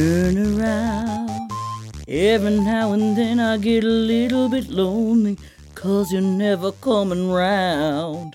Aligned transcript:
Turn 0.00 0.38
around. 0.38 1.50
Every 2.08 2.58
now 2.58 2.94
and 2.94 3.14
then 3.18 3.38
I 3.38 3.58
get 3.58 3.84
a 3.84 3.86
little 3.86 4.48
bit 4.48 4.70
lonely, 4.70 5.36
cause 5.74 6.10
you're 6.10 6.22
never 6.22 6.72
coming 6.72 7.30
round. 7.30 8.32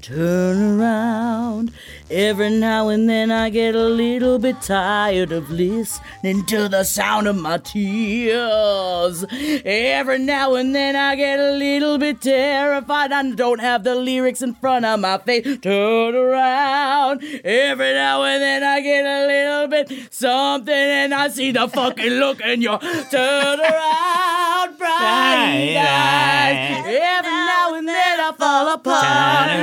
Turn 0.00 0.80
around. 0.80 1.72
Every 2.12 2.50
now 2.50 2.88
and 2.88 3.08
then 3.08 3.30
I 3.30 3.48
get 3.48 3.74
a 3.74 3.86
little 3.86 4.38
bit 4.38 4.60
tired 4.60 5.32
of 5.32 5.50
listening 5.50 6.44
to 6.44 6.68
the 6.68 6.84
sound 6.84 7.26
of 7.26 7.36
my 7.36 7.56
tears. 7.56 9.24
Every 9.64 10.18
now 10.18 10.54
and 10.54 10.74
then 10.74 10.94
I 10.94 11.16
get 11.16 11.40
a 11.40 11.52
little 11.52 11.96
bit 11.96 12.20
terrified 12.20 13.12
and 13.12 13.34
don't 13.34 13.60
have 13.60 13.84
the 13.84 13.94
lyrics 13.94 14.42
in 14.42 14.52
front 14.52 14.84
of 14.84 15.00
my 15.00 15.16
face. 15.16 15.58
Turn 15.62 16.14
around. 16.14 17.24
Every 17.44 17.94
now 17.94 18.22
and 18.24 18.42
then 18.42 18.62
I 18.62 18.82
get 18.82 19.06
a 19.06 19.26
little 19.26 19.68
bit 19.68 20.12
something 20.12 20.74
and 20.74 21.14
I 21.14 21.28
see 21.28 21.50
the 21.50 21.66
fucking 21.66 22.12
look 22.12 22.42
in 22.42 22.60
your 22.60 22.78
turn 22.78 23.58
around, 23.58 24.76
bright 24.76 25.76
eyes. 25.78 26.84
Every 26.84 27.30
now 27.30 27.74
and 27.74 27.88
then 27.88 28.20
I 28.20 28.32
fall 28.38 28.68
apart. 28.74 29.48
Turn 29.48 29.60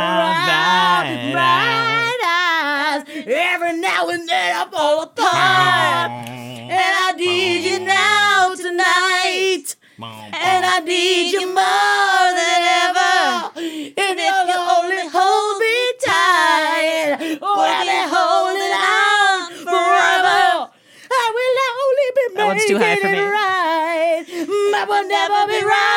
around, 0.00 1.32
bright 1.32 1.65
eyes. 1.66 3.02
Every 3.26 3.78
now 3.78 4.08
and 4.08 4.28
then 4.28 4.56
I 4.56 4.68
fall 4.70 5.02
apart. 5.02 6.10
And 6.28 6.72
I 6.72 7.12
need 7.16 7.64
you 7.64 7.78
now 7.80 8.54
tonight. 8.54 9.76
And 9.98 10.64
I 10.66 10.80
need 10.80 11.32
you 11.32 11.46
more 11.46 12.26
than 12.36 12.62
ever. 12.84 13.16
And 13.56 14.18
if 14.20 14.36
you 14.50 14.58
only 14.76 15.02
hold 15.08 15.58
me 15.58 15.76
tight, 16.04 17.38
I'll 17.42 17.80
be 17.82 18.00
holding 18.14 18.74
on 18.76 19.52
forever. 19.64 20.70
I 21.08 21.26
will 21.36 21.58
only 21.80 22.08
be 22.16 22.24
That 22.36 22.46
one's 22.46 22.64
too 22.66 22.78
high 22.78 22.96
for 22.96 23.06
making 23.06 23.24
it 23.24 23.30
right. 23.30 24.24
I 24.28 24.84
will 24.88 25.06
never 25.08 25.46
be 25.48 25.64
wrong. 25.64 25.95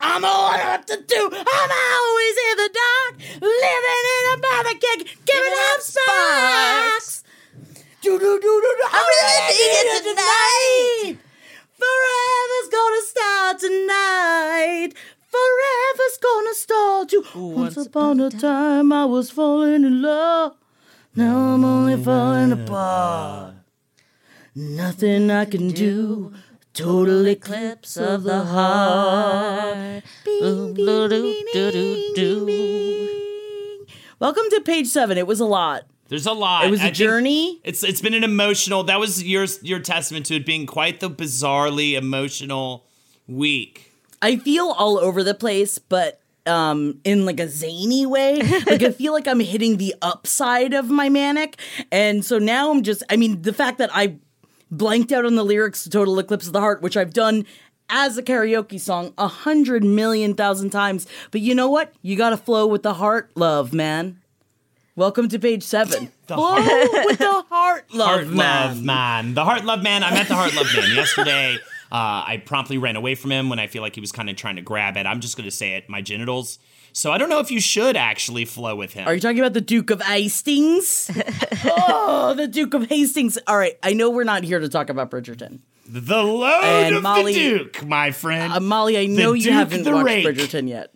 I'm 0.00 0.24
all 0.24 0.50
up 0.52 0.86
to 0.86 0.96
do. 0.96 1.30
I'm 1.32 1.70
always 1.92 2.36
in 2.48 2.56
the 2.56 2.70
dark, 2.82 3.12
living 3.40 4.04
in 4.16 4.24
a 4.32 4.36
mother 4.38 4.78
cake, 4.78 5.18
giving 5.26 5.56
up 5.72 5.80
sparks. 5.80 7.22
Do 8.02 8.18
do 8.18 8.40
do 8.40 8.40
do 8.40 8.76
do. 8.78 8.84
I 8.90 9.00
really 9.12 9.52
need 9.60 9.86
it 9.96 10.02
tonight. 10.08 11.18
Forever's 11.78 12.70
gonna 12.72 13.02
start 13.12 13.58
tonight. 13.58 14.90
Forever's 15.28 16.18
gonna 16.20 16.54
start 16.54 17.12
you. 17.12 17.24
Once 17.34 17.76
upon 17.76 18.20
a 18.20 18.30
time, 18.30 18.92
I 18.92 19.04
was 19.04 19.30
falling 19.30 19.84
in 19.84 20.02
love. 20.02 20.56
Now 21.14 21.36
I'm 21.54 21.64
only 21.64 22.02
falling 22.02 22.52
apart. 22.52 23.54
Nothing 24.54 25.30
I 25.30 25.44
can 25.44 25.68
do. 25.68 26.32
Total 26.72 27.26
eclipse 27.26 27.96
of 27.96 28.22
the 28.22 28.44
heart. 28.44 30.04
Bing, 30.24 30.74
bing, 30.74 31.44
bing. 32.46 33.86
Welcome 34.20 34.44
to 34.50 34.60
page 34.60 34.86
seven. 34.86 35.18
It 35.18 35.26
was 35.26 35.40
a 35.40 35.46
lot. 35.46 35.86
There's 36.08 36.26
a 36.26 36.32
lot. 36.32 36.66
It 36.66 36.70
was 36.70 36.80
a 36.80 36.86
a 36.86 36.90
journey. 36.92 37.60
It's 37.64 37.82
it's 37.82 38.00
been 38.00 38.14
an 38.14 38.22
emotional. 38.22 38.84
That 38.84 39.00
was 39.00 39.24
your 39.24 39.46
your 39.62 39.80
testament 39.80 40.26
to 40.26 40.36
it 40.36 40.46
being 40.46 40.66
quite 40.66 41.00
the 41.00 41.10
bizarrely 41.10 41.94
emotional 41.94 42.86
week. 43.26 43.92
I 44.22 44.36
feel 44.36 44.68
all 44.68 44.96
over 44.96 45.24
the 45.24 45.34
place, 45.34 45.78
but 45.78 46.20
um 46.46 47.00
in 47.02 47.26
like 47.26 47.40
a 47.40 47.48
zany 47.48 48.06
way. 48.06 48.36
like 48.66 48.82
I 48.84 48.92
feel 49.00 49.12
like 49.12 49.26
I'm 49.26 49.40
hitting 49.40 49.78
the 49.78 49.96
upside 50.02 50.72
of 50.72 50.88
my 50.88 51.08
manic. 51.08 51.60
And 51.90 52.24
so 52.24 52.38
now 52.38 52.70
I'm 52.70 52.84
just 52.84 53.02
I 53.10 53.16
mean, 53.16 53.42
the 53.42 53.52
fact 53.52 53.78
that 53.78 53.90
I 53.92 54.18
blanked 54.70 55.12
out 55.12 55.24
on 55.24 55.34
the 55.34 55.44
lyrics 55.44 55.84
to 55.84 55.90
Total 55.90 56.18
Eclipse 56.18 56.46
of 56.46 56.52
the 56.52 56.60
Heart, 56.60 56.82
which 56.82 56.96
I've 56.96 57.12
done 57.12 57.44
as 57.88 58.16
a 58.16 58.22
karaoke 58.22 58.78
song 58.80 59.12
a 59.18 59.26
hundred 59.28 59.82
million 59.84 60.34
thousand 60.34 60.70
times. 60.70 61.06
But 61.30 61.40
you 61.40 61.54
know 61.54 61.68
what? 61.68 61.92
You 62.02 62.16
gotta 62.16 62.36
flow 62.36 62.66
with 62.66 62.82
the 62.82 62.94
heart, 62.94 63.30
love, 63.34 63.72
man. 63.72 64.20
Welcome 64.96 65.28
to 65.28 65.38
page 65.38 65.62
seven. 65.62 66.10
The 66.30 66.36
flow 66.36 66.54
with 67.06 67.18
the 67.18 67.44
heart, 67.50 67.92
love, 67.92 68.08
Heart 68.08 68.26
man. 68.28 68.36
love 68.68 68.82
man. 68.84 69.34
The 69.34 69.44
heart 69.44 69.64
love 69.64 69.82
man. 69.82 70.04
I 70.04 70.12
met 70.12 70.28
the 70.28 70.36
heart 70.36 70.54
love 70.54 70.68
man 70.76 70.90
yesterday. 70.94 71.56
Uh, 71.90 72.22
I 72.24 72.40
promptly 72.46 72.78
ran 72.78 72.94
away 72.94 73.16
from 73.16 73.32
him 73.32 73.48
when 73.48 73.58
I 73.58 73.66
feel 73.66 73.82
like 73.82 73.96
he 73.96 74.00
was 74.00 74.12
kind 74.12 74.30
of 74.30 74.36
trying 74.36 74.54
to 74.54 74.62
grab 74.62 74.96
it. 74.96 75.06
I'm 75.06 75.18
just 75.18 75.36
going 75.36 75.48
to 75.48 75.56
say 75.56 75.74
it, 75.74 75.88
my 75.88 76.00
genitals. 76.00 76.60
So 76.92 77.12
I 77.12 77.18
don't 77.18 77.28
know 77.28 77.38
if 77.40 77.50
you 77.50 77.60
should 77.60 77.96
actually 77.96 78.44
flow 78.44 78.74
with 78.76 78.92
him. 78.92 79.06
Are 79.06 79.14
you 79.14 79.20
talking 79.20 79.38
about 79.38 79.52
the 79.54 79.60
Duke 79.60 79.90
of 79.90 80.02
Hastings? 80.02 81.10
oh, 81.64 82.34
the 82.36 82.48
Duke 82.48 82.74
of 82.74 82.88
Hastings. 82.88 83.38
All 83.46 83.56
right, 83.56 83.78
I 83.82 83.92
know 83.92 84.10
we're 84.10 84.24
not 84.24 84.42
here 84.44 84.58
to 84.58 84.68
talk 84.68 84.88
about 84.90 85.10
Bridgerton. 85.10 85.60
the 85.86 86.22
load 86.22 86.62
And 86.64 86.96
of 86.96 87.02
Molly- 87.02 87.34
the 87.34 87.58
Duke, 87.58 87.84
my 87.84 88.10
friend. 88.10 88.52
Uh, 88.52 88.60
Molly, 88.60 88.98
I 88.98 89.06
know 89.06 89.32
you 89.32 89.44
Duke 89.44 89.52
haven't 89.52 89.84
watched 89.92 90.04
rake. 90.04 90.26
Bridgerton 90.26 90.68
yet. 90.68 90.92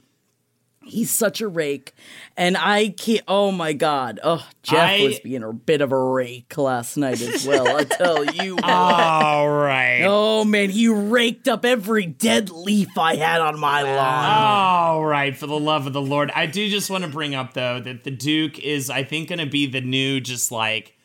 He's 0.87 1.11
such 1.11 1.41
a 1.41 1.49
rake. 1.49 1.95
And 2.37 2.57
I 2.57 2.89
can't, 2.89 3.23
oh 3.29 3.51
my 3.53 3.73
God. 3.73 4.21
Oh, 4.23 4.47
Jeff 4.63 4.79
I- 4.91 5.03
was 5.03 5.21
being 5.21 5.43
a 5.43 5.53
bit 5.53 5.81
of 5.81 5.93
a 5.93 5.99
rake 5.99 6.57
last 6.57 6.97
night 6.97 7.21
as 7.21 7.47
well. 7.47 7.77
I 7.77 7.85
tell 7.85 8.25
you. 8.25 8.57
All 8.63 9.49
right. 9.49 10.03
Oh 10.05 10.45
man, 10.45 10.71
he 10.71 10.89
raked 10.89 11.49
up 11.49 11.65
every 11.65 12.07
dead 12.07 12.51
leaf 12.51 12.97
I 12.99 13.17
had 13.17 13.41
on 13.41 13.59
my 13.59 13.83
lawn. 13.83 14.25
All 14.25 15.05
right, 15.05 15.37
for 15.37 15.47
the 15.47 15.59
love 15.59 15.87
of 15.87 15.93
the 15.93 16.03
Lord. 16.03 16.31
I 16.35 16.47
do 16.47 16.69
just 16.69 16.91
want 16.91 17.05
to 17.05 17.11
bring 17.11 17.35
up 17.35 17.55
though 17.55 17.81
that 17.81 18.05
the 18.05 18.11
Duke 18.11 18.59
is, 18.59 18.91
I 18.91 19.05
think, 19.05 19.29
going 19.29 19.39
to 19.39 19.47
be 19.47 19.67
the 19.67 19.81
new, 19.81 20.21
just 20.21 20.51
like, 20.53 20.97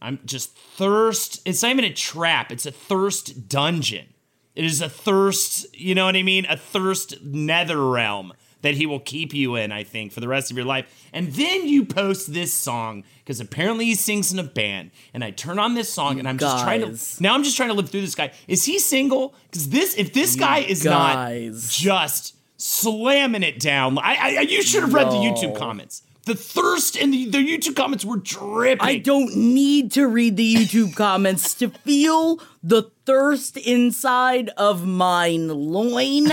I'm 0.00 0.18
just 0.24 0.56
thirst. 0.56 1.40
It's 1.44 1.62
not 1.62 1.70
even 1.72 1.84
a 1.84 1.92
trap. 1.92 2.50
It's 2.50 2.66
a 2.66 2.72
thirst 2.72 3.48
dungeon. 3.48 4.06
It 4.54 4.64
is 4.64 4.80
a 4.80 4.88
thirst. 4.88 5.74
You 5.78 5.94
know 5.94 6.04
what 6.06 6.16
I 6.16 6.22
mean? 6.22 6.44
A 6.48 6.56
thirst 6.56 7.22
nether 7.22 7.84
realm 7.84 8.32
that 8.62 8.74
he 8.74 8.86
will 8.86 9.00
keep 9.00 9.34
you 9.34 9.56
in. 9.56 9.70
I 9.70 9.84
think 9.84 10.12
for 10.12 10.20
the 10.20 10.28
rest 10.28 10.50
of 10.50 10.56
your 10.56 10.66
life. 10.66 11.08
And 11.12 11.32
then 11.34 11.68
you 11.68 11.84
post 11.84 12.32
this 12.32 12.52
song 12.52 13.04
because 13.18 13.40
apparently 13.40 13.84
he 13.84 13.94
sings 13.94 14.32
in 14.32 14.38
a 14.38 14.44
band. 14.44 14.90
And 15.12 15.22
I 15.22 15.30
turn 15.30 15.58
on 15.58 15.74
this 15.74 15.92
song 15.92 16.18
and 16.18 16.28
I'm 16.28 16.38
just 16.38 16.62
trying 16.62 16.80
to. 16.80 17.22
Now 17.22 17.34
I'm 17.34 17.44
just 17.44 17.56
trying 17.56 17.68
to 17.68 17.74
live 17.74 17.90
through 17.90 18.00
this 18.00 18.14
guy. 18.14 18.32
Is 18.48 18.64
he 18.64 18.78
single? 18.78 19.34
Because 19.50 19.68
this, 19.68 19.94
if 19.96 20.12
this 20.12 20.36
guy 20.36 20.58
is 20.58 20.82
guys. 20.82 21.52
not 21.54 21.70
just 21.70 22.36
slamming 22.56 23.42
it 23.42 23.58
down. 23.58 23.98
I, 23.98 24.38
I 24.38 24.40
you 24.42 24.62
should 24.62 24.82
have 24.82 24.94
read 24.94 25.08
the 25.08 25.16
YouTube 25.16 25.56
comments. 25.56 26.02
The 26.24 26.36
thirst 26.36 26.96
and 26.96 27.12
the, 27.12 27.28
the 27.28 27.38
YouTube 27.38 27.74
comments 27.74 28.04
were 28.04 28.18
dripping. 28.18 28.86
I 28.86 28.98
don't 28.98 29.34
need 29.34 29.90
to 29.92 30.06
read 30.06 30.36
the 30.36 30.54
YouTube 30.54 30.94
comments 30.94 31.54
to 31.54 31.70
feel 31.70 32.40
the 32.62 32.92
thirst 33.04 33.56
inside 33.56 34.50
of 34.50 34.86
mine 34.86 35.48
loin. 35.48 36.28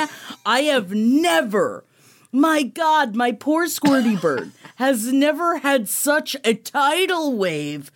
I 0.45 0.61
have 0.61 0.91
never, 0.93 1.85
my 2.31 2.63
God, 2.63 3.15
my 3.15 3.31
poor 3.31 3.65
Squirty 3.65 4.15
Bird 4.21 4.51
has 4.75 5.11
never 5.11 5.59
had 5.59 5.89
such 5.89 6.35
a 6.43 6.53
tidal 6.53 7.35
wave 7.35 7.91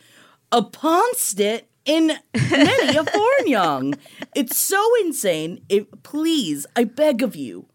uponst 0.52 1.40
it 1.40 1.68
in 1.86 2.14
many 2.34 2.98
a 2.98 3.04
foreign 3.04 3.48
young. 3.48 3.96
It's 4.36 4.58
so 4.58 4.82
insane. 5.02 5.64
It, 5.70 6.04
please, 6.04 6.66
I 6.76 6.84
beg 6.86 7.22
of 7.22 7.36
you, 7.36 7.66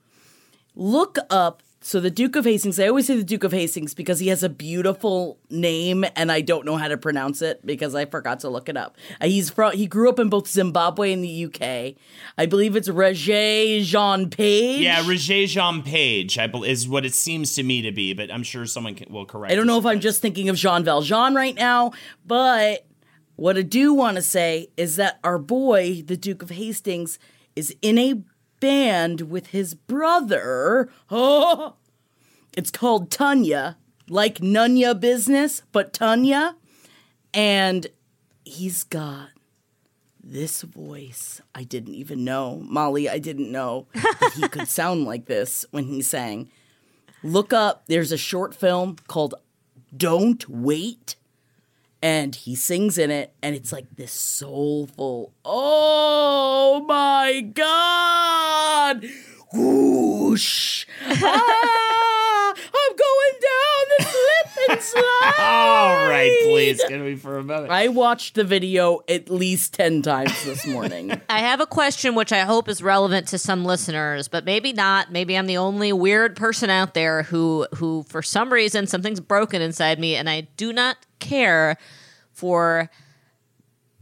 look 0.74 1.18
up 1.30 1.62
so 1.80 2.00
the 2.00 2.10
Duke 2.10 2.34
of 2.34 2.44
Hastings, 2.44 2.80
I 2.80 2.88
always 2.88 3.06
say 3.06 3.16
the 3.16 3.22
Duke 3.22 3.44
of 3.44 3.52
Hastings 3.52 3.94
because 3.94 4.18
he 4.18 4.28
has 4.28 4.42
a 4.42 4.48
beautiful 4.48 5.38
name 5.48 6.04
and 6.16 6.32
I 6.32 6.40
don't 6.40 6.66
know 6.66 6.76
how 6.76 6.88
to 6.88 6.96
pronounce 6.96 7.40
it 7.40 7.64
because 7.64 7.94
I 7.94 8.04
forgot 8.04 8.40
to 8.40 8.48
look 8.48 8.68
it 8.68 8.76
up. 8.76 8.96
Uh, 9.20 9.26
he's 9.26 9.50
from 9.50 9.72
he 9.72 9.86
grew 9.86 10.08
up 10.08 10.18
in 10.18 10.28
both 10.28 10.48
Zimbabwe 10.48 11.12
and 11.12 11.22
the 11.22 11.44
UK. 11.44 11.94
I 12.36 12.46
believe 12.46 12.74
it's 12.74 12.88
Regé 12.88 13.82
Jean 13.84 14.28
Page. 14.28 14.80
Yeah, 14.80 15.02
Regé 15.02 15.46
Jean 15.46 15.82
Page 15.82 16.36
I 16.36 16.48
bel 16.48 16.64
is 16.64 16.88
what 16.88 17.06
it 17.06 17.14
seems 17.14 17.54
to 17.54 17.62
me 17.62 17.82
to 17.82 17.92
be, 17.92 18.12
but 18.12 18.32
I'm 18.32 18.42
sure 18.42 18.66
someone 18.66 18.96
can, 18.96 19.12
will 19.12 19.26
correct. 19.26 19.52
I 19.52 19.54
don't 19.54 19.68
know 19.68 19.78
if 19.78 19.86
I'm 19.86 20.00
just 20.00 20.20
thinking 20.20 20.48
of 20.48 20.56
Jean 20.56 20.82
Valjean 20.82 21.34
right 21.34 21.54
now, 21.54 21.92
but 22.26 22.86
what 23.36 23.56
I 23.56 23.62
do 23.62 23.94
want 23.94 24.16
to 24.16 24.22
say 24.22 24.68
is 24.76 24.96
that 24.96 25.20
our 25.22 25.38
boy, 25.38 26.02
the 26.04 26.16
Duke 26.16 26.42
of 26.42 26.50
Hastings, 26.50 27.20
is 27.54 27.72
in 27.82 27.98
a 27.98 28.20
band 28.60 29.30
with 29.30 29.48
his 29.48 29.74
brother. 29.74 30.88
Oh, 31.10 31.74
it's 32.56 32.70
called 32.70 33.10
Tanya, 33.10 33.76
like 34.08 34.38
Nunya 34.38 34.98
Business, 34.98 35.62
but 35.72 35.92
Tanya. 35.92 36.56
And 37.34 37.86
he's 38.44 38.84
got 38.84 39.30
this 40.22 40.62
voice. 40.62 41.40
I 41.54 41.64
didn't 41.64 41.94
even 41.94 42.24
know. 42.24 42.62
Molly, 42.64 43.08
I 43.08 43.18
didn't 43.18 43.50
know 43.50 43.86
that 43.94 44.32
he 44.34 44.48
could 44.48 44.68
sound 44.68 45.04
like 45.04 45.26
this 45.26 45.64
when 45.70 45.84
he 45.84 46.02
sang. 46.02 46.50
Look 47.22 47.52
up, 47.52 47.84
there's 47.86 48.12
a 48.12 48.18
short 48.18 48.54
film 48.54 48.96
called 49.08 49.34
Don't 49.96 50.48
Wait. 50.48 51.16
And 52.00 52.34
he 52.34 52.54
sings 52.54 52.96
in 52.96 53.10
it, 53.10 53.32
and 53.42 53.56
it's 53.56 53.72
like 53.72 53.86
this 53.96 54.12
soulful. 54.12 55.32
Oh 55.44 56.84
my 56.86 57.40
God! 57.40 59.04
Whoosh! 59.52 60.86
ah, 61.06 62.54
I'm 62.54 62.96
going 62.96 63.32
down 63.40 63.84
the 63.98 64.04
slip 64.04 64.70
and 64.70 64.80
slide. 64.82 65.34
All 65.38 66.08
right, 66.08 66.38
please 66.44 66.80
get 66.88 67.00
me 67.00 67.16
for 67.16 67.38
a 67.38 67.42
moment. 67.42 67.70
I 67.72 67.88
watched 67.88 68.34
the 68.34 68.44
video 68.44 69.00
at 69.08 69.30
least 69.30 69.74
10 69.74 70.02
times 70.02 70.44
this 70.44 70.66
morning. 70.66 71.20
I 71.28 71.40
have 71.40 71.60
a 71.60 71.66
question 71.66 72.14
which 72.14 72.32
I 72.32 72.40
hope 72.40 72.68
is 72.68 72.82
relevant 72.82 73.28
to 73.28 73.38
some 73.38 73.64
listeners, 73.64 74.28
but 74.28 74.44
maybe 74.44 74.72
not. 74.72 75.10
Maybe 75.10 75.36
I'm 75.36 75.46
the 75.46 75.56
only 75.56 75.92
weird 75.92 76.36
person 76.36 76.70
out 76.70 76.94
there 76.94 77.24
who 77.24 77.66
who 77.74 78.04
for 78.04 78.22
some 78.22 78.52
reason 78.52 78.86
something's 78.86 79.20
broken 79.20 79.62
inside 79.62 79.98
me 79.98 80.14
and 80.14 80.28
I 80.28 80.42
do 80.56 80.72
not 80.72 80.96
care 81.18 81.76
for 82.32 82.90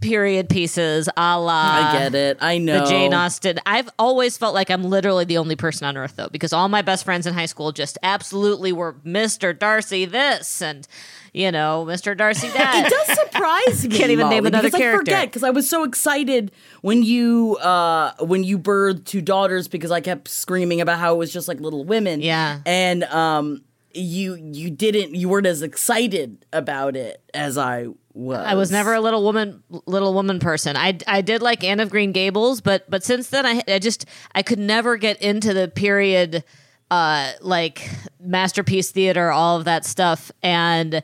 period 0.02 0.48
pieces 0.50 1.08
a 1.16 1.40
la 1.40 1.52
I 1.52 1.92
get 1.98 2.14
it. 2.14 2.38
I 2.40 2.58
know. 2.58 2.80
the 2.80 2.90
Jane 2.90 3.14
Austen. 3.14 3.58
I've 3.64 3.88
always 3.98 4.36
felt 4.36 4.54
like 4.54 4.70
I'm 4.70 4.84
literally 4.84 5.24
the 5.24 5.38
only 5.38 5.56
person 5.56 5.86
on 5.86 5.96
earth 5.96 6.16
though, 6.16 6.28
because 6.28 6.52
all 6.52 6.68
my 6.68 6.82
best 6.82 7.04
friends 7.04 7.26
in 7.26 7.32
high 7.34 7.46
school 7.46 7.72
just 7.72 7.96
absolutely 8.02 8.72
were 8.72 8.92
Mr. 9.06 9.58
Darcy 9.58 10.04
this 10.04 10.60
and 10.60 10.86
you 11.32 11.50
know 11.50 11.86
Mr. 11.88 12.16
Darcy 12.16 12.48
that. 12.48 12.86
It 12.86 12.90
does 12.90 13.18
surprise 13.18 13.88
me. 13.88 13.96
Can't 13.96 14.10
even 14.10 14.28
name 14.28 14.44
Molly, 14.44 14.48
another 14.48 14.68
because 14.68 14.78
character. 14.80 15.12
I 15.12 15.14
forget 15.16 15.28
because 15.28 15.42
I 15.42 15.50
was 15.50 15.68
so 15.68 15.82
excited 15.82 16.52
when 16.82 17.02
you 17.02 17.56
uh 17.56 18.12
when 18.20 18.44
you 18.44 18.58
birthed 18.58 19.06
two 19.06 19.22
daughters 19.22 19.66
because 19.66 19.90
I 19.90 20.02
kept 20.02 20.28
screaming 20.28 20.82
about 20.82 20.98
how 20.98 21.14
it 21.14 21.18
was 21.18 21.32
just 21.32 21.48
like 21.48 21.58
Little 21.58 21.84
Women. 21.84 22.20
Yeah. 22.20 22.60
and 22.66 23.02
um 23.04 23.62
you 23.96 24.34
you 24.34 24.70
didn't 24.70 25.14
you 25.14 25.28
weren't 25.28 25.46
as 25.46 25.62
excited 25.62 26.44
about 26.52 26.96
it 26.96 27.22
as 27.34 27.58
I 27.58 27.88
was. 28.12 28.38
I 28.38 28.54
was 28.54 28.70
never 28.70 28.94
a 28.94 29.00
little 29.00 29.22
woman, 29.22 29.62
little 29.86 30.14
woman 30.14 30.38
person. 30.38 30.76
I, 30.76 30.98
I 31.06 31.20
did 31.20 31.42
like 31.42 31.62
Anne 31.62 31.80
of 31.80 31.90
Green 31.90 32.12
Gables, 32.12 32.60
but 32.60 32.88
but 32.90 33.04
since 33.04 33.28
then 33.28 33.46
I 33.46 33.62
I 33.68 33.78
just 33.78 34.06
I 34.34 34.42
could 34.42 34.58
never 34.58 34.96
get 34.96 35.20
into 35.22 35.52
the 35.52 35.68
period, 35.68 36.44
uh, 36.90 37.32
like 37.40 37.88
masterpiece 38.20 38.90
theater, 38.90 39.30
all 39.30 39.58
of 39.58 39.64
that 39.64 39.84
stuff, 39.84 40.30
and 40.42 41.02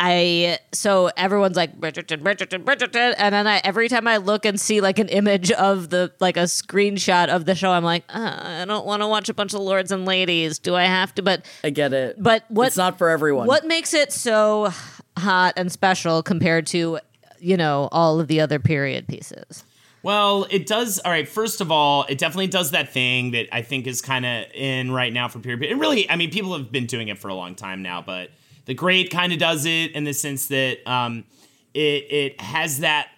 I 0.00 0.58
so 0.72 1.10
everyone's 1.16 1.56
like 1.56 1.78
Bridgerton, 1.78 2.22
Bridgerton, 2.22 2.64
Bridgerton, 2.64 3.14
and 3.16 3.34
then 3.34 3.46
I 3.46 3.60
every 3.62 3.88
time 3.88 4.08
I 4.08 4.16
look 4.16 4.44
and 4.44 4.60
see 4.60 4.80
like 4.80 4.98
an 4.98 5.08
image 5.08 5.52
of 5.52 5.90
the 5.90 6.12
like 6.20 6.36
a 6.36 6.44
screenshot 6.44 7.28
of 7.28 7.44
the 7.44 7.54
show, 7.54 7.70
I'm 7.70 7.84
like, 7.84 8.04
uh, 8.08 8.40
I 8.42 8.64
don't 8.64 8.84
want 8.84 9.02
to 9.02 9.06
watch 9.08 9.28
a 9.28 9.34
bunch 9.34 9.54
of 9.54 9.60
lords 9.60 9.92
and 9.92 10.04
ladies. 10.04 10.58
Do 10.58 10.74
I 10.74 10.84
have 10.84 11.14
to? 11.14 11.22
But 11.22 11.46
I 11.62 11.70
get 11.70 11.92
it, 11.92 12.16
but 12.20 12.44
what 12.48 12.68
it's 12.68 12.76
not 12.76 12.98
for 12.98 13.08
everyone. 13.08 13.46
what 13.46 13.66
makes 13.66 13.94
it 13.94 14.12
so 14.12 14.72
hot 15.16 15.54
and 15.56 15.70
special 15.70 16.22
compared 16.22 16.66
to, 16.68 16.98
you 17.38 17.56
know, 17.56 17.88
all 17.92 18.18
of 18.18 18.26
the 18.26 18.40
other 18.40 18.58
period 18.58 19.06
pieces? 19.06 19.64
Well, 20.02 20.46
it 20.50 20.66
does. 20.66 20.98
All 20.98 21.10
right. 21.10 21.26
First 21.26 21.62
of 21.62 21.72
all, 21.72 22.04
it 22.10 22.18
definitely 22.18 22.48
does 22.48 22.72
that 22.72 22.92
thing 22.92 23.30
that 23.30 23.46
I 23.50 23.62
think 23.62 23.86
is 23.86 24.02
kind 24.02 24.26
of 24.26 24.44
in 24.52 24.90
right 24.90 25.10
now 25.10 25.28
for 25.28 25.38
period. 25.38 25.62
It 25.62 25.76
really, 25.76 26.10
I 26.10 26.16
mean, 26.16 26.30
people 26.30 26.52
have 26.58 26.70
been 26.70 26.84
doing 26.84 27.08
it 27.08 27.16
for 27.16 27.28
a 27.28 27.34
long 27.34 27.54
time 27.54 27.80
now, 27.80 28.02
but 28.02 28.28
the 28.66 28.74
Great 28.74 29.10
kind 29.10 29.32
of 29.32 29.38
does 29.38 29.64
it 29.66 29.92
in 29.92 30.04
the 30.04 30.12
sense 30.14 30.46
that 30.48 30.78
um, 30.90 31.24
it 31.74 31.80
it 32.10 32.40
has 32.40 32.80
that. 32.80 33.08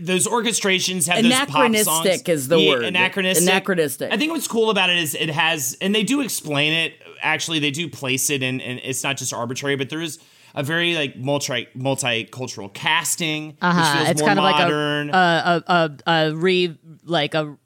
Those 0.00 0.26
orchestrations 0.26 1.06
have 1.08 1.22
those 1.22 1.32
pop 1.32 1.48
songs. 1.50 1.76
Anachronistic 1.86 2.28
is 2.28 2.48
the 2.48 2.58
Yeah, 2.58 2.70
word. 2.70 2.84
Anachronistic. 2.84 3.48
Anachronistic. 3.48 4.12
I 4.12 4.16
think 4.16 4.32
what's 4.32 4.48
cool 4.48 4.68
about 4.70 4.90
it 4.90 4.98
is 4.98 5.14
it 5.14 5.30
has, 5.30 5.76
and 5.80 5.94
they 5.94 6.02
do 6.02 6.20
explain 6.20 6.72
it. 6.72 6.94
Actually, 7.22 7.60
they 7.60 7.70
do 7.70 7.88
place 7.88 8.30
it, 8.30 8.42
in, 8.42 8.60
and 8.60 8.80
it's 8.82 9.04
not 9.04 9.16
just 9.16 9.32
arbitrary, 9.32 9.76
but 9.76 9.88
there 9.88 10.00
is 10.00 10.18
a 10.54 10.62
very 10.64 10.94
like 10.96 11.16
multi 11.16 11.68
multicultural 11.76 12.72
casting, 12.72 13.56
Uh-huh. 13.62 13.80
which 13.80 13.98
feels 13.98 14.10
It's 14.10 14.20
more 14.20 14.28
kind 14.28 14.38
of 14.38 14.42
modern. 14.42 15.06
like 15.08 15.14
a, 15.16 15.62
a, 15.68 15.90
a, 16.06 16.12
a 16.30 16.34
re, 16.34 16.76
like 17.04 17.34
a 17.34 17.56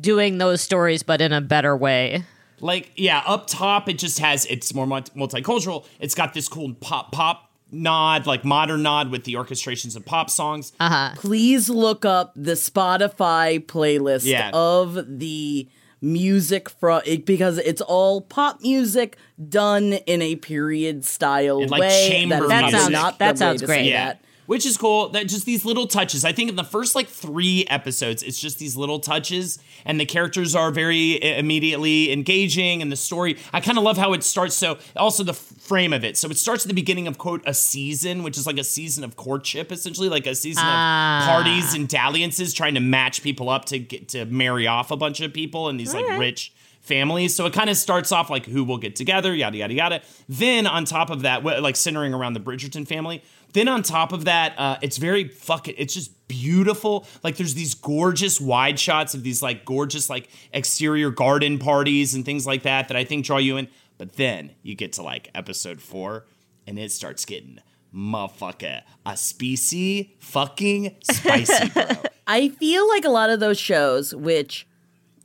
doing 0.00 0.38
those 0.38 0.60
stories, 0.60 1.02
but 1.04 1.20
in 1.20 1.32
a 1.32 1.40
better 1.40 1.76
way. 1.76 2.24
Like 2.64 2.90
yeah 2.96 3.22
up 3.26 3.46
top 3.46 3.88
it 3.88 3.98
just 3.98 4.18
has 4.18 4.46
it's 4.46 4.72
more 4.74 4.86
multicultural 4.86 5.84
it's 6.00 6.14
got 6.14 6.32
this 6.34 6.48
cool 6.48 6.72
pop 6.74 7.12
pop 7.12 7.50
nod 7.70 8.26
like 8.26 8.44
modern 8.44 8.82
nod 8.82 9.10
with 9.10 9.24
the 9.24 9.34
orchestrations 9.34 9.96
of 9.96 10.04
pop 10.04 10.30
songs 10.30 10.72
Uh-huh. 10.80 11.12
please 11.16 11.68
look 11.68 12.04
up 12.04 12.32
the 12.34 12.52
Spotify 12.52 13.64
playlist 13.64 14.24
Yeah. 14.26 14.50
of 14.54 15.18
the 15.18 15.68
music 16.00 16.68
from 16.68 17.00
it 17.06 17.24
because 17.26 17.58
it's 17.58 17.80
all 17.80 18.20
pop 18.20 18.60
music 18.60 19.16
done 19.48 19.94
in 20.06 20.20
a 20.22 20.36
period 20.36 21.04
style 21.04 21.60
And, 21.62 21.70
like, 21.70 21.80
way. 21.80 22.08
chamber 22.08 22.46
that 22.48 22.64
is 22.66 22.72
music. 22.72 22.92
not 22.92 23.18
That 23.18 23.38
sounds 23.38 23.62
great. 23.62 23.86
yeah 23.86 24.06
that. 24.06 24.24
Which 24.46 24.66
is 24.66 24.76
cool 24.76 25.08
that 25.08 25.26
just 25.26 25.46
these 25.46 25.64
little 25.64 25.86
touches 25.86 26.24
i 26.24 26.32
think 26.32 26.48
in 26.48 26.56
the 26.56 26.64
first 26.64 26.94
like 26.94 27.08
three 27.08 27.64
episodes 27.68 28.22
it's 28.22 28.40
just 28.40 28.58
these 28.58 28.76
little 28.76 28.98
touches 28.98 29.58
and 29.84 29.98
the 29.98 30.06
characters 30.06 30.54
are 30.54 30.70
very 30.70 31.22
uh, 31.22 31.38
immediately 31.38 32.12
engaging 32.12 32.82
and 32.82 32.90
the 32.90 32.96
story 32.96 33.36
i 33.52 33.60
kind 33.60 33.78
of 33.78 33.84
love 33.84 33.96
how 33.96 34.12
it 34.12 34.22
starts 34.22 34.54
so 34.54 34.78
also 34.96 35.22
the 35.22 35.34
frame 35.34 35.92
of 35.92 36.04
it 36.04 36.16
so 36.16 36.28
it 36.28 36.36
starts 36.36 36.64
at 36.64 36.68
the 36.68 36.74
beginning 36.74 37.06
of 37.06 37.18
quote 37.18 37.42
a 37.46 37.54
season 37.54 38.22
which 38.22 38.36
is 38.36 38.46
like 38.46 38.58
a 38.58 38.64
season 38.64 39.04
of 39.04 39.16
courtship 39.16 39.72
essentially 39.72 40.08
like 40.08 40.26
a 40.26 40.34
season 40.34 40.62
of 40.62 40.68
ah. 40.68 41.24
parties 41.26 41.74
and 41.74 41.88
dalliances 41.88 42.52
trying 42.52 42.74
to 42.74 42.80
match 42.80 43.22
people 43.22 43.48
up 43.48 43.64
to 43.64 43.78
get 43.78 44.08
to 44.08 44.24
marry 44.26 44.66
off 44.66 44.90
a 44.90 44.96
bunch 44.96 45.20
of 45.20 45.32
people 45.32 45.68
and 45.68 45.78
these 45.78 45.94
like 45.94 46.18
rich 46.18 46.52
families. 46.84 47.34
So 47.34 47.46
it 47.46 47.52
kind 47.52 47.70
of 47.70 47.76
starts 47.76 48.12
off 48.12 48.30
like 48.30 48.46
who 48.46 48.62
will 48.62 48.78
get 48.78 48.94
together, 48.94 49.34
yada 49.34 49.56
yada 49.56 49.74
yada. 49.74 50.02
Then 50.28 50.66
on 50.66 50.84
top 50.84 51.10
of 51.10 51.22
that, 51.22 51.42
like 51.42 51.76
centering 51.76 52.14
around 52.14 52.34
the 52.34 52.40
Bridgerton 52.40 52.86
family. 52.86 53.22
Then 53.54 53.68
on 53.68 53.82
top 53.82 54.12
of 54.12 54.26
that, 54.26 54.54
uh, 54.58 54.76
it's 54.82 54.98
very 54.98 55.28
fucking. 55.28 55.76
It's 55.78 55.94
just 55.94 56.28
beautiful. 56.28 57.06
Like 57.22 57.36
there's 57.36 57.54
these 57.54 57.74
gorgeous 57.74 58.40
wide 58.40 58.78
shots 58.78 59.14
of 59.14 59.22
these 59.22 59.42
like 59.42 59.64
gorgeous 59.64 60.10
like 60.10 60.28
exterior 60.52 61.10
garden 61.10 61.58
parties 61.58 62.14
and 62.14 62.24
things 62.24 62.46
like 62.46 62.64
that 62.64 62.88
that 62.88 62.96
I 62.96 63.04
think 63.04 63.24
draw 63.24 63.38
you 63.38 63.56
in. 63.56 63.68
But 63.96 64.14
then 64.14 64.50
you 64.62 64.74
get 64.74 64.92
to 64.94 65.02
like 65.02 65.30
episode 65.36 65.80
four, 65.80 66.26
and 66.66 66.78
it 66.78 66.90
starts 66.90 67.24
getting 67.24 67.60
motherfucker 67.94 68.82
a 69.06 69.16
species 69.16 70.08
fucking 70.18 70.96
spicy, 71.02 71.68
bro. 71.68 71.84
I 72.26 72.48
feel 72.48 72.88
like 72.88 73.04
a 73.04 73.10
lot 73.10 73.30
of 73.30 73.38
those 73.38 73.58
shows, 73.58 74.12
which 74.14 74.66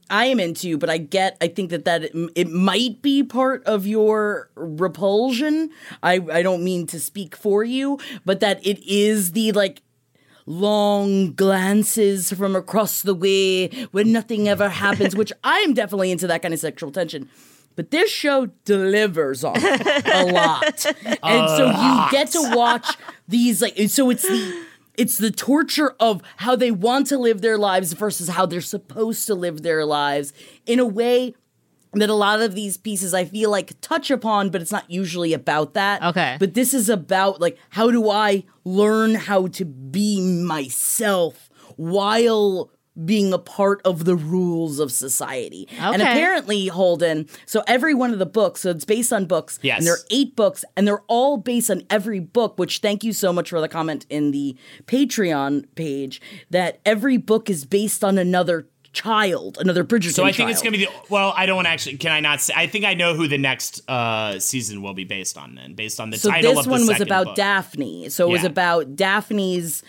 I 0.10 0.26
am 0.26 0.40
into, 0.40 0.78
but 0.78 0.90
I 0.90 0.98
get, 0.98 1.38
I 1.42 1.48
think 1.48 1.70
that 1.70 1.86
that 1.86 2.04
it, 2.04 2.32
it 2.36 2.50
might 2.50 3.02
be 3.02 3.24
part 3.24 3.64
of 3.66 3.86
your 3.86 4.50
repulsion. 4.56 5.70
I 6.04 6.22
I 6.32 6.42
don't 6.42 6.64
mean 6.64 6.88
to 6.88 7.00
speak 7.00 7.36
for 7.36 7.64
you, 7.64 8.00
but 8.26 8.40
that 8.40 8.66
it 8.66 8.80
is 8.86 9.32
the 9.34 9.52
like 9.52 9.82
long 10.46 11.34
glances 11.34 12.34
from 12.34 12.56
across 12.56 13.04
the 13.04 13.14
way 13.14 13.68
when 13.92 14.12
nothing 14.12 14.48
ever 14.48 14.68
happens, 14.70 15.16
which 15.16 15.32
I 15.44 15.60
am 15.60 15.74
definitely 15.74 16.12
into 16.12 16.28
that 16.28 16.42
kind 16.42 16.54
of 16.54 16.60
sexual 16.60 16.92
tension. 16.92 17.30
But 17.76 17.92
this 17.92 18.10
show 18.10 18.48
delivers 18.66 19.44
on 19.44 19.56
it 19.58 20.08
a 20.08 20.26
lot. 20.34 20.86
And 21.24 21.50
so 21.50 21.68
you 21.68 22.12
get 22.12 22.32
to 22.32 22.52
watch 22.56 22.98
these 23.28 23.62
like 23.62 23.78
so 23.90 24.10
it's 24.10 24.24
the 24.24 24.66
it's 25.00 25.18
the 25.18 25.32
torture 25.32 25.96
of 25.98 26.22
how 26.38 26.58
they 26.58 26.72
want 26.72 27.08
to 27.08 27.18
live 27.18 27.42
their 27.42 27.58
lives 27.58 27.94
versus 27.94 28.28
how 28.28 28.46
they're 28.46 28.60
supposed 28.60 29.26
to 29.28 29.34
live 29.34 29.64
their 29.64 29.86
lives 29.86 30.34
in 30.66 30.78
a 30.78 30.86
way 30.86 31.34
that 31.94 32.10
a 32.10 32.14
lot 32.14 32.42
of 32.42 32.54
these 32.54 32.76
pieces 32.76 33.14
I 33.14 33.24
feel 33.24 33.50
like 33.50 33.80
touch 33.80 34.12
upon, 34.12 34.50
but 34.50 34.62
it's 34.62 34.74
not 34.74 34.92
usually 34.92 35.32
about 35.32 35.74
that. 35.74 36.04
Okay. 36.04 36.36
But 36.38 36.54
this 36.54 36.74
is 36.74 36.90
about 36.90 37.40
like 37.40 37.58
how 37.70 37.90
do 37.92 38.10
I 38.10 38.44
learn 38.66 39.16
how 39.16 39.48
to 39.48 39.64
be 39.64 40.22
myself 40.44 41.50
while 41.78 42.70
being 43.06 43.34
a 43.34 43.38
part 43.38 43.82
of 43.86 44.06
the 44.06 44.16
rules 44.16 44.80
of 44.80 44.92
society. 44.92 45.68
And 45.78 46.02
apparently, 46.02 46.68
Holden, 46.68 47.28
so 47.46 47.64
every 47.68 47.94
one 47.94 48.14
of 48.14 48.20
the 48.20 48.26
books, 48.26 48.62
so 48.62 48.72
it's 48.72 48.86
based 48.86 49.14
on 49.14 49.26
books. 49.26 49.60
Yes. 49.62 49.80
And 49.80 49.88
there 49.88 49.94
are 49.94 50.06
eight 50.12 50.36
books, 50.36 50.66
and 50.76 50.88
they're 50.88 51.04
all 51.08 51.38
based 51.38 51.70
on 51.72 51.84
every 51.90 52.20
book, 52.20 52.58
which 52.58 52.80
thank 52.80 53.04
you 53.04 53.14
so 53.14 53.32
much 53.32 53.50
for 53.50 53.62
the 53.62 53.70
comment 53.70 54.06
in 54.10 54.32
the 54.32 54.58
Patreon 54.86 55.66
page 55.76 56.22
that 56.50 56.80
every 56.86 57.18
book 57.18 57.50
is 57.50 57.66
based 57.66 58.04
on 58.04 58.18
another 58.18 58.68
child, 58.92 59.58
another 59.60 59.84
Bridgerton 59.84 60.14
So 60.14 60.26
I 60.26 60.32
think 60.32 60.50
it's 60.50 60.62
gonna 60.62 60.78
be 60.78 60.86
the 60.86 60.92
well. 61.10 61.34
I 61.36 61.46
don't 61.46 61.56
want 61.56 61.68
to 61.68 61.70
actually. 61.70 61.98
Can 61.98 62.12
I 62.12 62.20
not 62.20 62.42
say? 62.42 62.54
I 62.56 62.68
think 62.68 62.86
I 62.86 62.94
know 62.94 63.14
who 63.14 63.28
the 63.28 63.38
next 63.38 63.88
uh, 63.90 64.40
season 64.40 64.82
will 64.82 64.94
be 64.94 65.04
based 65.04 65.38
on. 65.38 65.56
Then, 65.56 65.74
based 65.74 66.00
on 66.00 66.10
the 66.10 66.18
So 66.18 66.32
title 66.32 66.58
of 66.58 66.66
the 66.66 66.70
book. 66.70 66.80
So 66.80 66.80
this 66.80 66.88
one 66.88 66.94
was 66.94 67.02
about 67.02 67.26
book. 67.28 67.36
Daphne. 67.36 68.10
So 68.10 68.28
it 68.28 68.32
was 68.32 68.44
about 68.44 68.96
Daphne's 68.96 69.84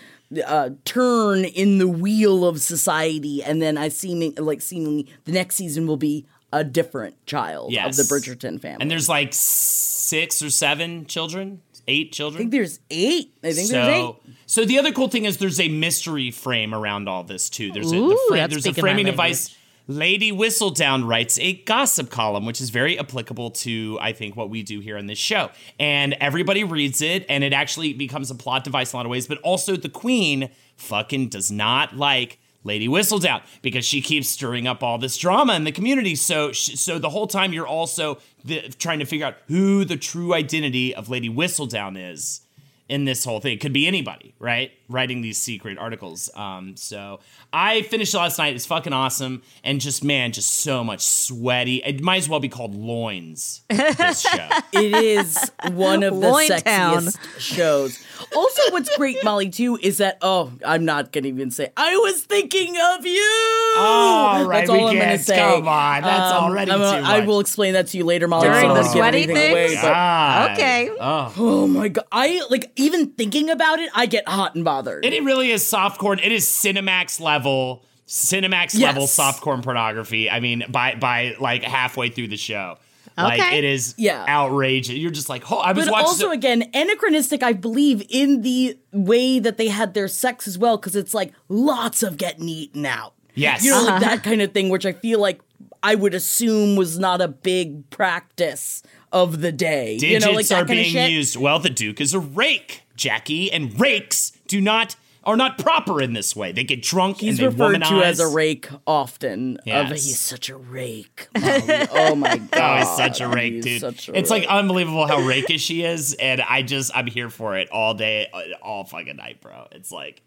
uh, 0.47 0.71
turn 0.85 1.45
in 1.45 1.79
the 1.79 1.89
wheel 1.89 2.45
of 2.47 2.61
society, 2.61 3.43
and 3.43 3.61
then 3.61 3.77
I 3.77 3.89
seeming 3.89 4.35
like 4.37 4.63
seemingly 4.63 5.07
the 5.25 5.33
next 5.33 5.57
season 5.57 5.87
will 5.87 5.97
be 5.97 6.27
a 6.53 6.65
different 6.65 7.15
child 7.27 7.73
Yes. 7.73 7.99
of 7.99 8.09
the 8.09 8.15
Bridgerton 8.15 8.61
family. 8.61 8.79
and 8.81 8.91
there's 8.91 9.09
like 9.09 9.33
six 9.33 10.43
or 10.43 10.51
seven 10.51 11.07
children, 11.07 11.63
eight 11.87 12.13
children. 12.13 12.39
I 12.39 12.43
think 12.43 12.51
there's 12.53 12.81
eight. 12.91 13.33
I 13.45 13.53
think 13.53 13.71
there's 13.71 13.87
eight. 13.89 14.01
So, 14.03 14.17
so 14.47 14.65
the 14.65 14.79
other 14.79 14.91
cool 14.93 15.09
thing 15.09 15.25
is 15.27 15.37
there's 15.39 15.61
a 15.61 15.69
mystery 15.69 16.31
frame 16.31 16.75
around 16.75 17.09
all 17.09 17.23
this 17.25 17.49
too. 17.51 17.71
There's 17.73 17.93
a 17.93 17.97
the 17.97 18.19
fra- 18.29 18.49
there's 18.49 18.67
a 18.67 18.75
framing 18.75 19.07
device. 19.07 19.57
Lady 19.91 20.31
Whistledown 20.31 21.05
writes 21.05 21.37
a 21.41 21.55
gossip 21.65 22.11
column, 22.11 22.47
which 22.47 22.61
is 22.61 22.71
very 22.71 22.97
applicable 22.97 23.51
to 23.51 23.99
I 24.01 24.13
think 24.13 24.37
what 24.37 24.49
we 24.49 24.63
do 24.63 24.79
here 24.79 24.97
on 24.97 25.07
this 25.07 25.19
show. 25.19 25.51
And 25.81 26.15
everybody 26.21 26.63
reads 26.63 27.03
it, 27.03 27.27
and 27.29 27.43
it 27.43 27.53
actually 27.53 27.93
becomes 27.93 28.31
a 28.31 28.37
plot 28.37 28.63
device 28.63 28.93
in 28.93 28.97
a 28.97 28.99
lot 28.99 29.07
of 29.07 29.11
ways. 29.11 29.27
But 29.27 29.39
also, 29.39 29.75
the 29.75 29.89
Queen 29.89 30.51
fucking 30.77 31.31
does 31.31 31.51
not 31.51 31.97
like 31.97 32.39
Lady 32.63 32.87
Whistledown 32.87 33.43
because 33.63 33.85
she 33.85 34.01
keeps 34.01 34.29
stirring 34.29 34.69
up 34.69 34.85
all 34.85 34.97
this 34.97 35.17
drama 35.17 35.55
in 35.55 35.65
the 35.65 35.73
community. 35.73 36.15
So, 36.15 36.53
so 36.53 37.01
the 37.01 37.11
whole 37.11 37.27
time 37.27 37.53
you're 37.53 37.67
also 37.67 38.19
the, 38.45 38.61
trying 38.79 39.01
to 39.01 39.07
figure 39.07 39.27
out 39.27 39.39
who 39.49 39.85
the 39.85 39.97
true 39.97 40.35
identity 40.35 40.95
of 40.95 41.09
Lady 41.09 41.29
Whistledown 41.29 41.97
is 42.13 42.43
in 42.89 43.07
this 43.07 43.25
whole 43.25 43.41
thing. 43.41 43.55
It 43.55 43.61
could 43.61 43.73
be 43.73 43.89
anybody, 43.89 44.35
right? 44.39 44.71
Writing 44.91 45.23
these 45.23 45.39
secret 45.39 45.79
articles. 45.79 46.29
Um, 46.35 46.75
so 46.77 47.21
I 47.53 47.83
finished 47.83 48.13
last 48.13 48.39
night. 48.39 48.57
It's 48.57 48.67
fucking 48.67 48.93
awesome. 48.93 49.43
And 49.63 49.81
just, 49.81 50.03
man, 50.03 50.33
just 50.33 50.51
so 50.63 50.83
much 50.83 51.01
sweaty. 51.07 51.77
It 51.77 52.01
might 52.03 52.17
as 52.17 52.29
well 52.29 52.41
be 52.41 52.49
called 52.49 52.75
Loins, 52.75 53.63
this 53.69 54.21
show. 54.29 54.49
It 54.73 54.93
is 54.95 55.51
one 55.71 56.03
of 56.03 56.21
the 56.21 56.29
Loin 56.29 56.49
Town. 56.49 57.05
sexiest 57.05 57.39
shows. 57.39 58.05
Also, 58.35 58.63
what's 58.73 58.95
great, 58.97 59.23
Molly, 59.23 59.49
too, 59.49 59.79
is 59.81 59.99
that 59.99 60.19
oh, 60.23 60.53
I'm 60.67 60.85
not 60.85 61.13
gonna 61.13 61.29
even 61.29 61.51
say 61.53 61.73
I 61.77 61.95
was 61.97 62.23
thinking 62.25 62.77
of 62.77 63.07
you. 63.07 63.75
All 63.79 64.45
right, 64.45 64.67
That's 64.67 64.71
all 64.71 64.77
we 64.77 64.91
I'm 64.91 64.99
gonna 64.99 65.19
say. 65.19 65.37
come 65.39 65.69
on, 65.69 66.03
that's 66.03 66.33
already 66.35 66.71
I'm, 66.73 66.79
too 66.81 66.85
I 66.85 67.01
much. 67.01 67.11
I 67.11 67.21
will 67.27 67.41
explain 67.41 67.75
that 67.75 67.87
to 67.89 67.97
you 67.97 68.05
later, 68.05 68.27
Molly. 68.29 68.49
During 68.49 68.61
so 68.63 68.71
I 68.71 68.75
the 68.75 68.83
don't 68.83 68.93
sweaty 68.93 69.27
things? 69.27 69.39
away, 69.53 69.75
but- 69.81 70.51
Okay. 70.53 70.91
Oh. 71.01 71.33
Oh 71.39 71.67
my 71.67 71.89
god! 71.89 72.05
I 72.13 72.43
like 72.51 72.73
even 72.77 73.11
thinking 73.13 73.49
about 73.51 73.79
it, 73.79 73.89
I 73.95 74.07
get 74.07 74.29
hot 74.29 74.55
and 74.57 74.65
bothered. 74.65 74.80
It, 74.89 75.13
it 75.13 75.23
really 75.25 75.51
is 75.51 75.67
soft 75.67 76.01
softcore. 76.01 76.19
It 76.23 76.33
is 76.33 76.47
Cinemax 76.47 77.21
level, 77.21 77.85
Cinemax 78.07 78.75
Yes. 78.75 78.83
level 78.83 79.05
softcore 79.07 79.63
pornography. 79.63 80.31
I 80.31 80.41
mean, 80.41 80.65
by 80.69 80.95
by 80.95 81.35
like 81.41 81.63
halfway 81.63 82.09
through 82.09 82.29
the 82.29 82.37
show, 82.37 82.79
like 83.17 83.53
it 83.53 83.65
is 83.65 83.95
Yeah. 83.99 84.25
outrageous. 84.29 84.97
You're 84.97 85.11
just 85.11 85.29
like, 85.29 85.51
oh, 85.53 85.59
I 85.59 85.73
was 85.73 85.87
but 85.87 85.93
watching. 85.93 86.07
also 86.07 86.27
the- 86.29 86.33
again 86.33 86.71
anachronistic, 86.75 87.43
I 87.43 87.53
believe, 87.53 88.03
in 88.09 88.43
the 88.43 88.79
way 88.93 89.39
that 89.39 89.57
they 89.59 89.69
had 89.69 89.95
their 89.95 90.09
sex 90.09 90.49
as 90.49 90.57
well, 90.59 90.77
because 90.77 90.97
it's 90.97 91.15
like 91.15 91.33
lots 91.49 92.03
of 92.03 92.17
getting 92.17 92.49
eaten 92.49 92.87
out. 92.87 93.15
Yes. 93.35 93.63
you 93.65 93.71
know, 93.71 93.79
Uh-huh. 93.83 93.91
like 93.93 94.01
that 94.03 94.23
kind 94.25 94.43
of 94.43 94.53
thing, 94.53 94.71
which 94.71 94.85
I 94.87 94.93
feel 94.93 95.21
like 95.21 95.41
I 95.83 95.95
would 95.95 96.15
assume 96.15 96.77
was 96.77 96.99
not 96.99 97.21
a 97.23 97.29
big 97.29 97.89
practice 97.91 98.83
of 99.13 99.41
the 99.41 99.51
day. 99.53 99.97
digits 99.99 100.25
you 100.27 100.31
know, 100.33 100.37
like 100.37 100.47
that 100.49 100.55
are 100.63 100.67
kind 100.67 100.79
of 100.81 100.85
being 100.85 100.93
shit. 100.93 101.11
used. 101.11 101.37
Well, 101.37 101.59
the 101.59 101.71
Duke 101.71 102.01
is 102.01 102.13
a 102.13 102.19
rake, 102.21 102.83
Jackie, 102.97 103.51
and 103.51 103.79
rakes 103.81 104.33
do 104.51 104.61
not 104.61 104.97
are 105.23 105.37
not 105.37 105.59
proper 105.59 106.01
in 106.01 106.15
this 106.15 106.35
way. 106.35 106.51
They 106.51 106.65
get 106.65 106.83
drunk 106.83 107.19
He's 107.19 107.39
and 107.39 107.39
they 107.39 107.47
referred 107.55 107.83
womanize. 107.83 107.89
to 108.01 108.07
as 108.07 108.21
a 108.21 108.29
rake 108.29 108.69
often. 108.87 109.57
Of, 109.59 109.67
Yes. 109.67 109.91
he's 110.05 110.19
such 110.19 110.49
a 110.49 110.57
rake. 110.57 111.29
Molly. 111.39 111.63
oh 111.93 112.15
my 112.15 112.39
god! 112.39 112.49
Oh, 112.55 112.77
he's 112.79 112.97
such 112.97 113.21
a 113.21 113.29
rake, 113.29 113.53
He's 113.55 113.65
dude. 113.65 113.81
such 113.83 114.09
a 114.09 114.19
It's 114.19 114.31
like 114.31 114.47
unbelievable 114.47 115.07
how 115.07 115.19
rakish 115.21 115.69
he 115.69 115.85
is, 115.85 116.15
and 116.15 116.41
I 116.41 116.63
just 116.63 116.91
I'm 116.97 117.07
here 117.07 117.29
for 117.29 117.57
it 117.59 117.71
all 117.71 117.93
day, 117.95 118.29
uh, 118.33 118.41
all 118.63 118.85
fucking 118.85 119.17
night, 119.17 119.41
bro. 119.43 119.69
It's 119.73 119.93
like, 119.93 120.23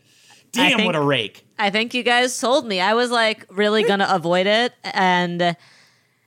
damn, 0.51 0.77
think- 0.77 0.85
what 0.85 0.95
a 0.95 1.01
rake. 1.01 1.43
I 1.57 1.71
think 1.71 1.93
you 1.95 2.03
guys 2.03 2.35
sold 2.35 2.67
me. 2.67 2.79
I 2.79 2.93
was 2.93 3.09
like 3.09 3.47
really 3.49 3.83
gonna 3.83 4.07
avoid 4.09 4.45
it, 4.47 4.73
and 4.83 5.55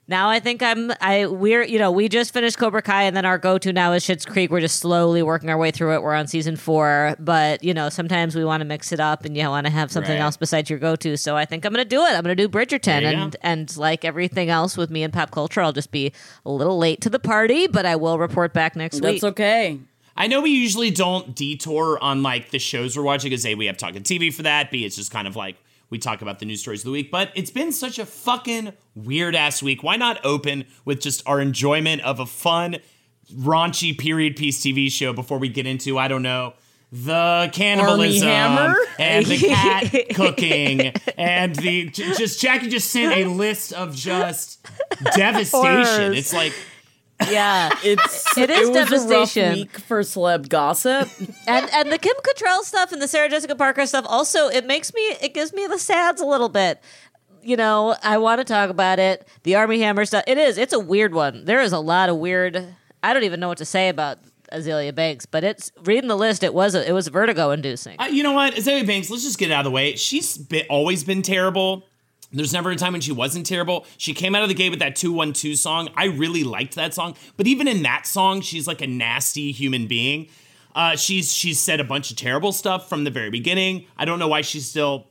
now 0.08 0.28
I 0.28 0.38
think 0.40 0.62
I'm. 0.62 0.92
I 1.00 1.26
we're 1.26 1.62
you 1.64 1.78
know 1.78 1.90
we 1.90 2.08
just 2.08 2.32
finished 2.32 2.58
Cobra 2.58 2.82
Kai, 2.82 3.02
and 3.04 3.16
then 3.16 3.24
our 3.24 3.38
go 3.38 3.58
to 3.58 3.72
now 3.72 3.92
is 3.92 4.04
Schitt's 4.04 4.24
Creek. 4.24 4.50
We're 4.50 4.60
just 4.60 4.78
slowly 4.78 5.22
working 5.22 5.50
our 5.50 5.58
way 5.58 5.70
through 5.70 5.94
it. 5.94 6.02
We're 6.02 6.14
on 6.14 6.26
season 6.26 6.56
four, 6.56 7.16
but 7.18 7.62
you 7.64 7.74
know 7.74 7.88
sometimes 7.88 8.36
we 8.36 8.44
want 8.44 8.60
to 8.60 8.64
mix 8.64 8.92
it 8.92 9.00
up, 9.00 9.24
and 9.24 9.36
you 9.36 9.48
want 9.48 9.66
to 9.66 9.72
have 9.72 9.90
something 9.90 10.12
Right. 10.12 10.20
else 10.20 10.36
besides 10.36 10.70
your 10.70 10.78
go 10.78 10.96
to. 10.96 11.16
So 11.16 11.36
I 11.36 11.44
think 11.44 11.64
I'm 11.64 11.72
gonna 11.72 11.84
do 11.84 12.02
it. 12.02 12.10
I'm 12.12 12.22
gonna 12.22 12.34
do 12.36 12.48
Bridgerton, 12.48 13.02
and 13.02 13.32
go. 13.32 13.38
and 13.42 13.76
like 13.76 14.04
everything 14.04 14.48
else 14.50 14.76
with 14.76 14.90
me 14.90 15.02
and 15.02 15.12
pop 15.12 15.30
culture, 15.30 15.60
I'll 15.60 15.72
just 15.72 15.90
be 15.90 16.12
a 16.44 16.50
little 16.50 16.78
late 16.78 17.00
to 17.02 17.10
the 17.10 17.18
party, 17.18 17.66
but 17.66 17.84
I 17.86 17.96
will 17.96 18.18
report 18.18 18.52
back 18.52 18.76
next 18.76 18.96
week. 18.96 19.02
That's 19.20 19.24
okay. 19.24 19.78
I 20.16 20.28
know 20.28 20.40
we 20.40 20.50
usually 20.50 20.90
don't 20.90 21.34
detour 21.34 21.98
on 22.00 22.22
like 22.22 22.50
the 22.50 22.58
shows 22.58 22.96
we're 22.96 23.02
watching 23.02 23.28
because 23.30 23.44
A, 23.44 23.54
we 23.54 23.66
have 23.66 23.76
talking 23.76 24.02
TV 24.02 24.32
for 24.32 24.42
that. 24.44 24.70
B, 24.70 24.84
it's 24.86 24.96
just 24.96 25.10
kind 25.10 25.28
of 25.28 25.36
like 25.36 25.56
we 25.90 25.98
talk 25.98 26.22
about 26.22 26.38
the 26.38 26.46
news 26.46 26.60
stories 26.60 26.80
of 26.80 26.86
the 26.86 26.90
week. 26.90 27.10
But 27.10 27.30
it's 27.34 27.50
been 27.50 27.72
such 27.72 27.98
a 27.98 28.06
fucking 28.06 28.72
weird 28.94 29.34
ass 29.34 29.62
week. 29.62 29.82
Why 29.82 29.96
not 29.96 30.24
open 30.24 30.64
with 30.84 31.00
just 31.00 31.22
our 31.26 31.40
enjoyment 31.40 32.02
of 32.02 32.20
a 32.20 32.26
fun, 32.26 32.78
raunchy 33.32 33.96
period 33.96 34.36
piece 34.36 34.60
TV 34.60 34.90
show 34.90 35.12
before 35.12 35.38
we 35.38 35.48
get 35.48 35.66
into, 35.66 35.98
I 35.98 36.08
don't 36.08 36.22
know, 36.22 36.54
the 36.92 37.50
cannibalism 37.52 38.28
and 38.28 39.26
the 39.26 39.38
cat 39.38 39.92
cooking 40.14 40.92
and 41.18 41.54
the 41.56 41.90
just 41.90 42.40
Jackie 42.40 42.68
just 42.68 42.90
sent 42.90 43.12
a 43.12 43.28
list 43.28 43.72
of 43.72 43.94
just 43.94 44.64
devastation. 45.14 45.84
Horrors. 45.84 46.18
It's 46.18 46.32
like 46.32 46.52
yeah. 47.30 47.70
It's 47.82 48.36
It 48.36 48.50
is 48.50 48.68
was 48.68 48.76
a 48.76 48.80
rough 48.80 48.90
devastation. 48.90 49.52
week 49.54 49.78
for 49.78 50.00
celeb 50.00 50.48
gossip. 50.48 51.08
and 51.46 51.68
and 51.72 51.90
the 51.92 51.98
Kim 51.98 52.14
Cattrall 52.22 52.62
stuff 52.62 52.92
and 52.92 53.00
the 53.00 53.08
Sarah 53.08 53.28
Jessica 53.28 53.54
Parker 53.54 53.86
stuff 53.86 54.04
also 54.08 54.48
it 54.48 54.66
makes 54.66 54.92
me 54.94 55.00
it 55.20 55.34
gives 55.34 55.52
me 55.52 55.66
the 55.66 55.78
sads 55.78 56.20
a 56.20 56.26
little 56.26 56.48
bit. 56.48 56.82
You 57.42 57.56
know, 57.56 57.94
I 58.02 58.18
want 58.18 58.40
to 58.40 58.44
talk 58.44 58.70
about 58.70 58.98
it. 58.98 59.26
The 59.44 59.54
Armie 59.54 59.78
Hammer 59.80 60.04
stuff. 60.04 60.24
It 60.26 60.36
is. 60.36 60.58
It's 60.58 60.72
a 60.72 60.80
weird 60.80 61.14
one. 61.14 61.44
There 61.44 61.60
is 61.60 61.72
a 61.72 61.78
lot 61.78 62.08
of 62.08 62.16
weird. 62.16 62.74
I 63.04 63.14
don't 63.14 63.22
even 63.22 63.38
know 63.38 63.46
what 63.48 63.58
to 63.58 63.64
say 63.64 63.88
about 63.88 64.18
Azealia 64.52 64.92
Banks, 64.92 65.26
but 65.26 65.44
it's 65.44 65.70
reading 65.84 66.08
the 66.08 66.16
list. 66.16 66.42
It 66.42 66.52
was 66.54 66.74
a, 66.74 66.88
it 66.88 66.90
was 66.92 67.06
vertigo 67.06 67.52
inducing. 67.52 68.00
Uh, 68.00 68.06
you 68.06 68.24
know 68.24 68.32
what, 68.32 68.54
Azealia 68.54 68.84
Banks. 68.84 69.10
Let's 69.10 69.22
just 69.22 69.38
get 69.38 69.50
it 69.50 69.54
out 69.54 69.60
of 69.60 69.64
the 69.66 69.70
way. 69.70 69.94
She's 69.94 70.36
been, 70.36 70.66
always 70.68 71.04
been 71.04 71.22
terrible. 71.22 71.86
There's 72.32 72.52
never 72.52 72.70
a 72.70 72.76
time 72.76 72.92
when 72.92 73.00
she 73.00 73.12
wasn't 73.12 73.46
terrible. 73.46 73.86
She 73.98 74.12
came 74.12 74.34
out 74.34 74.42
of 74.42 74.48
the 74.48 74.54
gate 74.54 74.70
with 74.70 74.80
that 74.80 74.96
212 74.96 75.56
song. 75.56 75.88
I 75.96 76.06
really 76.06 76.44
liked 76.44 76.74
that 76.74 76.92
song. 76.92 77.16
But 77.36 77.46
even 77.46 77.68
in 77.68 77.82
that 77.82 78.06
song, 78.06 78.40
she's 78.40 78.66
like 78.66 78.80
a 78.80 78.86
nasty 78.86 79.52
human 79.52 79.86
being. 79.86 80.28
Uh, 80.74 80.96
she's 80.96 81.32
she's 81.32 81.58
said 81.58 81.80
a 81.80 81.84
bunch 81.84 82.10
of 82.10 82.16
terrible 82.16 82.52
stuff 82.52 82.88
from 82.88 83.04
the 83.04 83.10
very 83.10 83.30
beginning. 83.30 83.86
I 83.96 84.04
don't 84.04 84.18
know 84.18 84.28
why 84.28 84.42
she's 84.42 84.68
still 84.68 85.06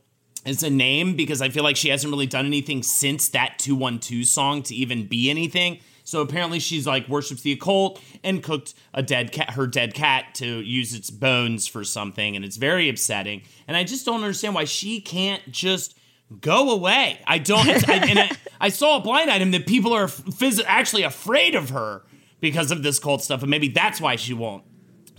is 0.45 0.61
a 0.61 0.69
name 0.69 1.15
because 1.15 1.41
I 1.41 1.49
feel 1.49 1.63
like 1.63 1.75
she 1.75 1.89
hasn't 1.89 2.11
really 2.11 2.27
done 2.27 2.45
anything 2.45 2.83
since 2.83 3.29
that 3.29 3.57
212 3.57 4.25
song 4.25 4.61
to 4.63 4.75
even 4.75 5.07
be 5.07 5.29
anything. 5.29 5.79
So 6.03 6.21
apparently 6.21 6.59
she's 6.59 6.85
like 6.85 7.07
worships 7.07 7.41
the 7.41 7.51
occult 7.51 7.99
and 8.23 8.43
cooked 8.43 8.75
a 8.93 9.01
dead 9.01 9.31
cat 9.31 9.51
her 9.51 9.65
dead 9.65 9.95
cat 9.95 10.35
to 10.35 10.61
use 10.61 10.93
its 10.93 11.09
bones 11.09 11.65
for 11.65 11.83
something 11.83 12.35
and 12.35 12.45
it's 12.45 12.57
very 12.57 12.87
upsetting. 12.89 13.41
And 13.67 13.75
I 13.75 13.83
just 13.83 14.05
don't 14.05 14.21
understand 14.21 14.53
why 14.53 14.65
she 14.65 15.01
can't 15.01 15.51
just 15.51 15.97
go 16.41 16.71
away. 16.71 17.19
I 17.25 17.37
don't 17.37 17.67
I, 17.89 17.95
and 17.95 18.19
I, 18.19 18.31
I 18.61 18.69
saw 18.69 18.97
a 18.97 19.01
blind 19.01 19.29
item 19.29 19.51
that 19.51 19.67
people 19.67 19.93
are 19.93 20.07
phys- 20.07 20.63
actually 20.65 21.03
afraid 21.03 21.55
of 21.55 21.69
her 21.69 22.03
because 22.41 22.71
of 22.71 22.83
this 22.83 22.99
cult 22.99 23.23
stuff 23.23 23.41
and 23.41 23.49
maybe 23.49 23.69
that's 23.69 24.01
why 24.01 24.15
she 24.15 24.33
won't 24.33 24.63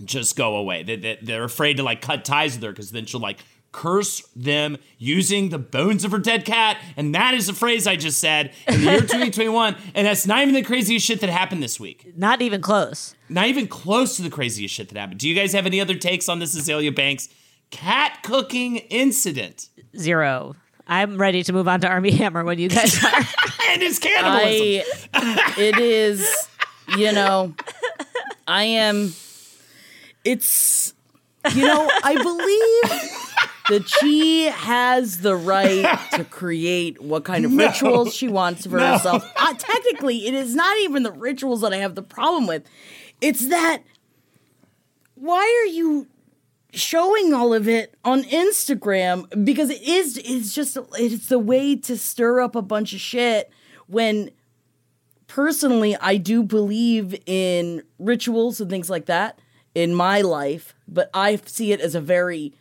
just 0.03 0.35
go 0.35 0.55
away. 0.55 0.83
They, 0.83 0.95
they, 0.95 1.19
they're 1.21 1.43
afraid 1.43 1.77
to 1.77 1.83
like 1.83 2.01
cut 2.01 2.25
ties 2.25 2.55
with 2.55 2.63
her 2.63 2.71
because 2.71 2.91
then 2.91 3.05
she'll 3.05 3.19
like 3.19 3.39
curse 3.71 4.21
them 4.35 4.77
using 4.97 5.49
the 5.49 5.57
bones 5.59 6.03
of 6.05 6.11
her 6.11 6.19
dead 6.19 6.45
cat. 6.45 6.77
And 6.95 7.13
that 7.15 7.33
is 7.33 7.49
a 7.49 7.53
phrase 7.53 7.85
I 7.85 7.95
just 7.95 8.19
said 8.19 8.53
in 8.67 8.81
the 8.81 8.91
year 8.91 8.99
2021. 9.01 9.75
And 9.93 10.07
that's 10.07 10.25
not 10.25 10.41
even 10.41 10.53
the 10.53 10.63
craziest 10.63 11.05
shit 11.05 11.21
that 11.21 11.29
happened 11.29 11.61
this 11.61 11.79
week. 11.79 12.13
Not 12.15 12.41
even 12.41 12.61
close. 12.61 13.15
Not 13.29 13.47
even 13.47 13.67
close 13.67 14.15
to 14.17 14.21
the 14.21 14.29
craziest 14.29 14.73
shit 14.73 14.89
that 14.89 14.97
happened. 14.97 15.19
Do 15.19 15.27
you 15.27 15.35
guys 15.35 15.53
have 15.53 15.65
any 15.65 15.81
other 15.81 15.95
takes 15.95 16.29
on 16.29 16.39
this 16.39 16.55
Azealia 16.55 16.95
Banks 16.95 17.29
cat 17.69 18.19
cooking 18.23 18.77
incident 18.77 19.69
Zero. 19.97 20.55
I'm 20.87 21.17
ready 21.17 21.43
to 21.43 21.53
move 21.53 21.67
on 21.67 21.81
to 21.81 21.87
Armie 21.87 22.11
Hammer 22.17 22.43
when 22.43 22.59
you 22.59 22.69
guys 22.69 23.03
are. 23.03 23.13
and 23.69 23.83
it's 23.83 23.99
cannibalism? 23.99 24.85
I 25.13 25.53
it 25.57 25.77
is 25.77 26.47
you 26.97 27.11
know 27.11 27.53
I 28.47 28.63
am 28.63 29.13
it's 30.23 30.93
you 31.53 31.65
know 31.65 31.89
I 32.03 32.15
believe 32.15 33.27
that 33.69 33.87
she 33.89 34.45
has 34.45 35.19
the 35.21 35.35
right 35.35 35.99
to 36.13 36.23
create 36.23 37.01
what 37.01 37.25
kind 37.25 37.43
of 37.45 37.53
rituals 37.53 38.15
she 38.15 38.29
wants 38.29 38.65
for 38.65 38.79
herself. 38.79 39.29
Uh, 39.35 39.53
technically, 39.55 40.25
it 40.25 40.33
is 40.33 40.55
not 40.55 40.77
even 40.79 41.03
the 41.03 41.11
rituals 41.11 41.61
that 41.61 41.73
I 41.73 41.77
have 41.77 41.95
the 41.95 42.01
problem 42.01 42.47
with. 42.47 42.63
It's 43.19 43.47
that 43.47 43.83
why 45.15 45.41
are 45.65 45.69
you 45.71 46.07
showing 46.73 47.33
all 47.33 47.53
of 47.53 47.67
it 47.67 47.95
on 48.03 48.23
Instagram? 48.23 49.45
Because 49.45 49.69
it 49.69 49.81
is 49.81 50.17
it's 50.17 50.53
just 50.53 50.77
it's 50.97 51.27
the 51.27 51.39
way 51.39 51.75
to 51.75 51.97
stir 51.97 52.41
up 52.41 52.55
a 52.55 52.61
bunch 52.61 52.93
of 52.93 52.99
shit 52.99 53.51
when 53.87 54.31
personally 55.27 55.95
I 55.99 56.17
do 56.17 56.43
believe 56.43 57.15
in 57.25 57.83
rituals 57.99 58.59
and 58.59 58.69
things 58.69 58.89
like 58.89 59.05
that 59.05 59.39
in 59.75 59.93
my 59.93 60.21
life, 60.21 60.75
but 60.87 61.09
I 61.13 61.39
see 61.45 61.71
it 61.71 61.79
as 61.79 61.93
a 61.93 62.01
very 62.01 62.53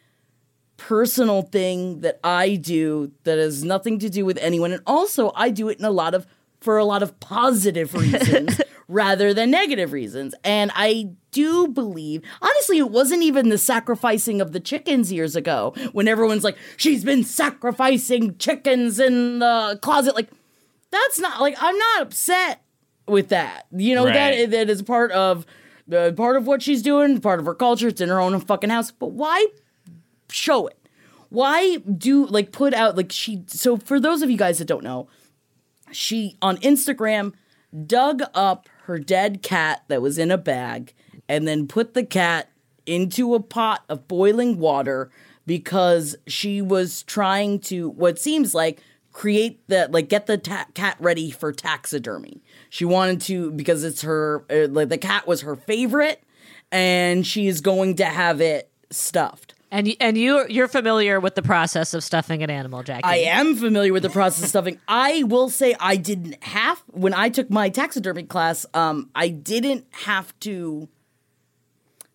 personal 0.76 1.42
thing 1.42 2.00
that 2.00 2.20
I 2.22 2.56
do 2.56 3.12
that 3.25 3.38
has 3.38 3.64
nothing 3.64 3.98
to 4.00 4.10
do 4.10 4.25
with 4.26 4.36
anyone. 4.38 4.72
And 4.72 4.82
also, 4.86 5.32
I 5.34 5.50
do 5.50 5.68
it 5.68 5.78
in 5.78 5.84
a 5.84 5.90
lot 5.90 6.14
of 6.14 6.26
for 6.60 6.78
a 6.78 6.84
lot 6.84 7.02
of 7.02 7.18
positive 7.20 7.94
reasons 7.94 8.60
rather 8.88 9.32
than 9.32 9.50
negative 9.50 9.92
reasons. 9.92 10.34
And 10.44 10.70
I 10.75 11.10
do 11.37 11.69
believe, 11.69 12.23
honestly, 12.40 12.78
it 12.78 12.90
wasn't 12.90 13.23
even 13.23 13.50
the 13.50 13.59
sacrificing 13.59 14.40
of 14.40 14.52
the 14.52 14.61
chickens 14.61 15.12
years 15.12 15.37
ago 15.37 15.75
when 15.93 16.09
everyone's 16.09 16.45
like, 16.45 16.57
she's 16.76 17.05
been 17.05 17.23
sacrificing 17.25 18.37
chickens 18.38 18.99
in 18.99 19.40
the 19.40 19.78
closet. 19.83 20.14
Like, 20.14 20.31
that's 20.90 21.19
not 21.19 21.40
like 21.40 21.57
I'm 21.61 21.76
not 21.76 22.02
upset 22.02 22.62
with 23.07 23.28
that. 23.28 23.66
You 23.71 23.95
know 23.95 24.05
Right. 24.07 24.14
that 24.14 24.50
that 24.52 24.71
is 24.71 24.83
part 24.83 25.12
of 25.12 25.45
the 25.87 26.12
part 26.16 26.37
of 26.37 26.47
what 26.47 26.62
she's 26.62 26.83
doing, 26.83 27.21
part 27.21 27.38
of 27.40 27.47
her 27.47 27.55
culture. 27.55 27.88
It's 27.88 28.00
in 28.00 28.09
her 28.09 28.21
own 28.21 28.38
fucking 28.40 28.71
house. 28.71 28.90
But 28.90 29.09
why 29.12 29.47
show 30.31 30.66
it? 30.69 30.78
Why 31.28 31.76
do 31.76 32.26
like 32.26 32.50
put 32.52 32.73
out 32.73 32.97
like 32.97 33.12
she? 33.12 33.43
So 33.49 33.76
for 33.76 34.00
those 34.00 34.23
of 34.23 34.31
you 34.31 34.38
guys 34.38 34.59
that 34.59 34.64
don't 34.66 34.85
know, 34.85 35.09
she 35.93 36.37
on 36.40 36.57
Instagram 36.59 37.35
dug 37.87 38.23
up 38.35 38.69
her 38.85 38.99
dead 38.99 39.43
cat 39.43 39.83
that 39.88 40.00
was 40.00 40.16
in 40.19 40.31
a 40.31 40.38
bag 40.38 40.95
and 41.28 41.47
then 41.47 41.66
put 41.66 41.95
the 41.95 42.04
cat 42.04 42.50
into 42.87 43.35
a 43.35 43.40
pot 43.40 43.85
of 43.88 44.06
boiling 44.09 44.59
water 44.59 45.11
because 45.47 46.16
she 46.26 46.61
was 46.61 47.02
trying 47.04 47.59
to 47.61 47.88
what 47.90 48.18
seems 48.18 48.54
like 48.54 48.80
create 49.12 49.66
the 49.68 49.88
like 49.90 50.09
get 50.09 50.26
the 50.26 50.37
ta- 50.37 50.66
cat 50.75 50.97
ready 51.00 51.30
for 51.30 51.52
taxidermy. 51.52 52.42
She 52.68 52.85
wanted 52.85 53.21
to 53.23 53.50
because 53.52 53.83
it's 53.85 54.02
her 54.02 54.45
uh, 54.50 54.68
like 54.68 54.88
the 54.88 54.99
cat 54.99 55.26
was 55.26 55.40
her 55.42 55.56
favorite 55.56 56.23
and 56.71 57.26
she 57.26 57.47
is 57.47 57.61
going 57.61 57.97
to 57.97 58.04
have 58.04 58.40
it 58.40 58.71
stuffed. 58.90 59.54
And 59.71 59.92
and 60.00 60.16
you 60.16 60.47
you're 60.49 60.68
familiar 60.68 61.18
with 61.18 61.35
the 61.35 61.42
process 61.42 61.92
of 61.92 62.04
stuffing 62.04 62.42
an 62.42 62.50
animal, 62.50 62.83
Jackie. 62.83 63.04
I 63.04 63.16
am 63.16 63.56
familiar 63.56 63.92
with 63.92 64.02
the 64.04 64.11
process 64.11 64.45
of 64.45 64.49
stuffing. 64.50 64.78
I 64.88 65.25
will 65.25 65.49
say 65.49 65.75
I 65.80 65.97
didn't 65.97 66.42
have 66.45 66.83
when 66.88 67.14
I 67.14 67.30
took 67.30 67.50
my 67.50 67.68
taxidermy 67.68 68.25
class. 68.25 68.64
Um, 68.75 69.11
I 69.14 69.28
didn't 69.28 69.87
have 69.90 70.38
to 70.40 70.88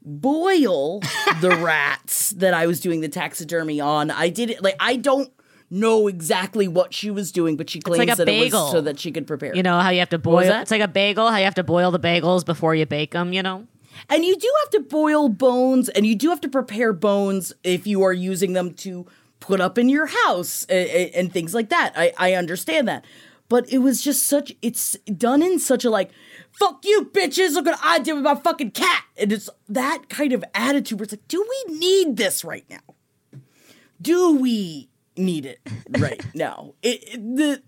boil 0.01 1.00
the 1.41 1.58
rats 1.62 2.31
that 2.31 2.53
I 2.53 2.67
was 2.67 2.79
doing 2.79 3.01
the 3.01 3.10
taxidermy 3.10 3.79
on. 3.79 4.12
I 4.12 4.29
did 4.29 4.50
it 4.50 4.63
like 4.63 4.75
I 4.79 4.96
don't 4.96 5.31
know 5.70 6.08
exactly 6.08 6.67
what 6.67 6.93
she 6.93 7.10
was 7.10 7.31
doing, 7.31 7.55
but 7.55 7.70
she 7.70 7.79
claims 7.79 8.00
like 8.00 8.17
that 8.17 8.24
it 8.24 8.25
bagel. 8.25 8.63
was 8.63 8.72
so 8.72 8.81
that 8.81 9.00
she 9.00 9.12
could 9.12 9.25
prepare. 9.25 9.55
You 9.55 9.63
know 9.63 9.79
how 9.79 9.89
you 9.89 10.00
have 10.00 10.10
to 10.10 10.20
boil. 10.20 10.51
It's 10.62 10.72
like 10.72 10.81
a 10.81 10.88
bagel. 10.88 11.29
How 11.29 11.38
you 11.38 11.46
have 11.46 11.55
to 11.55 11.63
boil 11.63 11.91
the 11.91 12.00
bagels 12.00 12.46
before 12.46 12.75
you 12.75 12.86
bake 12.86 13.12
them. 13.12 13.34
You 13.34 13.43
know. 13.43 13.67
And 14.10 14.25
you 14.25 14.36
do 14.36 14.51
have 14.62 14.70
to 14.72 14.79
boil 14.81 15.29
bones 15.29 15.89
and 15.89 16.05
you 16.05 16.15
do 16.15 16.29
have 16.29 16.41
to 16.41 16.50
prepare 16.50 16.93
bones 16.93 17.53
if 17.63 17.86
you 17.86 18.03
are 18.03 18.13
using 18.13 18.53
them 18.53 18.74
to 18.75 19.05
put 19.39 19.60
up 19.60 19.77
in 19.77 19.89
your 19.89 20.08
house 20.08 20.65
and, 20.65 20.89
and 21.13 21.34
things 21.34 21.53
like 21.53 21.70
that. 21.70 21.93
I, 21.96 22.13
I 22.17 22.34
understand 22.34 22.88
that. 22.88 23.05
But 23.50 23.72
it 23.72 23.79
was 23.79 24.01
just 24.01 24.25
such, 24.25 24.53
it's 24.62 24.93
done 25.17 25.41
in 25.41 25.60
such 25.60 25.84
a 25.84 25.89
like, 25.89 26.12
fuck 26.53 26.84
you 26.86 27.10
bitches, 27.13 27.53
look 27.53 27.65
what 27.65 27.79
I 27.84 28.00
did 28.00 28.13
with 28.13 28.24
my 28.24 28.36
fucking 28.36 28.72
cat. 28.72 29.03
And 29.17 29.31
it's 29.31 29.50
that 29.70 30.10
kind 30.10 30.34
of 30.34 30.43
attitude 30.53 31.00
where 31.00 31.03
it's 31.05 31.13
like, 31.13 31.27
do 31.27 31.46
we 31.67 31.75
need 31.77 32.17
this 32.17 32.43
right 32.43 32.65
now? 32.70 33.39
Do 34.01 34.36
we 34.38 34.89
need 35.15 35.46
it 35.46 35.60
right 36.00 36.24
now? 36.36 36.74
It, 36.81 37.03
it- 37.13 37.36
the, 37.38 37.62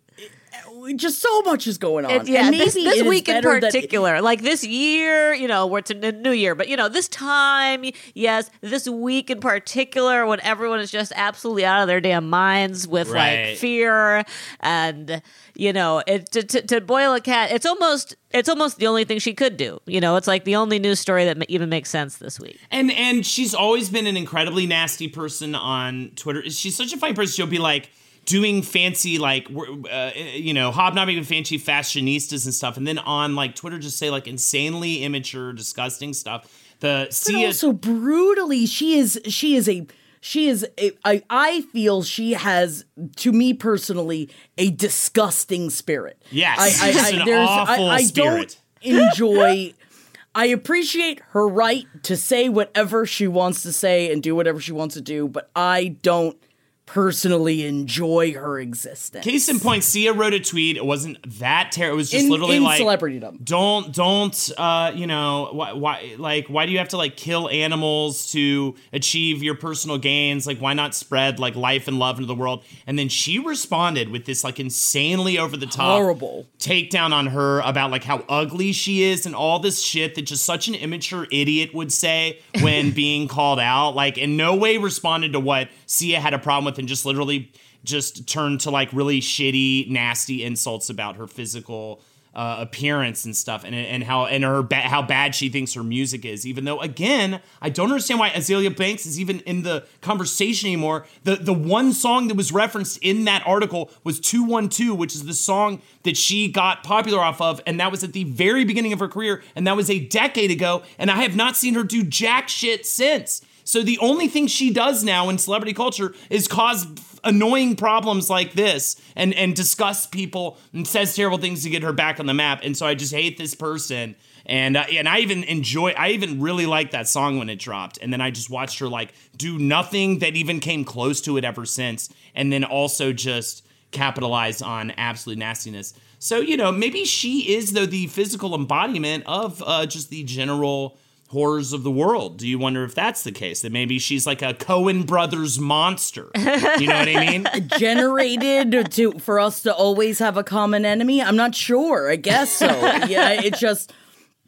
just 0.96 1.20
so 1.22 1.42
much 1.44 1.66
is 1.68 1.78
going 1.78 2.06
on. 2.06 2.12
It- 2.12 2.28
yeah, 2.28 2.46
And 2.48 2.54
this, 2.54 2.76
maybe 2.76 2.86
this 2.86 2.98
it 2.98 3.06
is 3.06 3.10
week 3.10 3.30
in 3.30 3.36
better 3.36 3.60
that- 3.60 3.72
particular, 3.72 4.22
like 4.22 4.42
this 4.42 4.64
year, 4.64 5.34
you 5.34 5.48
know, 5.48 5.66
we're 5.68 5.80
it's 5.80 5.92
a 5.92 6.12
new 6.12 6.32
year, 6.32 6.56
but 6.56 6.68
you 6.68 6.78
know, 6.78 6.88
this 6.90 7.08
time, 7.08 7.86
yes, 8.14 8.50
this 8.62 8.88
week 8.88 9.30
in 9.30 9.40
particular, 9.40 10.26
when 10.26 10.40
everyone 10.42 10.80
is 10.80 10.92
just 10.92 11.12
absolutely 11.16 11.66
out 11.66 11.82
of 11.82 11.88
their 11.88 12.00
damn 12.02 12.30
minds 12.30 12.88
with 12.88 13.10
Right. 13.10 13.50
like 13.50 13.58
fear 13.58 14.24
and 14.60 15.22
you 15.56 15.72
know, 15.72 16.02
it 16.08 16.32
to, 16.32 16.42
to, 16.44 16.62
to 16.64 16.82
boil 16.82 17.14
a 17.14 17.22
cat, 17.22 17.52
it's 17.52 17.66
almost 17.66 18.16
it's 18.32 18.50
almost 18.50 18.78
the 18.80 18.88
only 18.88 19.04
thing 19.04 19.20
she 19.20 19.34
could 19.34 19.56
do. 19.58 19.80
You 19.86 20.02
know, 20.02 20.16
it's 20.16 20.28
like 20.28 20.44
the 20.46 20.56
only 20.56 20.80
news 20.80 21.00
story 21.00 21.26
that 21.26 21.38
ma- 21.38 21.46
even 21.48 21.70
makes 21.70 21.90
sense 21.90 22.18
this 22.18 22.40
week. 22.40 22.58
And 22.72 22.92
and 22.92 23.26
she's 23.26 23.54
always 23.54 23.90
been 23.90 24.08
an 24.08 24.18
incredibly 24.18 24.66
nasty 24.66 25.08
person 25.08 25.54
on 25.56 26.12
Twitter. 26.16 26.50
She's 26.50 26.76
such 26.76 26.92
a 26.94 26.98
funny 26.98 27.14
person. 27.14 27.34
She'll 27.34 27.46
be 27.46 27.60
like 27.60 27.90
doing 28.26 28.62
fancy 28.62 29.18
like 29.20 29.48
uh, 29.92 30.12
you 30.16 30.54
know 30.54 30.72
hobnobbing 30.72 31.18
with 31.18 31.28
fancy 31.28 31.60
fashionistas 31.60 32.46
and 32.46 32.54
stuff, 32.54 32.78
and 32.78 32.88
then 32.88 32.98
on 33.00 33.36
like 33.36 33.56
Twitter 33.56 33.80
just 33.80 33.98
say 33.98 34.10
like 34.10 34.28
insanely 34.28 35.04
immature, 35.04 35.54
disgusting 35.54 36.14
stuff. 36.14 36.44
The 36.80 37.06
but 37.06 37.14
Sia 37.14 37.48
also 37.48 37.72
brutally 37.72 38.66
she 38.66 38.98
is 38.98 39.20
she 39.28 39.56
is 39.56 39.70
a 39.70 39.88
she 40.20 40.48
is 40.48 40.66
a, 40.80 40.92
I, 41.04 41.22
I 41.30 41.62
feel 41.74 42.02
she 42.04 42.32
has 42.32 42.86
to 43.18 43.32
me 43.32 43.54
personally 43.54 44.30
a 44.58 44.70
disgusting 44.72 45.70
spirit 45.70 46.22
Yes, 46.32 46.58
I, 46.60 46.88
I, 46.88 46.92
I, 46.92 47.20
an 47.22 47.26
there's, 47.26 47.50
awful 47.50 47.90
I, 47.90 47.96
I 47.96 48.02
spirit. 48.04 48.58
don't 48.82 49.02
enjoy 49.02 49.74
I 50.36 50.48
appreciate 50.48 51.22
her 51.30 51.48
right 51.48 51.86
to 52.04 52.18
say 52.18 52.50
whatever 52.50 53.06
she 53.06 53.28
wants 53.28 53.64
to 53.64 53.72
say 53.72 54.12
and 54.12 54.24
do 54.24 54.36
whatever 54.36 54.60
she 54.60 54.72
wants 54.72 54.96
to 54.96 55.02
do 55.02 55.28
but 55.28 55.50
I 55.56 55.98
don't 56.02 56.38
personally 56.86 57.66
enjoy 57.66 58.34
her 58.34 58.60
existence 58.60 59.24
Case 59.24 59.48
in 59.48 59.60
point, 59.60 59.84
Sia 59.84 60.12
wrote 60.14 60.34
a 60.34 60.40
tweet. 60.40 60.76
It 60.78 60.86
wasn't 60.86 61.18
that 61.40 61.72
terrible. 61.72 61.94
It 61.94 61.98
was 61.98 62.10
just 62.12 62.26
In- 62.26 62.30
literally 62.32 62.58
in 62.58 62.64
like 62.64 62.82
celebritydom. 62.82 63.44
Don't 63.44 63.94
don't 63.94 64.52
uh 64.58 64.92
you 64.94 65.08
know 65.08 65.50
why 65.54 65.74
why 65.74 66.16
like 66.18 66.48
why 66.48 66.66
do 66.66 66.72
you 66.72 66.78
have 66.80 66.90
to 66.90 66.98
like 66.98 67.16
kill 67.16 67.50
animals 67.50 68.32
to 68.34 68.76
achieve 68.92 69.42
your 69.42 69.56
personal 69.56 69.98
gains? 69.98 70.46
Like 70.46 70.60
why 70.60 70.74
not 70.74 70.94
spread 70.94 71.40
like 71.40 71.56
life 71.56 71.88
and 71.88 72.00
love 72.00 72.18
into 72.18 72.28
the 72.28 72.36
world? 72.36 72.64
And 72.86 73.00
then 73.00 73.10
she 73.10 73.40
responded 73.40 74.10
with 74.10 74.26
this 74.26 74.44
like 74.44 74.60
insanely 74.60 75.38
over 75.38 75.56
the 75.56 75.66
top 75.66 76.00
Horrible. 76.00 76.48
takedown 76.60 77.14
on 77.14 77.28
her 77.28 77.62
about 77.62 77.92
like 77.92 78.04
how 78.04 78.24
ugly 78.28 78.74
she 78.74 79.04
is 79.04 79.26
and 79.26 79.34
all 79.36 79.60
this 79.60 79.82
shit 79.82 80.16
that 80.16 80.24
just 80.24 80.46
such 80.46 80.68
an 80.68 80.76
immature 80.76 81.28
idiot 81.32 81.74
would 81.74 81.92
say 81.94 82.40
when 82.62 82.92
being 82.96 83.28
called 83.28 83.60
out. 83.60 83.92
Like 83.96 84.18
in 84.18 84.36
no 84.38 84.56
way 84.56 84.78
responded 84.78 85.34
to 85.34 85.40
what 85.40 85.70
Sia 85.94 86.20
had 86.20 86.34
a 86.34 86.40
problem 86.40 86.66
with 86.66 86.80
and 86.80 86.88
just 86.88 87.06
literally 87.06 87.52
just 87.84 88.28
turned 88.28 88.62
to 88.62 88.72
like 88.72 88.92
really 88.94 89.22
shitty, 89.22 89.90
nasty 89.90 90.44
insults 90.44 90.90
about 90.90 91.18
her 91.18 91.28
physical 91.28 92.02
uh, 92.36 92.58
appearance 92.62 93.26
and 93.26 93.36
stuff, 93.36 93.64
and 93.64 93.76
and 93.76 94.04
how 94.04 94.26
and 94.26 94.44
her 94.44 94.64
ba- 94.64 94.78
how 94.78 95.04
bad 95.04 95.36
she 95.36 95.50
thinks 95.50 95.76
her 95.76 95.84
music 95.84 96.26
is. 96.26 96.48
Even 96.48 96.66
though, 96.66 96.82
again, 96.82 97.40
I 97.62 97.70
don't 97.70 97.90
understand 97.90 98.20
why 98.20 98.32
Azealia 98.32 98.76
Banks 98.76 99.06
is 99.06 99.20
even 99.20 99.42
in 99.42 99.62
the 99.62 99.86
conversation 100.02 100.66
anymore. 100.66 101.06
The 101.26 101.36
the 101.36 101.54
one 101.54 101.94
song 101.94 102.28
that 102.30 102.36
was 102.36 102.52
referenced 102.52 102.98
in 103.04 103.26
that 103.26 103.44
article 103.46 103.92
was 104.04 104.20
Two 104.20 104.44
One 104.44 104.68
Two, 104.70 104.96
which 104.96 105.14
is 105.14 105.26
the 105.26 105.34
song 105.36 105.80
that 106.04 106.18
she 106.18 106.52
got 106.52 106.84
popular 106.84 107.20
off 107.20 107.40
of, 107.40 107.62
and 107.68 107.80
that 107.80 107.92
was 107.92 108.04
at 108.04 108.14
the 108.14 108.24
very 108.24 108.66
beginning 108.66 108.94
of 108.94 109.00
her 109.00 109.08
career, 109.08 109.44
and 109.56 109.68
that 109.68 109.76
was 109.76 109.92
a 109.92 110.00
decade 110.00 110.50
ago. 110.50 110.82
And 110.98 111.12
I 111.12 111.22
have 111.22 111.36
not 111.36 111.56
seen 111.56 111.76
her 111.76 111.84
do 111.84 112.04
jack 112.04 112.50
shit 112.50 112.88
since. 112.88 113.44
So 113.64 113.82
the 113.82 113.98
only 114.00 114.28
thing 114.28 114.48
she 114.48 114.72
does 114.72 115.04
now 115.04 115.30
in 115.30 115.38
celebrity 115.38 115.74
culture 115.74 116.14
is 116.30 116.48
cause 116.48 116.88
annoying 117.24 117.76
problems 117.76 118.30
like 118.30 118.54
this 118.54 119.00
and 119.16 119.34
and 119.34 119.56
disgust 119.56 120.12
people 120.12 120.58
and 120.74 120.88
says 120.88 121.16
terrible 121.16 121.38
things 121.38 121.64
to 121.64 121.70
get 121.70 121.84
her 121.84 121.94
back 121.94 122.20
on 122.20 122.26
the 122.26 122.34
map. 122.34 122.62
And 122.64 122.76
so 122.76 122.86
I 122.86 122.96
just 122.96 123.14
hate 123.14 123.38
this 123.38 123.56
person. 123.56 124.16
And 124.46 124.76
uh, 124.76 124.86
and 124.92 125.08
I 125.08 125.20
even 125.20 125.44
enjoy 125.46 125.92
I 125.92 126.10
even 126.10 126.42
really 126.42 126.66
liked 126.66 126.92
that 126.92 127.08
song 127.08 127.38
when 127.38 127.50
it 127.50 127.60
dropped. 127.60 127.98
And 128.02 128.12
then 128.12 128.22
I 128.22 128.32
just 128.32 128.50
watched 128.50 128.80
her 128.80 128.88
like 128.88 129.14
do 129.38 129.58
nothing 129.58 130.20
that 130.20 130.36
even 130.36 130.60
came 130.60 130.84
close 130.84 131.22
to 131.22 131.38
it 131.38 131.46
ever 131.46 131.66
since. 131.66 132.10
And 132.36 132.52
then 132.52 132.64
also 132.64 133.14
just 133.14 133.66
capitalize 133.92 134.62
on 134.62 134.92
absolute 134.92 135.38
nastiness. 135.38 135.94
So, 136.20 136.40
you 136.40 136.58
know, 136.58 136.72
maybe 136.72 137.06
she 137.06 137.54
is 137.54 137.74
though 137.74 137.86
the 137.86 138.08
physical 138.08 138.56
embodiment 138.56 139.24
of 139.28 139.64
uh, 139.66 139.86
just 139.86 140.10
the 140.10 140.24
general 140.24 140.98
horrors 141.34 141.74
of 141.74 141.84
the 141.84 141.92
world. 141.92 142.38
Do 142.38 142.48
you 142.48 142.58
wonder 142.58 142.84
if 142.84 142.96
that's 142.96 143.24
the 143.24 143.32
case? 143.32 143.62
That 143.62 143.72
maybe 143.72 144.00
she's 144.00 144.26
like 144.26 144.42
a 144.42 144.54
Coen 144.54 145.06
brothers 145.06 145.60
monster. 145.60 146.32
You 146.36 146.88
know 146.88 147.00
what 147.00 147.10
I 147.10 147.20
mean? 147.30 147.48
generated 147.78 148.92
to 148.94 149.14
for 149.20 149.40
us 149.40 149.62
to 149.64 149.74
always 149.74 150.20
have 150.20 150.38
a 150.38 150.44
common 150.44 150.86
enemy? 150.86 151.22
I'm 151.22 151.36
not 151.36 151.56
sure. 151.56 152.10
I 152.10 152.16
guess 152.16 152.52
so. 152.52 152.68
Yeah, 152.68 153.32
it's 153.42 153.60
just 153.60 153.92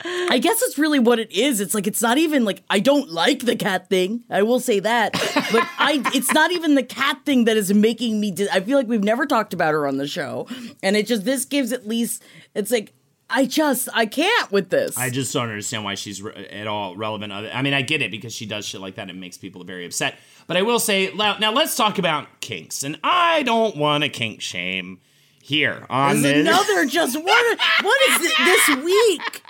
I 0.04 0.40
guess 0.40 0.62
it's 0.62 0.78
really 0.78 1.00
what 1.00 1.20
it 1.20 1.32
is. 1.32 1.62
It's 1.62 1.74
like 1.74 1.88
it's 1.88 2.02
not 2.02 2.18
even 2.18 2.44
like 2.44 2.64
I 2.70 2.80
don't 2.80 3.10
like 3.10 3.40
the 3.40 3.56
cat 3.56 3.90
thing. 3.90 4.24
I 4.30 4.44
will 4.44 4.60
say 4.60 4.80
that, 4.82 5.14
but 5.14 5.64
I 5.80 6.04
it's 6.14 6.34
not 6.34 6.52
even 6.52 6.76
the 6.76 6.84
cat 6.84 7.20
thing 7.26 7.46
that 7.46 7.56
is 7.56 7.74
making 7.74 8.20
me. 8.20 8.32
Di- 8.32 8.50
I 8.52 8.60
feel 8.60 8.78
like 8.78 8.88
we've 8.88 9.04
never 9.04 9.26
talked 9.26 9.54
about 9.54 9.74
her 9.74 9.88
on 9.88 9.98
the 9.98 10.08
show, 10.08 10.48
and 10.84 10.98
it 10.98 11.08
just 11.08 11.24
this 11.24 11.46
gives 11.46 11.72
at 11.72 11.88
least 11.88 12.24
it's 12.54 12.72
like 12.72 12.94
I 13.30 13.46
just 13.46 13.90
I 13.94 14.06
can't 14.06 14.52
with 14.52 14.70
this. 14.70 14.98
I 14.98 15.10
just 15.10 15.34
don't 15.34 15.50
understand 15.50 15.84
why 15.84 15.96
she's 15.96 16.22
re- 16.22 16.48
at 16.52 16.68
all 16.68 16.96
relevant. 16.96 17.34
I 17.34 17.62
mean, 17.62 17.74
I 17.74 17.82
get 17.82 18.02
it 18.02 18.12
because 18.12 18.34
she 18.34 18.46
does 18.46 18.66
shit 18.66 18.82
like 18.82 18.96
that. 18.96 19.10
It 19.10 19.16
makes 19.16 19.38
people 19.38 19.64
very 19.64 19.86
upset. 19.86 20.16
But 20.48 20.58
I 20.58 20.62
will 20.62 20.80
say 20.80 21.12
now, 21.14 21.38
now 21.40 21.52
let's 21.52 21.76
talk 21.76 21.98
about 21.98 22.28
kinks, 22.40 22.84
and 22.84 23.00
I 23.04 23.42
don't 23.44 23.76
want 23.78 24.04
to 24.04 24.10
kink 24.10 24.42
shame 24.42 25.00
here 25.42 25.86
on 25.90 26.22
There's 26.22 26.36
this. 26.36 26.48
another 26.48 26.86
just 26.86 27.16
what 27.16 27.60
what 27.82 28.02
is 28.10 28.32
it 28.32 28.34
this 28.46 28.84
week? 28.84 29.44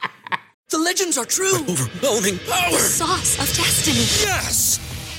The 0.69 0.77
legends 0.77 1.17
are 1.17 1.25
true. 1.25 1.55
Overwhelming 1.69 2.39
power. 2.49 2.77
Sauce 2.79 3.37
of 3.39 3.45
destiny. 3.55 3.97
Yes! 4.27 4.79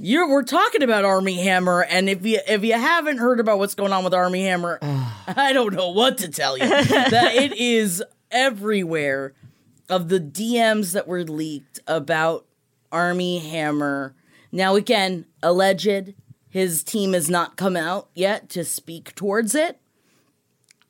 You're 0.00 0.28
we're 0.28 0.44
talking 0.44 0.82
about 0.82 1.04
Armie 1.04 1.42
Hammer, 1.42 1.82
and 1.82 2.08
if 2.08 2.24
you 2.24 2.38
if 2.46 2.62
you 2.62 2.74
haven't 2.74 3.18
heard 3.18 3.40
about 3.40 3.58
what's 3.58 3.74
going 3.74 3.92
on 3.92 4.04
with 4.04 4.14
Armie 4.14 4.44
Hammer, 4.44 4.78
I 4.82 5.52
don't 5.52 5.74
know 5.74 5.90
what 5.90 6.18
to 6.18 6.28
tell 6.28 6.56
you. 6.56 6.68
that 6.68 7.34
it 7.34 7.56
is 7.56 8.02
everywhere 8.30 9.34
of 9.88 10.08
the 10.08 10.20
DMs 10.20 10.92
that 10.92 11.08
were 11.08 11.24
leaked 11.24 11.80
about 11.86 12.46
Armie 12.92 13.38
Hammer. 13.38 14.14
Now 14.52 14.76
again, 14.76 15.26
alleged. 15.42 16.14
His 16.48 16.82
team 16.82 17.12
has 17.12 17.28
not 17.28 17.56
come 17.56 17.76
out 17.76 18.08
yet 18.14 18.48
to 18.50 18.64
speak 18.64 19.14
towards 19.14 19.54
it. 19.54 19.78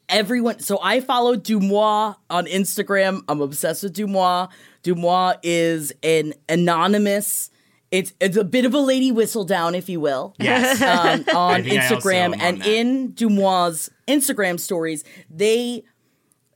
Everyone, 0.08 0.60
so 0.60 0.78
I 0.82 1.00
follow 1.00 1.36
DeuxMoi 1.36 2.14
on 2.30 2.46
Instagram. 2.46 3.22
I'm 3.28 3.40
obsessed 3.40 3.82
with 3.82 3.96
DeuxMoi. 3.96 4.48
DeuxMoi 4.84 5.38
is 5.42 5.92
an 6.02 6.34
anonymous. 6.48 7.50
It's 7.90 8.12
it's 8.20 8.36
a 8.36 8.44
bit 8.44 8.64
of 8.64 8.74
a 8.74 8.78
Lady 8.78 9.10
Whistledown, 9.10 9.76
if 9.76 9.88
you 9.88 10.00
will 10.00 10.34
Yes. 10.38 10.82
um, 10.82 11.24
on 11.36 11.62
think 11.62 11.80
I 11.80 11.82
also 11.82 11.96
Instagram 11.96 12.12
am 12.12 12.32
on 12.34 12.40
and 12.40 12.66
in 12.66 13.12
DeuxMoi' 13.12 13.90
Instagram 14.06 14.60
stories, 14.60 15.04
they 15.30 15.84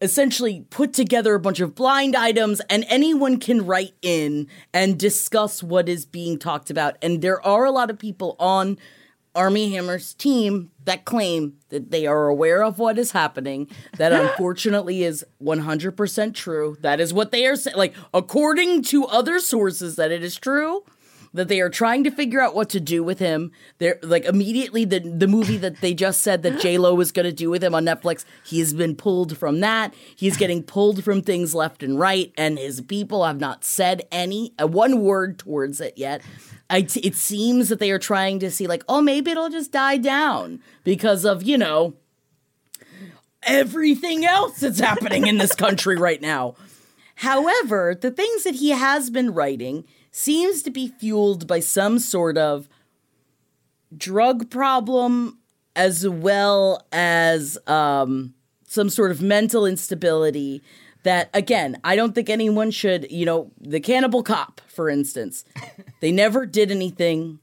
essentially 0.03 0.67
put 0.69 0.93
together 0.93 1.35
a 1.35 1.41
bunch 1.41 1.61
of 1.61 1.75
blind 1.75 2.17
items 2.17 2.61
and 2.69 2.85
anyone 2.89 3.39
can 3.39 3.65
write 3.65 3.95
in 4.03 4.49
and 4.75 4.99
discuss 4.99 5.63
what 5.63 5.89
is 5.89 6.05
being 6.05 6.39
talked 6.39 6.71
about. 6.71 6.97
And 7.01 7.23
there 7.23 7.45
are 7.47 7.65
a 7.65 7.71
lot 7.71 7.89
of 7.89 7.99
people 7.99 8.35
on 8.41 8.79
Armie 9.35 9.73
Hammer's 9.73 10.13
team 10.15 10.73
that 10.85 11.05
claim 11.05 11.55
that 11.69 11.91
they 11.91 12.07
are 12.07 12.27
aware 12.27 12.63
of 12.65 12.79
what 12.79 12.99
is 12.99 13.13
happening. 13.13 13.69
That 13.97 14.13
unfortunately 14.13 15.05
is 15.05 15.25
100% 15.41 16.35
true. 16.35 16.77
That 16.81 17.01
is 17.01 17.15
what 17.15 17.31
they 17.31 17.47
are 17.47 17.57
saying. 17.57 17.77
Like, 17.77 17.95
according 18.13 18.83
to 18.85 19.07
other 19.07 19.39
sources, 19.39 19.97
that 19.97 20.11
it 20.11 20.23
is 20.25 20.37
true 20.37 20.85
that 21.35 21.49
they 21.49 21.61
are 21.61 21.71
trying 21.71 22.05
to 22.05 22.11
figure 22.11 22.41
out 22.41 22.55
what 22.55 22.69
to 22.71 22.81
do 22.81 23.03
with 23.03 23.19
him. 23.19 23.53
They're 23.79 23.99
like 24.03 24.25
immediately 24.25 24.85
the 24.85 25.01
the 25.01 25.27
movie 25.27 25.57
that 25.59 25.81
they 25.81 25.95
just 25.95 26.23
said 26.23 26.43
that 26.43 26.61
J 26.61 26.79
Lo 26.79 26.95
was 26.95 27.13
going 27.13 27.25
to 27.25 27.33
do 27.33 27.51
with 27.51 27.65
him 27.65 27.75
on 27.75 27.85
Netflix. 27.85 28.25
He 28.45 28.59
has 28.59 28.73
been 28.75 28.95
pulled 28.95 29.37
from 29.37 29.61
that. 29.61 29.95
He's 30.17 30.37
getting 30.37 30.63
pulled 30.63 31.03
from 31.05 31.23
things 31.23 31.55
left 31.55 31.83
and 31.83 31.99
right, 31.99 32.33
and 32.37 32.59
his 32.59 32.81
people 32.81 33.25
have 33.25 33.41
not 33.41 33.65
said 33.65 34.03
any 34.11 34.53
uh, 34.61 34.67
one 34.67 35.01
word 35.01 35.39
towards 35.39 35.81
it 35.81 35.95
yet. 35.97 36.23
It 36.71 37.17
seems 37.17 37.69
that 37.69 37.81
they 37.81 37.91
are 37.91 37.99
trying 37.99 38.39
to 38.39 38.51
see 38.51 38.67
like, 38.67 38.83
oh, 38.89 39.03
maybe 39.03 39.31
it'll 39.31 39.51
just 39.51 39.73
die 39.73 39.99
down 39.99 40.61
because 40.85 41.27
of 41.27 41.43
you 41.43 41.59
know 41.59 41.95
everything 43.43 44.25
else 44.25 44.61
that's 44.61 44.81
happening 44.81 45.27
in 45.27 45.39
this 45.39 45.55
country 45.55 45.97
right 45.97 46.21
now. 46.21 46.55
However, 47.17 47.95
the 47.95 48.11
things 48.11 48.45
that 48.45 48.57
he 48.57 48.71
has 48.71 49.11
been 49.11 49.35
writing 49.35 49.85
seems 50.13 50.63
to 50.63 50.71
be 50.71 50.87
fueled 50.87 51.47
by 51.47 51.59
some 51.59 51.99
sort 51.99 52.39
of 52.39 52.69
drug 53.97 54.51
problem 54.51 55.39
as 55.75 56.09
well 56.09 56.87
as 56.93 57.59
um, 57.67 58.35
some 58.67 58.89
sort 58.89 59.11
of 59.11 59.21
mental 59.21 59.67
instability 59.67 60.63
that 61.03 61.29
again 61.35 61.77
i 61.83 61.97
don't 61.97 62.15
think 62.15 62.31
anyone 62.31 62.71
should 62.71 63.11
you 63.11 63.27
know 63.27 63.51
the 63.61 63.81
cannibal 63.81 64.23
cop 64.23 64.61
for 64.69 64.89
instance 64.89 65.45
they 66.01 66.13
never 66.13 66.47
did 66.47 66.71
anything 66.71 67.41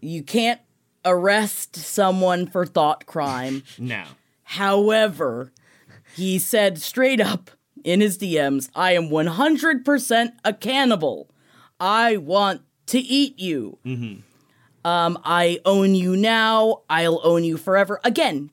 you 0.00 0.22
can't 0.22 0.60
arrest 1.04 1.74
someone 1.74 2.46
for 2.46 2.64
thought 2.64 3.04
crime 3.04 3.64
no. 3.78 4.04
However, 4.50 5.52
he 6.14 6.38
said 6.38 6.80
straight 6.80 7.20
up 7.20 7.50
in 7.82 8.00
his 8.00 8.16
DMs, 8.16 8.70
I 8.76 8.92
am 8.92 9.08
100% 9.08 10.32
a 10.44 10.52
cannibal. 10.52 11.28
I 11.80 12.16
want 12.16 12.62
to 12.86 12.98
eat 12.98 13.38
you. 13.38 13.78
Um, 14.84 15.18
I 15.24 15.60
own 15.64 15.94
you 15.94 16.16
now. 16.16 16.82
I'll 16.88 17.20
own 17.24 17.42
you 17.44 17.56
forever. 17.56 18.00
Again, 18.04 18.50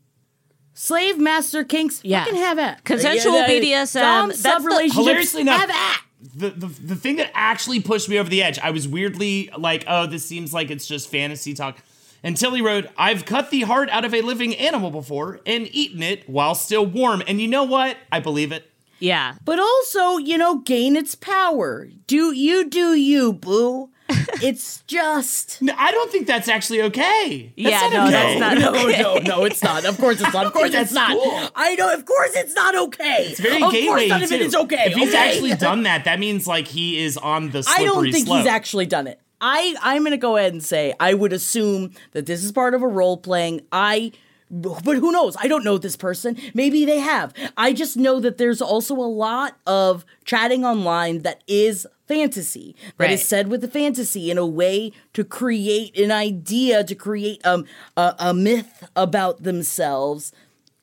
slave 0.74 1.20
master 1.20 1.64
kinks, 1.64 2.02
Yeah. 2.04 2.24
fucking 2.26 2.40
have 2.40 2.58
at. 2.60 2.84
Consensual 2.84 3.44
BDSM, 3.44 4.02
Dom 4.02 4.30
that's 4.30 4.42
sub 4.42 4.62
the- 4.64 4.68
relationships, 4.68 4.98
Hilariously 4.98 5.42
enough- 5.42 5.62
have 5.62 5.70
at. 5.70 6.00
The, 6.36 6.50
the 6.52 6.68
the 6.68 6.96
thing 6.96 7.18
that 7.18 7.32
actually 7.34 7.82
pushed 7.82 8.08
me 8.08 8.18
over 8.18 8.30
the 8.30 8.42
edge, 8.42 8.58
I 8.60 8.72
was 8.72 8.88
weirdly 8.88 9.50
like, 9.58 9.84
oh, 9.88 10.06
this 10.08 10.26
seems 10.26 10.54
like 10.54 10.72
it's 10.72 10.88
just 10.88 11.10
fantasy 11.12 11.54
talk. 11.54 11.78
Until 12.24 12.54
he 12.54 12.62
wrote, 12.62 12.88
I've 12.98 13.26
cut 13.26 13.50
the 13.52 13.62
heart 13.64 13.90
out 13.90 14.06
of 14.06 14.14
a 14.14 14.22
living 14.22 14.56
animal 14.56 14.90
before 14.90 15.42
and 15.46 15.68
eaten 15.76 16.02
it 16.02 16.28
while 16.30 16.56
still 16.56 16.86
warm. 16.86 17.22
And 17.28 17.42
you 17.42 17.50
know 17.50 17.66
what? 17.66 17.98
I 18.10 18.22
believe 18.22 18.54
it. 18.54 18.72
Yeah. 19.04 19.36
But 19.44 19.60
also, 19.60 20.18
you 20.18 20.38
know, 20.38 20.60
gain 20.60 20.96
its 20.96 21.14
power. 21.14 21.88
Do 22.08 22.32
you 22.32 22.70
do 22.70 22.94
you, 22.96 23.34
boo? 23.34 23.90
it's 24.42 24.82
just 24.88 25.62
No, 25.62 25.74
I 25.78 25.92
don't 25.92 26.10
think 26.12 26.26
that's 26.28 26.48
actually 26.48 26.82
okay. 26.84 27.54
That's 27.58 27.70
Yeah, 27.70 27.80
not 27.82 27.94
no, 27.94 28.04
okay. 28.04 28.12
that's 28.12 28.40
not 28.40 28.58
no, 28.74 28.88
okay. 28.88 29.02
no, 29.02 29.18
no, 29.18 29.44
it's 29.46 29.62
not. 29.62 29.84
Of 29.86 29.98
course 29.98 30.22
it's 30.22 30.34
not. 30.34 30.46
Of 30.46 30.54
course 30.58 30.74
it's 30.74 30.94
not. 30.94 31.12
cool. 31.12 31.50
I 31.56 31.76
know. 31.76 31.94
Of 31.94 32.06
course 32.06 32.32
it's 32.36 32.54
not 32.54 32.76
okay. 32.78 33.28
It's 33.32 33.40
very 33.42 33.62
of 33.62 33.72
gateway 33.74 34.08
course 34.08 34.10
none 34.10 34.24
of 34.24 34.32
it 34.32 34.42
is 34.42 34.56
okay. 34.56 34.84
If 34.88 34.94
he's 34.94 35.10
okay? 35.10 35.30
actually 35.32 35.56
done 35.56 35.84
that, 35.84 36.06
that 36.06 36.20
means 36.20 36.48
like 36.48 36.68
he 36.68 36.98
is 37.04 37.18
on 37.18 37.50
the 37.52 37.64
slippery 37.64 37.84
I 37.84 37.88
don't 37.88 38.12
think 38.12 38.28
slope. 38.28 38.38
he's 38.40 38.48
actually 38.48 38.86
done 38.86 39.08
it. 39.08 39.20
I 39.42 39.76
I'm 39.82 40.04
gonna 40.06 40.16
go 40.18 40.38
ahead 40.38 40.54
and 40.54 40.64
say 40.64 40.94
I 41.00 41.14
would 41.14 41.34
assume 41.34 41.92
that 42.12 42.26
this 42.26 42.42
is 42.44 42.54
part 42.54 42.74
of 42.74 42.82
a 42.82 42.88
role 42.88 43.18
playing. 43.18 43.62
I. 43.72 44.14
But 44.62 44.98
who 44.98 45.12
knows? 45.12 45.36
I 45.40 45.48
don't 45.48 45.64
know 45.64 45.80
this 45.80 45.96
person. 45.96 46.38
Maybe 46.54 46.86
they 46.86 47.00
have. 47.00 47.34
I 47.58 47.74
just 47.74 47.98
know 47.98 48.20
that 48.20 48.38
there's 48.38 48.62
also 48.62 48.94
a 48.96 49.10
lot 49.10 49.58
of 49.66 50.06
chatting 50.26 50.64
online 50.64 51.24
that 51.24 51.44
is 51.48 51.88
fantasy 52.08 52.76
that 52.98 53.10
is 53.10 53.20
Right. 53.22 53.28
said 53.28 53.48
with 53.48 53.62
the 53.62 53.68
fantasy 53.68 54.30
in 54.30 54.38
a 54.38 54.46
way 54.46 54.92
to 55.14 55.24
create 55.24 55.98
an 55.98 56.12
idea, 56.12 56.84
to 56.84 56.94
create 56.94 57.44
um, 57.46 57.66
a, 57.98 58.14
a 58.20 58.34
myth 58.34 58.88
about 58.96 59.42
themselves. 59.44 60.32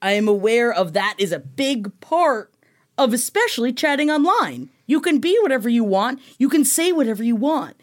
I 0.03 0.13
am 0.13 0.27
aware 0.27 0.73
of 0.73 0.93
that 0.95 1.15
is 1.19 1.31
a 1.31 1.39
big 1.39 1.93
part 2.01 2.53
of 2.99 3.13
especially 3.13 3.73
chatting 3.73 4.11
online. 4.11 4.71
You 4.87 5.01
can 5.01 5.21
be 5.21 5.39
whatever 5.43 5.69
you 5.69 5.85
want, 5.85 6.21
you 6.39 6.49
can 6.49 6.65
say 6.65 6.91
whatever 6.91 7.23
you 7.23 7.37
want. 7.37 7.77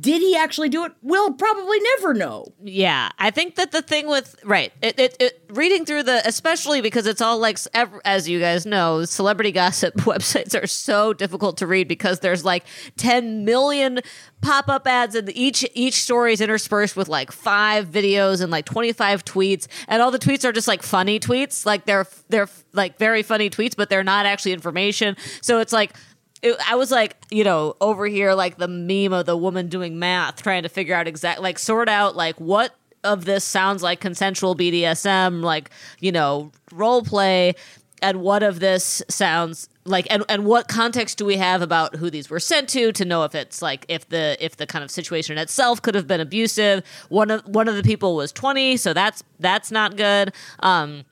Did 0.00 0.22
he 0.22 0.36
actually 0.36 0.68
do 0.68 0.84
it? 0.84 0.92
We'll 1.02 1.32
probably 1.34 1.78
never 1.96 2.14
know. 2.14 2.52
Yeah, 2.62 3.10
I 3.18 3.30
think 3.30 3.54
that 3.54 3.70
the 3.70 3.80
thing 3.80 4.08
with 4.08 4.34
right, 4.44 4.72
it, 4.82 4.98
it, 4.98 5.16
it 5.20 5.44
reading 5.50 5.84
through 5.84 6.02
the, 6.02 6.20
especially 6.26 6.80
because 6.80 7.06
it's 7.06 7.20
all 7.20 7.38
like, 7.38 7.58
as 8.04 8.28
you 8.28 8.40
guys 8.40 8.66
know, 8.66 9.04
celebrity 9.04 9.52
gossip 9.52 9.94
websites 9.98 10.60
are 10.60 10.66
so 10.66 11.12
difficult 11.12 11.58
to 11.58 11.66
read 11.66 11.86
because 11.86 12.20
there's 12.20 12.44
like 12.44 12.64
10 12.96 13.44
million 13.44 14.00
pop 14.40 14.68
up 14.68 14.86
ads, 14.86 15.14
and 15.14 15.30
each 15.36 15.64
each 15.74 15.94
story 15.94 16.32
is 16.32 16.40
interspersed 16.40 16.96
with 16.96 17.08
like 17.08 17.30
five 17.30 17.88
videos 17.88 18.42
and 18.42 18.50
like 18.50 18.64
25 18.64 19.24
tweets, 19.24 19.68
and 19.86 20.02
all 20.02 20.10
the 20.10 20.18
tweets 20.18 20.44
are 20.44 20.52
just 20.52 20.68
like 20.68 20.82
funny 20.82 21.20
tweets, 21.20 21.64
like 21.64 21.86
they're 21.86 22.06
they're 22.30 22.48
like 22.72 22.98
very 22.98 23.22
funny 23.22 23.48
tweets, 23.48 23.76
but 23.76 23.90
they're 23.90 24.04
not 24.04 24.26
actually 24.26 24.52
information. 24.52 25.16
So 25.40 25.60
it's 25.60 25.72
like 25.72 25.94
it, 26.44 26.56
I 26.68 26.76
was 26.76 26.90
like, 26.90 27.16
you 27.30 27.42
know, 27.42 27.74
over 27.80 28.06
here, 28.06 28.34
like 28.34 28.58
the 28.58 28.68
meme 28.68 29.12
of 29.12 29.26
the 29.26 29.36
woman 29.36 29.68
doing 29.68 29.98
math, 29.98 30.42
trying 30.42 30.62
to 30.62 30.68
figure 30.68 30.94
out 30.94 31.08
exact, 31.08 31.40
like, 31.40 31.58
sort 31.58 31.88
out, 31.88 32.14
like, 32.14 32.38
what 32.38 32.74
of 33.02 33.24
this 33.24 33.44
sounds 33.44 33.82
like 33.82 34.00
consensual 34.00 34.54
BDSM, 34.54 35.42
like, 35.42 35.70
you 36.00 36.12
know, 36.12 36.52
role 36.70 37.02
play, 37.02 37.54
and 38.02 38.20
what 38.20 38.42
of 38.42 38.60
this 38.60 39.02
sounds 39.08 39.68
like 39.86 40.06
and, 40.10 40.24
and 40.28 40.44
what 40.44 40.68
context 40.68 41.16
do 41.16 41.24
we 41.24 41.36
have 41.36 41.62
about 41.62 41.96
who 41.96 42.10
these 42.10 42.28
were 42.28 42.40
sent 42.40 42.68
to 42.70 42.92
to 42.92 43.04
know 43.04 43.24
if 43.24 43.34
it's 43.34 43.62
like 43.62 43.86
if 43.88 44.08
the 44.08 44.36
if 44.40 44.56
the 44.56 44.66
kind 44.66 44.84
of 44.84 44.90
situation 44.90 45.38
itself 45.38 45.80
could 45.80 45.94
have 45.94 46.06
been 46.06 46.20
abusive? 46.20 46.82
One 47.08 47.30
of 47.30 47.46
one 47.46 47.66
of 47.66 47.76
the 47.76 47.82
people 47.82 48.14
was 48.16 48.30
20 48.32 48.76
so 48.76 48.92
that's 48.92 49.22
that's 49.40 49.70
not 49.70 49.96
good. 49.96 50.34
Um 50.60 51.04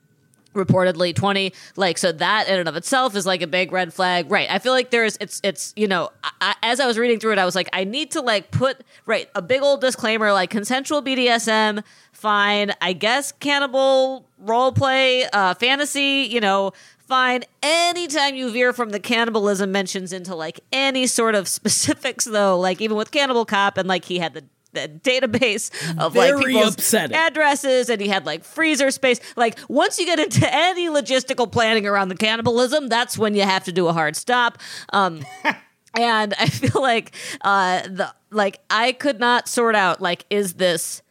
reportedly 0.53 1.15
20 1.15 1.53
like 1.75 1.97
so 1.97 2.11
that 2.11 2.47
in 2.47 2.59
and 2.59 2.69
of 2.69 2.75
itself 2.75 3.15
is 3.15 3.25
like 3.25 3.41
a 3.41 3.47
big 3.47 3.71
red 3.71 3.93
flag. 3.93 4.29
Right 4.31 4.47
i 4.49 4.59
feel 4.59 4.73
like 4.73 4.89
there's 4.91 5.17
it's 5.19 5.41
it's 5.43 5.73
you 5.75 5.87
know 5.87 6.09
I, 6.41 6.55
as 6.63 6.79
i 6.79 6.85
was 6.85 6.97
reading 6.97 7.19
through 7.19 7.33
it 7.33 7.39
i 7.39 7.45
was 7.45 7.55
like 7.55 7.69
i 7.73 7.83
need 7.83 8.11
to 8.11 8.21
like 8.21 8.51
put 8.51 8.83
right 9.05 9.29
a 9.35 9.41
big 9.41 9.61
old 9.61 9.81
disclaimer 9.81 10.31
like 10.31 10.49
consensual 10.49 11.01
bdsm 11.01 11.83
fine 12.11 12.71
i 12.81 12.93
guess 12.93 13.31
cannibal 13.31 14.25
role 14.39 14.71
play 14.71 15.25
uh 15.33 15.53
fantasy 15.55 16.27
you 16.29 16.39
know 16.39 16.71
fine. 17.13 17.43
Anytime 17.61 18.35
you 18.35 18.51
veer 18.51 18.73
from 18.73 18.89
the 18.89 18.99
cannibalism 18.99 19.71
mentions 19.71 20.13
into 20.13 20.35
like 20.35 20.61
any 20.71 21.05
sort 21.05 21.35
of 21.35 21.47
specifics 21.59 22.25
though 22.25 22.59
like 22.59 22.81
even 22.81 22.97
with 22.97 23.11
cannibal 23.11 23.45
cop 23.45 23.77
and 23.77 23.87
like 23.87 24.05
he 24.05 24.19
had 24.19 24.33
the 24.33 24.43
the 24.73 24.89
database 25.03 25.71
of 25.97 26.15
like 26.15 26.35
people's 26.37 26.73
upsetting. 26.75 27.15
addresses 27.15 27.89
and 27.89 28.01
he 28.01 28.07
had 28.07 28.25
like 28.25 28.43
freezer 28.43 28.91
space. 28.91 29.19
Like 29.35 29.57
once 29.69 29.99
you 29.99 30.05
get 30.05 30.19
into 30.19 30.47
any 30.53 30.87
logistical 30.87 31.51
planning 31.51 31.85
around 31.87 32.09
the 32.09 32.15
cannibalism, 32.15 32.87
that's 32.87 33.17
when 33.17 33.35
you 33.35 33.43
have 33.43 33.63
to 33.65 33.71
do 33.71 33.87
a 33.87 33.93
hard 33.93 34.15
stop. 34.15 34.57
Um 34.91 35.23
and 35.97 36.33
I 36.39 36.47
feel 36.47 36.81
like 36.81 37.13
uh 37.41 37.81
the 37.83 38.13
like 38.31 38.59
I 38.69 38.91
could 38.93 39.19
not 39.19 39.47
sort 39.47 39.75
out 39.75 40.01
like 40.01 40.25
is 40.29 40.53
this 40.55 41.01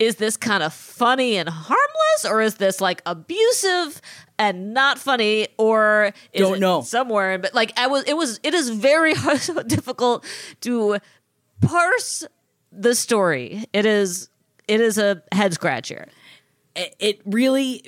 is 0.00 0.16
this 0.16 0.36
kind 0.36 0.62
of 0.64 0.74
funny 0.74 1.36
and 1.36 1.48
harmless 1.48 2.24
or 2.28 2.42
is 2.42 2.56
this 2.56 2.80
like 2.80 3.00
abusive 3.06 4.02
and 4.40 4.74
not 4.74 4.98
funny 4.98 5.46
or 5.56 6.12
is 6.32 6.42
Don't 6.42 6.56
it 6.56 6.60
know. 6.60 6.82
somewhere 6.82 7.38
but 7.38 7.54
like 7.54 7.72
I 7.78 7.86
was 7.86 8.02
it 8.04 8.16
was 8.16 8.40
it 8.42 8.54
is 8.54 8.70
very 8.70 9.14
hard, 9.14 9.40
difficult 9.68 10.24
to 10.62 10.98
parse 11.60 12.24
the 12.76 12.94
story 12.94 13.64
it 13.72 13.86
is 13.86 14.28
it 14.68 14.80
is 14.80 14.98
a 14.98 15.22
head 15.32 15.52
scratcher 15.54 16.06
It- 16.76 17.20
really, 17.24 17.84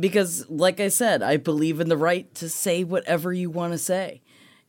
because 0.00 0.48
like 0.48 0.80
I 0.80 0.88
said, 0.88 1.22
I 1.22 1.36
believe 1.36 1.80
in 1.80 1.88
the 1.88 1.96
right 1.96 2.32
to 2.36 2.48
say 2.48 2.84
whatever 2.84 3.32
you 3.32 3.50
want 3.50 3.72
to 3.72 3.78
say. 3.78 4.22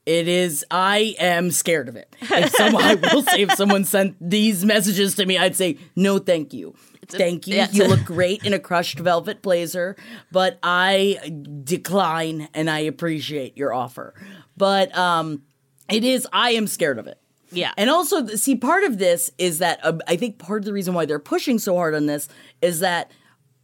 It 0.06 0.28
is. 0.28 0.64
I 0.70 1.16
am 1.20 1.50
scared 1.52 1.88
of 1.90 1.96
it. 1.96 2.16
If 2.22 2.52
someone, 2.56 2.84
I 2.84 2.96
will 2.96 3.24
say, 3.24 3.42
if 3.42 3.54
someone 3.54 3.86
sent 3.86 4.18
these 4.22 4.64
messages 4.66 5.16
to 5.16 5.26
me, 5.26 5.38
I'd 5.38 5.56
say 5.56 5.78
no, 5.96 6.20
thank 6.20 6.54
you. 6.54 6.76
Thank 7.08 7.48
you. 7.48 7.56
yeah, 7.56 7.68
you 7.72 7.88
look 7.88 8.04
great 8.06 8.44
in 8.44 8.54
a 8.54 8.60
crushed 8.60 9.00
velvet 9.00 9.42
blazer, 9.42 9.96
but 10.32 10.60
I 10.62 11.20
decline 11.64 12.50
and 12.54 12.70
I 12.70 12.80
appreciate 12.80 13.58
your 13.58 13.74
offer. 13.74 14.14
But 14.58 14.96
um, 14.98 15.42
it 15.90 16.04
is. 16.04 16.28
I 16.34 16.52
am 16.52 16.68
scared 16.68 17.00
of 17.00 17.08
it. 17.08 17.20
Yeah 17.52 17.72
And 17.78 17.90
also, 17.90 18.26
see, 18.28 18.56
part 18.56 18.84
of 18.84 18.98
this 18.98 19.32
is 19.38 19.60
that 19.60 19.80
uh, 19.84 19.98
I 20.08 20.16
think 20.16 20.38
part 20.40 20.60
of 20.62 20.66
the 20.66 20.74
reason 20.74 20.94
why 20.94 21.06
they're 21.06 21.20
pushing 21.20 21.60
so 21.60 21.76
hard 21.76 21.94
on 21.96 22.06
this 22.06 22.28
is 22.62 22.80
that 22.80 23.12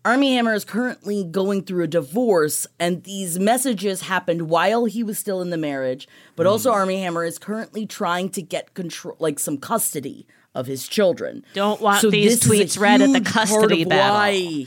Armie 0.04 0.34
Hammer 0.34 0.56
is 0.56 0.66
currently 0.66 1.24
going 1.24 1.62
through 1.64 1.84
a 1.84 1.88
divorce, 1.88 2.66
and 2.80 3.04
these 3.04 3.38
messages 3.38 4.02
happened 4.02 4.50
while 4.50 4.86
he 4.86 5.04
was 5.04 5.20
still 5.20 5.42
in 5.42 5.52
the 5.52 5.58
marriage. 5.58 6.08
But 6.36 6.48
also, 6.48 6.72
Armie 6.72 7.02
Hammer 7.02 7.24
is 7.24 7.38
currently 7.38 7.86
trying 7.86 8.30
to 8.32 8.42
get 8.42 8.74
control, 8.74 9.16
like 9.20 9.38
some 9.38 9.60
custody 9.60 10.26
of 10.56 10.66
his 10.66 10.88
children. 10.88 11.46
Don't 11.54 11.80
want 11.82 12.02
these 12.10 12.44
is 12.44 12.46
a 12.46 12.50
tweets 12.50 12.80
read 12.80 13.04
at 13.04 13.14
the 13.14 13.22
custody 13.22 13.86
battle. 13.86 14.16
Why? 14.16 14.66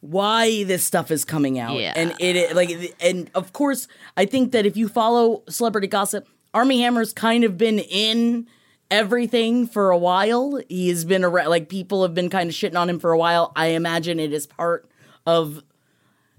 Why 0.00 0.64
this 0.64 0.84
stuff 0.84 1.10
is 1.10 1.24
coming 1.24 1.58
out, 1.58 1.76
Yeah. 1.76 1.92
and 1.94 2.14
it 2.20 2.56
like, 2.56 2.94
and 3.00 3.30
of 3.34 3.52
course, 3.52 3.86
I 4.16 4.26
think 4.26 4.52
that 4.52 4.64
if 4.66 4.76
you 4.76 4.88
follow 4.88 5.42
celebrity 5.48 5.86
gossip, 5.86 6.28
Armie 6.54 6.80
Hammer's 6.80 7.12
kind 7.12 7.44
of 7.44 7.56
been 7.56 7.78
in 7.78 8.46
everything 8.90 9.66
for 9.66 9.90
a 9.90 9.98
while. 9.98 10.60
He 10.68 10.88
has 10.88 11.04
been 11.04 11.24
around, 11.24 11.48
like 11.48 11.68
people 11.68 12.02
have 12.02 12.14
been 12.14 12.28
kind 12.28 12.48
of 12.48 12.54
shitting 12.54 12.78
on 12.78 12.90
him 12.90 12.98
for 12.98 13.12
a 13.12 13.18
while. 13.18 13.52
I 13.56 13.68
imagine 13.68 14.20
it 14.20 14.32
is 14.32 14.46
part 14.46 14.88
of 15.26 15.62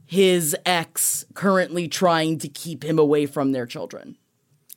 his 0.05 0.55
ex 0.65 1.25
currently 1.33 1.87
trying 1.87 2.37
to 2.39 2.47
keep 2.47 2.83
him 2.83 2.99
away 2.99 3.25
from 3.25 3.51
their 3.51 3.65
children. 3.65 4.17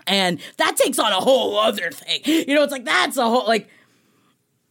And 0.07 0.41
that 0.57 0.77
takes 0.77 0.99
on 0.99 1.13
a 1.13 1.21
whole 1.21 1.59
other 1.59 1.91
thing. 1.91 2.21
You 2.25 2.55
know, 2.55 2.63
it's 2.63 2.73
like 2.73 2.85
that's 2.85 3.17
a 3.17 3.25
whole 3.29 3.47
like 3.47 3.69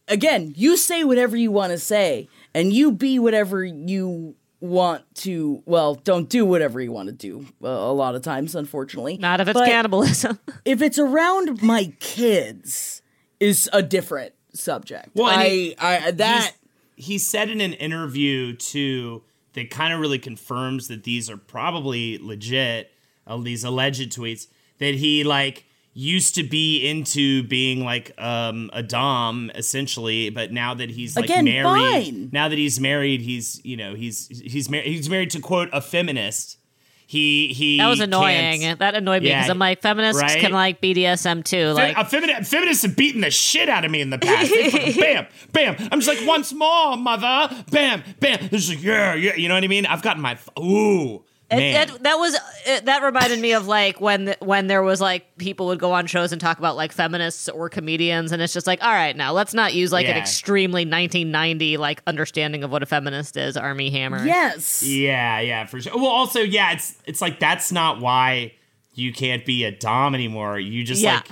again, 0.08 0.52
you 0.56 0.76
say 0.76 1.04
whatever 1.04 1.36
you 1.36 1.50
want 1.52 1.72
to 1.72 1.78
say 1.78 2.28
and 2.54 2.72
you 2.72 2.90
be 2.90 3.18
whatever 3.18 3.64
you 3.64 4.34
want 4.60 5.04
to 5.14 5.62
well 5.66 5.94
don't 5.94 6.28
do 6.30 6.44
whatever 6.46 6.80
you 6.80 6.90
want 6.90 7.08
to 7.08 7.12
do 7.14 7.46
uh, 7.62 7.68
a 7.68 7.92
lot 7.92 8.14
of 8.14 8.22
times 8.22 8.54
unfortunately. 8.54 9.18
Not 9.18 9.40
if 9.40 9.48
it's 9.48 9.58
But 9.58 9.66
cannibalism. 9.68 10.38
if 10.64 10.80
it's 10.80 10.98
around 10.98 11.62
my 11.62 11.92
kids 12.00 13.02
is 13.38 13.68
a 13.72 13.82
different 13.82 14.32
subject. 14.54 15.10
Well, 15.14 15.26
I, 15.26 15.48
he- 15.48 15.76
I 15.78 16.10
that 16.12 16.52
he 16.96 17.18
said 17.18 17.50
in 17.50 17.60
an 17.60 17.74
interview 17.74 18.56
too 18.56 19.22
that 19.52 19.70
kind 19.70 19.92
of 19.92 20.00
really 20.00 20.18
confirms 20.18 20.88
that 20.88 21.04
these 21.04 21.28
are 21.28 21.36
probably 21.36 22.18
legit 22.18 22.90
uh, 23.26 23.36
these 23.36 23.62
alleged 23.64 24.10
tweets 24.16 24.46
that 24.78 24.94
he 24.94 25.22
like 25.24 25.65
used 25.98 26.34
to 26.34 26.42
be 26.42 26.86
into 26.86 27.42
being 27.44 27.82
like 27.82 28.12
um 28.20 28.68
a 28.74 28.82
dom 28.82 29.50
essentially 29.54 30.28
but 30.28 30.52
now 30.52 30.74
that 30.74 30.90
he's 30.90 31.16
like 31.16 31.24
Again, 31.24 31.46
married 31.46 31.64
fine. 31.64 32.28
now 32.32 32.48
that 32.50 32.58
he's 32.58 32.78
married 32.78 33.22
he's 33.22 33.64
you 33.64 33.78
know 33.78 33.94
he's 33.94 34.28
he's 34.28 34.68
married 34.68 34.86
he's 34.88 35.08
married 35.08 35.30
to 35.30 35.40
quote 35.40 35.70
a 35.72 35.80
feminist 35.80 36.58
he 37.06 37.48
he 37.54 37.78
that 37.78 37.86
was 37.88 38.00
annoying 38.00 38.76
that 38.78 38.94
annoyed 38.94 39.22
me 39.22 39.30
Yeah, 39.30 39.38
because 39.38 39.50
i'm 39.50 39.58
like 39.58 39.80
feminists 39.80 40.20
right? 40.20 40.38
can 40.38 40.52
like 40.52 40.82
bdsm 40.82 41.42
too 41.44 41.68
like 41.70 41.96
a 41.96 42.00
femini- 42.04 42.46
feminists 42.46 42.82
have 42.82 42.94
beaten 42.94 43.22
the 43.22 43.30
shit 43.30 43.70
out 43.70 43.86
of 43.86 43.90
me 43.90 44.02
in 44.02 44.10
the 44.10 44.18
past. 44.18 44.52
Bam, 45.00 45.26
bam. 45.52 45.76
I'm 45.92 46.00
just 46.00 46.08
like, 46.08 46.26
once 46.28 46.52
more, 46.52 46.96
mother. 46.96 47.64
Bam, 47.70 48.02
bam. 48.20 48.38
They're 48.40 48.48
just 48.58 48.68
like, 48.70 48.82
yeah, 48.82 49.14
yeah. 49.14 49.34
You 49.36 49.48
know 49.48 49.54
what 49.54 49.64
I 49.64 49.68
mean? 49.68 49.86
I've 49.86 50.02
gotten 50.02 50.20
my, 50.22 50.36
ooh, 50.58 51.24
It- 51.48 51.90
it- 51.90 52.02
that 52.02 52.16
was 52.16 52.36
it, 52.66 52.86
that 52.86 53.04
reminded 53.04 53.38
me 53.38 53.52
of 53.52 53.68
like 53.68 54.00
when 54.00 54.34
when 54.40 54.66
there 54.66 54.82
was 54.82 55.00
like 55.00 55.36
people 55.38 55.66
would 55.66 55.78
go 55.78 55.92
on 55.92 56.06
shows 56.06 56.32
and 56.32 56.40
talk 56.40 56.58
about 56.58 56.74
like 56.74 56.90
feminists 56.90 57.48
or 57.48 57.68
comedians 57.68 58.32
and 58.32 58.42
it's 58.42 58.52
just 58.52 58.66
like 58.66 58.82
all 58.82 58.90
right 58.92 59.16
now 59.16 59.30
let's 59.32 59.54
not 59.54 59.72
use 59.72 59.92
like 59.92 60.08
an 60.08 60.16
extremely 60.16 60.80
1990 60.84 61.76
like 61.76 62.02
understanding 62.08 62.64
of 62.64 62.72
what 62.72 62.82
a 62.82 62.86
feminist 62.86 63.36
is 63.36 63.56
Armie 63.56 63.90
Hammer 63.90 64.24
yes 64.26 64.82
yeah, 64.82 65.38
yeah, 65.38 65.66
for 65.66 65.80
sure. 65.80 65.94
Well, 65.96 66.06
also, 66.06 66.40
yeah, 66.40 66.72
it's 66.72 66.96
it's 67.06 67.20
like 67.20 67.38
that's 67.38 67.70
not 67.70 68.00
why 68.00 68.54
you 68.94 69.12
can't 69.12 69.44
be 69.46 69.62
a 69.64 69.70
dom 69.70 70.14
anymore. 70.14 70.58
You 70.58 70.82
just 70.82 71.00
yeah 71.00 71.16
like, 71.16 71.28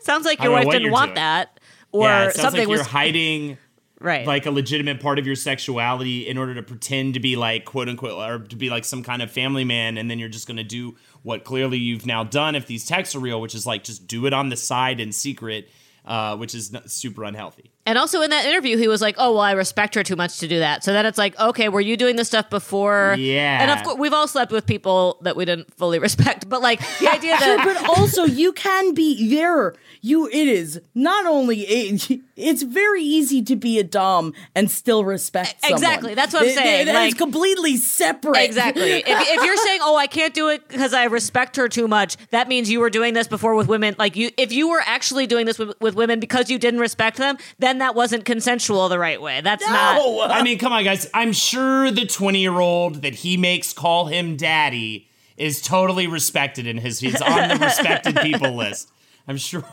sounds 0.00 0.26
like 0.26 0.42
your 0.42 0.52
wife 0.52 0.68
didn't 0.68 0.90
want 0.90 1.08
doing. 1.10 1.14
that 1.14 1.58
or 1.92 2.02
yeah, 2.04 2.28
it 2.28 2.34
something 2.34 2.60
like 2.60 2.68
you're 2.68 2.78
was 2.78 2.86
hiding 2.86 3.56
right. 4.00 4.26
like 4.26 4.46
a 4.46 4.50
legitimate 4.50 5.00
part 5.00 5.18
of 5.18 5.26
your 5.26 5.36
sexuality 5.36 6.26
in 6.26 6.38
order 6.38 6.54
to 6.54 6.62
pretend 6.62 7.14
to 7.14 7.20
be 7.20 7.36
like 7.36 7.64
quote 7.64 7.88
unquote 7.88 8.18
or 8.18 8.38
to 8.46 8.56
be 8.56 8.70
like 8.70 8.84
some 8.84 9.02
kind 9.02 9.22
of 9.22 9.30
family 9.30 9.64
man 9.64 9.96
and 9.98 10.10
then 10.10 10.18
you're 10.18 10.28
just 10.28 10.46
going 10.46 10.56
to 10.56 10.64
do 10.64 10.96
what 11.22 11.44
clearly 11.44 11.78
you've 11.78 12.06
now 12.06 12.24
done 12.24 12.54
if 12.54 12.66
these 12.66 12.86
texts 12.86 13.14
are 13.14 13.20
real 13.20 13.40
which 13.40 13.54
is 13.54 13.66
like 13.66 13.84
just 13.84 14.06
do 14.06 14.26
it 14.26 14.32
on 14.32 14.48
the 14.48 14.56
side 14.56 15.00
in 15.00 15.12
secret 15.12 15.68
uh, 16.04 16.36
which 16.36 16.54
is 16.54 16.74
super 16.86 17.24
unhealthy 17.24 17.70
And 17.86 17.96
also 17.98 18.20
in 18.22 18.30
that 18.30 18.44
interview, 18.44 18.76
he 18.76 18.88
was 18.88 19.00
like, 19.00 19.14
"Oh 19.18 19.32
well, 19.32 19.40
I 19.40 19.52
respect 19.52 19.94
her 19.94 20.02
too 20.02 20.16
much 20.16 20.38
to 20.40 20.48
do 20.48 20.58
that." 20.58 20.84
So 20.84 20.92
then 20.92 21.06
it's 21.06 21.18
like, 21.18 21.38
okay, 21.38 21.68
were 21.68 21.80
you 21.80 21.96
doing 21.96 22.16
this 22.16 22.28
stuff 22.28 22.50
before? 22.50 23.14
Yeah. 23.18 23.62
And 23.62 23.70
of 23.70 23.82
course, 23.84 23.98
we've 23.98 24.12
all 24.12 24.28
slept 24.28 24.52
with 24.52 24.66
people 24.66 25.18
that 25.22 25.36
we 25.36 25.44
didn't 25.44 25.72
fully 25.74 25.98
respect, 26.08 26.48
but 26.48 26.60
like 26.62 26.80
the 26.98 27.08
idea 27.10 27.36
that 27.38 27.62
but 27.64 27.98
also 27.98 28.24
you 28.24 28.52
can 28.52 28.92
be 28.94 29.28
there 29.30 29.74
you 30.06 30.26
it 30.28 30.34
is 30.48 30.80
not 30.94 31.26
only 31.26 31.60
it, 31.62 32.20
it's 32.36 32.62
very 32.62 33.02
easy 33.02 33.42
to 33.42 33.56
be 33.56 33.78
a 33.78 33.84
dom 33.84 34.32
and 34.54 34.70
still 34.70 35.04
respect 35.04 35.60
someone. 35.60 35.78
Exactly, 35.78 36.14
that's 36.14 36.32
what 36.32 36.42
I'm 36.42 36.48
It- 36.48 36.52
it- 36.52 36.54
saying, 36.56 36.88
it's 36.88 37.14
completely 37.14 37.76
separate 37.76 38.38
exactly. 38.38 38.90
if, 38.90 39.04
if 39.06 39.44
you're 39.44 39.56
saying, 39.56 39.80
"Oh, 39.82 39.96
I 39.96 40.06
can't 40.06 40.32
do 40.34 40.48
it 40.48 40.66
because 40.68 40.94
I 40.94 41.04
respect 41.04 41.56
her 41.56 41.68
too 41.68 41.88
much," 41.88 42.16
that 42.30 42.46
means 42.48 42.70
you 42.70 42.80
were 42.80 42.90
doing 42.90 43.14
this 43.14 43.26
before 43.26 43.54
with 43.54 43.66
women. 43.68 43.96
Like 43.98 44.16
you, 44.16 44.30
if 44.36 44.52
you 44.52 44.68
were 44.68 44.82
actually 44.84 45.26
doing 45.26 45.46
this 45.46 45.58
with, 45.58 45.74
with 45.80 45.94
women 45.94 46.20
because 46.20 46.50
you 46.50 46.58
didn't 46.58 46.80
respect 46.80 47.16
them, 47.16 47.36
then 47.58 47.75
that 47.78 47.94
wasn't 47.94 48.24
consensual 48.24 48.88
the 48.88 48.98
right 48.98 49.20
way. 49.20 49.40
That's 49.40 49.66
not. 49.66 50.30
i 50.30 50.42
mean 50.42 50.58
come 50.58 50.72
on 50.72 50.84
guys. 50.84 51.08
I'm 51.14 51.32
sure 51.32 51.90
the 51.90 52.06
20 52.06 52.38
year 52.38 52.58
old 52.58 53.02
that 53.02 53.14
he 53.14 53.36
makes 53.36 53.72
call 53.72 54.06
him 54.06 54.36
daddy 54.36 55.08
is 55.36 55.60
totally 55.60 56.06
respected 56.06 56.66
in 56.66 56.78
his 56.78 56.98
he's 57.00 57.20
on 57.20 57.48
the 57.48 57.56
respected 57.56 58.16
people 58.16 58.52
list. 58.56 58.90
I'm 59.28 59.36
sure. 59.36 59.64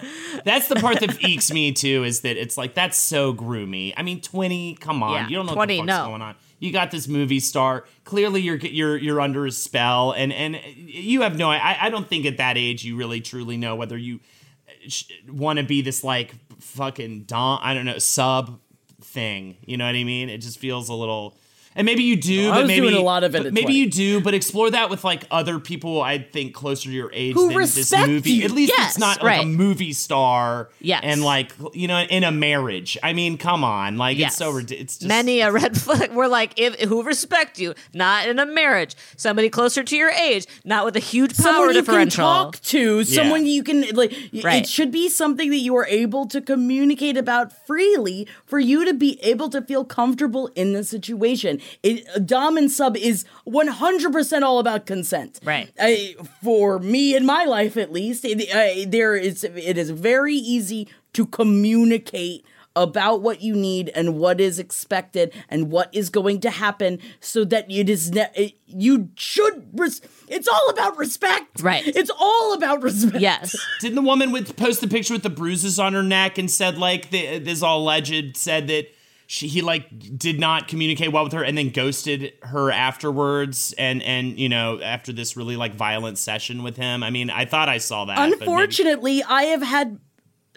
That's 0.45 0.67
the 0.67 0.75
part 0.77 0.99
that 1.01 1.11
eeks 1.11 1.53
me 1.53 1.73
too 1.73 2.03
is 2.03 2.21
that 2.21 2.37
it's 2.37 2.57
like 2.57 2.73
that's 2.73 2.97
so 2.97 3.33
groomy. 3.33 3.93
I 3.95 4.03
mean 4.03 4.21
20 4.21 4.75
come 4.75 5.03
on. 5.03 5.13
Yeah, 5.13 5.27
you 5.27 5.35
don't 5.35 5.45
know 5.45 5.53
20, 5.53 5.79
what 5.79 5.85
the 5.85 5.91
fuck's 5.91 6.05
no. 6.05 6.09
going 6.09 6.21
on. 6.21 6.35
You 6.59 6.71
got 6.71 6.91
this 6.91 7.07
movie 7.07 7.39
star. 7.39 7.85
Clearly 8.03 8.41
you're 8.41 8.55
you're 8.55 8.97
you're 8.97 9.21
under 9.21 9.45
a 9.45 9.51
spell 9.51 10.11
and 10.11 10.31
and 10.31 10.59
you 10.75 11.21
have 11.21 11.37
no 11.37 11.49
i 11.49 11.77
i 11.81 11.89
don't 11.89 12.07
think 12.07 12.25
at 12.25 12.37
that 12.37 12.57
age 12.57 12.83
you 12.83 12.95
really 12.95 13.21
truly 13.21 13.57
know 13.57 13.75
whether 13.75 13.97
you 13.97 14.21
uh, 14.67 14.89
want 15.31 15.59
to 15.59 15.65
be 15.65 15.81
this 15.81 16.03
like 16.03 16.33
fucking 16.59 17.23
don 17.23 17.59
I 17.61 17.73
don't 17.73 17.85
know 17.85 17.97
sub 17.97 18.59
thing. 19.01 19.57
You 19.65 19.77
know 19.77 19.85
what 19.85 19.95
I 19.95 20.03
mean? 20.03 20.29
It 20.29 20.39
just 20.39 20.59
feels 20.59 20.89
a 20.89 20.93
little. 20.93 21.37
And 21.75 21.85
maybe 21.85 22.03
you 22.03 22.15
do, 22.15 22.49
I 22.49 22.55
but 22.55 22.61
was 22.63 22.67
maybe 22.67 22.87
doing 22.89 23.01
a 23.01 23.03
lot 23.05 23.23
of 23.23 23.33
it 23.35 23.45
at 23.45 23.53
maybe 23.53 23.63
20. 23.65 23.77
you 23.77 23.89
do, 23.89 24.21
but 24.21 24.33
explore 24.33 24.69
that 24.71 24.89
with 24.89 25.03
like 25.03 25.23
other 25.31 25.59
people. 25.59 26.01
I 26.01 26.19
think 26.19 26.53
closer 26.53 26.89
to 26.89 26.91
your 26.95 27.09
age 27.13 27.33
Who 27.33 27.49
than 27.49 27.57
this 27.57 27.77
respect 27.77 28.07
movie. 28.07 28.31
you. 28.31 28.45
At 28.45 28.51
least 28.51 28.73
Yes, 28.77 28.91
it's 28.91 28.99
not 28.99 29.23
like 29.23 29.41
a 29.43 29.45
movie 29.45 29.93
star. 29.93 30.69
Yes. 30.79 31.01
and 31.03 31.23
like 31.23 31.51
you 31.73 31.87
know, 31.87 31.99
in 32.01 32.23
a 32.23 32.31
marriage. 32.31 32.97
I 33.01 33.13
mean, 33.13 33.37
come 33.37 33.63
on, 33.63 33.97
like 33.97 34.17
Yes. 34.17 34.31
it's 34.33 34.37
so 34.37 34.51
ridiculous. 34.51 34.83
It's 34.83 34.97
just, 34.97 35.07
Many 35.07 35.41
a 35.41 35.51
red 35.51 35.77
flag. 35.81 36.11
We're 36.13 36.27
like, 36.27 36.53
if 36.59 36.79
who 36.81 37.03
respect 37.03 37.57
you, 37.59 37.73
not 37.93 38.27
in 38.27 38.37
a 38.39 38.45
marriage. 38.45 38.95
Somebody 39.17 39.49
closer 39.49 39.83
to 39.83 39.95
your 39.95 40.11
age, 40.11 40.45
not 40.63 40.85
with 40.85 40.95
a 40.95 40.99
huge 40.99 41.35
power 41.37 41.43
someone 41.43 41.67
you 41.69 41.73
can 41.75 41.83
differential. 41.85 42.23
talk 42.23 42.59
to, 42.61 43.03
someone 43.03 43.45
you 43.45 43.63
can 43.63 43.81
like. 43.93 44.13
Right. 44.43 44.63
It 44.63 44.67
should 44.67 44.91
be 44.91 45.09
something 45.09 45.49
that 45.49 45.57
you 45.57 45.75
are 45.75 45.87
able 45.87 46.27
to 46.27 46.41
communicate 46.41 47.17
about 47.17 47.51
freely 47.65 48.27
for 48.45 48.59
you 48.59 48.85
to 48.85 48.93
be 48.93 49.19
able 49.23 49.49
to 49.49 49.61
feel 49.61 49.85
comfortable 49.85 50.47
in 50.55 50.73
the 50.73 50.83
situation. 50.83 51.59
It, 51.81 52.25
dom 52.25 52.57
and 52.57 52.71
sub 52.71 52.95
is 52.97 53.25
one 53.43 53.67
hundred 53.67 54.11
percent 54.13 54.43
all 54.43 54.59
about 54.59 54.85
consent. 54.85 55.39
Right. 55.43 55.71
I, 55.79 56.15
for 56.41 56.79
me 56.79 57.15
in 57.15 57.25
my 57.25 57.45
life, 57.45 57.77
at 57.77 57.91
least, 57.91 58.25
it, 58.25 58.47
I, 58.53 58.85
there 58.87 59.15
is. 59.15 59.43
It 59.43 59.77
is 59.77 59.89
very 59.91 60.35
easy 60.35 60.87
to 61.13 61.25
communicate 61.27 62.45
about 62.75 63.21
what 63.21 63.39
you 63.41 63.55
need 63.55 63.89
and 63.93 64.17
what 64.17 64.41
is 64.41 64.57
expected 64.57 65.31
and 65.47 65.69
what 65.69 65.93
is 65.93 66.09
going 66.09 66.39
to 66.39 66.49
happen 66.49 66.97
so 67.19 67.45
that 67.45 67.69
it 67.69 67.87
is 67.87 68.11
ne- 68.11 68.31
it, 68.33 68.53
you 68.65 69.09
should 69.13 69.67
res- 69.79 70.01
it's 70.27 70.47
all 70.47 70.69
about 70.71 70.97
respect 70.97 71.61
Right. 71.61 71.83
it's 71.85 72.09
all 72.19 72.53
about 72.55 72.81
respect 72.81 73.19
Yes. 73.21 73.55
Didn't 73.79 73.93
the 73.93 74.01
woman 74.01 74.31
with 74.31 74.57
post 74.57 74.81
the 74.81 74.87
picture 74.87 75.13
with 75.13 75.21
the 75.21 75.29
bruises 75.29 75.77
on 75.77 75.93
her 75.93 76.01
neck 76.01 76.39
and 76.39 76.49
said 76.49 76.79
like 76.79 77.11
the, 77.11 77.37
this 77.37 77.61
all 77.61 77.81
alleged 77.83 78.35
said 78.37 78.65
that 78.69 78.87
she 79.33 79.47
he 79.47 79.63
like 79.63 79.89
did 80.15 80.39
not 80.39 80.67
communicate 80.67 81.11
well 81.11 81.23
with 81.23 81.33
her 81.33 81.43
and 81.43 81.57
then 81.57 81.69
ghosted 81.69 82.33
her 82.43 82.69
afterwards 82.69 83.73
and 83.79 84.03
and 84.03 84.37
you 84.37 84.47
know 84.47 84.79
after 84.79 85.11
this 85.11 85.35
really 85.35 85.55
like 85.55 85.73
violent 85.73 86.19
session 86.19 86.61
with 86.61 86.77
him. 86.77 87.01
I 87.01 87.09
mean, 87.09 87.31
I 87.31 87.45
thought 87.45 87.67
I 87.67 87.79
saw 87.79 88.05
that. 88.05 88.15
but 88.15 88.29
maybe- 88.29 88.41
unfortunately 88.41 89.23
i 89.23 89.43
have 89.45 89.63
had 89.63 89.99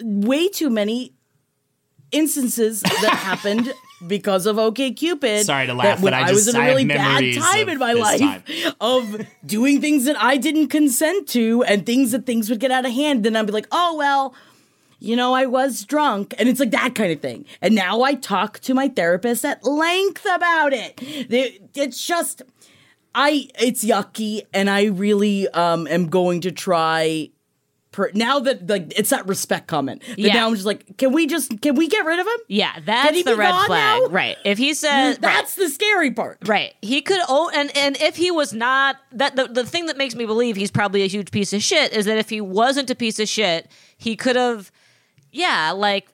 way 0.03 0.49
too 0.49 0.69
many 0.69 1.15
instances 2.13 2.83
that 2.83 3.15
happened 3.25 3.73
because 4.07 4.45
of 4.45 4.59
OK 4.59 4.93
Cupid. 4.93 5.47
Sorry 5.47 5.67
to 5.67 5.73
laugh, 5.73 6.03
but 6.03 6.13
I 6.13 6.29
I 6.29 6.33
was 6.33 6.45
just- 6.45 6.55
in 6.55 6.63
a 6.63 6.67
really 6.67 6.85
bad 6.85 7.25
time 7.35 7.71
in 7.71 7.79
my 7.79 7.95
life 7.95 8.21
time. 8.21 8.43
of 8.79 9.27
doing 9.47 9.81
things 9.81 10.05
that 10.05 10.21
I 10.23 10.37
didn't 10.37 10.69
consent 10.69 11.29
to 11.29 11.65
and 11.65 11.87
things 11.87 12.13
that 12.13 12.27
things 12.27 12.51
would 12.51 12.61
get 12.61 12.71
out 12.71 12.85
of 12.85 12.93
hand. 12.93 13.25
Then 13.25 13.37
I'd 13.37 13.47
be 13.47 13.53
like, 13.53 13.69
oh 13.73 13.97
well, 13.97 14.35
you 14.99 15.17
know, 15.17 15.35
I 15.35 15.47
was 15.47 15.85
drunk. 15.85 16.35
And 16.39 16.49
it's 16.49 16.61
like 16.61 16.71
that 16.71 16.95
kind 16.95 17.13
of 17.13 17.21
thing. 17.21 17.45
And 17.61 17.75
now 17.75 18.03
I 18.03 18.15
talk 18.15 18.59
to 18.61 18.75
my 18.75 18.89
therapist 18.89 19.45
at 19.45 19.65
length 19.65 20.27
about 20.35 20.73
it. 20.73 20.95
It's 20.99 22.07
just 22.07 22.43
I 23.15 23.49
it's 23.59 23.85
yucky 23.85 24.43
and 24.53 24.69
I 24.69 24.85
really 24.85 25.49
um 25.49 25.87
am 25.87 26.09
going 26.09 26.43
to 26.43 26.53
try 26.53 27.31
per, 27.93 28.11
now 28.13 28.39
that 28.41 28.69
like 28.69 28.93
it's 28.95 29.09
that 29.11 29.27
respect 29.27 29.69
comment. 29.69 30.03
That 30.07 30.19
Yeah. 30.19 30.35
now 30.35 30.49
I'm 30.49 30.55
just 30.55 30.67
like, 30.67 30.99
can 30.99 31.13
we 31.13 31.27
just 31.27 31.61
can 31.63 31.77
we 31.77 31.89
get 31.89 32.05
rid 32.05 32.21
of 32.21 32.27
him? 32.27 32.39
Yeah, 32.49 32.79
that's 32.85 33.25
the 33.25 33.35
red 33.37 33.55
flag. 33.67 34.03
now? 34.03 34.07
Right. 34.09 34.37
If 34.45 34.59
he 34.59 34.75
says 34.75 35.17
That's 35.19 35.55
the 35.55 35.71
scary 35.71 36.11
part. 36.11 36.39
Right. 36.47 36.75
He 36.83 37.01
could 37.01 37.21
oh 37.29 37.51
and 37.55 37.75
and 37.77 37.97
if 38.03 38.17
he 38.17 38.31
was 38.31 38.53
not 38.53 38.97
that 39.13 39.35
the, 39.37 39.47
the 39.47 39.65
thing 39.65 39.87
that 39.87 39.97
makes 39.97 40.15
me 40.15 40.27
believe 40.27 40.57
he's 40.57 40.71
probably 40.71 41.03
a 41.03 41.09
huge 41.09 41.31
piece 41.31 41.55
of 41.55 41.63
shit 41.63 41.93
is 41.95 42.05
that 42.05 42.19
if 42.19 42.29
he 42.29 42.43
wasn't 42.43 42.91
a 42.91 42.95
piece 42.95 43.19
of 43.19 43.29
shit, 43.29 43.71
he 43.97 44.15
could 44.15 44.37
have 44.37 44.71
yeah, 45.37 45.73
like 45.73 46.09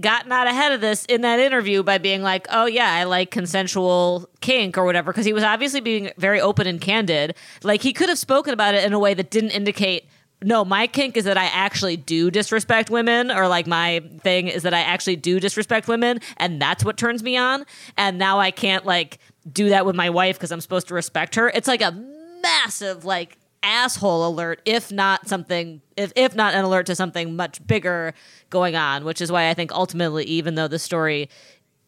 gotten 0.00 0.30
out 0.30 0.46
ahead 0.46 0.72
of 0.72 0.80
this 0.80 1.04
in 1.06 1.22
that 1.22 1.40
interview 1.40 1.82
by 1.82 1.98
being 1.98 2.22
like, 2.22 2.46
"Oh 2.50 2.66
yeah, 2.66 2.92
I 2.92 3.04
like 3.04 3.30
consensual 3.30 4.28
kink 4.40 4.76
or 4.76 4.84
whatever" 4.84 5.12
because 5.12 5.26
he 5.26 5.32
was 5.32 5.42
obviously 5.42 5.80
being 5.80 6.10
very 6.18 6.40
open 6.40 6.66
and 6.66 6.80
candid. 6.80 7.34
Like 7.62 7.82
he 7.82 7.92
could 7.92 8.08
have 8.08 8.18
spoken 8.18 8.52
about 8.52 8.74
it 8.74 8.84
in 8.84 8.92
a 8.92 8.98
way 8.98 9.14
that 9.14 9.30
didn't 9.30 9.50
indicate 9.50 10.06
no, 10.42 10.66
my 10.66 10.86
kink 10.86 11.16
is 11.16 11.24
that 11.24 11.38
I 11.38 11.46
actually 11.46 11.96
do 11.96 12.30
disrespect 12.30 12.90
women, 12.90 13.30
or 13.30 13.48
like 13.48 13.66
my 13.66 14.02
thing 14.20 14.48
is 14.48 14.64
that 14.64 14.74
I 14.74 14.80
actually 14.80 15.16
do 15.16 15.40
disrespect 15.40 15.88
women, 15.88 16.20
and 16.36 16.60
that's 16.60 16.84
what 16.84 16.98
turns 16.98 17.22
me 17.22 17.38
on. 17.38 17.64
And 17.96 18.18
now 18.18 18.38
I 18.38 18.50
can't 18.50 18.84
like 18.84 19.18
do 19.50 19.70
that 19.70 19.86
with 19.86 19.96
my 19.96 20.10
wife 20.10 20.36
because 20.36 20.52
I'm 20.52 20.60
supposed 20.60 20.88
to 20.88 20.94
respect 20.94 21.36
her. 21.36 21.48
It's 21.48 21.66
like 21.66 21.80
a 21.80 21.92
massive 22.42 23.04
like 23.04 23.38
asshole 23.66 24.26
alert, 24.26 24.62
if 24.64 24.92
not 24.92 25.28
something, 25.28 25.82
if 25.96 26.12
if 26.16 26.34
not 26.34 26.54
an 26.54 26.64
alert 26.64 26.86
to 26.86 26.94
something 26.94 27.36
much 27.36 27.66
bigger 27.66 28.14
going 28.48 28.76
on. 28.76 29.04
Which 29.04 29.20
is 29.20 29.30
why 29.30 29.50
I 29.50 29.54
think 29.54 29.72
ultimately, 29.72 30.24
even 30.24 30.54
though 30.54 30.68
the 30.68 30.78
story 30.78 31.28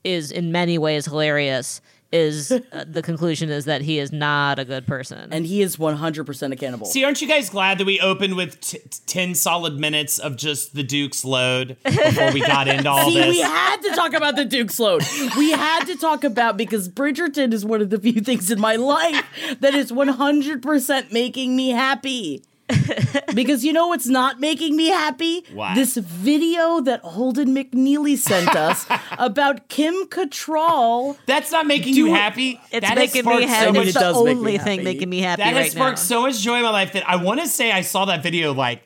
is 0.04 0.30
in 0.30 0.52
many 0.52 0.76
ways 0.76 1.06
hilarious, 1.06 1.80
is 2.10 2.50
uh, 2.50 2.84
the 2.86 3.02
conclusion 3.02 3.50
is 3.50 3.66
that 3.66 3.82
he 3.82 3.98
is 3.98 4.12
not 4.12 4.58
a 4.58 4.64
good 4.64 4.86
person. 4.86 5.28
And 5.30 5.44
he 5.44 5.60
is 5.60 5.76
100% 5.76 6.52
accountable. 6.52 6.86
See, 6.86 7.04
aren't 7.04 7.20
you 7.20 7.28
guys 7.28 7.50
glad 7.50 7.78
that 7.78 7.84
we 7.84 8.00
opened 8.00 8.34
with 8.36 8.60
t- 8.60 8.78
t- 8.78 8.98
10 9.06 9.34
solid 9.34 9.78
minutes 9.78 10.18
of 10.18 10.36
just 10.36 10.74
the 10.74 10.82
Duke's 10.82 11.24
load 11.24 11.76
before 11.84 12.32
we 12.32 12.40
got 12.40 12.66
into 12.66 12.88
all 12.88 13.04
See, 13.10 13.14
this? 13.18 13.36
we 13.36 13.40
had 13.42 13.76
to 13.82 13.90
talk 13.94 14.14
about 14.14 14.36
the 14.36 14.46
Duke's 14.46 14.78
load. 14.80 15.02
We 15.36 15.50
had 15.50 15.84
to 15.84 15.96
talk 15.96 16.24
about 16.24 16.56
because 16.56 16.88
Bridgerton 16.88 17.52
is 17.52 17.64
one 17.64 17.82
of 17.82 17.90
the 17.90 17.98
few 17.98 18.20
things 18.22 18.50
in 18.50 18.58
my 18.60 18.76
life 18.76 19.24
that 19.60 19.74
is 19.74 19.92
100% 19.92 21.12
making 21.12 21.56
me 21.56 21.70
happy. 21.70 22.42
because 23.34 23.64
you 23.64 23.72
know 23.72 23.88
what's 23.88 24.06
not 24.06 24.40
making 24.40 24.76
me 24.76 24.88
happy? 24.88 25.44
What? 25.52 25.74
This 25.74 25.96
video 25.96 26.80
that 26.82 27.00
Holden 27.00 27.54
McNeely 27.54 28.16
sent 28.18 28.54
us 28.54 28.86
about 29.18 29.68
Kim 29.68 29.94
Cattrall. 30.08 31.16
That's 31.26 31.50
not 31.52 31.66
making 31.66 31.94
Do 31.94 32.00
you 32.00 32.14
happy. 32.14 32.60
it's 32.70 32.86
That 32.86 32.96
making 32.96 33.24
me 33.24 33.30
sparked 33.30 33.42
so 33.42 33.48
happy. 33.48 33.72
much- 33.78 33.86
It's 33.88 33.94
the 33.94 34.00
does 34.00 34.24
make 34.24 34.36
only 34.36 34.58
thing 34.58 34.78
happy. 34.80 34.84
making 34.84 35.08
me 35.10 35.20
happy 35.20 35.42
that 35.42 35.54
has 35.54 35.56
right 35.56 35.74
now. 35.74 35.80
sparked 35.80 35.98
so 35.98 36.22
much 36.22 36.38
joy 36.40 36.56
in 36.58 36.62
my 36.62 36.70
life 36.70 36.92
that 36.92 37.08
I 37.08 37.16
want 37.16 37.40
to 37.40 37.46
say 37.48 37.72
I 37.72 37.80
saw 37.80 38.04
that 38.06 38.22
video 38.22 38.52
like 38.52 38.82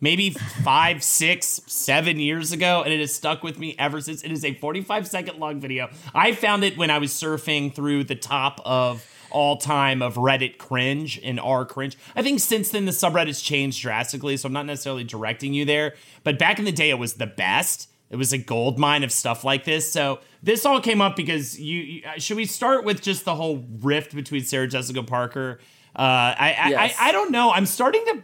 maybe 0.00 0.30
five, 0.30 1.02
six, 1.02 1.60
seven 1.68 2.18
years 2.18 2.50
ago, 2.50 2.82
and 2.82 2.92
it 2.92 2.98
has 2.98 3.14
stuck 3.14 3.42
with 3.44 3.58
me 3.58 3.76
ever 3.78 4.00
since. 4.00 4.22
It 4.22 4.32
is 4.32 4.44
a 4.44 4.52
45 4.54 5.06
second 5.06 5.38
long 5.38 5.60
video. 5.60 5.90
I 6.14 6.32
found 6.32 6.64
it 6.64 6.76
when 6.76 6.90
I 6.90 6.98
was 6.98 7.12
surfing 7.12 7.72
through 7.72 8.04
the 8.04 8.16
top 8.16 8.60
of 8.64 9.04
all 9.32 9.56
time 9.56 10.02
of 10.02 10.14
Reddit 10.14 10.58
cringe 10.58 11.20
and 11.22 11.40
r 11.40 11.64
cringe. 11.64 11.96
I 12.14 12.22
think 12.22 12.40
since 12.40 12.70
then 12.70 12.84
the 12.84 12.92
subreddit's 12.92 13.42
changed 13.42 13.82
drastically, 13.82 14.36
so 14.36 14.46
I'm 14.46 14.52
not 14.52 14.66
necessarily 14.66 15.04
directing 15.04 15.54
you 15.54 15.64
there. 15.64 15.94
But 16.24 16.38
back 16.38 16.58
in 16.58 16.64
the 16.64 16.72
day, 16.72 16.90
it 16.90 16.98
was 16.98 17.14
the 17.14 17.26
best. 17.26 17.88
It 18.10 18.16
was 18.16 18.32
a 18.32 18.38
gold 18.38 18.78
mine 18.78 19.04
of 19.04 19.10
stuff 19.10 19.42
like 19.42 19.64
this. 19.64 19.90
So 19.90 20.20
this 20.42 20.66
all 20.66 20.80
came 20.80 21.00
up 21.00 21.16
because 21.16 21.58
you, 21.58 21.80
you 21.80 22.02
uh, 22.06 22.18
should 22.18 22.36
we 22.36 22.44
start 22.44 22.84
with 22.84 23.00
just 23.00 23.24
the 23.24 23.34
whole 23.34 23.64
rift 23.80 24.14
between 24.14 24.42
Sarah 24.44 24.68
Jessica 24.68 25.02
Parker? 25.02 25.58
Uh, 25.96 25.98
I, 26.38 26.56
I, 26.58 26.68
Yes. 26.68 26.96
I 27.00 27.08
I 27.08 27.12
don't 27.12 27.30
know. 27.30 27.50
I'm 27.50 27.66
starting 27.66 28.04
to 28.06 28.22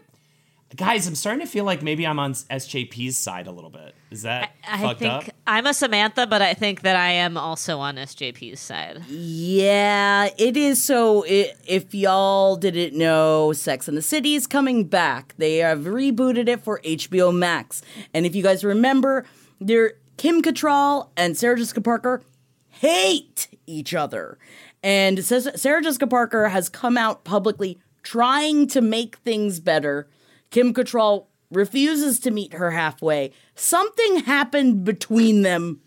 guys. 0.77 1.07
I'm 1.07 1.15
starting 1.15 1.41
to 1.41 1.51
feel 1.51 1.65
like 1.65 1.83
maybe 1.83 2.07
I'm 2.07 2.19
on 2.19 2.33
SJP's 2.35 3.17
side 3.17 3.47
a 3.47 3.51
little 3.51 3.71
bit. 3.71 3.95
Is 4.11 4.23
that 4.23 4.55
I 4.67 4.81
fucked 4.81 5.01
think 5.01 5.13
up? 5.13 5.25
I'm 5.47 5.67
a 5.67 5.75
Samantha, 5.75 6.27
but 6.27 6.41
I 6.41 6.55
think 6.55 6.83
that 6.83 6.97
I 6.97 7.11
am 7.11 7.37
also 7.37 7.79
on 7.79 7.97
SJP's 7.97 8.61
side. 8.61 9.05
Yeah, 9.07 10.31
it 10.39 10.57
is. 10.57 10.83
So, 10.83 11.25
i 11.27 11.53
if 11.67 11.95
y'all 11.95 12.57
didn't 12.57 12.97
know, 12.97 13.53
Sex 13.53 13.87
and 13.87 13.97
the 13.97 14.03
City 14.03 14.35
is 14.35 14.47
coming 14.47 14.85
back. 14.85 15.35
They 15.37 15.59
have 15.59 15.81
rebooted 15.81 16.49
it 16.49 16.61
for 16.61 16.81
HBO 16.81 17.35
Max. 17.37 17.83
And 18.15 18.25
if 18.25 18.35
you 18.35 18.43
guys 18.43 18.65
remember, 18.65 19.27
they're 19.61 19.95
Kim 20.17 20.43
Cattrall 20.43 21.11
and 21.17 21.37
Sarah 21.37 21.57
Jessica 21.57 21.81
Parker 21.81 22.23
hate 22.69 23.49
each 23.67 23.95
other. 23.95 24.39
And 24.83 25.25
Sarah 25.25 25.83
Jessica 25.83 26.07
Parker 26.07 26.49
has 26.49 26.69
come 26.69 26.97
out 26.97 27.25
publicly 27.25 27.79
trying 28.03 28.67
to 28.69 28.81
make 28.81 29.17
things 29.19 29.61
better. 29.61 30.09
Kim 30.51 30.73
Cattrall 30.73 31.27
refuses 31.51 32.21
to 32.21 32.31
meet 32.31 32.55
her 32.55 32.73
halfway. 32.73 33.33
Something 33.55 34.21
happened 34.21 34.85
between 34.85 35.43
them 35.43 35.81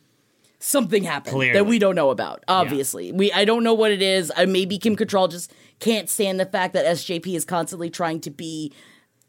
something 0.63 1.03
happened 1.03 1.33
Clearly. 1.33 1.57
that 1.57 1.65
we 1.65 1.79
don't 1.79 1.95
know 1.95 2.11
about. 2.11 2.43
Obviously, 2.47 3.11
we 3.11 3.31
I 3.31 3.45
don't 3.45 3.63
know 3.63 3.73
what 3.73 3.91
it 3.91 4.01
is. 4.01 4.31
Uh, 4.35 4.45
maybe 4.45 4.77
Kim 4.77 4.95
Cattrall 4.95 5.29
just 5.29 5.51
can't 5.79 6.09
stand 6.09 6.39
the 6.39 6.45
fact 6.45 6.73
that 6.73 6.85
SJP 6.85 7.35
is 7.35 7.45
constantly 7.45 7.89
trying 7.89 8.21
to 8.21 8.29
be 8.29 8.71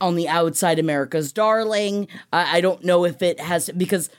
on 0.00 0.14
the 0.14 0.28
outside 0.28 0.78
America's 0.78 1.32
darling. 1.32 2.08
I, 2.32 2.58
I 2.58 2.60
don't 2.60 2.84
know 2.84 3.04
if 3.04 3.22
it 3.22 3.40
has 3.40 3.70
because 3.76 4.10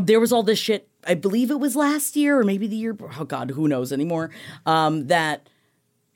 there 0.00 0.20
was 0.20 0.32
all 0.32 0.42
this 0.42 0.58
shit. 0.58 0.88
I 1.06 1.14
believe 1.14 1.50
it 1.50 1.60
was 1.60 1.76
last 1.76 2.16
year 2.16 2.38
or 2.38 2.44
maybe 2.44 2.66
the 2.66 2.76
year. 2.76 2.96
Oh 3.18 3.24
God, 3.24 3.50
who 3.50 3.68
knows 3.68 3.92
anymore? 3.92 4.30
Um, 4.66 5.06
that 5.06 5.48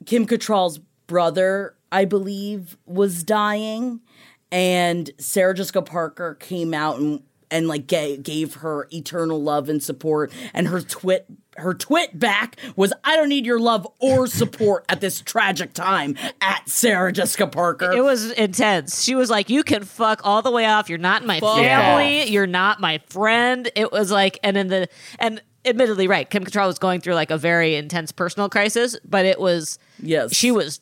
Kim 0.07 0.27
Cattrall's 0.27 0.79
brother, 1.07 1.75
I 1.93 2.05
believe, 2.05 2.77
was 2.87 3.25
dying, 3.25 4.01
and 4.55 5.11
Sarah 5.19 5.53
Jessica 5.53 5.83
Parker 5.83 6.37
came 6.37 6.73
out 6.73 6.99
and 7.01 7.23
and 7.51 7.69
like 7.69 7.87
gave, 7.87 8.23
gave 8.23 8.55
her 8.55 8.89
eternal 8.93 9.41
love 9.43 9.69
and 9.69 9.83
support, 9.83 10.33
and 10.55 10.69
her 10.69 10.81
twit 10.81 11.27
her 11.57 11.75
twit 11.75 12.19
back 12.19 12.57
was 12.75 12.93
I 13.05 13.17
don't 13.17 13.29
need 13.29 13.47
your 13.47 13.61
love 13.61 13.87
or 14.01 14.27
support 14.27 14.85
at 14.89 15.01
this 15.01 15.21
tragic 15.21 15.73
time 15.73 16.17
at 16.41 16.69
Sarah 16.69 17.13
Jessica 17.13 17.47
Parker. 17.47 17.93
It 17.93 18.03
was 18.03 18.31
intense. 18.33 19.03
She 19.05 19.15
was 19.15 19.29
like, 19.29 19.51
"You 19.51 19.63
can 19.63 19.85
fuck 19.85 20.21
all 20.25 20.41
the 20.43 20.51
way 20.51 20.67
off. 20.67 20.89
You're 20.89 20.99
not 20.99 21.25
my 21.27 21.39
Fuck 21.41 21.57
family. 21.59 22.23
off. 22.23 22.31
You're 22.31 22.47
not 22.47 22.81
my 22.81 22.99
friend." 23.09 23.69
It 23.77 23.91
was 23.93 24.11
like, 24.11 24.39
and 24.43 24.57
in 24.57 24.69
the 24.69 24.89
and 25.19 25.43
admittedly 25.67 26.07
right. 26.09 26.29
Kim 26.29 26.45
Cattrall 26.45 26.67
was 26.67 26.79
going 26.79 27.01
through 27.01 27.15
like 27.15 27.31
a 27.31 27.39
very 27.39 27.75
intense 27.77 28.13
personal 28.13 28.49
crisis, 28.49 28.97
but 29.05 29.25
it 29.25 29.39
was 29.41 29.79
Yes. 30.03 30.35
she 30.35 30.51
was 30.51 30.81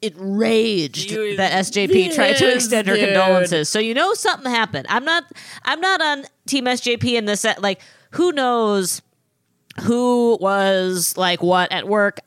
it 0.00 0.14
raged 0.16 1.10
that 1.36 1.52
SJP 1.64 2.14
tried 2.14 2.34
to 2.34 2.54
extend 2.54 2.88
her 2.88 2.94
dude. 2.94 3.06
condolences. 3.06 3.68
So 3.68 3.78
you 3.78 3.94
know 3.94 4.14
something 4.14 4.50
happened. 4.50 4.86
I'm 4.88 5.04
not 5.04 5.24
I'm 5.64 5.80
not 5.80 6.00
on 6.00 6.24
team 6.46 6.64
SJP 6.64 7.14
in 7.14 7.24
this 7.24 7.40
set 7.40 7.62
like 7.62 7.80
who 8.12 8.32
knows 8.32 9.02
who 9.82 10.38
was 10.40 11.16
like 11.16 11.42
what 11.42 11.70
at 11.72 11.88
work. 11.88 12.20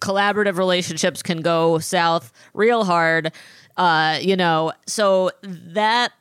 Collaborative 0.00 0.56
relationships 0.56 1.22
can 1.22 1.42
go 1.42 1.78
south 1.78 2.32
real 2.54 2.84
hard. 2.84 3.32
Uh, 3.76 4.18
you 4.20 4.36
know, 4.36 4.72
so 4.86 5.30
that 5.42 6.12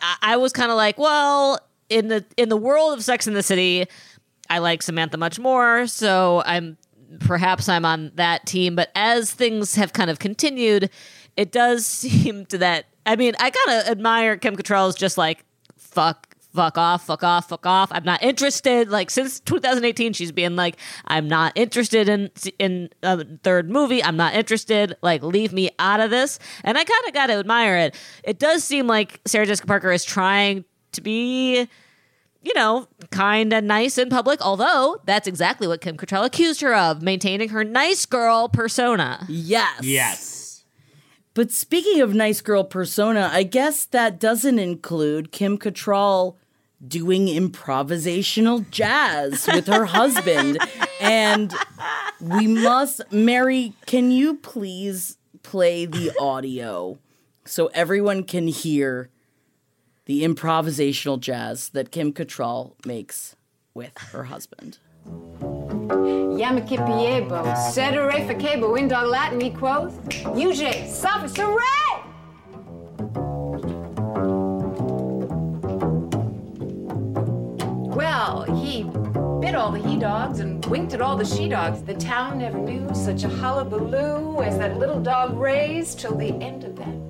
I, 0.00 0.16
I 0.22 0.36
was 0.36 0.52
kind 0.52 0.70
of 0.70 0.76
like, 0.76 0.98
well, 0.98 1.58
in 1.88 2.08
the 2.08 2.24
in 2.36 2.48
the 2.48 2.56
world 2.56 2.96
of 2.96 3.04
Sex 3.04 3.26
in 3.26 3.34
the 3.34 3.42
City, 3.42 3.86
I 4.48 4.58
like 4.58 4.82
Samantha 4.82 5.16
much 5.16 5.38
more, 5.38 5.86
so 5.86 6.42
I'm 6.46 6.76
perhaps 7.20 7.68
I'm 7.68 7.84
on 7.84 8.12
that 8.14 8.46
team. 8.46 8.76
But 8.76 8.90
as 8.94 9.32
things 9.32 9.74
have 9.74 9.92
kind 9.92 10.10
of 10.10 10.18
continued, 10.18 10.90
it 11.36 11.52
does 11.52 11.86
seem 11.86 12.46
to 12.46 12.58
that. 12.58 12.86
I 13.06 13.16
mean, 13.16 13.34
I 13.38 13.50
kind 13.50 13.80
of 13.80 13.88
admire 13.88 14.36
Kim 14.36 14.56
Cattrall's 14.56 14.96
just 14.96 15.18
like 15.18 15.44
fuck. 15.76 16.26
Fuck 16.54 16.78
off, 16.78 17.04
fuck 17.04 17.22
off, 17.22 17.50
fuck 17.50 17.66
off. 17.66 17.90
I'm 17.92 18.04
not 18.04 18.22
interested. 18.22 18.88
Like 18.88 19.10
since 19.10 19.38
2018, 19.40 20.14
she's 20.14 20.32
been 20.32 20.56
like, 20.56 20.78
I'm 21.04 21.28
not 21.28 21.52
interested 21.54 22.08
in 22.08 22.30
in 22.58 22.88
a 23.02 23.22
third 23.42 23.70
movie. 23.70 24.02
I'm 24.02 24.16
not 24.16 24.34
interested. 24.34 24.96
Like, 25.02 25.22
leave 25.22 25.52
me 25.52 25.70
out 25.78 26.00
of 26.00 26.10
this. 26.10 26.38
And 26.64 26.78
I 26.78 26.84
kind 26.84 27.06
of 27.06 27.12
got 27.12 27.26
to 27.26 27.34
admire 27.34 27.76
it. 27.76 27.94
It 28.24 28.38
does 28.38 28.64
seem 28.64 28.86
like 28.86 29.20
Sarah 29.26 29.44
Jessica 29.44 29.66
Parker 29.66 29.92
is 29.92 30.04
trying 30.04 30.64
to 30.92 31.02
be 31.02 31.68
you 32.42 32.54
know, 32.54 32.88
kind 33.10 33.52
and 33.52 33.66
nice 33.66 33.98
in 33.98 34.08
public, 34.10 34.40
although 34.40 35.00
that's 35.04 35.26
exactly 35.26 35.66
what 35.66 35.80
Kim 35.80 35.96
Cattrall 35.96 36.24
accused 36.24 36.60
her 36.60 36.74
of, 36.74 37.02
maintaining 37.02 37.50
her 37.50 37.64
nice 37.64 38.06
girl 38.06 38.48
persona. 38.48 39.24
yes. 39.28 39.80
Yes. 39.82 40.64
But 41.34 41.52
speaking 41.52 42.00
of 42.00 42.14
nice 42.14 42.40
girl 42.40 42.64
persona, 42.64 43.30
I 43.32 43.44
guess 43.44 43.84
that 43.86 44.18
doesn't 44.18 44.58
include 44.58 45.30
Kim 45.30 45.56
Cattrall 45.56 46.34
doing 46.86 47.26
improvisational 47.26 48.68
jazz 48.70 49.46
with 49.46 49.66
her 49.68 49.84
husband. 49.98 50.58
And 51.00 51.54
we 52.20 52.46
must, 52.48 53.02
Mary, 53.12 53.72
can 53.86 54.10
you 54.10 54.34
please 54.34 55.18
play 55.42 55.86
the 55.86 56.12
audio 56.20 56.98
so 57.44 57.66
everyone 57.68 58.24
can 58.24 58.48
hear 58.48 59.08
the 60.08 60.24
improvisational 60.24 61.20
jazz 61.20 61.68
that 61.68 61.92
Kim 61.92 62.12
Cattrall 62.14 62.72
makes 62.86 63.36
with 63.74 63.96
her 63.98 64.24
husband? 64.24 64.78
Yamakipiebo, 65.06 67.28
Sedere 67.72 68.26
Fakebo, 68.26 68.78
Indog 68.78 69.10
Latin, 69.10 69.38
he 69.38 69.50
quoth, 69.50 70.02
Uj, 70.08 70.88
Sophis, 70.88 71.36
hooray! 71.36 72.04
Well, 77.94 78.44
he 78.44 78.84
bit 79.42 79.54
all 79.54 79.70
the 79.70 79.86
he 79.86 79.98
dogs 79.98 80.40
and 80.40 80.64
winked 80.66 80.94
at 80.94 81.02
all 81.02 81.18
the 81.18 81.26
she 81.26 81.50
dogs. 81.50 81.82
The 81.82 81.92
town 81.94 82.38
never 82.38 82.58
knew 82.58 82.88
such 82.94 83.24
a 83.24 83.28
hullabaloo 83.28 84.40
as 84.40 84.56
that 84.56 84.78
little 84.78 85.00
dog 85.00 85.36
raised 85.36 85.98
till 85.98 86.16
the 86.16 86.32
end 86.40 86.64
of 86.64 86.76
that. 86.76 87.07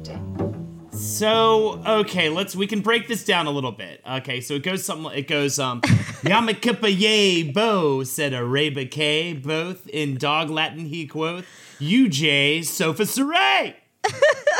So 1.19 1.83
okay, 1.85 2.29
let's 2.29 2.55
we 2.55 2.69
can 2.69 2.81
break 2.81 3.09
this 3.09 3.25
down 3.25 3.49
a 3.49 3.51
little 3.51 3.73
bit. 3.73 4.01
Okay, 4.09 4.41
so 4.41 4.55
it 4.55 4.62
goes 4.62 4.85
something. 4.85 5.11
It 5.19 5.27
goes 5.27 5.59
um, 5.59 5.81
Yamakipa 6.23 6.97
yay 6.97 7.43
bo 7.43 8.05
said 8.05 8.33
Araba 8.33 8.85
K 8.85 9.33
both 9.33 9.89
in 9.89 10.16
dog 10.16 10.49
Latin 10.49 10.87
he 10.87 11.09
quoth 11.09 11.45
UJ 11.81 12.64
sofa 12.64 13.03
saray. 13.03 13.75
uh, 14.05 14.12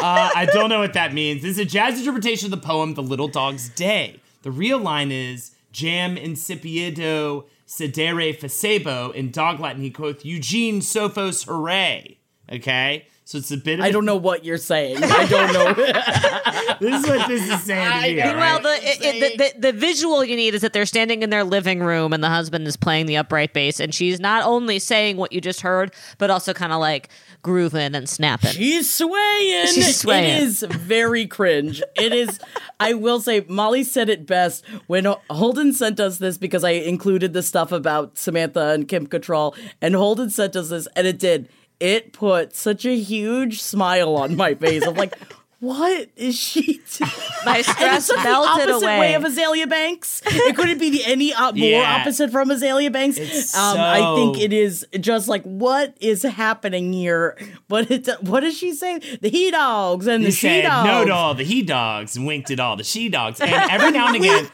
I 0.03 0.49
don't 0.53 0.69
know 0.69 0.81
what 0.81 0.95
that 0.95 1.15
means. 1.15 1.43
This 1.43 1.53
is 1.53 1.59
a 1.61 1.65
jazz 1.65 1.97
interpretation 1.97 2.53
of 2.53 2.61
the 2.61 2.67
poem 2.67 2.95
"The 2.95 3.05
Little 3.05 3.29
Dog's 3.29 3.69
Day." 3.69 4.21
The 4.43 4.51
real 4.51 4.81
line 4.81 5.13
is 5.13 5.53
"Jam 5.71 6.17
incipiedo 6.17 7.45
sedere 7.69 8.37
facebo." 8.37 9.15
In 9.15 9.31
dog 9.31 9.61
Latin 9.61 9.83
he 9.83 9.93
quoth 9.93 10.25
Eugene 10.25 10.81
Sophos 10.81 11.47
hooray. 11.47 12.19
Okay, 12.51 13.07
so 13.29 13.37
it's 13.37 13.51
a 13.51 13.59
bit. 13.59 13.79
Of 13.79 13.85
I 13.85 13.89
a- 13.89 13.93
don't 13.93 14.07
know 14.07 14.17
what 14.17 14.43
you're 14.43 14.57
saying. 14.57 14.97
I 15.03 15.27
don't 15.27 15.53
know. 15.77 15.93
This 16.81 17.03
is 17.03 17.09
what 17.11 17.27
this 17.29 17.43
is 17.51 17.63
saying 17.65 17.91
to 17.91 18.09
me. 18.09 18.15
Meanwhile, 18.23 18.59
all 18.59 18.63
right? 18.63 18.81
the, 18.81 18.89
it, 18.89 19.01
it, 19.03 19.39
the, 19.39 19.61
the 19.61 19.73
the 19.73 19.79
visual 19.79 20.25
you 20.25 20.37
need 20.37 20.55
is 20.55 20.61
that 20.63 20.73
they're 20.73 20.87
standing 20.87 21.23
in 21.25 21.31
their 21.31 21.43
living 21.43 21.81
room 21.81 22.13
and 22.13 22.23
the 22.23 22.29
husband 22.29 22.69
is 22.69 22.77
playing 22.77 23.07
the 23.07 23.17
upright 23.17 23.53
bass, 23.53 23.81
and 23.81 23.93
she's 23.93 24.21
not 24.21 24.45
only 24.45 24.79
saying 24.79 25.17
what 25.17 25.33
you 25.33 25.41
just 25.41 25.61
heard, 25.63 25.93
but 26.19 26.31
also 26.31 26.55
kind 26.55 26.73
of 26.73 26.79
like 26.79 27.09
grooving 27.43 27.97
and 27.97 28.09
snapping. 28.09 28.51
She's 28.51 28.93
swaying. 28.93 29.67
She's 29.67 29.97
swaying. 29.99 30.37
It 30.37 30.43
is 30.43 30.63
very 30.71 31.27
cringe. 31.27 31.83
It 31.97 32.13
is. 32.13 32.39
I 32.79 32.95
will 32.95 33.21
say, 33.21 33.45
Molly 33.49 33.83
said 33.83 34.09
it 34.09 34.25
best 34.25 34.65
when 34.87 35.05
Holden 35.31 35.73
sent 35.73 35.99
us 35.99 36.19
this 36.19 36.39
because 36.39 36.63
I 36.63 36.71
included 36.71 37.33
the 37.33 37.43
stuff 37.43 37.73
about 37.73 38.17
Samantha 38.19 38.69
and 38.69 38.87
Kim 38.87 39.09
Cattrall, 39.09 39.57
and 39.83 39.97
Holden 39.97 40.31
sent 40.31 40.55
us 40.55 40.69
this, 40.69 40.87
and 40.95 41.09
it 41.09 41.19
did. 41.19 41.49
It 41.81 42.13
put 42.13 42.55
such 42.55 42.85
a 42.85 42.97
huge 42.97 43.61
smile 43.63 44.17
on 44.17 44.37
my 44.37 44.55
face. 44.55 44.87
I'm 44.87 44.95
like. 44.95 45.15
What 45.61 46.09
is 46.15 46.39
she 46.39 46.81
doing? 46.97 47.11
My 47.45 47.57
And 47.57 47.67
stress 47.67 47.97
it's 47.97 48.07
such 48.07 48.17
the 48.19 48.23
melted 48.23 48.69
opposite 48.71 48.87
away. 48.87 49.01
way 49.01 49.15
of 49.15 49.23
Azealia 49.25 49.69
Banks. 49.69 50.23
It 50.25 50.55
couldn't 50.55 50.79
be 50.79 50.91
the 50.91 51.05
any 51.05 51.33
uh, 51.35 51.51
more 51.53 51.69
Yeah. 51.69 51.97
opposite 52.01 52.31
from 52.31 52.49
Azealia 52.51 52.93
Banks. 52.93 53.17
It's 53.19 53.57
um, 53.57 53.77
I 53.79 54.15
think 54.15 54.39
it 54.39 54.53
is 54.53 54.87
just 55.01 55.27
like 55.27 55.43
what 55.43 55.97
is 56.01 56.23
happening 56.23 56.93
here. 56.93 57.37
But 57.67 57.91
it, 57.91 58.09
what 58.23 58.41
does 58.41 58.57
she 58.57 58.73
say? 58.73 59.01
The 59.21 59.29
he 59.31 59.51
dogs 59.51 60.07
and 60.07 60.25
the 60.25 60.31
she 60.31 60.63
dogs. 60.63 60.87
no 60.87 61.05
to 61.07 61.13
all 61.13 61.35
the 61.35 61.43
he 61.45 61.63
dogs 61.63 62.17
and 62.17 62.25
winked 62.25 62.51
at 62.53 62.61
all 62.61 62.77
the 62.77 62.85
she 62.85 63.09
dogs. 63.09 63.41
And 63.41 63.51
every 63.51 63.91
now 63.91 64.07
and 64.07 64.17
again, 64.25 64.45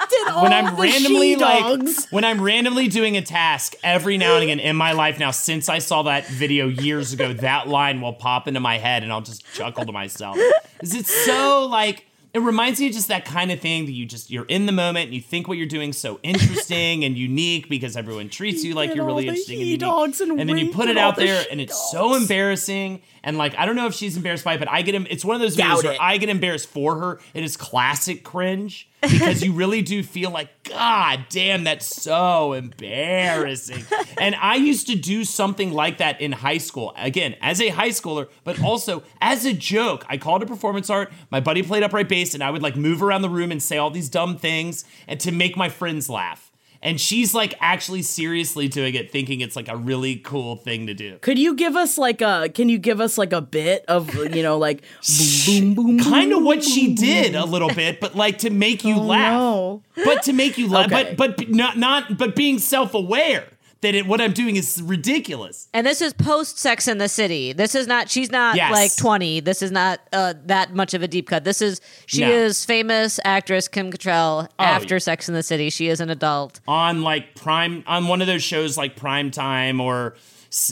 when 0.41 0.53
I'm 0.55 0.75
randomly 0.77 1.37
like 1.37 1.87
when 2.11 2.25
I'm 2.25 2.41
randomly 2.41 2.89
doing 2.89 3.17
a 3.19 3.23
task, 3.23 3.75
every 3.85 4.17
now 4.17 4.35
and 4.37 4.45
again 4.45 4.59
in 4.59 4.75
my 4.75 4.93
life 4.93 5.19
now, 5.19 5.33
since 5.33 5.69
I 5.69 5.81
saw 5.81 6.03
that 6.05 6.27
video 6.29 6.67
years 6.69 7.13
ago, 7.13 7.35
that 7.35 7.69
line 7.69 8.01
will 8.01 8.15
pop 8.15 8.49
into 8.49 8.61
my 8.61 8.79
head 8.79 9.03
and 9.03 9.13
I'll 9.13 9.21
just 9.21 9.45
chuckle 9.55 9.85
to 9.85 9.93
myself. 9.93 10.39
Is 10.83 10.94
it 10.95 11.07
so 11.07 11.67
like 11.67 12.07
it 12.35 12.41
reminds 12.41 12.81
me 12.81 12.89
of 12.89 12.93
just 12.93 13.09
that 13.09 13.25
kind 13.25 13.53
of 13.53 13.61
thing 13.61 13.87
that 13.87 13.93
you 13.93 14.05
just 14.05 14.29
you're 14.29 14.45
in 14.47 14.67
the 14.67 14.73
moment 14.73 15.07
and 15.07 15.15
you 15.15 15.21
think 15.21 15.47
what 15.47 15.57
you're 15.57 15.69
doing 15.69 15.91
is 15.91 15.99
so 15.99 16.19
interesting 16.25 17.05
and 17.05 17.17
unique 17.17 17.69
because 17.69 17.97
everyone 17.97 18.29
treats 18.29 18.65
you 18.65 18.75
like 18.75 18.95
you're 18.95 19.07
really 19.07 19.29
interesting 19.29 19.59
and 19.61 19.67
unique. 19.67 19.81
and 20.21 20.41
And 20.41 20.49
then 20.49 20.59
you 20.59 20.73
put 20.73 20.89
it 20.89 20.97
out 20.99 21.15
the 21.15 21.27
there 21.27 21.45
and 21.51 21.61
it's 21.61 21.91
so 21.93 22.15
embarrassing. 22.15 23.03
And 23.23 23.39
like 23.39 23.57
I 23.57 23.67
don't 23.67 23.77
know 23.77 23.87
if 23.87 23.95
she's 23.95 24.17
embarrassed 24.17 24.45
by 24.45 24.55
it, 24.55 24.59
but 24.59 24.69
I 24.69 24.83
get 24.83 24.97
em- 24.97 25.07
it's 25.09 25.25
one 25.25 25.37
of 25.37 25.41
those 25.41 25.55
Doubt 25.57 25.79
videos 25.79 25.85
where. 25.85 25.97
I 26.01 26.17
get 26.19 26.29
embarrassed 26.29 26.69
for 26.69 26.99
her. 26.99 27.21
It 27.35 27.45
is 27.45 27.57
classic 27.57 28.25
cringe 28.25 28.89
because 29.11 29.43
you 29.43 29.53
really 29.53 29.83
do 29.83 30.03
feel 30.03 30.31
like, 30.31 30.65
God 30.65 31.27
damn, 31.29 31.65
that's 31.65 31.87
so 31.87 32.53
embarrassing. 32.53 33.85
and 34.19 34.35
I 34.35 34.57
used 34.57 34.87
to 34.89 34.95
do 34.97 35.25
something 35.25 35.73
like 35.73 35.99
that 35.99 36.21
in 36.21 36.33
high 36.33 36.59
school. 36.59 36.95
Again, 36.97 37.37
as 37.41 37.61
a 37.61 37.69
high 37.69 37.91
schooler, 37.91 38.29
but 38.45 38.63
also 38.63 39.03
as 39.21 39.45
a 39.45 39.53
joke. 39.53 40.05
I 40.09 40.17
called 40.17 40.43
it 40.43 40.47
performance 40.47 40.91
art. 40.91 41.13
My 41.31 41.41
buddy 41.41 41.63
played 41.63 41.83
upright 41.83 42.09
bass, 42.09 42.35
and 42.35 42.43
I 42.43 42.51
would 42.51 42.63
like 42.63 42.77
move 42.77 43.03
around 43.03 43.23
the 43.23 43.31
room 43.31 43.53
and 43.53 43.63
say 43.63 43.79
all 43.79 43.91
these 43.91 44.09
dumb 44.09 44.37
things 44.37 44.85
and 45.07 45.21
to 45.21 45.33
make 45.33 45.57
my 45.57 45.69
friends 45.69 46.09
laugh. 46.09 46.44
And 46.85 47.01
she's 47.01 47.32
like 47.35 47.55
actually 47.61 48.03
seriously 48.03 48.68
doing 48.68 48.95
it, 48.95 49.11
thinking 49.11 49.41
it's 49.41 49.57
like 49.57 49.68
a 49.68 49.76
really 49.76 50.16
cool 50.16 50.57
thing 50.57 50.87
to 50.87 50.93
do. 50.95 51.16
Could 51.22 51.39
you 51.39 51.55
give 51.55 51.76
us 51.76 51.97
like 51.97 52.20
a? 52.20 52.51
Can 52.53 52.68
you 52.68 52.76
give 52.78 53.01
us 53.01 53.16
like 53.16 53.32
a 53.32 53.41
bit 53.41 53.87
of 53.89 54.14
you 54.14 54.43
know 54.43 54.59
like 54.59 54.82
boom 55.47 55.74
boom 55.74 55.97
boom? 55.97 55.99
kind 56.01 56.30
of 56.32 56.39
boom, 56.41 56.45
what 56.45 56.62
she 56.62 56.89
boom, 56.89 56.95
did 56.97 57.32
boom. 57.32 57.43
a 57.43 57.47
little 57.47 57.70
bit, 57.74 58.01
but 58.01 58.14
like 58.14 58.39
to 58.41 58.51
make 58.51 58.85
you 58.85 58.97
Oh, 58.99 59.01
laugh. 59.01 59.32
no. 59.32 59.82
But 60.05 60.24
to 60.24 60.35
make 60.35 60.59
you 60.59 60.68
laugh, 60.68 60.93
Okay. 60.93 61.14
but 61.16 61.39
but 61.39 61.49
not 61.49 61.78
not 61.78 62.18
but 62.18 62.37
being 62.37 62.59
self 62.59 62.93
aware 62.93 63.47
that 63.85 63.95
it, 63.95 64.07
what 64.07 64.20
I'm 64.20 64.32
doing 64.32 64.57
is 64.57 64.80
ridiculous. 64.82 65.68
And 65.72 65.87
this 65.87 66.01
is 66.01 66.12
post 66.12 66.59
Sex 66.59 66.89
in 66.89 66.99
the 66.99 67.09
City. 67.09 67.53
This 67.53 67.74
is 67.74 67.87
not. 67.87 68.11
She's 68.11 68.30
not 68.30 68.57
Yes. 68.57 68.72
like 68.72 68.97
twenty. 68.97 69.41
This 69.41 69.62
is 69.62 69.70
not 69.70 70.01
uh, 70.12 70.35
that 70.47 70.74
much 70.74 70.95
of 70.95 71.03
a 71.03 71.09
deep 71.09 71.28
cut. 71.28 71.45
This 71.45 71.62
is. 71.62 71.80
She 72.07 72.20
No. 72.20 72.32
Oh, 72.32 72.35
is 72.45 72.64
famous 72.64 73.20
actress 73.24 73.68
Kim 73.68 73.91
Cattrall 73.91 74.49
after 74.59 74.97
yeah. 74.97 74.99
Sex 75.01 75.28
in 75.28 75.35
the 75.35 75.43
City. 75.43 75.70
She 75.70 75.89
is 75.89 76.01
an 76.01 76.11
adult. 76.11 76.61
On 76.66 77.03
like 77.03 77.35
prime 77.35 77.85
on 77.87 78.09
one 78.09 78.20
of 78.20 78.26
those 78.26 78.43
shows 78.43 78.76
like 78.76 78.97
Prime 78.97 79.30
Time 79.30 79.80
or 79.80 80.16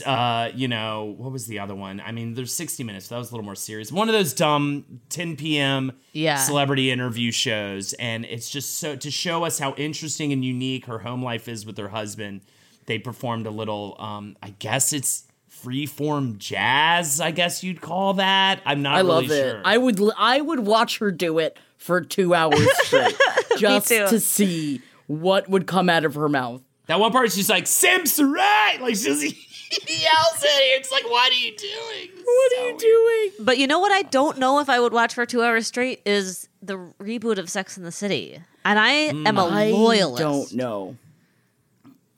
uh, 0.05 0.49
you 0.55 0.67
know, 0.67 1.13
what 1.17 1.31
was 1.31 1.45
the 1.47 1.59
other 1.59 1.75
one? 1.75 2.01
I 2.05 2.11
mean, 2.11 2.35
there's 2.35 2.53
60 2.53 2.83
minutes. 2.83 3.07
So 3.07 3.15
that 3.15 3.19
was 3.19 3.31
a 3.31 3.33
little 3.33 3.43
more 3.45 3.55
serious. 3.55 3.91
One 3.91 4.07
of 4.07 4.13
those 4.13 4.33
dumb 4.33 5.01
10 5.09 5.35
p.m. 5.35 5.91
Yeah. 6.13 6.37
celebrity 6.37 6.89
interview 6.91 7.31
shows, 7.31 7.93
and 7.93 8.23
it's 8.25 8.49
just 8.49 8.77
so 8.77 8.95
to 8.95 9.11
show 9.11 9.43
us 9.43 9.59
how 9.59 9.73
interesting 9.75 10.31
and 10.31 10.43
unique 10.45 10.85
her 10.85 10.99
home 10.99 11.21
life 11.23 11.47
is 11.47 11.65
with 11.65 11.77
her 11.77 11.89
husband. 11.89 12.41
They 12.85 12.99
performed 12.99 13.47
a 13.47 13.51
little, 13.51 13.95
um, 13.99 14.35
I 14.43 14.49
guess 14.59 14.93
it's 14.93 15.23
freeform 15.63 16.37
jazz. 16.37 17.21
I 17.21 17.31
guess 17.31 17.63
you'd 17.63 17.81
call 17.81 18.15
that. 18.15 18.61
I'm 18.65 18.81
not 18.81 18.95
I 18.95 18.99
really 18.99 19.09
love 19.13 19.23
it. 19.31 19.51
sure. 19.51 19.61
I 19.63 19.77
would 19.77 19.99
l- 19.99 20.13
I 20.17 20.41
would 20.41 20.61
watch 20.61 20.97
her 20.99 21.11
do 21.11 21.39
it 21.39 21.57
for 21.77 22.01
two 22.01 22.33
hours 22.33 22.67
straight, 22.85 23.15
just 23.57 23.87
too. 23.89 24.07
to 24.07 24.19
see 24.19 24.81
what 25.07 25.49
would 25.49 25.67
come 25.67 25.89
out 25.89 26.05
of 26.05 26.15
her 26.15 26.27
mouth. 26.29 26.61
That 26.87 26.99
one 26.99 27.11
part, 27.11 27.31
she's 27.31 27.49
like, 27.49 27.65
Simps 27.67 28.19
right! 28.21 28.77
Like, 28.81 28.95
she 28.95 29.03
just 29.05 29.23
yells 29.89 30.43
at 30.43 30.43
her. 30.43 30.77
It's 30.77 30.91
like, 30.91 31.03
what 31.09 31.31
are 31.31 31.35
you 31.35 31.55
doing? 31.55 32.09
What 32.25 32.53
are 32.59 32.69
you 32.69 32.77
doing? 32.77 33.45
But 33.45 33.57
you 33.57 33.67
know 33.67 33.79
what? 33.79 33.91
I 33.93 34.01
don't 34.03 34.37
know 34.37 34.59
if 34.59 34.69
I 34.69 34.79
would 34.81 34.91
watch 34.91 35.13
for 35.13 35.25
two 35.25 35.41
hours 35.43 35.67
straight. 35.67 36.01
Is 36.05 36.49
the 36.61 36.77
reboot 36.99 37.37
of 37.37 37.49
Sex 37.49 37.77
in 37.77 37.83
the 37.83 37.91
City, 37.91 38.37
and 38.65 38.77
I 38.79 38.89
am 38.89 39.37
a 39.37 39.45
loyalist. 39.45 40.21
I 40.21 40.25
don't 40.25 40.53
know. 40.53 40.97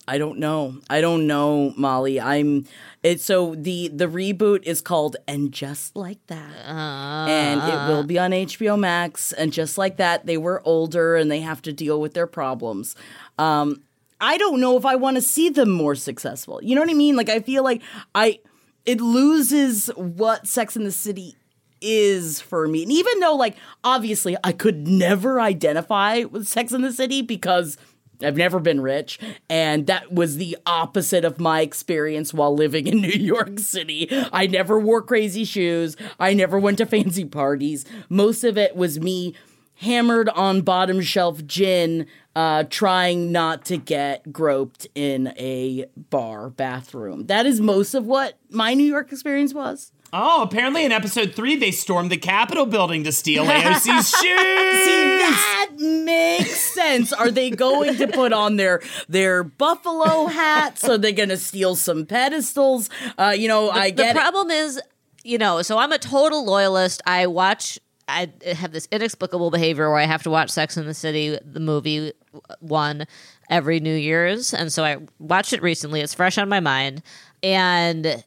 I 0.07 0.17
don't 0.17 0.37
know. 0.37 0.79
I 0.89 1.01
don't 1.01 1.25
know, 1.25 1.73
Molly. 1.75 2.21
I'm 2.21 2.65
it 3.01 3.21
so 3.21 3.55
the 3.55 3.87
the 3.87 4.07
reboot 4.07 4.63
is 4.63 4.81
called 4.81 5.15
And 5.27 5.51
Just 5.51 5.95
Like 5.95 6.25
That. 6.27 6.51
and 6.67 7.61
it 7.61 7.91
will 7.91 8.03
be 8.03 8.19
on 8.19 8.31
HBO 8.31 8.77
Max 8.79 9.31
and 9.31 9.51
just 9.51 9.77
like 9.77 9.97
that 9.97 10.25
they 10.25 10.37
were 10.37 10.61
older 10.65 11.15
and 11.15 11.31
they 11.31 11.41
have 11.41 11.61
to 11.63 11.73
deal 11.73 11.99
with 11.99 12.13
their 12.13 12.27
problems. 12.27 12.95
Um 13.37 13.81
I 14.21 14.37
don't 14.37 14.61
know 14.61 14.77
if 14.77 14.85
I 14.85 14.95
want 14.95 15.15
to 15.15 15.21
see 15.21 15.49
them 15.49 15.69
more 15.69 15.95
successful. 15.95 16.59
You 16.63 16.75
know 16.75 16.81
what 16.81 16.89
I 16.89 16.93
mean? 16.93 17.15
Like 17.15 17.29
I 17.29 17.39
feel 17.39 17.63
like 17.63 17.81
I 18.13 18.39
it 18.85 19.01
loses 19.01 19.87
what 19.95 20.47
Sex 20.47 20.75
in 20.75 20.83
the 20.83 20.91
City 20.91 21.35
is 21.81 22.39
for 22.41 22.67
me. 22.67 22.83
And 22.83 22.91
even 22.91 23.19
though 23.19 23.35
like 23.35 23.55
obviously 23.83 24.37
I 24.43 24.51
could 24.51 24.87
never 24.87 25.41
identify 25.41 26.23
with 26.23 26.47
Sex 26.47 26.71
in 26.71 26.81
the 26.81 26.93
City 26.93 27.21
because 27.21 27.77
I've 28.21 28.37
never 28.37 28.59
been 28.59 28.81
rich, 28.81 29.19
and 29.49 29.87
that 29.87 30.11
was 30.11 30.37
the 30.37 30.57
opposite 30.65 31.25
of 31.25 31.39
my 31.39 31.61
experience 31.61 32.33
while 32.33 32.55
living 32.55 32.87
in 32.87 32.97
New 33.01 33.09
York 33.09 33.59
City. 33.59 34.07
I 34.31 34.47
never 34.47 34.79
wore 34.79 35.01
crazy 35.01 35.45
shoes. 35.45 35.95
I 36.19 36.33
never 36.33 36.59
went 36.59 36.77
to 36.79 36.85
fancy 36.85 37.25
parties. 37.25 37.85
Most 38.09 38.43
of 38.43 38.57
it 38.57 38.75
was 38.75 38.99
me 38.99 39.33
hammered 39.75 40.29
on 40.29 40.61
bottom 40.61 41.01
shelf 41.01 41.45
gin, 41.45 42.07
uh, 42.35 42.63
trying 42.69 43.31
not 43.31 43.65
to 43.65 43.77
get 43.77 44.31
groped 44.31 44.87
in 44.95 45.33
a 45.37 45.85
bar 46.09 46.49
bathroom. 46.49 47.25
That 47.27 47.45
is 47.45 47.59
most 47.61 47.93
of 47.93 48.05
what 48.05 48.37
my 48.49 48.73
New 48.73 48.85
York 48.85 49.11
experience 49.11 49.53
was. 49.53 49.91
Oh, 50.13 50.43
apparently 50.43 50.85
in 50.85 50.91
episode 50.93 51.33
three, 51.35 51.55
they 51.57 51.71
stormed 51.71 52.09
the 52.09 52.17
Capitol 52.17 52.65
building 52.65 53.03
to 53.03 53.11
steal 53.11 53.45
AOC's 53.45 54.09
shoes. 54.21 54.85
See, 54.85 55.17
that 55.17 55.71
makes 55.77 56.73
sense. 56.73 57.11
Are 57.11 57.31
they 57.31 57.49
going 57.49 57.97
to 57.97 58.07
put 58.07 58.31
on 58.31 58.55
their 58.55 58.81
their 59.09 59.43
buffalo 59.43 60.27
hats? 60.27 60.87
Are 60.87 60.97
they 60.97 61.11
going 61.11 61.29
to 61.29 61.37
steal 61.37 61.75
some 61.75 62.05
pedestals? 62.05 62.89
Uh, 63.17 63.33
you 63.37 63.47
know, 63.49 63.69
I 63.69 63.89
get 63.89 64.15
it. 64.15 64.19
problem 64.19 64.51
is, 64.51 64.79
you 65.23 65.37
know, 65.37 65.61
so 65.63 65.77
I'm 65.77 65.91
a 65.91 65.97
total 65.97 66.45
loyalist. 66.45 67.01
I 67.05 67.27
watch. 67.27 67.79
I 68.07 68.31
have 68.55 68.71
this 68.71 68.87
inexplicable 68.91 69.49
behavior 69.49 69.89
where 69.89 69.97
I 69.97 70.05
have 70.05 70.21
to 70.23 70.29
watch 70.29 70.51
Sex 70.51 70.77
in 70.77 70.85
the 70.85 70.93
City, 70.93 71.37
the 71.43 71.59
movie 71.59 72.13
one, 72.59 73.05
every 73.49 73.79
New 73.79 73.95
Year's, 73.95 74.53
and 74.53 74.71
so 74.71 74.85
I 74.85 74.97
watched 75.19 75.53
it 75.53 75.63
recently. 75.63 76.01
It's 76.01 76.13
fresh 76.13 76.37
on 76.37 76.47
my 76.47 76.59
mind, 76.61 77.01
and 77.43 78.23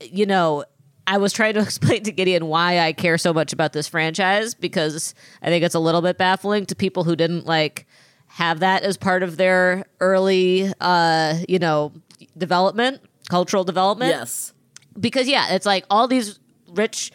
you 0.00 0.26
know. 0.26 0.64
I 1.06 1.18
was 1.18 1.32
trying 1.32 1.54
to 1.54 1.60
explain 1.62 2.02
to 2.04 2.12
Gideon 2.12 2.46
why 2.46 2.78
I 2.78 2.92
care 2.92 3.18
so 3.18 3.32
much 3.32 3.52
about 3.52 3.72
this 3.72 3.88
franchise 3.88 4.54
because 4.54 5.14
I 5.42 5.46
think 5.48 5.64
it's 5.64 5.74
a 5.74 5.80
little 5.80 6.02
bit 6.02 6.18
baffling 6.18 6.66
to 6.66 6.74
people 6.74 7.04
who 7.04 7.16
didn't 7.16 7.46
like 7.46 7.86
have 8.28 8.60
that 8.60 8.82
as 8.82 8.96
part 8.96 9.22
of 9.22 9.36
their 9.36 9.84
early 10.00 10.72
uh, 10.80 11.36
you 11.48 11.58
know, 11.58 11.92
development, 12.36 13.00
cultural 13.30 13.64
development 13.64 14.10
Yes. 14.10 14.52
because 14.98 15.28
yeah, 15.28 15.52
it's 15.54 15.66
like 15.66 15.84
all 15.90 16.08
these 16.08 16.38
rich, 16.74 17.12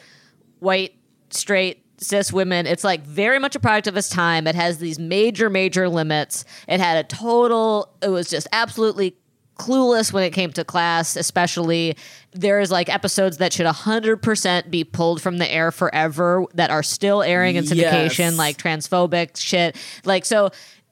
white, 0.59 0.93
straight, 1.29 1.83
cis 2.01 2.31
women. 2.31 2.65
It's 2.65 2.85
like 2.85 3.01
very 3.03 3.39
much 3.39 3.55
a 3.55 3.59
product 3.59 3.87
of 3.87 3.97
its 3.97 4.07
time. 4.07 4.47
It 4.47 4.55
has 4.55 4.77
these 4.77 4.97
major, 4.97 5.49
major 5.49 5.89
limits. 5.89 6.45
It 6.67 6.79
had 6.79 7.03
a 7.03 7.07
total. 7.07 7.93
It 8.01 8.07
was 8.07 8.29
just 8.29 8.47
absolutely 8.53 9.17
clueless 9.59 10.11
when 10.11 10.23
it 10.23 10.31
came 10.31 10.51
to 10.53 10.63
class, 10.63 11.15
especially. 11.15 11.95
There's 12.31 12.71
like 12.71 12.89
episodes 12.89 13.37
that 13.37 13.53
should 13.53 13.65
100% 13.67 14.71
be 14.71 14.83
pulled 14.83 15.21
from 15.21 15.37
the 15.37 15.51
air 15.51 15.71
forever 15.71 16.45
that 16.53 16.69
are 16.71 16.81
still 16.83 17.21
airing 17.21 17.55
in 17.57 17.65
syndication, 17.65 18.17
Yes. 18.17 18.37
like 18.37 18.57
transphobic 18.57 19.37
shit. 19.37 19.75
Like, 20.05 20.25
so 20.25 20.49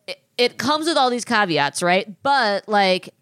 it, 0.07 0.19
it 0.37 0.57
comes 0.57 0.85
with 0.87 0.97
all 0.97 1.09
these 1.09 1.25
caveats, 1.25 1.81
right? 1.81 2.07
But 2.23 2.67
like, 2.67 3.13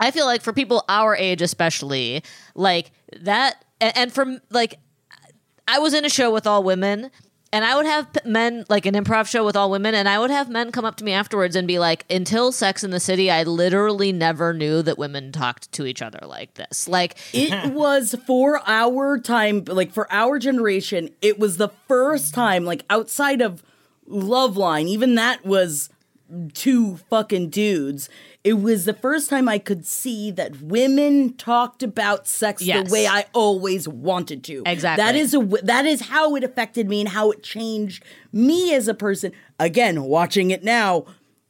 I 0.00 0.10
feel 0.10 0.26
like 0.26 0.42
for 0.42 0.52
people 0.52 0.84
our 0.88 1.14
age, 1.14 1.42
especially, 1.42 2.22
like 2.54 2.90
that, 3.20 3.64
and, 3.80 3.96
and 3.96 4.12
from 4.12 4.40
like, 4.50 4.78
I 5.68 5.78
was 5.78 5.92
in 5.94 6.04
a 6.04 6.08
show 6.08 6.32
with 6.32 6.46
all 6.46 6.62
women, 6.64 7.10
and 7.52 7.64
I 7.64 7.74
would 7.76 7.86
have 7.86 8.06
men 8.24 8.64
like 8.68 8.86
an 8.86 8.94
improv 8.94 9.26
show 9.26 9.44
with 9.44 9.56
all 9.56 9.70
women, 9.70 9.94
and 9.94 10.08
I 10.08 10.18
would 10.18 10.30
have 10.30 10.48
men 10.48 10.70
come 10.70 10.84
up 10.84 10.96
to 10.96 11.04
me 11.04 11.12
afterwards 11.12 11.56
and 11.56 11.66
be 11.66 11.78
like, 11.78 12.04
"Until 12.10 12.52
Sex 12.52 12.84
in 12.84 12.90
the 12.90 13.00
City, 13.00 13.30
I 13.30 13.42
literally 13.42 14.12
never 14.12 14.52
knew 14.54 14.82
that 14.82 14.98
women 14.98 15.32
talked 15.32 15.70
to 15.72 15.86
each 15.86 16.02
other 16.02 16.20
like 16.26 16.54
this." 16.54 16.86
Like, 16.86 17.16
It 17.32 17.72
was 17.72 18.14
for 18.26 18.60
our 18.66 19.18
time, 19.18 19.64
like 19.66 19.92
for 19.92 20.10
our 20.12 20.38
generation, 20.38 21.10
it 21.20 21.38
was 21.38 21.56
the 21.56 21.70
first 21.88 22.34
time, 22.34 22.64
like 22.64 22.84
outside 22.88 23.40
of 23.40 23.62
Loveline, 24.08 24.86
even 24.86 25.16
that 25.16 25.44
was 25.44 25.90
two 26.54 26.96
fucking 27.08 27.50
dudes. 27.50 28.08
It 28.42 28.54
was 28.54 28.86
the 28.86 28.94
first 28.94 29.28
time 29.28 29.48
I 29.48 29.58
could 29.58 29.84
see 29.84 30.30
that 30.30 30.62
women 30.62 31.34
talked 31.34 31.82
about 31.82 32.26
sex 32.26 32.62
Yes. 32.62 32.86
the 32.86 32.92
way 32.92 33.06
I 33.06 33.26
always 33.34 33.86
wanted 33.86 34.42
to. 34.44 34.62
Exactly. 34.64 35.04
That 35.04 35.14
is 35.14 35.34
a 35.34 35.40
that 35.62 35.84
is 35.84 36.00
how 36.08 36.34
it 36.36 36.44
affected 36.44 36.88
me 36.88 37.00
and 37.00 37.08
how 37.10 37.30
it 37.30 37.42
changed 37.42 38.02
me 38.32 38.72
as 38.74 38.88
a 38.88 38.94
person. 38.94 39.32
Again, 39.58 40.04
watching 40.04 40.50
it 40.52 40.64
now, 40.64 41.04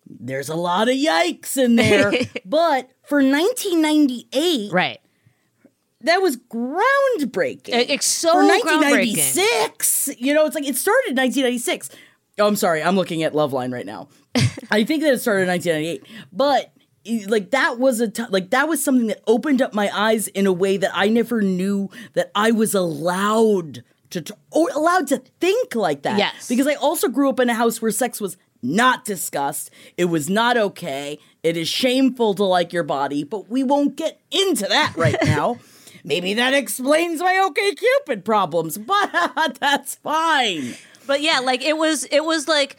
there's 0.05 0.49
a 0.49 0.57
lot 0.57 0.88
of 0.88 0.97
yikes 0.97 1.57
in 1.57 1.76
there. 1.76 2.11
but 2.45 2.91
for 3.05 3.22
1998, 3.22 4.72
right? 4.72 4.99
that 6.03 6.20
was 6.20 6.38
groundbreaking. 6.38 7.68
It's 7.68 8.07
so 8.07 8.32
For 8.32 8.38
groundbreaking. 8.43 9.16
1996, 9.20 10.11
you 10.18 10.34
know, 10.34 10.47
it's 10.47 10.55
like 10.55 10.66
it 10.66 10.76
started 10.76 11.11
in 11.11 11.16
1996. 11.16 11.91
Oh, 12.38 12.47
I'm 12.49 12.57
sorry, 12.57 12.82
I'm 12.82 12.97
looking 12.97 13.22
at 13.22 13.32
Loveline 13.32 13.72
right 13.72 13.86
now. 13.86 14.09
I 14.70 14.84
think 14.84 15.03
that 15.03 15.12
it 15.12 15.20
started 15.20 15.43
in 15.43 15.49
1998, 15.49 16.03
but 16.32 16.72
like 17.26 17.51
that 17.51 17.78
was 17.78 18.01
a 18.01 18.09
t- 18.09 18.24
like 18.30 18.51
that 18.51 18.68
was 18.68 18.82
something 18.84 19.07
that 19.09 19.22
opened 19.26 19.62
up 19.62 19.74
my 19.74 19.90
eyes 19.94 20.28
in 20.28 20.46
a 20.46 20.53
way 20.53 20.76
that 20.76 20.90
I 20.94 21.09
never 21.09 21.40
knew 21.42 21.88
that 22.14 22.30
I 22.34 22.51
was 22.51 22.74
allowed 22.74 23.82
to 24.11 24.20
t- 24.22 24.34
or 24.51 24.68
allowed 24.74 25.07
to 25.09 25.18
think 25.40 25.74
like 25.74 26.03
that. 26.03 26.18
Yes. 26.18 26.48
because 26.48 26.66
I 26.66 26.74
also 26.74 27.09
grew 27.09 27.28
up 27.30 27.40
in 27.40 27.48
a 27.48 27.55
house 27.55 27.80
where 27.80 27.90
sex 27.90 28.20
was 28.20 28.36
not 28.62 29.05
discussed. 29.05 29.70
It 29.96 30.07
was 30.07 30.28
not 30.28 30.57
okay. 30.57 31.18
It 31.42 31.57
is 31.57 31.68
shameful 31.68 32.34
to 32.34 32.44
like 32.44 32.72
your 32.72 32.82
body, 32.82 33.24
but 33.24 33.48
we 33.48 33.62
won't 33.62 33.96
get 33.96 34.20
into 34.30 34.66
that 34.66 34.94
right 34.96 35.16
now. 35.24 35.59
Maybe 36.05 36.34
that 36.34 36.53
explains 36.55 37.20
my 37.20 37.38
OK 37.38 37.74
Cupid 37.74 38.24
problems, 38.24 38.76
but 38.78 39.59
that's 39.61 39.94
fine. 39.96 40.74
But 41.07 41.22
yeah, 41.22 41.40
like 41.40 41.62
it 41.62 41.76
was, 41.78 42.05
it 42.05 42.24
was 42.24 42.46
like 42.48 42.76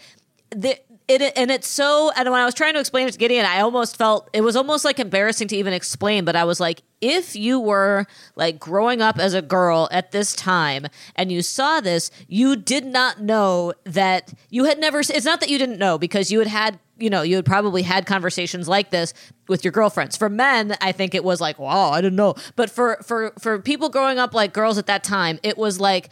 the. 0.51 0.77
It, 1.07 1.33
and 1.35 1.51
it's 1.51 1.67
so 1.67 2.11
and 2.15 2.29
when 2.29 2.39
I 2.39 2.45
was 2.45 2.53
trying 2.53 2.73
to 2.73 2.79
explain 2.79 3.07
it 3.07 3.11
to 3.11 3.17
Gideon, 3.17 3.45
I 3.45 3.61
almost 3.61 3.97
felt 3.97 4.29
it 4.33 4.41
was 4.41 4.55
almost 4.55 4.85
like 4.85 4.99
embarrassing 4.99 5.47
to 5.49 5.57
even 5.57 5.73
explain. 5.73 6.23
But 6.25 6.35
I 6.35 6.43
was 6.45 6.59
like, 6.59 6.83
if 7.01 7.35
you 7.35 7.59
were 7.59 8.05
like 8.35 8.59
growing 8.59 9.01
up 9.01 9.19
as 9.19 9.33
a 9.33 9.41
girl 9.41 9.89
at 9.91 10.11
this 10.11 10.33
time 10.35 10.87
and 11.15 11.31
you 11.31 11.41
saw 11.41 11.81
this, 11.81 12.11
you 12.27 12.55
did 12.55 12.85
not 12.85 13.21
know 13.21 13.73
that 13.83 14.33
you 14.49 14.65
had 14.65 14.79
never. 14.79 14.99
It's 14.99 15.25
not 15.25 15.39
that 15.41 15.49
you 15.49 15.57
didn't 15.57 15.79
know 15.79 15.97
because 15.97 16.31
you 16.31 16.39
had 16.39 16.47
had 16.47 16.79
you 16.97 17.09
know 17.09 17.23
you 17.23 17.35
had 17.35 17.45
probably 17.45 17.81
had 17.81 18.05
conversations 18.05 18.67
like 18.67 18.91
this 18.91 19.13
with 19.47 19.65
your 19.65 19.71
girlfriends. 19.71 20.15
For 20.15 20.29
men, 20.29 20.77
I 20.81 20.91
think 20.91 21.13
it 21.13 21.23
was 21.23 21.41
like, 21.41 21.59
wow, 21.59 21.91
I 21.91 22.01
didn't 22.01 22.15
know. 22.15 22.35
But 22.55 22.69
for 22.69 22.97
for 23.03 23.33
for 23.39 23.59
people 23.59 23.89
growing 23.89 24.17
up 24.17 24.33
like 24.33 24.53
girls 24.53 24.77
at 24.77 24.85
that 24.85 25.03
time, 25.03 25.39
it 25.43 25.57
was 25.57 25.79
like 25.79 26.09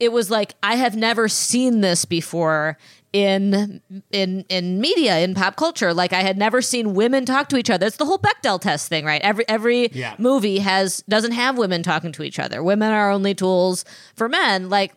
it 0.00 0.10
was 0.10 0.30
like 0.30 0.54
I 0.62 0.76
have 0.76 0.96
never 0.96 1.28
seen 1.28 1.80
this 1.80 2.04
before 2.04 2.76
in 3.12 3.82
in 4.10 4.44
in 4.48 4.80
media 4.80 5.18
in 5.18 5.34
pop 5.34 5.56
culture. 5.56 5.92
Like 5.92 6.12
i 6.12 6.22
had 6.22 6.38
never 6.38 6.62
seen 6.62 6.94
women 6.94 7.26
talk 7.26 7.48
to 7.50 7.56
each 7.56 7.70
other. 7.70 7.86
It's 7.86 7.96
the 7.96 8.06
whole 8.06 8.18
bechdel 8.18 8.60
test 8.60 8.88
thing 8.88 9.04
right? 9.04 9.20
Every 9.22 9.46
every 9.48 9.88
Yeah. 9.92 10.14
movie 10.18 10.58
has 10.60 11.02
doesn't 11.08 11.32
have 11.32 11.58
women 11.58 11.82
talking 11.82 12.12
to 12.12 12.22
each 12.22 12.38
other. 12.38 12.62
Women 12.62 12.90
are 12.92 13.10
only 13.10 13.34
tools 13.34 13.84
for 14.16 14.28
men. 14.28 14.70
Like 14.70 14.94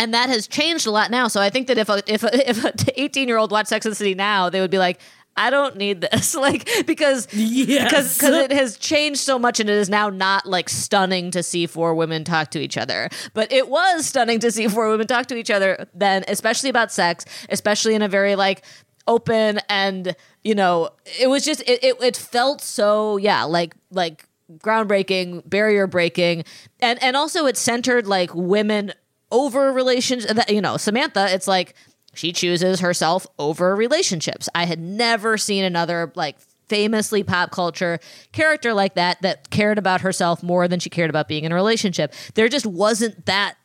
and 0.00 0.14
that 0.14 0.28
has 0.28 0.46
changed 0.46 0.86
a 0.86 0.90
lot 0.90 1.10
now. 1.10 1.26
So 1.28 1.40
i 1.40 1.48
think 1.50 1.66
that 1.68 1.78
if 1.78 1.88
a 1.88 2.02
if 2.06 2.22
a, 2.22 2.48
if 2.50 2.64
a 2.64 2.72
18 3.00 3.28
year 3.28 3.38
old 3.38 3.50
watched 3.50 3.68
sex 3.68 3.86
and 3.86 3.92
the 3.92 3.96
city 3.96 4.14
now 4.14 4.50
they 4.50 4.60
would 4.60 4.70
be 4.70 4.78
like 4.78 5.00
i 5.38 5.50
don't 5.50 5.76
need 5.76 6.00
this. 6.02 6.34
Like 6.48 6.68
because 6.86 7.28
Yes. 7.32 7.84
because 7.84 8.18
because 8.18 8.34
it 8.36 8.52
has 8.52 8.76
changed 8.76 9.20
so 9.20 9.38
much 9.38 9.60
and 9.60 9.68
it 9.70 9.76
is 9.76 9.88
now 9.88 10.08
not 10.08 10.46
like 10.46 10.68
stunning 10.68 11.30
to 11.32 11.42
see 11.42 11.66
four 11.66 11.94
women 11.94 12.24
talk 12.24 12.50
to 12.52 12.60
each 12.60 12.76
other. 12.76 13.08
But 13.34 13.50
it 13.52 13.68
was 13.68 14.06
stunning 14.06 14.40
to 14.40 14.50
see 14.50 14.68
four 14.68 14.88
women 14.88 15.06
talk 15.06 15.26
to 15.26 15.36
each 15.36 15.50
other 15.50 15.86
then 15.94 16.24
especially 16.28 16.70
about 16.70 16.92
sex 16.92 17.24
especially 17.48 17.94
in 17.94 18.02
a 18.02 18.08
very 18.08 18.36
like 18.36 18.64
open 19.06 19.58
and 19.68 20.14
you 20.44 20.54
know 20.54 20.90
it 21.20 21.28
was 21.28 21.44
just 21.44 21.60
it, 21.62 21.82
it, 21.82 21.96
it 22.02 22.16
felt 22.16 22.60
so 22.60 23.16
yeah 23.16 23.44
like 23.44 23.74
like 23.90 24.26
groundbreaking 24.58 25.48
barrier 25.48 25.86
breaking. 25.86 26.44
And 26.80 27.02
and 27.02 27.16
also 27.16 27.46
it 27.46 27.56
centered 27.56 28.06
like 28.06 28.34
women 28.34 28.92
over 29.30 29.72
relations 29.72 30.24
that 30.26 30.48
you 30.50 30.60
know 30.62 30.78
samantha 30.78 31.26
it's 31.34 31.46
like 31.46 31.74
she 32.18 32.32
chooses 32.32 32.80
herself 32.80 33.26
over 33.38 33.74
relationships 33.76 34.48
i 34.54 34.64
had 34.64 34.78
never 34.80 35.38
seen 35.38 35.64
another 35.64 36.12
like 36.14 36.36
famously 36.68 37.22
pop 37.22 37.50
culture 37.50 37.98
character 38.32 38.74
like 38.74 38.94
that 38.94 39.20
that 39.22 39.50
cared 39.50 39.78
about 39.78 40.02
herself 40.02 40.42
more 40.42 40.68
than 40.68 40.80
she 40.80 40.90
cared 40.90 41.10
about 41.10 41.28
being 41.28 41.44
in 41.44 41.52
a 41.52 41.54
relationship. 41.54 42.12
There 42.34 42.48
just 42.48 42.66
wasn't 42.66 43.26
that 43.26 43.56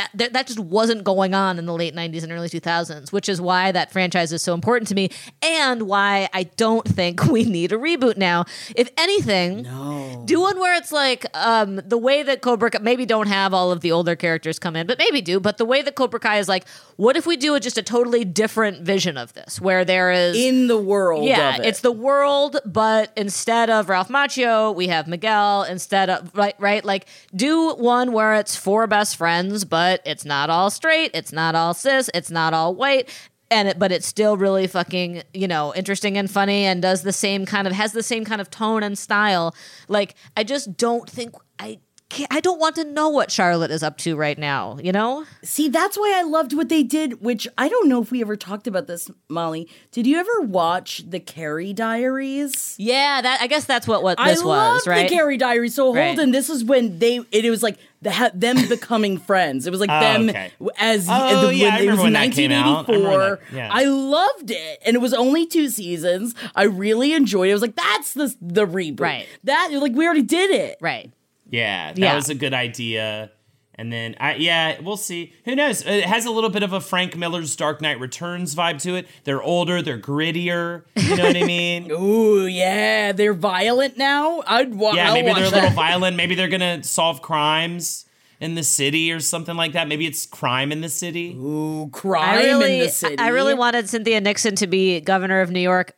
that, 0.00 0.10
that 0.14 0.32
that 0.32 0.46
just 0.46 0.58
wasn't 0.58 1.04
going 1.04 1.34
on 1.34 1.58
in 1.58 1.66
the 1.66 1.74
late 1.74 1.94
90s 1.94 2.22
and 2.22 2.32
early 2.32 2.48
2000s 2.48 3.12
which 3.12 3.28
is 3.28 3.40
why 3.40 3.72
that 3.72 3.92
franchise 3.92 4.32
is 4.32 4.42
so 4.42 4.54
important 4.54 4.88
to 4.88 4.94
me 4.94 5.10
and 5.42 5.82
why 5.82 6.28
i 6.32 6.44
don't 6.44 6.86
think 6.86 7.24
we 7.30 7.44
need 7.44 7.72
a 7.72 7.76
reboot 7.76 8.16
now 8.16 8.44
if 8.76 8.90
anything 8.96 9.62
no. 9.62 10.22
do 10.26 10.40
one 10.40 10.58
where 10.58 10.76
it's 10.76 10.92
like 10.92 11.26
um, 11.34 11.76
the 11.84 11.98
way 11.98 12.22
that 12.22 12.40
cobra 12.40 12.70
Kai, 12.70 12.78
maybe 12.78 13.06
don't 13.06 13.28
have 13.28 13.54
all 13.54 13.70
of 13.70 13.80
the 13.80 13.92
older 13.92 14.16
characters 14.16 14.58
come 14.58 14.76
in 14.76 14.86
but 14.86 14.98
maybe 14.98 15.20
do 15.20 15.40
but 15.40 15.58
the 15.58 15.64
way 15.64 15.82
that 15.82 15.94
cobra 15.94 16.20
kai 16.20 16.38
is 16.38 16.48
like 16.48 16.66
what 16.96 17.16
if 17.16 17.26
we 17.26 17.36
do 17.36 17.54
a, 17.54 17.60
just 17.60 17.78
a 17.78 17.82
totally 17.82 18.24
different 18.24 18.82
vision 18.82 19.16
of 19.16 19.32
this 19.34 19.60
where 19.60 19.84
there 19.84 20.10
is 20.10 20.36
in 20.36 20.66
the 20.66 20.78
world. 20.78 21.24
yeah, 21.24 21.56
of 21.56 21.60
it. 21.60 21.66
it's 21.66 21.80
the 21.80 21.92
world, 21.92 22.58
but 22.64 23.12
instead 23.16 23.70
of 23.70 23.88
Ralph 23.88 24.08
Macchio, 24.08 24.74
we 24.74 24.88
have 24.88 25.06
Miguel. 25.08 25.64
Instead 25.64 26.10
of 26.10 26.30
right, 26.34 26.54
right, 26.58 26.84
like 26.84 27.06
do 27.34 27.74
one 27.74 28.12
where 28.12 28.34
it's 28.34 28.56
four 28.56 28.86
best 28.86 29.16
friends, 29.16 29.64
but 29.64 29.89
it's 30.04 30.24
not 30.24 30.50
all 30.50 30.70
straight, 30.70 31.10
it's 31.14 31.32
not 31.32 31.54
all 31.54 31.74
cis, 31.74 32.08
it's 32.14 32.30
not 32.30 32.54
all 32.54 32.74
white. 32.74 33.08
And 33.52 33.66
it, 33.66 33.80
but 33.80 33.90
it's 33.90 34.06
still 34.06 34.36
really 34.36 34.68
fucking, 34.68 35.24
you 35.34 35.48
know, 35.48 35.74
interesting 35.74 36.16
and 36.16 36.30
funny, 36.30 36.66
and 36.66 36.80
does 36.80 37.02
the 37.02 37.12
same 37.12 37.46
kind 37.46 37.66
of 37.66 37.72
has 37.72 37.90
the 37.90 38.02
same 38.02 38.24
kind 38.24 38.40
of 38.40 38.48
tone 38.48 38.84
and 38.84 38.96
style. 38.96 39.56
Like 39.88 40.14
I 40.36 40.44
just 40.44 40.76
don't 40.76 41.10
think 41.10 41.34
I. 41.58 41.80
Can't, 42.10 42.32
I 42.34 42.40
don't 42.40 42.58
want 42.58 42.74
to 42.74 42.82
know 42.82 43.08
what 43.08 43.30
Charlotte 43.30 43.70
is 43.70 43.84
up 43.84 43.96
to 43.98 44.16
right 44.16 44.36
now. 44.36 44.78
You 44.82 44.90
know, 44.90 45.24
See, 45.44 45.68
that's 45.68 45.96
why 45.96 46.12
I 46.18 46.22
loved 46.22 46.52
what 46.52 46.68
they 46.68 46.82
did, 46.82 47.20
which 47.22 47.46
I 47.56 47.68
don't 47.68 47.88
know 47.88 48.02
if 48.02 48.10
we 48.10 48.20
ever 48.20 48.34
talked 48.36 48.66
about 48.66 48.88
this, 48.88 49.08
Molly. 49.28 49.68
Did 49.92 50.08
you 50.08 50.18
ever 50.18 50.40
watch 50.40 51.04
the 51.08 51.20
Carrie 51.20 51.72
Diaries? 51.72 52.74
yeah. 52.78 53.22
That 53.22 53.40
I 53.40 53.46
guess 53.46 53.64
that's 53.64 53.86
what 53.86 54.02
what 54.02 54.18
I 54.18 54.30
this 54.30 54.40
was, 54.42 54.46
loved 54.46 54.86
right? 54.88 55.08
the 55.08 55.14
Carrie 55.14 55.36
Diaries. 55.36 55.76
So 55.76 55.94
Right. 55.94 56.06
Holden, 56.08 56.32
this 56.32 56.50
is 56.50 56.64
when 56.64 56.98
they 56.98 57.20
it, 57.30 57.48
was 57.48 57.62
like 57.62 57.78
the, 58.02 58.10
ha- 58.10 58.30
them 58.34 58.56
becoming 58.68 59.18
friends. 59.18 59.66
It 59.66 59.70
was 59.70 59.80
like 59.80 59.90
Oh, 59.90 60.00
them 60.00 60.28
okay. 60.30 60.50
as 60.78 61.06
Oh, 61.10 61.46
the, 61.46 61.54
yeah, 61.54 61.68
I 61.68 61.70
when 61.70 61.82
it 61.88 61.90
was 61.90 61.98
remember 61.98 62.02
when 62.04 62.12
that 62.14 62.32
came 62.32 62.52
out. 62.52 62.88
I 62.88 62.92
remember 62.92 63.18
1984. 63.18 63.36
that, 63.50 63.56
yeah. 63.56 63.68
I 63.72 63.84
loved 63.84 64.50
it, 64.50 64.78
and 64.86 64.94
it 64.96 65.00
was 65.00 65.12
only 65.14 65.46
two 65.46 65.68
seasons. 65.68 66.34
I 66.54 66.64
really 66.64 67.12
enjoyed 67.12 67.48
it. 67.48 67.52
I 67.52 67.54
was 67.54 67.62
like, 67.62 67.76
that's 67.76 68.14
the 68.14 68.34
the 68.40 68.66
reboot. 68.66 69.00
Right. 69.00 69.26
That 69.44 69.70
like 69.72 69.92
we 69.92 70.04
already 70.06 70.22
did 70.22 70.50
it. 70.50 70.78
right. 70.80 71.12
Yeah, 71.52 71.88
that 71.92 71.98
Yeah. 71.98 72.14
was 72.14 72.28
a 72.30 72.34
good 72.36 72.54
idea. 72.54 73.32
And 73.80 73.90
then, 73.90 74.14
I, 74.20 74.34
yeah, 74.34 74.78
we'll 74.82 74.98
see. 74.98 75.32
Who 75.46 75.56
knows? 75.56 75.86
Uh, 75.86 75.90
it 75.90 76.04
has 76.04 76.26
a 76.26 76.30
little 76.30 76.50
bit 76.50 76.62
of 76.62 76.74
a 76.74 76.82
Frank 76.82 77.16
Miller's 77.16 77.56
Dark 77.56 77.80
Knight 77.80 77.98
Returns 77.98 78.54
vibe 78.54 78.78
to 78.82 78.94
it. 78.96 79.06
They're 79.24 79.42
older, 79.42 79.80
they're 79.80 79.98
grittier. 79.98 80.82
You 80.96 81.16
know 81.16 81.24
what 81.24 81.36
I 81.38 81.44
mean? 81.44 81.90
Ooh, 81.90 82.44
yeah, 82.44 83.12
they're 83.12 83.32
violent 83.32 83.96
now. 83.96 84.42
I'd 84.46 84.74
wa- 84.74 84.92
Yeah, 84.92 85.08
I'll 85.08 85.14
maybe 85.14 85.28
watch 85.28 85.38
they're 85.38 85.46
a 85.48 85.50
that. 85.52 85.56
little 85.62 85.70
violent. 85.76 86.14
Maybe 86.18 86.34
they're 86.34 86.48
gonna 86.48 86.82
solve 86.84 87.22
crimes 87.22 88.04
in 88.38 88.54
the 88.54 88.62
city 88.64 89.12
or 89.12 89.20
something 89.20 89.56
like 89.56 89.72
that. 89.72 89.88
Maybe 89.88 90.06
it's 90.06 90.26
crime 90.26 90.72
in 90.72 90.82
the 90.82 90.90
city. 90.90 91.32
Ooh, 91.38 91.88
crime 91.90 92.36
really, 92.36 92.80
in 92.80 92.84
the 92.84 92.88
city. 92.90 93.16
I 93.18 93.28
really 93.28 93.54
wanted 93.54 93.88
Cynthia 93.88 94.20
Nixon 94.20 94.56
to 94.56 94.66
be 94.66 95.00
governor 95.00 95.40
of 95.40 95.50
New 95.50 95.60
York. 95.60 95.94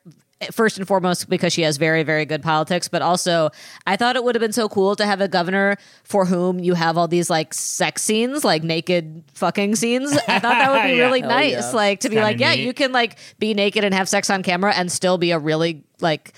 First 0.50 0.78
and 0.78 0.88
foremost, 0.88 1.28
because 1.28 1.52
she 1.52 1.62
has 1.62 1.76
very, 1.76 2.02
very 2.02 2.24
good 2.24 2.42
politics, 2.42 2.88
but 2.88 3.02
also 3.02 3.50
I 3.86 3.96
thought 3.96 4.16
it 4.16 4.24
would 4.24 4.34
have 4.34 4.40
been 4.40 4.52
so 4.52 4.68
cool 4.68 4.96
to 4.96 5.06
have 5.06 5.20
a 5.20 5.28
governor 5.28 5.76
for 6.04 6.24
whom 6.24 6.58
you 6.58 6.74
have 6.74 6.98
all 6.98 7.06
these 7.08 7.30
like 7.30 7.54
sex 7.54 8.02
scenes, 8.02 8.44
like 8.44 8.62
naked 8.62 9.22
fucking 9.34 9.76
scenes. 9.76 10.12
I 10.26 10.38
thought 10.38 10.42
that 10.42 10.72
would 10.72 10.82
be 10.90 10.96
Yeah. 10.96 11.04
really 11.04 11.20
Hell 11.20 11.30
nice, 11.30 11.52
yeah. 11.52 11.70
like 11.72 12.00
to 12.00 12.08
be 12.08 12.16
kinda 12.16 12.26
like, 12.28 12.40
yeah, 12.40 12.52
you 12.52 12.72
can 12.72 12.92
like 12.92 13.18
be 13.38 13.54
naked 13.54 13.84
and 13.84 13.94
have 13.94 14.08
sex 14.08 14.30
on 14.30 14.42
camera 14.42 14.72
and 14.74 14.90
still 14.90 15.18
be 15.18 15.30
a 15.30 15.38
really 15.38 15.84
like 16.00 16.32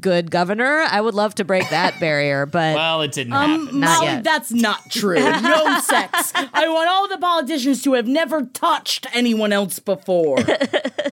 good 0.00 0.30
governor. 0.30 0.84
I 0.88 1.00
would 1.00 1.14
love 1.14 1.34
to 1.36 1.44
break 1.44 1.68
that 1.70 2.00
barrier, 2.00 2.44
but 2.46 2.74
Well, 2.74 3.02
it 3.02 3.12
didn't 3.12 3.32
Um, 3.34 3.64
happen. 3.66 3.80
Not 3.80 3.94
Molly, 4.00 4.06
yet. 4.06 4.24
that's 4.24 4.50
not 4.52 4.80
true. 4.90 5.14
No 5.20 5.80
sex. 5.84 6.32
I 6.34 6.68
want 6.68 6.88
all 6.88 7.08
the 7.08 7.18
politicians 7.18 7.82
to 7.82 7.92
have 7.92 8.06
never 8.08 8.42
touched 8.46 9.06
anyone 9.14 9.52
else 9.52 9.78
before. 9.78 10.38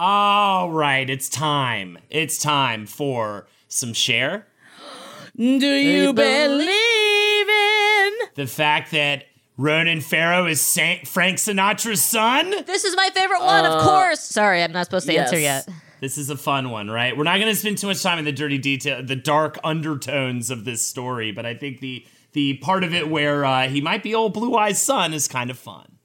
All 0.00 0.70
right, 0.70 1.10
it's 1.10 1.28
time. 1.28 1.98
It's 2.08 2.38
time 2.38 2.86
for 2.86 3.48
some 3.66 3.92
share. 3.92 4.46
Do 5.36 5.42
you 5.44 6.12
believe 6.12 7.48
in? 7.48 8.12
The 8.36 8.46
fact 8.46 8.92
that 8.92 9.24
Ronan 9.56 10.00
Farrow 10.00 10.46
is 10.46 10.60
Saint 10.60 11.08
Frank 11.08 11.38
Sinatra's 11.38 12.00
son. 12.00 12.54
this 12.64 12.84
is 12.84 12.94
my 12.94 13.10
favorite 13.12 13.40
one, 13.40 13.66
of 13.66 13.82
course. 13.82 14.20
Sorry, 14.20 14.62
I'm 14.62 14.70
not 14.70 14.84
supposed 14.84 15.08
to 15.08 15.16
answer 15.16 15.36
yet. 15.38 15.68
This 16.00 16.16
is 16.16 16.30
a 16.30 16.36
fun 16.36 16.70
one, 16.70 16.88
right? 16.88 17.16
We're 17.16 17.24
not 17.24 17.40
going 17.40 17.52
to 17.52 17.56
spend 17.56 17.78
too 17.78 17.88
much 17.88 18.00
time 18.00 18.20
in 18.20 18.24
the 18.24 18.30
dirty 18.30 18.58
detail, 18.58 19.02
the 19.02 19.16
dark 19.16 19.58
undertones 19.64 20.48
of 20.48 20.64
this 20.64 20.86
story, 20.86 21.32
but 21.32 21.44
I 21.44 21.54
think 21.54 21.80
the 21.80 22.06
the 22.34 22.54
part 22.58 22.84
of 22.84 22.94
it 22.94 23.08
where 23.08 23.44
uh, 23.44 23.68
he 23.68 23.80
might 23.80 24.04
be 24.04 24.14
old 24.14 24.32
Blue 24.32 24.54
Eye's 24.54 24.78
son 24.80 25.12
is 25.12 25.26
kind 25.26 25.50
of 25.50 25.58
fun. 25.58 25.97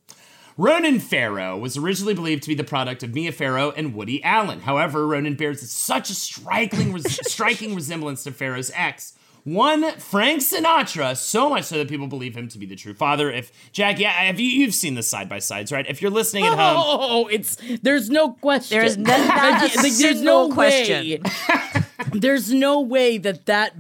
Ronan 0.58 1.00
Farrow 1.00 1.58
was 1.58 1.78
originally 1.78 2.14
believed 2.14 2.44
to 2.44 2.50
be 2.50 2.56
the 2.56 2.64
product 2.64 3.02
of 3.04 3.14
Mia 3.14 3.32
Farrow 3.32 3.72
and 3.72 3.96
Woody 3.96 4.24
Allen. 4.24 4.62
However, 4.62 5.08
Ronan 5.08 5.36
bears 5.36 5.68
such 5.70 6.10
a 6.10 6.14
striking, 6.16 6.98
striking 7.04 7.74
resemblance 7.76 8.24
to 8.24 8.32
Farrow's 8.32 8.72
ex, 8.76 9.14
one 9.46 9.92
Frank 10.00 10.42
Sinatra, 10.42 11.18
so 11.18 11.50
much 11.50 11.66
so 11.66 11.78
that 11.78 11.90
people 11.90 12.08
believe 12.08 12.36
him 12.38 12.48
to 12.50 12.58
be 12.58 12.66
the 12.66 12.76
true 12.78 12.94
father. 12.94 13.30
If 13.32 13.52
Jack, 13.74 14.00
yeah, 14.00 14.12
have 14.12 14.40
you 14.40 14.48
you've 14.48 14.74
seen 14.76 14.96
the 14.96 15.04
side 15.04 15.28
by 15.28 15.40
sides, 15.40 15.72
right? 15.72 15.86
If 15.90 16.02
you're 16.02 16.12
listening 16.12 16.46
at 16.46 16.52
home, 16.54 16.78
Oh, 16.78 17.28
it's 17.28 17.58
there's 17.82 18.10
no 18.10 18.32
question. 18.32 18.78
There 18.78 18.86
is 18.86 18.98
no- 18.98 19.04
not 19.28 19.64
a 19.76 19.82
there's 20.00 20.22
no 20.22 20.50
question. 20.50 21.24
way. 21.24 21.32
there's 22.14 22.54
no 22.54 22.80
way 22.80 23.18
that 23.18 23.46
that 23.48 23.76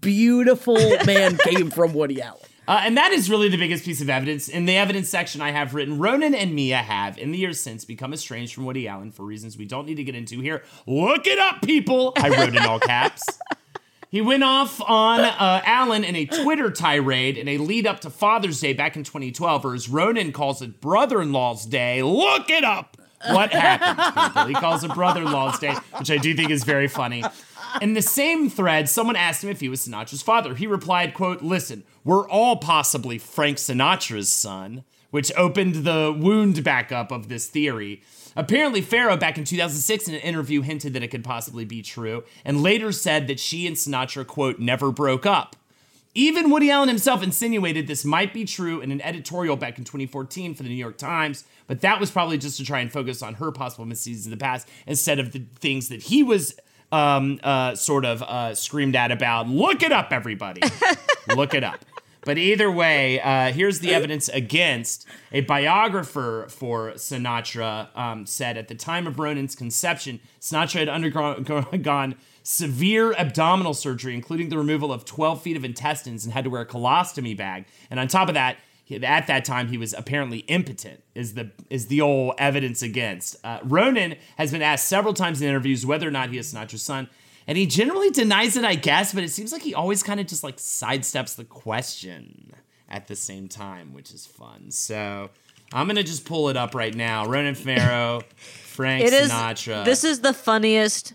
beautiful 0.00 0.76
man 1.04 1.36
came 1.38 1.70
from 1.70 1.94
Woody 1.94 2.22
Allen. 2.22 2.38
Uh, 2.68 2.82
and 2.84 2.98
that 2.98 3.12
is 3.12 3.30
really 3.30 3.48
the 3.48 3.56
biggest 3.56 3.82
piece 3.82 4.02
of 4.02 4.10
evidence. 4.10 4.46
In 4.46 4.66
the 4.66 4.76
evidence 4.76 5.08
section, 5.08 5.40
I 5.40 5.52
have 5.52 5.72
written 5.72 5.98
Ronan 5.98 6.34
and 6.34 6.54
Mia 6.54 6.76
have, 6.76 7.16
in 7.16 7.32
the 7.32 7.38
years 7.38 7.58
since, 7.58 7.86
become 7.86 8.12
estranged 8.12 8.52
from 8.52 8.66
Woody 8.66 8.86
Allen 8.86 9.10
for 9.10 9.24
reasons 9.24 9.56
we 9.56 9.64
don't 9.64 9.86
need 9.86 9.94
to 9.94 10.04
get 10.04 10.14
into 10.14 10.40
here. 10.42 10.62
Look 10.86 11.26
it 11.26 11.38
up, 11.38 11.62
people! 11.62 12.12
I 12.18 12.28
wrote 12.28 12.54
in 12.54 12.58
all 12.58 12.78
caps. 12.78 13.22
He 14.10 14.20
went 14.20 14.44
off 14.44 14.82
on 14.82 15.20
uh, 15.20 15.62
Allen 15.64 16.04
in 16.04 16.14
a 16.14 16.26
Twitter 16.26 16.70
tirade 16.70 17.38
in 17.38 17.48
a 17.48 17.56
lead 17.56 17.86
up 17.86 18.00
to 18.00 18.10
Father's 18.10 18.60
Day 18.60 18.74
back 18.74 18.96
in 18.96 19.02
2012, 19.02 19.64
or 19.64 19.74
as 19.74 19.88
Ronan 19.88 20.32
calls 20.32 20.60
it, 20.60 20.78
Brother 20.78 21.22
in 21.22 21.32
Law's 21.32 21.64
Day. 21.64 22.02
Look 22.02 22.50
it 22.50 22.64
up! 22.64 22.98
What 23.30 23.50
happened, 23.50 24.34
people? 24.34 24.46
He 24.46 24.54
calls 24.54 24.84
it 24.84 24.92
Brother 24.92 25.22
in 25.22 25.32
Law's 25.32 25.58
Day, 25.58 25.74
which 25.98 26.10
I 26.10 26.18
do 26.18 26.34
think 26.34 26.50
is 26.50 26.64
very 26.64 26.86
funny. 26.86 27.24
In 27.80 27.94
the 27.94 28.02
same 28.02 28.50
thread, 28.50 28.88
someone 28.88 29.16
asked 29.16 29.44
him 29.44 29.50
if 29.50 29.60
he 29.60 29.68
was 29.68 29.86
Sinatra's 29.86 30.22
father. 30.22 30.54
He 30.54 30.66
replied, 30.66 31.14
quote, 31.14 31.42
listen, 31.42 31.84
we're 32.04 32.28
all 32.28 32.56
possibly 32.56 33.18
Frank 33.18 33.58
Sinatra's 33.58 34.28
son, 34.28 34.84
which 35.10 35.32
opened 35.36 35.84
the 35.84 36.14
wound 36.16 36.64
back 36.64 36.90
up 36.90 37.12
of 37.12 37.28
this 37.28 37.46
theory. 37.46 38.02
Apparently, 38.36 38.80
Farrow 38.80 39.16
back 39.16 39.38
in 39.38 39.44
2006 39.44 40.08
in 40.08 40.14
an 40.14 40.20
interview 40.20 40.62
hinted 40.62 40.92
that 40.92 41.02
it 41.02 41.08
could 41.08 41.24
possibly 41.24 41.64
be 41.64 41.82
true, 41.82 42.24
and 42.44 42.62
later 42.62 42.92
said 42.92 43.26
that 43.26 43.40
she 43.40 43.66
and 43.66 43.76
Sinatra, 43.76 44.26
quote, 44.26 44.58
never 44.58 44.92
broke 44.92 45.26
up. 45.26 45.56
Even 46.14 46.50
Woody 46.50 46.70
Allen 46.70 46.88
himself 46.88 47.22
insinuated 47.22 47.86
this 47.86 48.04
might 48.04 48.32
be 48.34 48.44
true 48.44 48.80
in 48.80 48.90
an 48.90 49.00
editorial 49.02 49.56
back 49.56 49.78
in 49.78 49.84
2014 49.84 50.54
for 50.54 50.62
the 50.62 50.68
New 50.68 50.74
York 50.74 50.98
Times, 50.98 51.44
but 51.66 51.80
that 51.82 52.00
was 52.00 52.10
probably 52.10 52.38
just 52.38 52.56
to 52.56 52.64
try 52.64 52.80
and 52.80 52.90
focus 52.90 53.22
on 53.22 53.34
her 53.34 53.52
possible 53.52 53.84
misdeeds 53.84 54.24
in 54.24 54.30
the 54.30 54.36
past 54.36 54.68
instead 54.86 55.18
of 55.18 55.32
the 55.32 55.44
things 55.60 55.88
that 55.88 56.04
he 56.04 56.22
was 56.22 56.58
um, 56.92 57.38
uh, 57.42 57.74
sort 57.74 58.04
of 58.04 58.22
uh, 58.22 58.54
screamed 58.54 58.96
at 58.96 59.10
about. 59.10 59.48
Look 59.48 59.82
it 59.82 59.92
up, 59.92 60.12
everybody. 60.12 60.62
Look 61.34 61.54
it 61.54 61.64
up. 61.64 61.84
But 62.24 62.36
either 62.36 62.70
way, 62.70 63.20
uh, 63.20 63.52
here's 63.52 63.80
the 63.80 63.94
evidence 63.94 64.28
against. 64.28 65.06
A 65.32 65.40
biographer 65.42 66.46
for 66.50 66.92
Sinatra 66.92 67.96
um, 67.96 68.26
said 68.26 68.56
at 68.58 68.68
the 68.68 68.74
time 68.74 69.06
of 69.06 69.18
Ronan's 69.18 69.54
conception, 69.54 70.20
Sinatra 70.40 70.80
had 70.80 70.88
undergone 70.90 72.16
severe 72.42 73.12
abdominal 73.12 73.74
surgery, 73.74 74.14
including 74.14 74.48
the 74.48 74.58
removal 74.58 74.92
of 74.92 75.04
12 75.04 75.42
feet 75.42 75.56
of 75.56 75.64
intestines, 75.64 76.24
and 76.24 76.32
had 76.32 76.44
to 76.44 76.50
wear 76.50 76.62
a 76.62 76.66
colostomy 76.66 77.36
bag. 77.36 77.66
And 77.90 78.00
on 78.00 78.08
top 78.08 78.28
of 78.28 78.34
that, 78.34 78.58
at 78.90 79.26
that 79.26 79.44
time 79.44 79.68
he 79.68 79.78
was 79.78 79.92
apparently 79.94 80.38
impotent. 80.40 81.02
Is 81.14 81.34
the 81.34 81.50
is 81.70 81.86
the 81.86 82.00
old 82.00 82.34
evidence 82.38 82.82
against 82.82 83.36
uh, 83.44 83.60
Ronan 83.62 84.16
has 84.36 84.52
been 84.52 84.62
asked 84.62 84.86
several 84.86 85.14
times 85.14 85.40
in 85.42 85.48
interviews 85.48 85.84
whether 85.84 86.06
or 86.06 86.10
not 86.10 86.30
he 86.30 86.38
is 86.38 86.52
Sinatra's 86.52 86.82
son. 86.82 87.08
And 87.46 87.56
he 87.56 87.64
generally 87.64 88.10
denies 88.10 88.58
it, 88.58 88.64
I 88.64 88.74
guess, 88.74 89.14
but 89.14 89.24
it 89.24 89.30
seems 89.30 89.52
like 89.52 89.62
he 89.62 89.74
always 89.74 90.02
kind 90.02 90.20
of 90.20 90.26
just 90.26 90.44
like 90.44 90.58
sidesteps 90.58 91.34
the 91.34 91.44
question 91.44 92.52
at 92.90 93.06
the 93.06 93.16
same 93.16 93.48
time, 93.48 93.94
which 93.94 94.12
is 94.12 94.26
fun. 94.26 94.70
So 94.70 95.30
I'm 95.72 95.86
gonna 95.86 96.02
just 96.02 96.24
pull 96.24 96.48
it 96.48 96.56
up 96.56 96.74
right 96.74 96.94
now. 96.94 97.26
Ronan 97.26 97.54
Farrow, 97.54 98.22
Frank 98.36 99.04
It 99.04 99.12
is. 99.12 99.30
Sinatra. 99.30 99.84
This 99.84 100.04
is 100.04 100.20
the 100.20 100.32
funniest, 100.34 101.14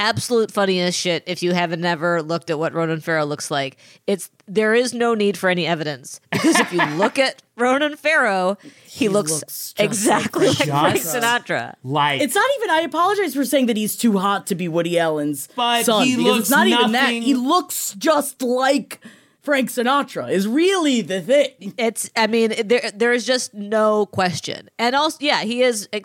absolute 0.00 0.50
funniest 0.50 0.98
shit. 0.98 1.22
If 1.26 1.42
you 1.42 1.52
haven't 1.52 1.80
never 1.80 2.22
looked 2.22 2.50
at 2.50 2.58
what 2.58 2.72
Ronan 2.72 3.00
Farrow 3.00 3.24
looks 3.24 3.50
like, 3.50 3.76
it's 4.06 4.30
there 4.48 4.74
is 4.74 4.94
no 4.94 5.14
need 5.14 5.36
for 5.36 5.48
any 5.48 5.66
evidence 5.66 6.20
because 6.32 6.58
if 6.58 6.72
you 6.72 6.84
look 6.96 7.18
at 7.18 7.42
Ronan 7.56 7.96
Farrow, 7.96 8.56
he, 8.84 9.08
looks, 9.08 9.30
looks 9.30 9.74
exactly 9.78 10.48
like, 10.48 10.66
like 10.66 10.68
Frank 10.68 10.96
Sinatra. 10.96 11.74
like 11.84 12.22
It's 12.22 12.34
not 12.34 12.48
even. 12.58 12.70
I 12.70 12.80
apologize 12.80 13.34
for 13.34 13.44
saying 13.44 13.66
that 13.66 13.76
he's 13.76 13.96
too 13.96 14.18
hot 14.18 14.46
to 14.48 14.54
be 14.54 14.66
Woody 14.66 14.98
Allen's 14.98 15.48
But 15.54 15.84
son 15.84 16.06
he 16.06 16.16
because 16.16 16.24
looks 16.24 16.40
it's 16.40 16.50
not 16.50 16.66
even 16.66 16.92
that. 16.92 17.10
He 17.12 17.34
looks 17.34 17.94
just 17.98 18.42
like 18.42 19.00
Frank 19.42 19.70
Sinatra. 19.70 20.30
Is 20.30 20.46
really 20.46 21.00
the 21.00 21.20
thing. 21.20 21.74
It's. 21.78 22.10
I 22.16 22.26
mean, 22.26 22.52
there 22.64 22.90
there 22.94 23.12
is 23.12 23.24
just 23.26 23.54
no 23.54 24.06
question. 24.06 24.68
And 24.78 24.94
also, 24.94 25.18
yeah, 25.20 25.42
he 25.42 25.62
is 25.62 25.88
h- 25.92 26.04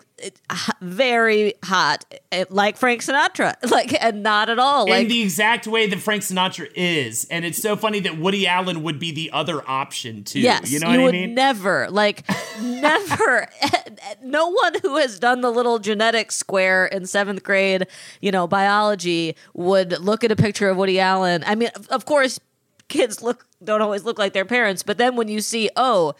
very 0.80 1.54
hot, 1.64 2.04
eh, 2.32 2.44
like 2.50 2.76
Frank 2.76 3.02
Sinatra. 3.02 3.54
Like, 3.76 4.02
and 4.02 4.22
not 4.22 4.48
at 4.48 4.58
all 4.58 4.84
in 4.86 4.90
like 4.90 5.08
the 5.08 5.20
exact 5.22 5.66
way 5.66 5.86
that 5.88 5.98
Frank 5.98 6.22
Sinatra 6.22 6.68
is. 6.74 7.26
And 7.30 7.44
it's 7.44 7.60
so 7.60 7.76
funny 7.76 8.00
that 8.00 8.16
Woody 8.18 8.46
Allen 8.46 8.82
would 8.84 8.98
be 8.98 9.12
the 9.12 9.30
other 9.32 9.62
option 9.68 10.24
too. 10.24 10.40
Yes, 10.40 10.70
you 10.70 10.78
know 10.80 10.88
what 10.90 11.00
would 11.00 11.14
I 11.14 11.18
mean? 11.26 11.34
never, 11.34 11.88
like, 11.90 12.24
never. 12.62 13.48
no 14.22 14.48
one 14.50 14.74
who 14.82 14.96
has 14.96 15.18
done 15.18 15.40
the 15.42 15.50
little 15.50 15.78
genetic 15.78 16.32
square 16.32 16.86
in 16.86 17.04
seventh 17.06 17.42
grade, 17.42 17.86
you 18.20 18.30
know, 18.30 18.46
biology 18.46 19.36
would 19.54 19.98
look 20.00 20.24
at 20.24 20.30
a 20.32 20.36
picture 20.36 20.68
of 20.70 20.76
Woody 20.76 20.98
Allen. 21.00 21.42
I 21.46 21.54
mean, 21.54 21.70
of- 21.74 21.88
of 21.88 22.04
course, 22.06 22.38
kids 22.88 23.22
look 23.22 23.46
don't 23.62 23.82
always 23.82 24.04
look 24.04 24.18
like 24.18 24.32
their 24.32 24.44
parents, 24.44 24.82
but 24.82 24.98
then 24.98 25.16
when 25.16 25.28
you 25.28 25.40
see, 25.40 25.70
oh, 25.76 26.14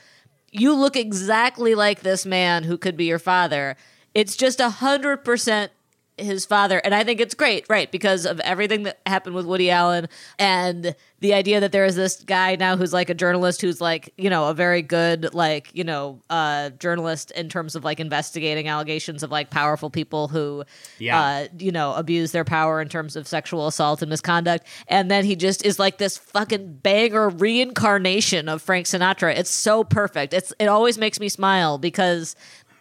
you 0.50 0.74
look 0.74 0.96
exactly 0.96 1.74
like 1.74 2.00
this 2.00 2.24
man 2.24 2.64
who 2.64 2.78
could 2.78 2.96
be 2.96 3.04
your 3.04 3.18
father, 3.18 3.76
it's 4.14 4.36
just 4.36 4.60
a 4.60 4.70
hundred 4.70 5.18
percent 5.18 5.72
his 6.18 6.46
father. 6.46 6.78
And 6.78 6.94
i 6.94 7.04
think 7.04 7.20
it's 7.20 7.34
great 7.34 7.66
right 7.68 7.90
because 7.92 8.24
of 8.26 8.40
everything 8.40 8.84
that 8.84 9.00
happened 9.06 9.34
with 9.34 9.44
woody 9.46 9.70
allen 9.70 10.08
and 10.38 10.94
the 11.20 11.32
idea 11.34 11.60
that 11.60 11.72
there 11.72 11.84
is 11.84 11.96
this 11.96 12.22
guy 12.22 12.56
now 12.56 12.76
who's 12.76 12.92
like 12.92 13.08
a 13.10 13.14
journalist 13.14 13.60
who's 13.60 13.80
like 13.80 14.12
you 14.16 14.30
know 14.30 14.48
a 14.48 14.54
very 14.54 14.82
good 14.82 15.32
like 15.34 15.68
you 15.74 15.84
know 15.84 16.20
uh 16.30 16.70
journalist 16.70 17.30
in 17.32 17.48
terms 17.48 17.74
of 17.74 17.84
like 17.84 18.00
investigating 18.00 18.68
allegations 18.68 19.22
of 19.22 19.30
like 19.30 19.50
powerful 19.50 19.90
people 19.90 20.28
who 20.28 20.64
Yeah. 20.98 21.20
uh 21.20 21.48
you 21.58 21.72
know 21.72 21.94
abuse 21.94 22.32
their 22.32 22.44
power 22.44 22.80
in 22.80 22.88
terms 22.88 23.16
of 23.16 23.26
sexual 23.26 23.66
assault 23.66 24.02
and 24.02 24.08
misconduct. 24.10 24.66
And 24.88 25.10
then 25.10 25.24
he 25.24 25.36
just 25.36 25.64
is 25.66 25.78
like 25.78 25.98
this 25.98 26.16
fucking 26.16 26.74
banger 26.82 27.28
reincarnation 27.30 28.48
of 28.48 28.62
frank 28.62 28.86
sinatra. 28.86 29.36
It's 29.36 29.50
so 29.50 29.84
perfect. 29.84 30.32
It's 30.34 30.52
it 30.58 30.66
always 30.66 30.98
makes 30.98 31.20
me 31.20 31.28
smile 31.28 31.78
because 31.78 32.36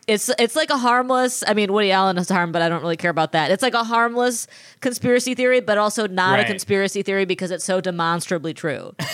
it's 0.07 0.29
it's 0.39 0.55
like 0.55 0.69
a 0.69 0.77
harmless. 0.77 1.43
I 1.47 1.53
mean, 1.53 1.73
Woody 1.73 1.91
Allen 1.91 2.17
is 2.17 2.29
harm, 2.29 2.51
but 2.51 2.61
I 2.61 2.69
don't 2.69 2.81
really 2.81 2.97
care 2.97 3.11
about 3.11 3.31
that. 3.31 3.51
It's 3.51 3.63
like 3.63 3.73
a 3.73 3.83
harmless 3.83 4.47
conspiracy 4.81 5.33
theory, 5.35 5.59
but 5.61 5.77
also 5.77 6.07
not 6.07 6.39
a 6.39 6.45
conspiracy 6.45 7.01
theory 7.01 7.25
because 7.25 7.51
it's 7.51 7.65
so 7.65 7.81
demonstrably 7.81 8.53
true. 8.53 8.95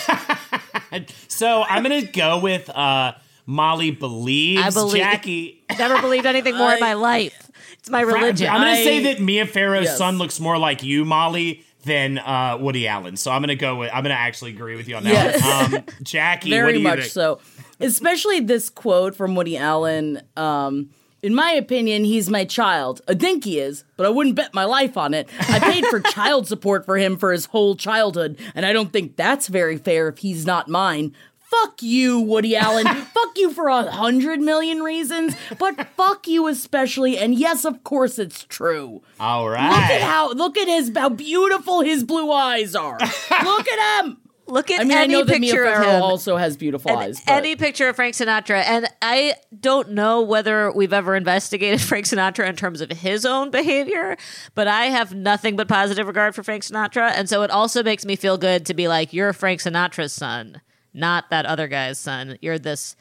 So 1.28 1.62
I'm 1.62 1.82
gonna 1.82 2.02
go 2.02 2.38
with 2.38 2.68
uh 2.68 3.12
Molly 3.46 3.90
believes. 3.90 4.62
I 4.62 4.70
believe- 4.70 5.02
Jackie. 5.02 5.64
Never 5.78 6.00
believed 6.00 6.26
anything 6.26 6.56
more 6.56 6.72
in 6.72 6.80
my 6.80 6.92
life. 7.10 7.50
It's 7.78 7.88
my 7.90 8.02
religion. 8.02 8.48
I'm 8.48 8.60
gonna 8.60 8.72
I- 8.72 8.84
say 8.84 9.02
that 9.04 9.20
Mia 9.20 9.46
Farrow's 9.46 9.84
Yes. 9.84 9.98
son 9.98 10.18
looks 10.18 10.38
more 10.38 10.58
like 10.58 10.82
you, 10.82 11.04
Molly, 11.06 11.64
than 11.84 12.18
uh, 12.18 12.58
Woody 12.60 12.86
Allen. 12.86 13.16
So 13.16 13.30
I'm 13.32 13.40
gonna 13.40 13.56
go 13.56 13.76
with. 13.76 13.90
I'm 13.92 14.02
gonna 14.02 14.14
actually 14.14 14.50
agree 14.52 14.76
with 14.76 14.86
you 14.86 14.96
on 14.96 15.04
that. 15.04 15.12
Yes. 15.12 15.70
one. 15.72 15.74
Um, 15.80 15.84
Jackie, 16.02 16.50
what 16.50 16.56
Very 16.56 16.72
do 16.74 16.78
you 16.80 16.84
much 16.84 16.98
think? 17.00 17.10
so. 17.12 17.40
Especially 17.82 18.40
this 18.40 18.70
quote 18.70 19.14
from 19.14 19.34
Woody 19.34 19.56
Allen. 19.56 20.22
Um, 20.36 20.90
in 21.22 21.34
my 21.34 21.52
opinion, 21.52 22.04
he's 22.04 22.28
my 22.28 22.44
child. 22.44 23.00
I 23.06 23.14
think 23.14 23.44
he 23.44 23.60
is, 23.60 23.84
but 23.96 24.06
I 24.06 24.08
wouldn't 24.08 24.34
bet 24.34 24.52
my 24.52 24.64
life 24.64 24.96
on 24.96 25.14
it. 25.14 25.28
I 25.38 25.60
paid 25.60 25.86
for 25.86 26.00
child 26.12 26.48
support 26.48 26.84
for 26.84 26.98
him 26.98 27.16
for 27.16 27.32
his 27.32 27.46
whole 27.46 27.76
childhood, 27.76 28.38
and 28.54 28.66
I 28.66 28.72
don't 28.72 28.92
think 28.92 29.16
that's 29.16 29.46
very 29.46 29.76
fair 29.76 30.08
if 30.08 30.18
he's 30.18 30.44
not 30.44 30.68
mine. 30.68 31.14
Fuck 31.38 31.82
you, 31.82 32.18
Woody 32.18 32.56
Allen. 32.56 32.86
fuck 33.14 33.36
you 33.36 33.52
for 33.52 33.68
a 33.68 33.82
hundred 33.82 34.40
million 34.40 34.80
reasons, 34.80 35.36
but 35.58 35.86
fuck 35.96 36.26
you 36.26 36.48
especially. 36.48 37.18
And 37.18 37.34
yes, 37.34 37.64
of 37.64 37.84
course, 37.84 38.18
it's 38.18 38.44
true. 38.44 39.02
All 39.20 39.48
right. 39.48 39.68
Look 39.70 39.90
at 39.90 40.00
how 40.00 40.32
look 40.32 40.56
at 40.56 40.66
his 40.66 40.90
how 40.96 41.10
beautiful 41.10 41.82
his 41.82 42.04
blue 42.04 42.32
eyes 42.32 42.74
are. 42.74 42.98
look 43.44 43.68
at 43.68 44.04
him. 44.04 44.16
Look 44.52 44.70
at 44.70 44.82
I 44.82 44.84
mean, 44.84 44.98
I 44.98 45.04
any 45.04 45.14
know 45.14 45.24
that 45.24 45.40
picture 45.40 45.64
of 45.64 45.76
Farrow 45.76 45.96
him. 45.96 46.02
also 46.02 46.36
has 46.36 46.58
beautiful 46.58 46.94
eyes. 46.94 47.22
But 47.24 47.32
any 47.32 47.56
picture 47.56 47.88
of 47.88 47.96
Frank 47.96 48.14
Sinatra, 48.14 48.62
and 48.62 48.86
I 49.00 49.36
don't 49.58 49.92
know 49.92 50.20
whether 50.20 50.70
we've 50.70 50.92
ever 50.92 51.16
investigated 51.16 51.80
Frank 51.88 52.04
Sinatra 52.04 52.46
in 52.46 52.54
terms 52.54 52.82
of 52.82 52.90
his 52.90 53.24
own 53.24 53.50
behavior, 53.50 54.18
but 54.54 54.68
I 54.68 54.86
have 54.86 55.14
nothing 55.14 55.56
but 55.56 55.68
positive 55.68 56.06
regard 56.06 56.34
for 56.34 56.42
Frank 56.42 56.64
Sinatra, 56.64 57.12
and 57.12 57.30
so 57.30 57.40
it 57.40 57.50
also 57.50 57.82
makes 57.82 58.04
me 58.04 58.14
feel 58.14 58.36
good 58.36 58.66
to 58.66 58.74
be 58.74 58.88
like, 58.88 59.14
you're 59.14 59.32
Frank 59.32 59.60
Sinatra's 59.60 60.12
son, 60.12 60.60
not 60.92 61.30
that 61.30 61.46
other 61.46 61.66
guy's 61.66 61.98
son. 61.98 62.36
You're 62.42 62.58
this 62.58 62.94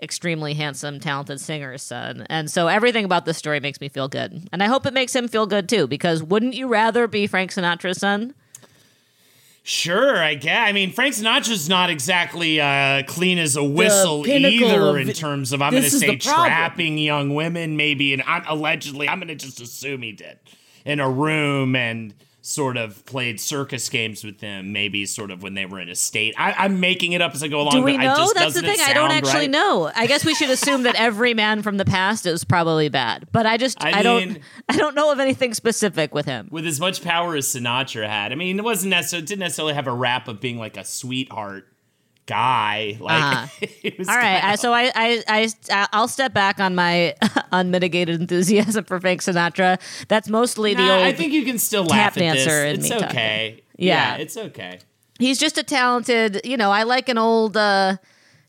extremely 0.00 0.54
handsome, 0.54 1.00
talented 1.00 1.38
singer's 1.38 1.82
son, 1.82 2.26
and 2.30 2.50
so 2.50 2.68
everything 2.68 3.04
about 3.04 3.26
this 3.26 3.36
story 3.36 3.60
makes 3.60 3.78
me 3.78 3.90
feel 3.90 4.08
good, 4.08 4.48
and 4.50 4.62
I 4.62 4.68
hope 4.68 4.86
it 4.86 4.94
makes 4.94 5.14
him 5.14 5.28
feel 5.28 5.44
good 5.44 5.68
too, 5.68 5.86
because 5.86 6.22
wouldn't 6.22 6.54
you 6.54 6.66
rather 6.66 7.06
be 7.06 7.26
Frank 7.26 7.50
Sinatra's 7.50 7.98
son? 7.98 8.32
Sure, 9.66 10.22
I 10.22 10.34
guess. 10.34 10.68
I 10.68 10.72
mean, 10.72 10.92
Frank 10.92 11.14
Sinatra's 11.14 11.70
not 11.70 11.88
exactly 11.88 12.60
uh, 12.60 13.02
clean 13.06 13.38
as 13.38 13.56
a 13.56 13.64
whistle 13.64 14.26
either 14.28 14.98
in 14.98 15.08
terms 15.14 15.54
of 15.54 15.62
I'm 15.62 15.70
going 15.70 15.84
to 15.84 15.90
say 15.90 16.16
trapping 16.16 16.98
young 16.98 17.34
women, 17.34 17.74
maybe, 17.74 18.12
and 18.12 18.22
I'm, 18.26 18.44
allegedly, 18.46 19.08
I'm 19.08 19.18
going 19.18 19.28
to 19.28 19.34
just 19.34 19.62
assume 19.62 20.02
he 20.02 20.12
did 20.12 20.38
in 20.84 21.00
a 21.00 21.08
room 21.08 21.74
and 21.76 22.12
sort 22.46 22.76
of 22.76 23.06
played 23.06 23.40
circus 23.40 23.88
games 23.88 24.22
with 24.22 24.38
them, 24.40 24.70
maybe 24.70 25.06
sort 25.06 25.30
of 25.30 25.42
when 25.42 25.54
they 25.54 25.64
were 25.64 25.80
in 25.80 25.88
a 25.88 25.94
state. 25.94 26.34
I, 26.36 26.52
I'm 26.52 26.78
making 26.78 27.12
it 27.12 27.22
up 27.22 27.34
as 27.34 27.42
I 27.42 27.48
go 27.48 27.62
along. 27.62 27.72
Do 27.72 27.82
we 27.82 27.96
know? 27.96 28.32
That's 28.34 28.52
the 28.52 28.60
thing. 28.60 28.76
I 28.80 28.92
don't 28.92 29.10
actually 29.10 29.32
right? 29.32 29.50
know. 29.50 29.90
I 29.96 30.06
guess 30.06 30.26
we 30.26 30.34
should 30.34 30.50
assume 30.50 30.82
that 30.82 30.94
every 30.96 31.32
man 31.32 31.62
from 31.62 31.78
the 31.78 31.86
past 31.86 32.26
is 32.26 32.44
probably 32.44 32.90
bad. 32.90 33.26
But 33.32 33.46
I 33.46 33.56
just 33.56 33.82
I 33.82 34.00
I, 34.00 34.02
don't 34.02 34.40
I 34.68 34.76
don't 34.76 34.94
know 34.94 35.10
of 35.10 35.20
anything 35.20 35.54
specific 35.54 36.14
with 36.14 36.26
him. 36.26 36.48
With 36.50 36.66
as 36.66 36.78
much 36.78 37.02
power 37.02 37.34
as 37.34 37.46
Sinatra 37.46 38.06
had, 38.06 38.30
I 38.30 38.34
mean, 38.34 38.58
it 38.58 38.64
wasn't 38.64 38.90
necessarily 38.90 39.24
didn't 39.24 39.40
necessarily 39.40 39.72
have 39.72 39.86
a 39.86 39.94
rap 39.94 40.28
of 40.28 40.42
being 40.42 40.58
like 40.58 40.76
a 40.76 40.84
sweetheart 40.84 41.66
guy. 42.26 42.96
Like, 43.00 43.22
Uh-huh. 43.22 43.90
was 43.98 44.08
All 44.08 44.16
right, 44.16 44.40
kinda- 44.40 44.46
I, 44.46 44.54
so 44.56 44.72
I, 44.72 44.92
I 44.94 45.22
I 45.70 45.86
I'll 45.92 46.08
step 46.08 46.32
back 46.32 46.60
on 46.60 46.74
my 46.74 47.14
unmitigated 47.52 48.20
enthusiasm 48.20 48.84
for 48.84 49.00
Frank 49.00 49.20
Sinatra. 49.22 49.78
That's 50.08 50.28
mostly 50.28 50.74
the 50.74 50.82
Nah, 50.86 50.96
old. 50.96 51.04
I 51.06 51.12
think 51.12 51.32
you 51.32 51.44
can 51.44 51.58
still 51.58 51.84
tap 51.86 52.16
laugh 52.16 52.18
at 52.18 52.34
this. 52.34 52.44
dancer 52.44 52.64
in 52.66 52.80
It's 52.80 52.90
okay. 52.90 53.62
Yeah. 53.76 54.16
yeah, 54.16 54.22
it's 54.22 54.36
okay. 54.36 54.78
he's 55.18 55.38
just 55.38 55.58
a 55.58 55.62
talented. 55.62 56.40
You 56.44 56.56
know, 56.56 56.70
I 56.70 56.82
like 56.84 57.08
an 57.08 57.18
old. 57.18 57.56
uh 57.56 57.96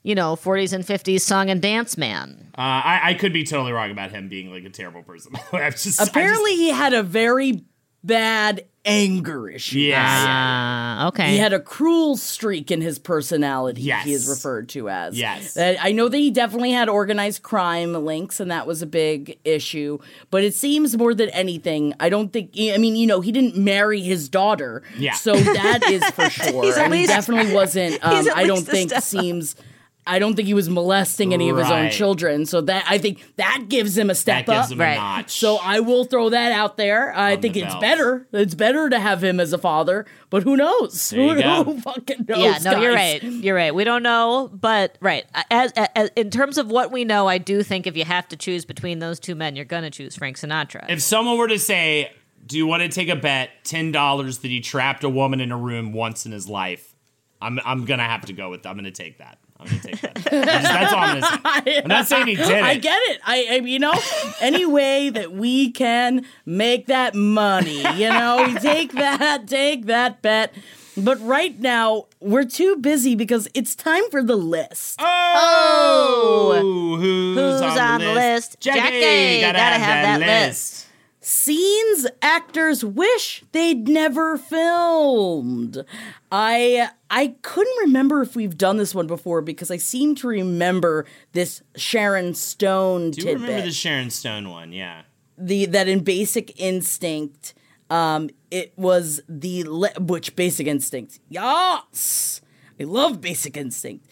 you 0.03 0.13
know, 0.13 0.35
40s 0.35 0.71
and 0.71 0.83
50s 0.85 1.21
song 1.21 1.49
and 1.49 1.59
dance 1.59 1.97
man. 1.97 2.51
Uh, 2.55 2.61
I, 2.61 2.99
I 3.05 3.13
could 3.15 3.33
be 3.33 3.43
totally 3.43 3.71
wrong 3.71 3.89
about 3.89 4.11
him 4.11 4.29
being 4.29 4.51
like 4.51 4.63
a 4.63 4.69
terrible 4.69 5.01
person. 5.01 5.31
I'm 5.51 5.71
just 5.71 5.99
I 5.99 6.03
just- 6.05 6.09
apparently, 6.09 6.55
he 6.55 6.69
had 6.69 6.93
a 6.93 7.01
very 7.01 7.63
bad 8.03 8.65
anger 8.85 9.49
issue. 9.49 9.79
yeah, 9.79 9.95
yeah. 9.95 10.25
Ah, 10.27 11.07
okay. 11.07 11.31
He 11.31 11.37
had 11.37 11.53
a 11.53 11.59
cruel 11.59 12.15
streak 12.17 12.71
in 12.71 12.81
his 12.81 12.99
personality. 12.99 13.81
Yes. 13.81 14.05
he 14.05 14.13
is 14.13 14.27
referred 14.29 14.69
to 14.69 14.89
as. 14.89 15.17
Yes. 15.17 15.57
I 15.57 15.91
know 15.91 16.07
that 16.07 16.17
he 16.17 16.31
definitely 16.31 16.71
had 16.71 16.87
organized 16.89 17.41
crime 17.43 17.93
links, 17.93 18.39
and 18.39 18.51
that 18.51 18.67
was 18.67 18.81
a 18.81 18.85
big 18.85 19.37
issue. 19.43 19.97
But 20.29 20.43
it 20.43 20.53
seems 20.53 20.95
more 20.97 21.13
than 21.13 21.29
anything, 21.29 21.93
I 21.99 22.09
don't 22.09 22.31
think. 22.31 22.51
I 22.57 22.77
mean, 22.77 22.95
you 22.95 23.07
know, 23.07 23.21
he 23.21 23.31
didn't 23.31 23.57
marry 23.57 24.01
his 24.01 24.29
daughter. 24.29 24.83
Yeah. 24.97 25.13
So 25.13 25.33
that 25.35 25.83
is 25.89 26.03
for 26.11 26.29
sure. 26.29 26.63
He's 26.63 26.77
at 26.77 26.85
and 26.85 26.93
he 26.93 27.01
least- 27.01 27.11
definitely 27.11 27.53
wasn't. 27.53 27.99
Um, 28.05 28.15
he's 28.17 28.27
at 28.27 28.37
I 28.37 28.45
don't 28.45 28.57
least 28.67 28.69
think 28.91 28.91
seems. 29.01 29.55
up. 29.55 29.65
Seems. 30.05 30.15
I 30.15 30.19
don't 30.19 30.35
think 30.35 30.47
he 30.47 30.53
was 30.53 30.69
molesting 30.69 31.33
any 31.33 31.49
of 31.49 31.57
his 31.57 31.69
own 31.69 31.89
children. 31.91 32.45
So 32.45 32.61
that 32.61 32.85
I 32.89 32.97
think 32.97 33.23
that 33.37 33.65
gives 33.69 33.97
him 33.97 34.07
a 34.09 34.13
That 34.13 34.15
step 34.17 34.45
gives 34.45 34.57
up. 34.67 34.71
him 34.71 34.79
Right. 34.81 34.93
a 34.93 34.95
notch. 34.95 35.37
So 35.37 35.57
I 35.61 35.79
will 35.79 36.05
throw 36.05 36.29
that 36.29 36.51
out 36.51 36.77
there. 36.77 37.17
I 37.17 37.35
think 37.35 37.53
the 37.55 37.61
it's 37.63 37.73
belt. 37.73 37.81
better. 37.81 38.27
It's 38.31 38.55
better 38.55 38.89
to 38.89 38.99
have 38.99 39.23
him 39.23 39.39
as 39.39 39.53
a 39.53 39.57
father, 39.57 40.05
but 40.29 40.43
who 40.43 40.55
knows? 40.57 41.11
You 41.13 41.29
who, 41.33 41.41
go. 41.41 41.63
who 41.63 41.81
fucking 41.81 42.25
knows? 42.27 42.37
yeah, 42.37 42.57
no, 42.71 42.79
you're 42.81 42.93
right. 42.93 43.21
You're 43.23 43.55
right. 43.55 43.73
We 43.73 43.83
don't 43.83 44.03
know, 44.03 44.49
but 44.53 44.97
right. 45.01 45.25
As, 45.49 45.71
as 45.95 46.09
in 46.15 46.29
terms 46.29 46.57
of 46.57 46.69
what 46.69 46.91
we 46.91 47.03
know, 47.05 47.27
I 47.27 47.37
do 47.37 47.63
think 47.63 47.87
if 47.87 47.97
you 47.97 48.05
have 48.05 48.27
to 48.29 48.35
choose 48.37 48.65
between 48.65 48.99
those 48.99 49.19
two 49.19 49.35
men, 49.35 49.55
you're 49.55 49.65
gonna 49.65 49.89
choose 49.91 50.15
Frank 50.15 50.37
Sinatra. 50.37 50.85
if 50.89 51.01
someone 51.01 51.37
were 51.37 51.47
to 51.47 51.59
say, 51.59 52.11
"Do 52.45 52.57
you 52.57 52.67
want 52.67 52.83
to 52.83 52.89
take 52.89 53.09
a 53.09 53.15
bet, 53.15 53.49
ten 53.63 53.91
dollars 53.91 54.39
that 54.39 54.49
he 54.49 54.61
trapped 54.61 55.03
a 55.03 55.09
woman 55.09 55.41
in 55.41 55.51
a 55.51 55.57
room 55.57 55.93
once 55.93 56.25
in 56.25 56.31
his 56.31 56.47
life?" 56.47 56.93
I'm 57.41 57.59
I'm 57.65 57.85
gonna 57.85 58.03
have 58.03 58.25
to 58.27 58.33
go 58.33 58.49
with. 58.49 58.65
I'm 58.65 58.75
gonna 58.75 58.91
take 58.91 59.17
that. 59.17 59.39
I'm 59.59 59.67
gonna 59.67 59.79
take 59.81 60.01
that. 60.01 60.15
Just- 60.15 60.29
that's 60.31 60.93
all 60.93 60.99
I'm 60.99 61.19
gonna. 61.21 61.81
I'm 61.83 61.87
not 61.87 62.07
saying 62.07 62.27
he 62.27 62.35
did 62.35 62.49
it. 62.49 62.63
I 62.63 62.75
get 62.75 62.99
it. 63.09 63.21
I, 63.25 63.47
I 63.51 63.55
you 63.65 63.79
know, 63.79 63.93
any 64.41 64.65
way 64.65 65.09
that 65.09 65.31
we 65.31 65.71
can 65.71 66.25
make 66.45 66.87
that 66.87 67.15
money, 67.15 67.79
you 67.95 68.09
know, 68.09 68.45
you 68.45 68.59
take 68.59 68.91
that, 68.93 69.47
take 69.47 69.85
that 69.85 70.21
bet. 70.21 70.53
But 70.97 71.19
right 71.21 71.59
now, 71.59 72.05
we're 72.21 72.45
too 72.45 72.77
busy 72.77 73.15
because 73.15 73.49
it's 73.53 73.75
time 73.75 74.09
for 74.09 74.23
the 74.23 74.37
list. 74.37 74.97
Oh, 75.01 76.53
oh! 76.55 76.95
who's, 76.97 77.37
Who's 77.37 77.61
on, 77.61 77.77
on 77.77 77.99
the 77.99 78.07
the 78.07 78.13
list? 78.13 78.51
list? 78.51 78.59
Jackie, 78.61 79.41
gotta 79.41 79.59
have 79.59 80.19
that 80.19 80.47
list. 80.47 80.84
Scenes 81.27 82.05
actors 82.21 82.85
wish 82.85 83.43
they'd 83.51 83.87
never 83.87 84.37
filmed. 84.37 85.83
I 86.31 86.89
I 87.09 87.35
couldn't 87.41 87.77
remember 87.81 88.21
if 88.21 88.35
we've 88.35 88.55
done 88.55 88.77
this 88.77 88.93
one 88.93 89.07
before 89.07 89.41
because 89.41 89.71
I 89.71 89.77
seem 89.77 90.13
to 90.17 90.27
remember 90.27 91.07
this 91.33 91.63
Sharon 91.75 92.35
Stone 92.35 93.09
Do 93.11 93.21
you 93.21 93.25
tidbit. 93.25 93.41
remember 93.41 93.65
the 93.65 93.71
Sharon 93.71 94.11
Stone 94.11 94.51
one? 94.51 94.71
Yeah. 94.71 95.01
the 95.35 95.65
that 95.65 95.87
in 95.87 96.03
Basic 96.03 96.59
Instinct, 96.61 97.55
um, 97.89 98.29
it 98.51 98.73
was 98.77 99.19
the 99.27 99.63
le- 99.63 99.99
which 99.99 100.35
Basic 100.35 100.67
Instinct, 100.67 101.19
yes, 101.27 102.39
I 102.79 102.83
love 102.83 103.19
Basic 103.19 103.57
Instinct, 103.57 104.05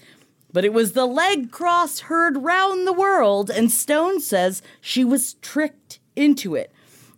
but 0.51 0.65
it 0.65 0.73
was 0.73 0.93
the 0.93 1.05
leg 1.05 1.51
cross 1.51 1.99
heard 1.99 2.37
round 2.37 2.87
the 2.87 2.91
world, 2.93 3.51
and 3.51 3.71
Stone 3.71 4.21
says 4.21 4.63
she 4.81 5.05
was 5.05 5.35
tricked 5.35 5.99
into 6.15 6.55
it. 6.55 6.71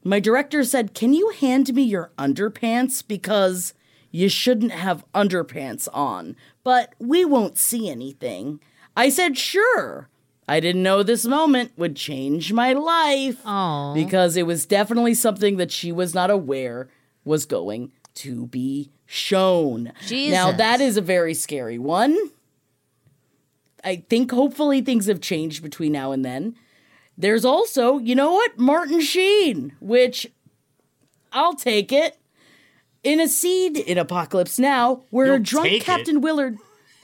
My 0.07 0.19
director 0.19 0.63
said, 0.63 0.93
"Can 0.93 1.13
you 1.13 1.29
hand 1.29 1.73
me 1.73 1.81
your 1.81 2.11
underpants 2.17 3.03
because 3.05 3.73
you 4.11 4.29
shouldn't 4.29 4.71
have 4.71 5.03
underpants 5.13 5.89
on, 5.91 6.35
but 6.63 6.93
we 6.99 7.25
won't 7.25 7.57
see 7.57 7.89
anything." 7.89 8.59
I 8.95 9.09
said, 9.09 9.35
"Sure." 9.35 10.07
I 10.47 10.59
didn't 10.59 10.83
know 10.83 11.01
this 11.01 11.25
moment 11.25 11.71
would 11.75 11.95
change 11.95 12.53
my 12.53 12.71
life 12.71 13.41
Aw. 13.45 13.95
because 13.95 14.37
it 14.37 14.45
was 14.45 14.67
definitely 14.67 15.15
something 15.15 15.57
that 15.57 15.71
she 15.71 15.91
was 15.91 16.13
not 16.13 16.29
aware 16.29 16.87
was 17.23 17.47
going 17.47 17.91
to 18.13 18.45
be 18.45 18.91
shown. 19.07 19.91
Now 20.11 20.51
that 20.51 20.81
is 20.81 20.97
a 20.97 21.01
very 21.01 21.33
scary 21.33 21.79
one. 21.79 22.15
I 23.83 24.03
think 24.07 24.31
hopefully 24.31 24.81
things 24.81 25.07
have 25.07 25.19
changed 25.19 25.63
between 25.63 25.91
now 25.91 26.11
and 26.11 26.23
then. 26.23 26.55
There's 27.17 27.45
also, 27.45 27.97
you 27.97 28.15
know 28.15 28.33
what, 28.33 28.57
Martin 28.59 28.99
Sheen, 29.01 29.73
which 29.79 30.31
I'll 31.31 31.55
take 31.55 31.91
it. 31.91 32.17
In 33.03 33.19
a 33.19 33.27
scene 33.27 33.75
in 33.75 33.99
Apocalypse 33.99 34.57
Now, 34.57 35.03
where 35.11 35.27
You'll 35.27 35.35
a 35.35 35.39
drunk 35.39 35.67
take 35.67 35.81
it? 35.81 35.85
Captain 35.85 36.21
Willard, 36.21 36.57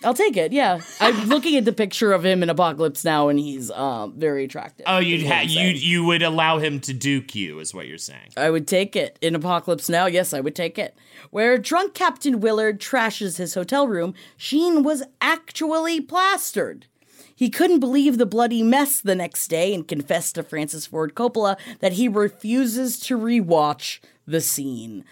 I'll 0.03 0.15
take 0.15 0.35
it. 0.35 0.51
Yeah, 0.51 0.81
I'm 0.99 1.25
looking 1.29 1.55
at 1.57 1.65
the 1.65 1.71
picture 1.71 2.11
of 2.11 2.25
him 2.25 2.41
in 2.41 2.49
Apocalypse 2.49 3.05
Now, 3.05 3.29
and 3.29 3.37
he's 3.37 3.69
um, 3.69 4.13
very 4.17 4.45
attractive. 4.45 4.85
Oh, 4.89 4.97
you'd 4.97 5.27
ha- 5.27 5.43
you 5.47 5.67
you 5.67 6.03
would 6.05 6.23
allow 6.23 6.57
him 6.57 6.79
to 6.81 6.93
duke 6.93 7.35
you, 7.35 7.59
is 7.59 7.73
what 7.73 7.87
you're 7.87 7.99
saying. 7.99 8.31
I 8.35 8.49
would 8.49 8.67
take 8.67 8.95
it. 8.95 9.19
In 9.21 9.35
Apocalypse 9.35 9.89
Now, 9.89 10.07
yes, 10.07 10.33
I 10.33 10.39
would 10.39 10.55
take 10.55 10.79
it. 10.79 10.95
Where 11.29 11.57
drunk 11.59 11.93
Captain 11.93 12.39
Willard 12.39 12.79
trashes 12.79 13.37
his 13.37 13.53
hotel 13.53 13.87
room, 13.87 14.15
Sheen 14.37 14.81
was 14.81 15.03
actually 15.21 16.01
plastered. 16.01 16.87
He 17.35 17.49
couldn't 17.49 17.79
believe 17.79 18.17
the 18.17 18.25
bloody 18.25 18.63
mess 18.63 19.01
the 19.01 19.15
next 19.15 19.47
day 19.47 19.73
and 19.73 19.87
confessed 19.87 20.35
to 20.35 20.43
Francis 20.43 20.85
Ford 20.85 21.15
Coppola 21.15 21.57
that 21.79 21.93
he 21.93 22.07
refuses 22.07 22.99
to 23.01 23.17
rewatch 23.17 23.99
the 24.27 24.41
scene. 24.41 25.03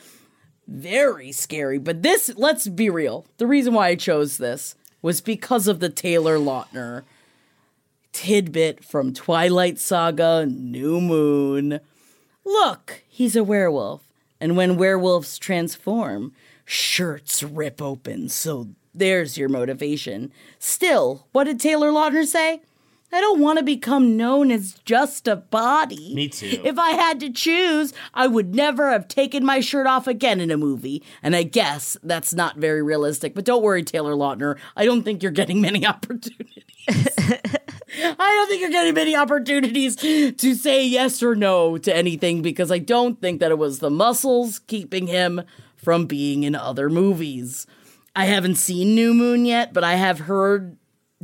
Very 0.68 1.32
scary, 1.32 1.80
but 1.80 2.04
this, 2.04 2.32
let's 2.36 2.68
be 2.68 2.90
real. 2.90 3.26
The 3.38 3.48
reason 3.48 3.74
why 3.74 3.88
I 3.88 3.96
chose 3.96 4.38
this 4.38 4.76
was 5.02 5.22
because 5.22 5.68
of 5.68 5.80
the 5.80 5.90
Taylor 5.90 6.38
Lautner 6.38 7.04
tidbit 8.12 8.84
from 8.84 9.14
Twilight 9.14 9.80
Saga 9.80 10.46
New 10.46 11.02
Moon. 11.02 11.80
Look, 12.46 13.04
he's 13.08 13.36
a 13.36 13.44
werewolf. 13.44 14.04
And 14.42 14.56
when 14.56 14.78
werewolves 14.78 15.38
transform, 15.38 16.34
shirts 16.66 17.44
rip 17.44 17.82
open. 17.82 18.30
So 18.30 18.70
there's 18.94 19.38
your 19.38 19.50
motivation. 19.50 20.32
Still, 20.58 21.28
what 21.32 21.46
did 21.46 21.60
Taylor 21.60 21.90
Lautner 21.92 22.26
say? 22.26 22.62
I 23.12 23.22
don't 23.22 23.40
want 23.40 23.58
to 23.58 23.64
become 23.64 24.16
known 24.18 24.52
as 24.52 24.76
just 24.86 25.28
a 25.28 25.36
body. 25.36 26.14
Me 26.14 26.30
too. 26.30 26.62
If 26.64 26.78
I 26.78 26.92
had 26.92 27.20
to 27.22 27.32
choose, 27.32 27.92
I 28.14 28.28
would 28.28 28.54
never 28.54 28.92
have 28.92 29.08
taken 29.08 29.44
my 29.44 29.62
shirt 29.62 29.88
off 29.88 30.06
again 30.06 30.40
in 30.40 30.52
a 30.52 30.58
movie. 30.58 31.02
And 31.24 31.36
I 31.36 31.42
guess 31.42 31.98
that's 32.04 32.36
not 32.36 32.58
very 32.58 32.84
realistic. 32.84 33.34
But 33.34 33.46
don't 33.46 33.64
worry, 33.64 33.84
Taylor 33.84 34.14
Lautner. 34.14 34.58
I 34.76 34.86
don't 34.86 35.02
think 35.02 35.24
you're 35.24 35.32
getting 35.32 35.60
many 35.60 35.86
opportunities. 35.88 36.64
I 36.88 38.16
don't 38.18 38.48
think 38.48 38.62
you're 38.62 38.70
getting 38.70 38.94
many 38.94 39.16
opportunities 39.16 39.96
to 39.96 40.56
say 40.56 40.86
yes 40.86 41.24
or 41.24 41.36
no 41.36 41.80
to 41.80 41.96
anything 41.96 42.44
because 42.44 42.72
I 42.72 42.78
don't 42.78 43.20
think 43.20 43.40
that 43.40 43.52
it 43.52 43.58
was 43.58 43.80
the 43.80 43.90
muscles 43.90 44.60
keeping 44.60 45.08
him 45.08 45.42
from 45.76 46.06
being 46.06 46.44
in 46.44 46.54
other 46.56 46.90
movies. 46.90 47.66
I 48.20 48.26
haven't 48.26 48.56
seen 48.56 48.96
New 48.96 49.14
Moon 49.14 49.46
yet, 49.46 49.72
but 49.72 49.86
I 49.86 49.96
have 49.96 50.20
heard 50.20 50.76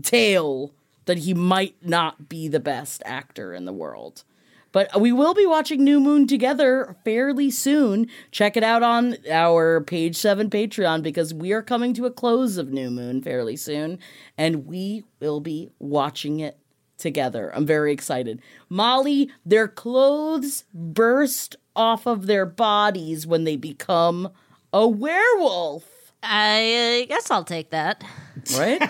tale 0.01 0.71
that 1.03 1.17
he 1.17 1.33
might 1.33 1.75
not 1.81 2.29
be 2.29 2.47
the 2.47 2.61
best 2.61 3.03
actor 3.03 3.53
in 3.53 3.65
the 3.65 3.73
world. 3.73 4.23
But 4.71 5.01
we 5.01 5.11
will 5.11 5.33
be 5.33 5.45
watching 5.45 5.83
New 5.83 5.99
Moon 5.99 6.25
together 6.25 6.95
fairly 7.03 7.51
soon. 7.51 8.07
Check 8.31 8.55
it 8.55 8.63
out 8.63 8.81
on 8.81 9.17
our 9.29 9.81
page 9.81 10.15
7 10.15 10.49
Patreon 10.49 11.03
because 11.03 11.33
we 11.33 11.51
are 11.51 11.61
coming 11.61 11.93
to 11.95 12.05
a 12.05 12.11
close 12.11 12.55
of 12.55 12.71
New 12.71 12.89
Moon 12.89 13.21
fairly 13.21 13.57
soon 13.57 13.99
and 14.37 14.65
we 14.65 15.03
will 15.19 15.41
be 15.41 15.71
watching 15.79 16.39
it 16.39 16.57
together. 16.97 17.53
I'm 17.53 17.65
very 17.65 17.91
excited. 17.91 18.41
Molly, 18.69 19.29
their 19.45 19.67
clothes 19.67 20.63
burst 20.73 21.57
off 21.75 22.07
of 22.07 22.27
their 22.27 22.45
bodies 22.45 23.27
when 23.27 23.43
they 23.43 23.57
become 23.57 24.29
a 24.71 24.87
werewolf, 24.87 25.94
I 26.25 27.03
uh, 27.03 27.05
guess 27.07 27.29
I'll 27.29 27.43
take 27.43 27.69
that. 27.69 28.03
right? 28.57 28.81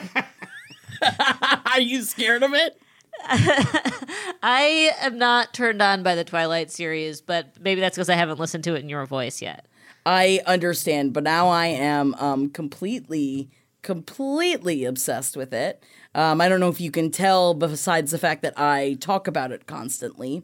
are 1.73 1.81
you 1.81 2.01
scared 2.03 2.43
of 2.43 2.53
it? 2.53 2.79
I 3.27 4.91
am 5.01 5.17
not 5.17 5.53
turned 5.53 5.81
on 5.81 6.03
by 6.03 6.15
the 6.15 6.23
Twilight 6.23 6.71
series, 6.71 7.21
but 7.21 7.59
maybe 7.59 7.81
that's 7.81 7.97
because 7.97 8.09
I 8.09 8.15
haven't 8.15 8.39
listened 8.39 8.63
to 8.65 8.75
it 8.75 8.79
in 8.79 8.89
your 8.89 9.05
voice 9.05 9.41
yet. 9.41 9.67
I 10.05 10.41
understand, 10.45 11.13
but 11.13 11.23
now 11.23 11.47
I 11.47 11.67
am 11.67 12.13
um, 12.15 12.49
completely, 12.49 13.49
completely 13.81 14.85
obsessed 14.85 15.35
with 15.35 15.53
it. 15.53 15.83
Um, 16.13 16.39
I 16.39 16.47
don't 16.47 16.59
know 16.59 16.69
if 16.69 16.79
you 16.79 16.91
can 16.91 17.09
tell, 17.09 17.53
besides 17.53 18.11
the 18.11 18.19
fact 18.19 18.43
that 18.43 18.57
I 18.57 18.97
talk 18.99 19.27
about 19.27 19.51
it 19.51 19.65
constantly. 19.65 20.43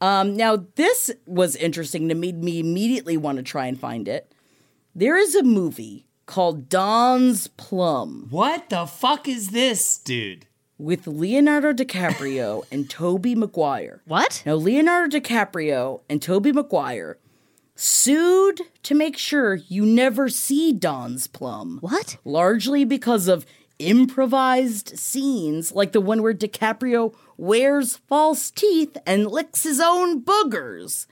Um, 0.00 0.36
now, 0.36 0.64
this 0.74 1.10
was 1.26 1.56
interesting 1.56 2.08
to 2.08 2.14
made 2.14 2.42
me 2.42 2.58
immediately 2.58 3.16
want 3.16 3.38
to 3.38 3.44
try 3.44 3.66
and 3.66 3.78
find 3.78 4.08
it. 4.08 4.32
There 4.94 5.16
is 5.16 5.34
a 5.34 5.42
movie 5.42 6.07
called 6.28 6.68
Don's 6.68 7.48
Plum 7.48 8.28
What 8.30 8.68
the 8.68 8.86
fuck 8.86 9.26
is 9.26 9.48
this, 9.48 9.98
dude? 9.98 10.46
with 10.78 11.08
Leonardo 11.08 11.72
DiCaprio 11.72 12.64
and 12.70 12.88
Tobey 12.88 13.34
Maguire. 13.34 14.00
What? 14.04 14.44
Now, 14.46 14.54
Leonardo 14.54 15.18
DiCaprio 15.18 16.02
and 16.08 16.22
Tobey 16.22 16.52
Maguire 16.52 17.18
sued 17.74 18.60
to 18.84 18.94
make 18.94 19.16
sure 19.16 19.54
you 19.54 19.84
never 19.84 20.28
see 20.28 20.72
Don's 20.72 21.26
Plum. 21.26 21.78
What? 21.80 22.18
Largely 22.24 22.84
because 22.84 23.26
of 23.26 23.44
improvised 23.80 24.98
scenes 24.98 25.72
like 25.72 25.92
the 25.92 26.00
one 26.00 26.22
where 26.22 26.34
DiCaprio 26.34 27.14
wears 27.36 27.96
false 27.96 28.50
teeth 28.50 28.96
and 29.06 29.26
licks 29.26 29.62
his 29.64 29.80
own 29.80 30.22
boogers. 30.22 31.06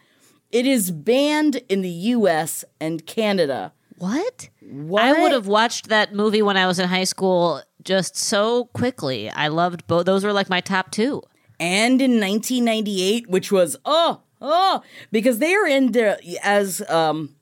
It 0.53 0.67
is 0.67 0.91
banned 0.91 1.57
in 1.69 1.83
the 1.83 1.89
US 2.15 2.65
and 2.81 3.05
Canada. 3.07 3.73
What? 3.99 4.51
What? 4.69 5.03
I 5.03 5.23
would 5.23 5.33
have 5.33 5.47
watched 5.47 5.89
that 5.89 6.15
movie 6.15 6.43
when 6.43 6.57
I 6.57 6.67
was 6.67 6.79
in 6.79 6.89
high 6.89 7.05
school 7.05 7.63
just 7.83 8.17
so 8.17 8.65
quickly. 8.67 9.31
I 9.31 9.49
loved 9.49 9.87
both. 9.87 10.07
Those 10.07 10.25
were 10.25 10.33
like 10.33 10.49
my 10.51 10.61
top 10.61 10.91
two. 10.91 11.23
and 11.59 12.03
in 12.03 12.21
1998 12.21 13.31
which 13.31 13.51
was 13.51 13.77
oh 13.87 14.21
oh 14.43 14.83
because 15.11 15.39
they 15.39 15.55
are 15.55 15.67
into 15.67 16.17
as 16.45 16.83
um 16.91 17.35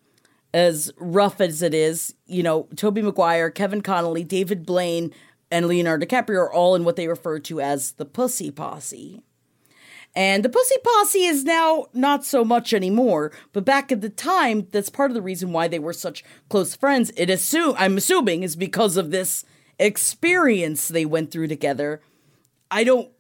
as 0.53 0.93
rough 0.99 1.41
as 1.41 1.63
it 1.63 1.75
is 1.75 2.15
you 2.27 2.41
know 2.43 2.69
tobey 2.77 3.03
maguire 3.03 3.51
kevin 3.51 3.81
connolly 3.81 4.23
david 4.23 4.65
blaine 4.65 5.13
and 5.51 5.67
leonardo 5.67 6.07
dicaprio 6.07 6.39
are 6.39 6.53
all 6.53 6.77
in 6.77 6.85
what 6.85 6.95
they 6.95 7.09
refer 7.09 7.41
to 7.41 7.61
as 7.61 7.93
the 7.93 8.05
pussy 8.05 8.53
posse 8.53 9.21
and 10.17 10.45
the 10.45 10.49
pussy 10.49 10.77
posse 10.83 11.25
is 11.25 11.45
now 11.45 11.87
not 11.93 12.25
so 12.25 12.45
much 12.45 12.73
anymore 12.73 13.33
but 13.53 13.65
back 13.65 13.91
at 13.91 14.01
the 14.01 14.09
time 14.09 14.67
that's 14.71 14.91
part 14.91 15.11
of 15.11 15.15
the 15.15 15.23
reason 15.23 15.53
why 15.53 15.69
they 15.69 15.79
were 15.79 15.93
such 15.93 16.25
close 16.49 16.75
friends 16.75 17.11
it 17.17 17.31
assume 17.31 17.75
i'm 17.79 17.97
assuming 17.97 18.43
is 18.43 18.57
because 18.57 18.97
of 18.97 19.11
this 19.11 19.45
experience 19.79 20.89
they 20.89 21.05
went 21.05 21.31
through 21.31 21.49
together 21.49 22.01
i 22.71 22.85
don't 22.85 23.11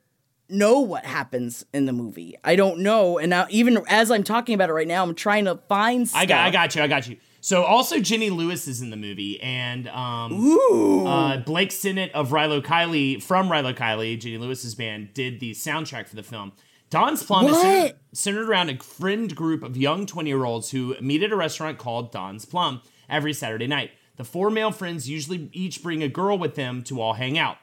know 0.49 0.80
what 0.80 1.05
happens 1.05 1.64
in 1.72 1.86
the 1.86 1.92
movie. 1.92 2.36
I 2.45 2.57
don't 2.57 2.80
know, 2.80 3.18
and 3.18 3.30
now 3.30 3.47
even 3.51 3.82
as 3.88 4.11
I'm 4.11 4.22
talking 4.22 4.55
about 4.55 4.70
it 4.70 4.72
right 4.72 4.88
now, 4.88 5.03
I'm 5.03 5.14
trying 5.14 5.47
to 5.47 5.57
find. 5.68 6.09
Stuff. 6.09 6.20
I 6.20 6.26
got 6.26 6.47
I 6.47 6.51
got 6.51 6.74
you. 6.74 6.82
I 6.82 6.86
got 6.86 7.09
you. 7.09 7.16
So 7.40 7.62
also 7.62 8.01
Jenny 8.01 8.30
Lewis 8.30 8.66
is 8.66 8.80
in 8.80 8.90
the 8.90 8.97
movie, 8.97 9.40
and 9.42 9.88
um, 9.88 10.59
uh, 11.07 11.36
Blake 11.38 11.72
Sennett 11.72 12.11
of 12.12 12.30
Rilo 12.30 12.62
Kiley 12.62 13.22
from 13.22 13.49
Rilo 13.49 13.74
Kiley, 13.74 14.18
Jenny 14.18 14.38
Lewis's 14.38 14.74
band, 14.74 15.12
did 15.12 15.40
the 15.40 15.53
soundtrack 15.53 16.09
for 16.09 16.16
the 16.16 16.22
film. 16.22 16.53
Don's 16.95 17.24
Plum 17.24 17.47
is 17.47 17.61
centered, 17.61 17.97
centered 18.12 18.49
around 18.49 18.70
a 18.70 18.78
friend 18.78 19.34
group 19.34 19.64
of 19.64 19.76
young 19.76 20.07
20 20.07 20.30
year 20.30 20.45
olds 20.45 20.70
who 20.70 20.95
meet 21.01 21.24
at 21.24 21.32
a 21.32 21.36
restaurant 21.36 21.76
called 21.76 22.12
Don's 22.12 22.45
Plum 22.45 22.82
every 23.11 23.32
Saturday 23.32 23.66
night. 23.66 23.90
The 24.14 24.22
four 24.22 24.49
male 24.49 24.70
friends 24.70 25.09
usually 25.09 25.51
each 25.53 25.82
bring 25.82 26.05
a 26.05 26.09
girl 26.09 26.38
with 26.38 26.55
them 26.55 26.84
to 26.84 27.01
all 27.01 27.14
hang 27.14 27.36
out. 27.36 27.57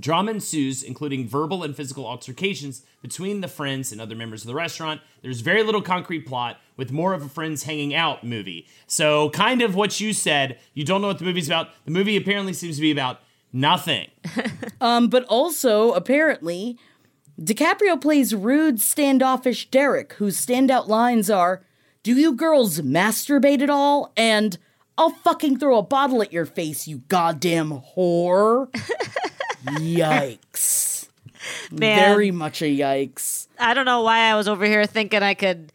Drama 0.00 0.32
ensues, 0.32 0.82
including 0.82 1.28
verbal 1.28 1.62
and 1.62 1.76
physical 1.76 2.08
altercations 2.08 2.84
between 3.02 3.40
the 3.40 3.46
friends 3.46 3.92
and 3.92 4.00
other 4.00 4.16
members 4.16 4.42
of 4.42 4.48
the 4.48 4.54
restaurant. 4.54 5.00
There's 5.22 5.42
very 5.42 5.62
little 5.62 5.80
concrete 5.80 6.26
plot, 6.26 6.58
with 6.76 6.90
more 6.90 7.14
of 7.14 7.22
a 7.22 7.28
friends 7.28 7.62
hanging 7.62 7.94
out 7.94 8.24
movie. 8.24 8.66
So, 8.88 9.30
kind 9.30 9.62
of 9.62 9.76
what 9.76 10.00
you 10.00 10.12
said, 10.12 10.58
you 10.74 10.84
don't 10.84 11.00
know 11.02 11.06
what 11.06 11.20
the 11.20 11.24
movie's 11.24 11.46
about. 11.46 11.68
The 11.84 11.92
movie 11.92 12.16
apparently 12.16 12.52
seems 12.52 12.74
to 12.76 12.82
be 12.82 12.90
about 12.90 13.20
nothing. 13.52 14.08
Um, 14.78 15.08
but 15.08 15.24
also, 15.24 15.94
apparently, 15.94 16.78
DiCaprio 17.40 18.00
plays 18.00 18.34
rude, 18.34 18.80
standoffish 18.80 19.68
Derek, 19.70 20.14
whose 20.14 20.44
standout 20.44 20.88
lines 20.88 21.28
are, 21.30 21.62
Do 22.02 22.14
you 22.14 22.32
girls 22.32 22.80
masturbate 22.80 23.62
at 23.62 23.70
all? 23.70 24.12
And, 24.16 24.58
I'll 24.98 25.10
fucking 25.10 25.58
throw 25.58 25.76
a 25.78 25.82
bottle 25.82 26.22
at 26.22 26.32
your 26.32 26.46
face, 26.46 26.88
you 26.88 27.02
goddamn 27.08 27.82
whore. 27.94 28.70
Yikes. 29.66 31.08
Man. 31.70 31.98
Very 31.98 32.30
much 32.30 32.62
a 32.62 32.64
yikes. 32.64 33.46
I 33.58 33.74
don't 33.74 33.84
know 33.84 34.02
why 34.02 34.20
I 34.20 34.34
was 34.36 34.48
over 34.48 34.64
here 34.64 34.86
thinking 34.86 35.22
I 35.22 35.34
could 35.34 35.72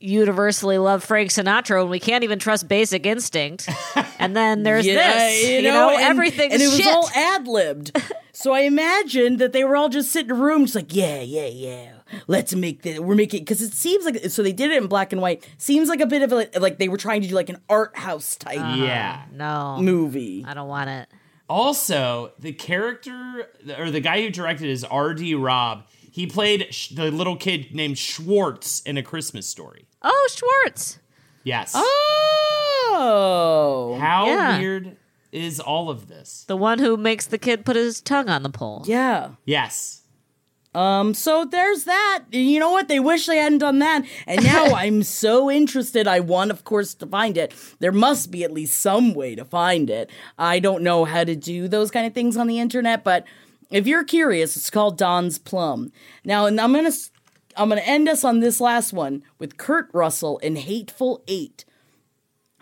universally 0.00 0.76
love 0.76 1.02
Frank 1.04 1.30
Sinatra 1.30 1.82
when 1.82 1.90
we 1.90 2.00
can't 2.00 2.24
even 2.24 2.38
trust 2.38 2.68
Basic 2.68 3.06
Instinct. 3.06 3.68
And 4.16 4.34
then 4.34 4.62
there's 4.62 4.86
this, 4.86 5.48
you, 5.48 5.62
know, 5.62 5.90
and- 5.90 6.00
everything's 6.00 6.54
and 6.54 6.62
it 6.62 6.66
was 6.66 6.76
shit. 6.78 6.86
all 6.86 7.10
ad 7.14 7.46
libbed. 7.46 8.00
so 8.34 8.52
I 8.52 8.60
imagined 8.60 9.38
that 9.38 9.52
they 9.52 9.64
were 9.64 9.76
all 9.76 9.88
just 9.88 10.10
sitting 10.10 10.30
in 10.30 10.36
a 10.36 10.40
room, 10.40 10.64
just 10.64 10.74
like, 10.74 10.94
yeah, 10.94 11.20
yeah, 11.20 11.46
yeah. 11.46 11.92
Let's 12.26 12.54
make 12.54 12.82
the 12.82 12.98
we're 12.98 13.14
making 13.14 13.40
because 13.40 13.62
it 13.62 13.72
seems 13.72 14.04
like 14.04 14.18
so 14.28 14.42
they 14.42 14.52
did 14.52 14.70
it 14.70 14.82
in 14.82 14.88
black 14.88 15.12
and 15.12 15.22
white. 15.22 15.48
Seems 15.56 15.88
like 15.88 16.00
a 16.00 16.06
bit 16.06 16.22
of 16.22 16.32
a, 16.32 16.48
like 16.58 16.78
they 16.78 16.88
were 16.88 16.96
trying 16.96 17.22
to 17.22 17.28
do 17.28 17.34
like 17.34 17.48
an 17.48 17.60
art 17.68 17.96
house 17.96 18.36
type 18.36 18.58
uh-huh. 18.58 18.76
yeah. 18.76 19.24
no, 19.32 19.78
movie. 19.80 20.44
I 20.46 20.52
don't 20.54 20.68
want 20.68 20.90
it. 20.90 21.08
Also, 21.48 22.32
the 22.38 22.52
character 22.52 23.48
or 23.78 23.90
the 23.90 24.00
guy 24.00 24.22
who 24.22 24.30
directed 24.30 24.68
is 24.68 24.84
R.D. 24.84 25.34
Robb. 25.34 25.86
He 26.10 26.26
played 26.26 26.72
sh- 26.72 26.88
the 26.90 27.10
little 27.10 27.36
kid 27.36 27.74
named 27.74 27.98
Schwartz 27.98 28.80
in 28.82 28.96
A 28.96 29.02
Christmas 29.02 29.46
Story. 29.46 29.86
Oh, 30.02 30.28
Schwartz. 30.30 30.98
Yes. 31.42 31.72
Oh, 32.96 33.98
How 34.00 34.26
yeah. 34.26 34.58
weird 34.58 34.96
is 35.34 35.60
all 35.60 35.90
of 35.90 36.08
this? 36.08 36.44
The 36.46 36.56
one 36.56 36.78
who 36.78 36.96
makes 36.96 37.26
the 37.26 37.38
kid 37.38 37.64
put 37.64 37.76
his 37.76 38.00
tongue 38.00 38.28
on 38.28 38.42
the 38.42 38.50
pole. 38.50 38.84
yeah. 38.86 39.30
Yes. 39.44 40.00
Um, 40.74 41.14
so 41.14 41.44
there's 41.44 41.84
that. 41.84 42.24
You 42.32 42.58
know 42.58 42.72
what? 42.72 42.88
They 42.88 42.98
wish 42.98 43.26
they 43.26 43.36
hadn't 43.38 43.58
done 43.58 43.78
that. 43.78 44.04
And 44.26 44.42
now 44.42 44.64
I'm 44.74 45.04
so 45.04 45.48
interested. 45.48 46.08
I 46.08 46.18
want, 46.18 46.50
of 46.50 46.64
course, 46.64 46.94
to 46.94 47.06
find 47.06 47.36
it. 47.38 47.54
There 47.78 47.92
must 47.92 48.32
be 48.32 48.42
at 48.42 48.50
least 48.52 48.80
some 48.80 49.14
way 49.14 49.36
to 49.36 49.44
find 49.44 49.88
it. 49.88 50.10
I 50.36 50.58
don't 50.58 50.82
know 50.82 51.04
how 51.04 51.22
to 51.22 51.36
do 51.36 51.68
those 51.68 51.92
kind 51.92 52.06
of 52.08 52.12
things 52.12 52.36
on 52.36 52.48
the 52.48 52.58
internet, 52.58 53.04
but 53.04 53.24
if 53.70 53.86
you're 53.86 54.02
curious, 54.04 54.56
it's 54.56 54.70
called 54.70 54.98
Don's 54.98 55.38
Plum. 55.38 55.92
Now, 56.24 56.46
and 56.46 56.60
I'm 56.60 56.72
gonna 56.72 56.90
I'm 57.56 57.68
gonna 57.68 57.80
end 57.82 58.08
us 58.08 58.24
on 58.24 58.40
this 58.40 58.60
last 58.60 58.92
one 58.92 59.22
with 59.38 59.56
Kurt 59.56 59.88
Russell 59.92 60.38
in 60.38 60.56
Hateful 60.56 61.22
Eight. 61.28 61.64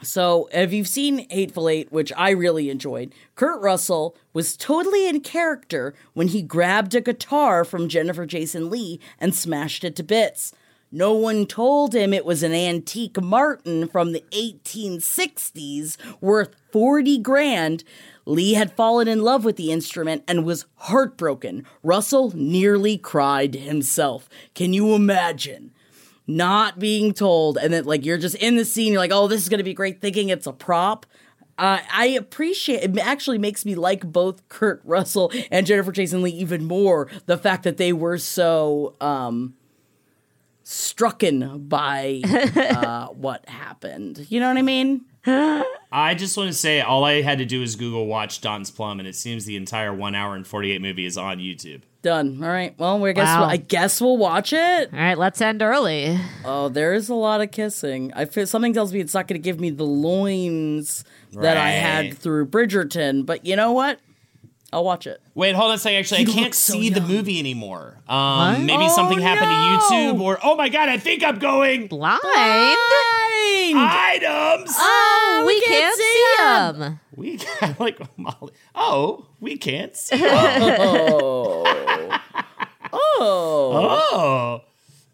So, 0.03 0.49
if 0.53 0.73
you've 0.73 0.89
seen 0.89 1.29
Hateful 1.31 1.69
Eight, 1.69 1.93
which 1.93 2.13
I 2.17 2.31
really 2.31 2.71
enjoyed, 2.71 3.15
Kurt 3.37 3.61
Russell 3.61 4.17
was 4.33 4.57
totally 4.57 5.09
in 5.09 5.21
character 5.21 5.95
when 6.13 6.29
he 6.29 6.43
grabbed 6.43 6.95
a 6.95 7.01
guitar 7.01 7.65
from 7.65 7.89
Jennifer 7.89 8.27
Jason 8.27 8.69
Lee 8.69 8.99
and 9.21 9.33
smashed 9.35 9.85
it 9.85 9.95
to 9.97 10.03
bits. 10.03 10.53
No 10.95 11.15
one 11.15 11.47
told 11.47 11.95
him 11.95 12.13
it 12.13 12.27
was 12.27 12.43
an 12.43 12.53
antique 12.53 13.19
Martin 13.21 13.89
from 13.89 14.13
the 14.13 14.25
1860s 14.33 15.97
worth 16.21 16.55
40 16.71 17.19
grand. 17.19 17.85
Lee 18.27 18.55
had 18.55 18.77
fallen 18.77 19.09
in 19.09 19.23
love 19.23 19.45
with 19.45 19.57
the 19.57 19.73
instrument 19.73 20.23
and 20.29 20.45
was 20.45 20.67
heartbroken. 20.77 21.65
Russell 21.83 22.33
nearly 22.37 22.99
cried 22.99 23.55
himself. 23.55 24.29
Can 24.55 24.75
you 24.75 24.95
imagine? 24.95 25.73
Not 26.27 26.79
being 26.79 27.13
told 27.13 27.59
and 27.59 27.73
then 27.73 27.85
like 27.85 28.05
you're 28.05 28.19
just 28.19 28.37
in 28.37 28.57
the 28.57 28.65
scene 28.65 28.93
you're 28.93 29.01
like 29.01 29.11
oh 29.13 29.27
this 29.27 29.43
is 29.43 29.49
going 29.49 29.59
to 29.59 29.65
be 29.65 29.75
great 29.75 30.01
thinking 30.01 30.29
it's 30.29 30.47
a 30.47 30.53
prop. 30.53 31.07
Uh, 31.59 31.81
I 31.93 32.07
appreciate 32.07 32.83
it 32.83 32.99
actually 32.99 33.37
makes 33.39 33.67
me 33.67 33.75
like 33.75 34.11
both 34.11 34.49
Kurt 34.49 34.81
Russell 34.85 35.31
and 35.51 35.67
Jennifer 35.67 35.93
Jason 35.93 36.23
Lee 36.23 36.31
even 36.31 36.65
more 36.65 37.09
the 37.27 37.37
fact 37.37 37.65
that 37.65 37.77
they 37.77 37.93
were 37.93 38.19
so 38.19 38.97
um 39.01 39.55
strucken 40.65 41.69
by 41.69 42.23
uh 42.57 43.09
what 43.09 43.49
happened. 43.49 44.27
You 44.31 44.41
know 44.41 44.49
what 44.49 44.59
I 44.59 44.63
mean 44.63 45.05
I 45.27 46.15
just 46.17 46.37
want 46.37 46.49
to 46.49 46.55
say 46.55 46.81
all 46.81 47.05
I 47.05 47.23
had 47.23 47.39
to 47.39 47.45
do 47.45 47.63
is 47.63 47.77
Google 47.77 48.07
watch 48.07 48.41
Don's 48.41 48.71
Plum, 48.71 48.99
and 48.99 49.07
it 49.09 49.15
seems 49.15 49.45
the 49.45 49.57
entire 49.57 49.93
one 49.95 50.15
hour 50.15 50.35
and 50.35 50.47
48 50.47 50.81
movie 50.83 51.05
is 51.05 51.17
on 51.19 51.39
YouTube. 51.39 51.83
done 52.03 52.43
all 52.43 52.49
right 52.51 52.75
well 52.79 52.99
we 52.99 53.13
guess 53.13 53.27
Wow. 53.29 53.45
I 53.45 53.57
guess 53.59 54.01
we'll 54.01 54.17
watch 54.17 54.53
it 54.53 54.93
All 54.93 54.99
right, 54.99 55.17
let's 55.17 55.41
end 55.41 55.63
early. 55.63 56.19
oh 56.45 56.69
there 56.69 56.95
is 56.95 57.09
a 57.09 57.15
lot 57.15 57.41
of 57.41 57.51
kissing 57.53 58.13
I 58.17 58.25
feel 58.25 58.47
something 58.47 58.73
tells 58.73 58.93
me 58.93 58.99
it's 59.01 59.15
not 59.15 59.29
going 59.29 59.41
to 59.41 59.45
give 59.45 59.61
me 59.61 59.71
the 59.71 59.85
loins 59.85 61.05
that 61.33 61.57
I 61.57 61.71
had 61.71 62.19
through 62.19 62.47
Bridgerton 62.47 63.25
but 63.25 63.47
you 63.47 63.55
know 63.55 63.71
what 63.71 64.01
I'll 64.73 64.83
watch 64.85 65.07
it 65.07 65.21
Wait, 65.35 65.55
hold 65.55 65.69
on 65.71 65.77
a 65.77 65.79
second. 65.79 65.99
Actually, 66.01 66.25
He 66.25 66.31
I 66.31 66.35
can't 66.35 66.45
looks 66.47 66.59
so 66.59 66.73
see 66.75 66.91
the 66.91 67.01
movie 67.01 67.39
anymore. 67.39 67.97
Um, 68.09 68.67
maybe 68.67 68.85
Oh, 68.85 68.95
something 68.95 69.19
happened 69.21 69.51
no. 69.51 69.79
to 69.89 69.95
YouTube, 69.95 70.21
or 70.21 70.39
oh 70.43 70.57
my 70.57 70.69
god, 70.69 70.89
I 70.91 70.99
think 70.99 71.23
I'm 71.25 71.39
going 71.39 71.87
Blind? 71.87 72.21
Blind! 72.23 72.77
Items. 73.75 74.75
Oh, 74.79 75.45
we, 75.47 75.61
can't, 75.63 75.97
see 75.97 76.35
them. 76.39 77.01
we 77.15 77.39
like 77.79 77.99
Molly. 78.19 78.53
Oh, 78.75 79.27
we 79.41 79.57
can't 79.57 79.97
see. 79.97 80.17
them. 80.19 80.37
Oh. 80.81 81.65
oh. 82.93 84.63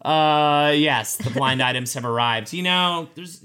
Oh, 0.01 0.09
uh, 0.09 0.71
yes, 0.71 1.17
the 1.17 1.29
blind 1.29 1.61
items 1.61 1.93
have 1.93 2.05
arrived. 2.05 2.53
You 2.53 2.63
know, 2.63 3.09
there's 3.15 3.43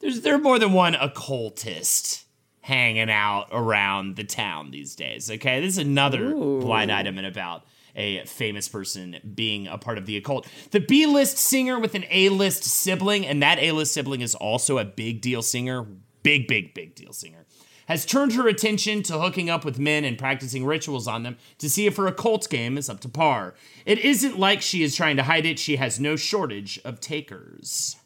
there's 0.00 0.20
there 0.20 0.34
are 0.34 0.40
more 0.40 0.58
than 0.58 0.72
one 0.72 0.94
occultist 0.94 2.24
hanging 2.60 3.10
out 3.10 3.48
around 3.52 4.16
the 4.16 4.24
town 4.24 4.70
these 4.70 4.94
days. 4.94 5.30
Okay, 5.30 5.60
this 5.60 5.74
is 5.74 5.78
another 5.78 6.32
blind 6.32 6.90
item 6.92 7.18
and 7.18 7.26
about 7.26 7.64
a 7.96 8.24
famous 8.26 8.68
person 8.68 9.16
being 9.34 9.66
a 9.66 9.78
part 9.78 9.98
of 9.98 10.06
the 10.06 10.16
occult. 10.16 10.46
The 10.70 10.80
B-list 10.80 11.38
singer 11.38 11.80
with 11.80 11.94
an 11.94 12.04
A-list 12.10 12.62
sibling, 12.62 13.26
and 13.26 13.42
that 13.42 13.58
A-list 13.58 13.92
sibling 13.92 14.20
is 14.20 14.34
also 14.34 14.78
a 14.78 14.84
big 14.84 15.20
deal 15.20 15.42
singer. 15.42 15.86
Big, 16.22 16.46
big, 16.46 16.74
big 16.74 16.94
deal 16.94 17.12
singer 17.12 17.46
has 17.86 18.04
turned 18.04 18.32
her 18.34 18.48
attention 18.48 19.02
to 19.04 19.18
hooking 19.18 19.48
up 19.48 19.64
with 19.64 19.78
men 19.78 20.04
and 20.04 20.18
practicing 20.18 20.64
rituals 20.64 21.08
on 21.08 21.22
them 21.22 21.36
to 21.58 21.70
see 21.70 21.86
if 21.86 21.96
her 21.96 22.06
occult 22.06 22.48
game 22.50 22.76
is 22.76 22.90
up 22.90 23.00
to 23.00 23.08
par. 23.08 23.54
It 23.84 23.98
isn't 24.00 24.38
like 24.38 24.60
she 24.60 24.82
is 24.82 24.94
trying 24.94 25.16
to 25.16 25.22
hide 25.22 25.46
it, 25.46 25.58
she 25.58 25.76
has 25.76 25.98
no 25.98 26.16
shortage 26.16 26.80
of 26.84 27.00
takers. 27.00 27.96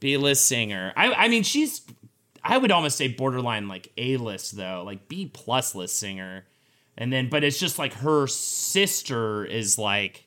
B 0.00 0.16
list 0.16 0.46
singer. 0.46 0.92
I, 0.96 1.12
I 1.12 1.28
mean, 1.28 1.42
she's, 1.42 1.82
I 2.42 2.58
would 2.58 2.72
almost 2.72 2.96
say 2.96 3.08
borderline 3.08 3.68
like 3.68 3.92
A 3.96 4.16
list, 4.16 4.56
though, 4.56 4.82
like 4.84 5.08
B 5.08 5.30
plus 5.32 5.74
list 5.74 5.98
singer. 5.98 6.46
And 6.98 7.12
then, 7.12 7.28
but 7.30 7.42
it's 7.44 7.58
just 7.58 7.78
like 7.78 7.94
her 7.94 8.26
sister 8.26 9.44
is 9.44 9.78
like 9.78 10.26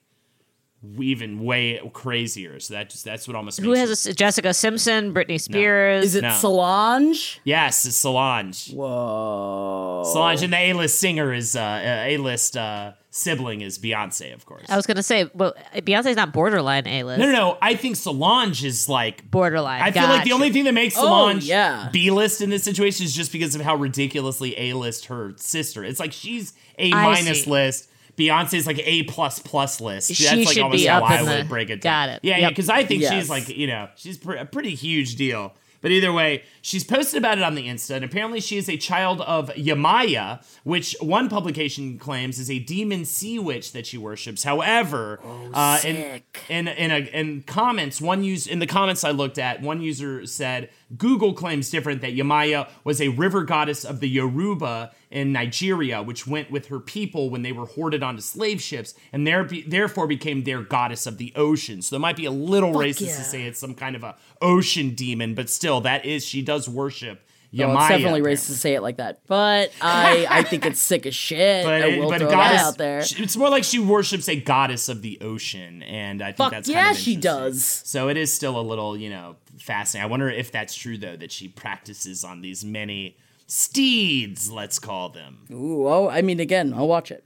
even 0.99 1.43
way 1.43 1.79
crazier. 1.93 2.59
So 2.59 2.73
that 2.75 2.89
just, 2.89 3.05
that's 3.05 3.27
what 3.27 3.35
almost 3.35 3.59
Who 3.59 3.69
makes 3.69 3.79
has 3.89 4.05
it- 4.07 4.11
a, 4.11 4.13
Jessica 4.15 4.53
Simpson, 4.53 5.13
Britney 5.13 5.39
Spears? 5.39 6.05
Is 6.05 6.15
it 6.15 6.21
No. 6.21 6.31
Solange? 6.31 7.39
Yes, 7.43 7.85
it's 7.85 7.97
Solange. 7.97 8.71
Whoa. 8.71 10.03
Solange, 10.05 10.43
and 10.43 10.53
the 10.53 10.57
A-list 10.59 10.99
singer 10.99 11.33
is 11.33 11.55
uh, 11.55 11.61
uh, 11.61 12.03
A-list 12.07 12.57
uh, 12.57 12.93
sibling 13.15 13.61
is 13.61 13.79
Beyonce, 13.79 14.33
of 14.33 14.45
course. 14.45 14.65
I 14.69 14.75
was 14.75 14.85
gonna 14.85 15.01
say, 15.01 15.29
well, 15.33 15.53
Beyonce's 15.75 16.17
not 16.17 16.33
borderline 16.33 16.85
A 16.85 17.03
list. 17.03 17.19
no, 17.19 17.25
no, 17.27 17.31
no. 17.31 17.57
I 17.61 17.75
think 17.75 17.95
Solange 17.95 18.63
is 18.63 18.89
like. 18.89 19.29
Borderline. 19.31 19.81
I 19.81 19.91
feel 19.91 20.03
like 20.03 20.25
the 20.25 20.33
only 20.33 20.51
thing 20.51 20.65
that 20.65 20.73
makes 20.73 20.97
oh, 20.97 21.01
Solange 21.01 21.45
yeah. 21.45 21.89
B-list 21.91 22.41
in 22.41 22.49
this 22.49 22.63
situation 22.63 23.05
is 23.05 23.13
just 23.15 23.31
because 23.31 23.55
of 23.55 23.61
how 23.61 23.75
ridiculously 23.75 24.53
A-list 24.59 25.05
her 25.05 25.33
sister. 25.37 25.83
It's 25.83 25.99
like 25.99 26.11
she's 26.11 26.53
A 26.77 26.91
minus 26.91 27.45
see. 27.45 27.49
list. 27.49 27.89
Beyonce's 28.17 28.65
like 28.67 28.79
A 28.85 29.03
plus 29.03 29.39
plus 29.39 29.79
list. 29.81 30.13
She 30.13 30.23
That's 30.23 30.37
like 30.37 30.47
should 30.53 30.63
almost 30.63 30.83
be 30.83 30.87
how 30.87 31.03
up 31.03 31.09
I 31.09 31.19
in 31.19 31.25
would 31.25 31.39
the- 31.45 31.49
break 31.49 31.69
it 31.69 31.81
got 31.81 32.09
it. 32.09 32.19
Yeah, 32.23 32.37
yeah. 32.37 32.49
Because 32.49 32.69
I 32.69 32.83
think 32.85 33.01
Yes. 33.01 33.13
she's 33.13 33.29
like 33.29 33.49
you 33.49 33.67
know 33.67 33.89
she's 33.95 34.17
pr- 34.17 34.33
a 34.35 34.45
pretty 34.45 34.75
huge 34.75 35.15
deal. 35.15 35.53
But 35.85 35.91
either 35.91 36.11
way, 36.11 36.41
she's 36.63 36.83
posted 36.83 37.19
about 37.19 37.37
it 37.37 37.43
on 37.43 37.53
the 37.53 37.67
Insta, 37.67 37.91
and 37.91 38.03
apparently 38.03 38.39
she 38.39 38.57
is 38.57 38.67
a 38.67 38.75
child 38.75 39.21
of 39.21 39.51
Yemaya, 39.51 40.43
which 40.63 40.95
one 40.99 41.29
publication 41.29 41.99
claims 41.99 42.39
is 42.39 42.49
a 42.49 42.57
demon 42.57 43.05
sea 43.05 43.37
witch 43.37 43.71
that 43.73 43.85
she 43.85 43.99
worships. 43.99 44.41
However, 44.41 45.19
uh, 45.53 45.79
in, 45.85 46.23
in 46.49 46.67
in 46.67 46.89
a, 46.89 46.97
in 46.97 47.43
comments, 47.43 48.01
one 48.01 48.23
use 48.23 48.47
in 48.47 48.57
the 48.57 48.65
comments 48.65 49.03
I 49.03 49.11
looked 49.11 49.37
at, 49.37 49.61
one 49.61 49.79
user 49.79 50.25
said 50.25 50.71
Google 50.97 51.33
claims 51.33 51.69
different 51.69 52.01
that 52.01 52.15
Yemaya 52.15 52.69
was 52.83 53.01
a 53.01 53.09
river 53.09 53.43
goddess 53.43 53.83
of 53.83 53.99
the 53.99 54.09
Yoruba 54.09 54.91
in 55.09 55.31
Nigeria, 55.31 56.03
which 56.03 56.27
went 56.27 56.51
with 56.51 56.67
her 56.67 56.79
people 56.79 57.29
when 57.29 57.41
they 57.41 57.51
were 57.51 57.65
hoarded 57.65 58.03
onto 58.03 58.21
slave 58.21 58.61
ships, 58.61 58.93
and 59.11 59.25
there 59.25 59.47
therefore 59.67 60.07
became 60.07 60.43
their 60.43 60.61
goddess 60.61 61.07
of 61.07 61.17
the 61.17 61.33
ocean. 61.35 61.81
So 61.81 61.95
it 61.95 61.99
might 61.99 62.15
be 62.15 62.25
a 62.25 62.31
little 62.31 62.73
racist 62.73 63.07
yeah. 63.07 63.17
to 63.17 63.23
say 63.23 63.43
it's 63.43 63.59
some 63.59 63.73
kind 63.73 63.95
of 63.95 64.03
a 64.03 64.15
ocean 64.41 64.93
demon, 64.93 65.33
but 65.33 65.49
still, 65.49 65.81
that 65.81 66.05
is 66.05 66.25
she 66.25 66.41
does 66.41 66.69
worship 66.69 67.21
Yemaya. 67.53 67.67
Well, 67.67 67.77
it's 67.77 67.89
definitely 67.89 68.21
racist 68.21 68.47
to 68.47 68.53
say 68.53 68.73
it 68.75 68.81
like 68.81 68.97
that, 68.97 69.19
but 69.27 69.71
I 69.81 70.27
I 70.29 70.43
think 70.43 70.65
it's 70.65 70.79
sick 70.79 71.05
as 71.05 71.15
shit. 71.15 71.65
But, 71.65 71.81
I 71.81 71.97
will 71.99 72.09
but 72.09 72.19
throw 72.19 72.29
goddess, 72.29 72.61
that 72.61 72.67
out 72.67 72.77
there. 72.77 72.99
it's 72.99 73.37
more 73.37 73.49
like 73.49 73.63
she 73.63 73.79
worships 73.79 74.27
a 74.27 74.39
goddess 74.39 74.89
of 74.89 75.01
the 75.01 75.19
ocean, 75.21 75.83
and 75.83 76.21
I 76.21 76.27
think 76.27 76.37
Fuck 76.37 76.51
that's 76.51 76.69
yeah, 76.69 76.83
kind 76.83 76.95
of 76.95 77.01
she 77.01 77.15
does. 77.15 77.63
So 77.63 78.09
it 78.09 78.17
is 78.17 78.33
still 78.33 78.59
a 78.59 78.61
little, 78.61 78.97
you 78.97 79.09
know, 79.09 79.35
fascinating. 79.59 80.07
I 80.07 80.09
wonder 80.09 80.29
if 80.29 80.51
that's 80.51 80.75
true 80.75 80.97
though 80.97 81.15
that 81.17 81.31
she 81.31 81.47
practices 81.47 82.23
on 82.23 82.41
these 82.41 82.65
many 82.65 83.17
steeds, 83.47 84.51
let's 84.51 84.79
call 84.79 85.09
them. 85.09 85.39
Ooh, 85.51 85.87
oh, 85.87 86.09
I 86.09 86.21
mean, 86.21 86.39
again, 86.39 86.73
I'll 86.73 86.87
watch 86.87 87.11
it. 87.11 87.23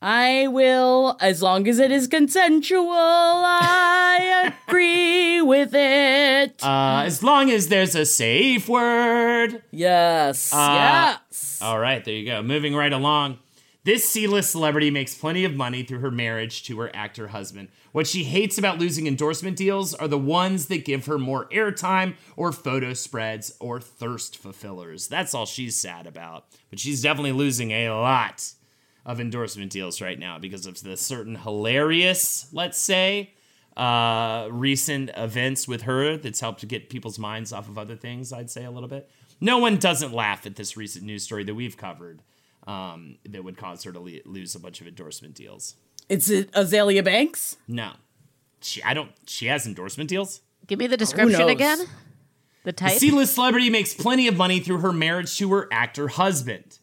I 0.00 0.46
will, 0.46 1.16
as 1.20 1.42
long 1.42 1.66
as 1.66 1.80
it 1.80 1.90
is 1.90 2.06
consensual. 2.06 2.88
I 2.92 4.52
agree 4.68 5.40
with 5.40 5.70
it. 5.74 6.62
Uh, 6.62 7.02
as 7.04 7.22
long 7.22 7.50
as 7.50 7.66
there's 7.68 7.96
a 7.96 8.06
safe 8.06 8.68
word. 8.68 9.62
yes, 9.72 10.52
Uh, 10.52 11.16
yes. 11.28 11.58
All 11.60 11.80
right, 11.80 12.04
there 12.04 12.14
you 12.14 12.26
go. 12.26 12.42
Moving 12.42 12.76
right 12.76 12.92
along. 12.92 13.38
This 13.82 14.08
C-list 14.08 14.50
celebrity 14.50 14.90
makes 14.90 15.14
plenty 15.16 15.44
of 15.44 15.54
money 15.54 15.82
through 15.82 16.00
her 16.00 16.10
marriage 16.10 16.62
to 16.64 16.78
her 16.80 16.94
actor 16.94 17.28
husband. 17.28 17.68
What 17.92 18.06
she 18.06 18.22
hates 18.24 18.58
about 18.58 18.78
losing 18.78 19.06
endorsement 19.06 19.56
deals 19.56 19.94
are 19.94 20.06
the 20.08 20.18
ones 20.18 20.66
that 20.66 20.84
give 20.84 21.06
her 21.06 21.18
more 21.18 21.46
airtime 21.46 22.14
or 22.36 22.52
photo 22.52 22.92
spreads 22.92 23.54
or 23.60 23.80
thirst 23.80 24.36
fulfillers. 24.36 25.08
That's 25.08 25.32
all 25.34 25.46
she's 25.46 25.74
sad 25.74 26.06
about. 26.06 26.44
But 26.70 26.78
she's 26.80 27.02
definitely 27.02 27.32
losing 27.32 27.70
a 27.70 27.88
lot 27.90 28.52
of 29.08 29.20
endorsement 29.20 29.72
deals 29.72 30.02
right 30.02 30.18
now 30.18 30.38
because 30.38 30.66
of 30.66 30.82
the 30.82 30.94
certain 30.96 31.34
hilarious, 31.34 32.46
let's 32.52 32.78
say, 32.78 33.32
uh, 33.74 34.48
recent 34.50 35.10
events 35.16 35.66
with 35.66 35.82
her 35.82 36.18
that's 36.18 36.40
helped 36.40 36.60
to 36.60 36.66
get 36.66 36.90
people's 36.90 37.18
minds 37.18 37.50
off 37.50 37.68
of 37.68 37.78
other 37.78 37.96
things, 37.96 38.34
I'd 38.34 38.50
say 38.50 38.64
a 38.64 38.70
little 38.70 38.88
bit. 38.88 39.10
No 39.40 39.56
one 39.58 39.78
doesn't 39.78 40.12
laugh 40.12 40.44
at 40.44 40.56
this 40.56 40.76
recent 40.76 41.06
news 41.06 41.22
story 41.22 41.42
that 41.44 41.54
we've 41.54 41.76
covered 41.76 42.22
um, 42.66 43.16
that 43.26 43.42
would 43.42 43.56
cause 43.56 43.82
her 43.84 43.92
to 43.92 43.98
le- 43.98 44.20
lose 44.26 44.54
a 44.54 44.60
bunch 44.60 44.82
of 44.82 44.86
endorsement 44.86 45.34
deals. 45.34 45.76
It's 46.10 46.28
it 46.28 46.52
Azealia 46.52 47.02
Banks. 47.02 47.56
No. 47.66 47.92
She, 48.60 48.82
I 48.82 48.92
don't, 48.92 49.12
she 49.26 49.46
has 49.46 49.66
endorsement 49.66 50.10
deals? 50.10 50.42
Give 50.66 50.78
me 50.78 50.86
the 50.86 50.98
description 50.98 51.48
again. 51.48 51.78
The 52.64 52.72
type. 52.72 52.98
C-list 52.98 53.36
celebrity 53.36 53.70
makes 53.70 53.94
plenty 53.94 54.28
of 54.28 54.36
money 54.36 54.60
through 54.60 54.80
her 54.80 54.92
marriage 54.92 55.38
to 55.38 55.50
her 55.52 55.68
actor 55.72 56.08
husband. 56.08 56.78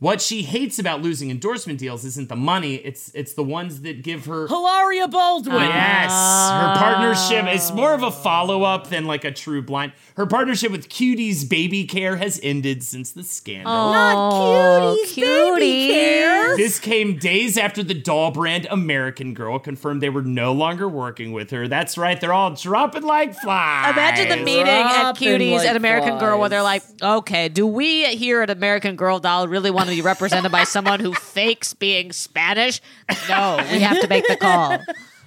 What 0.00 0.20
she 0.20 0.42
hates 0.42 0.78
about 0.78 1.02
losing 1.02 1.30
endorsement 1.30 1.78
deals 1.78 2.04
isn't 2.04 2.28
the 2.28 2.36
money; 2.36 2.74
it's 2.74 3.10
it's 3.14 3.34
the 3.34 3.44
ones 3.44 3.82
that 3.82 4.02
give 4.02 4.26
her 4.26 4.48
Hilaria 4.48 5.08
Baldwin. 5.08 5.54
Uh, 5.54 5.60
yes, 5.60 6.10
her 6.10 6.66
ah. 6.66 6.76
partnership 6.78 7.54
is 7.54 7.72
more 7.72 7.94
of 7.94 8.02
a 8.02 8.10
follow 8.10 8.64
up 8.64 8.88
than 8.88 9.06
like 9.06 9.24
a 9.24 9.30
true 9.30 9.62
blind. 9.62 9.92
Her 10.16 10.26
partnership 10.26 10.72
with 10.72 10.88
Cutie's 10.88 11.44
Baby 11.44 11.84
Care 11.84 12.16
has 12.16 12.38
ended 12.42 12.82
since 12.82 13.12
the 13.12 13.22
scandal. 13.22 13.72
Not 13.72 14.98
cuties, 15.06 15.60
baby 15.60 15.88
care. 15.88 16.56
This 16.56 16.78
came 16.78 17.16
days 17.16 17.56
after 17.56 17.82
the 17.82 17.94
doll 17.94 18.30
brand 18.30 18.66
American 18.70 19.32
Girl 19.32 19.58
confirmed 19.58 20.02
they 20.02 20.10
were 20.10 20.22
no 20.22 20.52
longer 20.52 20.88
working 20.88 21.32
with 21.32 21.50
her. 21.50 21.66
That's 21.66 21.96
right, 21.96 22.20
they're 22.20 22.32
all 22.32 22.50
dropping 22.50 23.04
like 23.04 23.34
flies. 23.34 23.92
Imagine 23.92 24.28
the 24.28 24.44
meeting 24.44 24.66
at 24.66 25.00
Dropping 25.00 25.28
Cuties 25.28 25.58
like 25.58 25.68
at 25.68 25.76
American 25.76 26.18
Girl 26.18 26.38
where 26.38 26.48
they're 26.48 26.62
like, 26.62 26.82
flies. 26.82 27.18
okay, 27.18 27.48
do 27.48 27.66
we 27.66 28.04
here 28.16 28.42
at 28.42 28.50
American 28.50 28.96
Girl 28.96 29.18
Doll 29.18 29.48
really 29.48 29.70
want 29.70 29.88
to 29.88 29.93
be 29.94 30.02
represented 30.02 30.50
by 30.52 30.64
someone 30.64 31.00
who 31.00 31.12
fakes 31.14 31.72
being 31.74 32.12
Spanish? 32.12 32.80
No, 33.28 33.56
we 33.70 33.80
have 33.80 34.00
to 34.00 34.08
make 34.08 34.26
the 34.26 34.36
call. 34.36 34.72
Uh, 34.72 34.78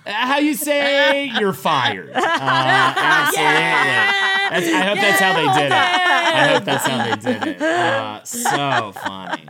How 0.05 0.37
you 0.39 0.53
say 0.53 1.25
you're 1.39 1.53
fired? 1.53 2.11
Uh, 2.15 2.93
absolutely. 2.95 4.27
That's, 4.49 4.67
I 4.73 4.81
hope 4.85 4.95
that's 4.99 5.19
how 5.19 5.33
they 5.33 5.59
did 5.61 5.65
it. 5.67 5.71
I 5.73 6.47
hope 6.53 6.63
that's 6.63 6.87
how 6.87 7.03
they 7.03 7.15
did 7.33 7.47
it. 7.55 7.61
Uh, 7.61 8.23
so 8.23 8.91
funny. 8.93 9.45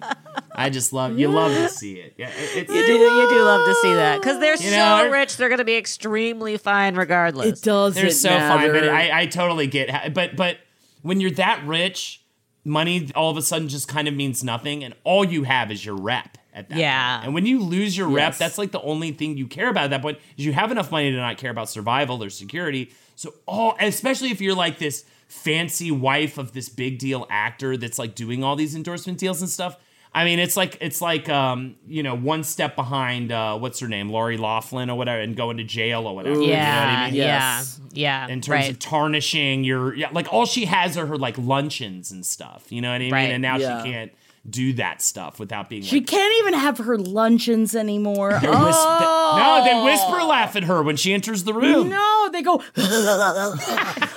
I 0.55 0.69
just 0.71 0.91
love 0.93 1.19
you. 1.19 1.27
Love 1.27 1.51
to 1.51 1.69
see 1.69 1.95
it. 1.99 2.15
Yeah, 2.17 2.29
it, 2.29 2.57
it's 2.57 2.73
You 2.73 2.85
do, 2.87 2.93
you 2.93 3.29
do 3.29 3.43
love 3.43 3.65
to 3.67 3.75
see 3.75 3.93
that 3.93 4.19
because 4.19 4.39
they're 4.39 4.53
You 4.55 4.71
so 4.71 4.75
know, 5.03 5.09
rich, 5.11 5.37
they're 5.37 5.49
going 5.49 5.59
to 5.59 5.65
be 5.65 5.75
extremely 5.77 6.57
fine 6.57 6.95
regardless. 6.95 7.59
It 7.59 7.63
doesn't 7.63 8.01
they're 8.01 8.09
so 8.11 8.29
matter. 8.29 8.73
fine. 8.73 8.81
But 8.81 8.89
I, 8.89 9.21
I 9.21 9.25
totally 9.27 9.67
get. 9.67 9.89
how- 9.91 10.09
But 10.09 10.35
but 10.35 10.57
when 11.03 11.21
you're 11.21 11.31
that 11.31 11.63
rich, 11.67 12.23
money 12.67 13.09
all 13.15 13.31
of 13.31 13.37
a 13.37 13.41
sudden 13.41 13.67
just 13.69 13.87
kind 13.87 14.07
of 14.07 14.13
means 14.13 14.43
nothing, 14.43 14.83
and 14.83 14.93
all 15.03 15.23
you 15.25 15.43
have 15.43 15.71
is 15.71 15.83
your 15.85 15.95
rep. 15.95 16.37
At 16.53 16.69
that 16.69 16.77
Yeah. 16.79 17.17
point. 17.17 17.25
And 17.25 17.33
when 17.35 17.45
you 17.45 17.59
lose 17.59 17.95
your 17.95 18.07
rep, 18.07 18.35
that's 18.35 18.57
like 18.57 18.71
the 18.71 18.81
only 18.81 19.11
thing 19.11 19.37
you 19.37 19.45
care 19.45 19.69
about 19.69 19.83
at 19.85 19.89
that 19.91 20.01
point. 20.01 20.17
Is 20.37 20.45
you 20.45 20.53
have 20.53 20.71
enough 20.71 20.91
money 20.91 21.11
to 21.11 21.15
not 21.17 21.37
care 21.37 21.51
about 21.51 21.69
survival 21.69 22.23
or 22.23 22.31
security. 22.31 22.89
So 23.15 23.35
all, 23.45 23.75
especially 23.79 24.31
if 24.31 24.41
you're 24.41 24.55
like 24.55 24.79
this 24.79 25.05
fancy 25.27 25.91
wife 25.91 26.39
of 26.39 26.53
this 26.53 26.67
big 26.67 26.97
deal 26.97 27.27
actor 27.29 27.77
that's 27.77 27.99
like 27.99 28.15
doing 28.15 28.43
all 28.43 28.55
these 28.55 28.75
endorsement 28.75 29.19
deals 29.19 29.39
and 29.39 29.49
stuff. 29.51 29.77
I 30.17 30.25
mean, 30.25 30.39
it's 30.39 30.57
like 30.57 30.79
it's 30.81 30.99
like 30.99 31.29
um, 31.29 31.75
you 31.87 32.01
know, 32.01 32.15
one 32.15 32.43
step 32.43 32.75
behind 32.75 33.31
uh, 33.31 33.55
what's 33.59 33.79
her 33.81 33.87
name, 33.87 34.09
Lori 34.09 34.35
Laughlin 34.35 34.89
or 34.89 34.97
whatever, 34.97 35.21
and 35.21 35.35
going 35.35 35.57
to 35.57 35.63
jail 35.63 36.07
or 36.07 36.15
whatever. 36.15 36.33
You 36.37 36.47
know 36.47 36.53
what 36.53 36.57
yeah, 36.57 36.95
I 36.97 37.05
mean? 37.05 37.15
Yes. 37.15 37.81
yeah, 37.91 38.25
yeah. 38.25 38.33
in 38.33 38.41
terms 38.41 38.63
right. 38.63 38.71
of 38.71 38.79
tarnishing 38.79 39.63
your 39.63 39.93
yeah, 39.93 40.09
like 40.11 40.33
all 40.33 40.47
she 40.47 40.65
has 40.65 40.97
are 40.97 41.05
her 41.05 41.17
like 41.17 41.37
luncheons 41.37 42.11
and 42.11 42.25
stuff. 42.25 42.71
You 42.71 42.81
know 42.81 42.89
what 42.89 42.95
I 42.95 42.99
mean? 42.99 43.11
Right. 43.13 43.29
And 43.29 43.43
now 43.43 43.57
Yeah. 43.57 43.83
she 43.83 43.91
can't 43.91 44.11
do 44.49 44.73
that 44.73 45.01
stuff 45.01 45.39
without 45.39 45.69
being 45.69 45.81
She 45.81 45.97
like 45.97 46.07
can't 46.07 46.33
even 46.39 46.53
have 46.53 46.77
her 46.79 46.97
luncheons 46.97 47.75
anymore. 47.75 48.39
They 48.41 48.47
oh, 48.47 48.65
whisper- 48.65 49.03
no, 49.37 49.63
they 49.65 49.83
whisper 49.83 50.23
laugh 50.23 50.55
at 50.55 50.63
her 50.63 50.81
when 50.81 50.95
she 50.95 51.13
enters 51.13 51.43
the 51.43 51.53
room. 51.53 51.89
no, 51.89 52.29
they 52.31 52.41
go. 52.41 52.63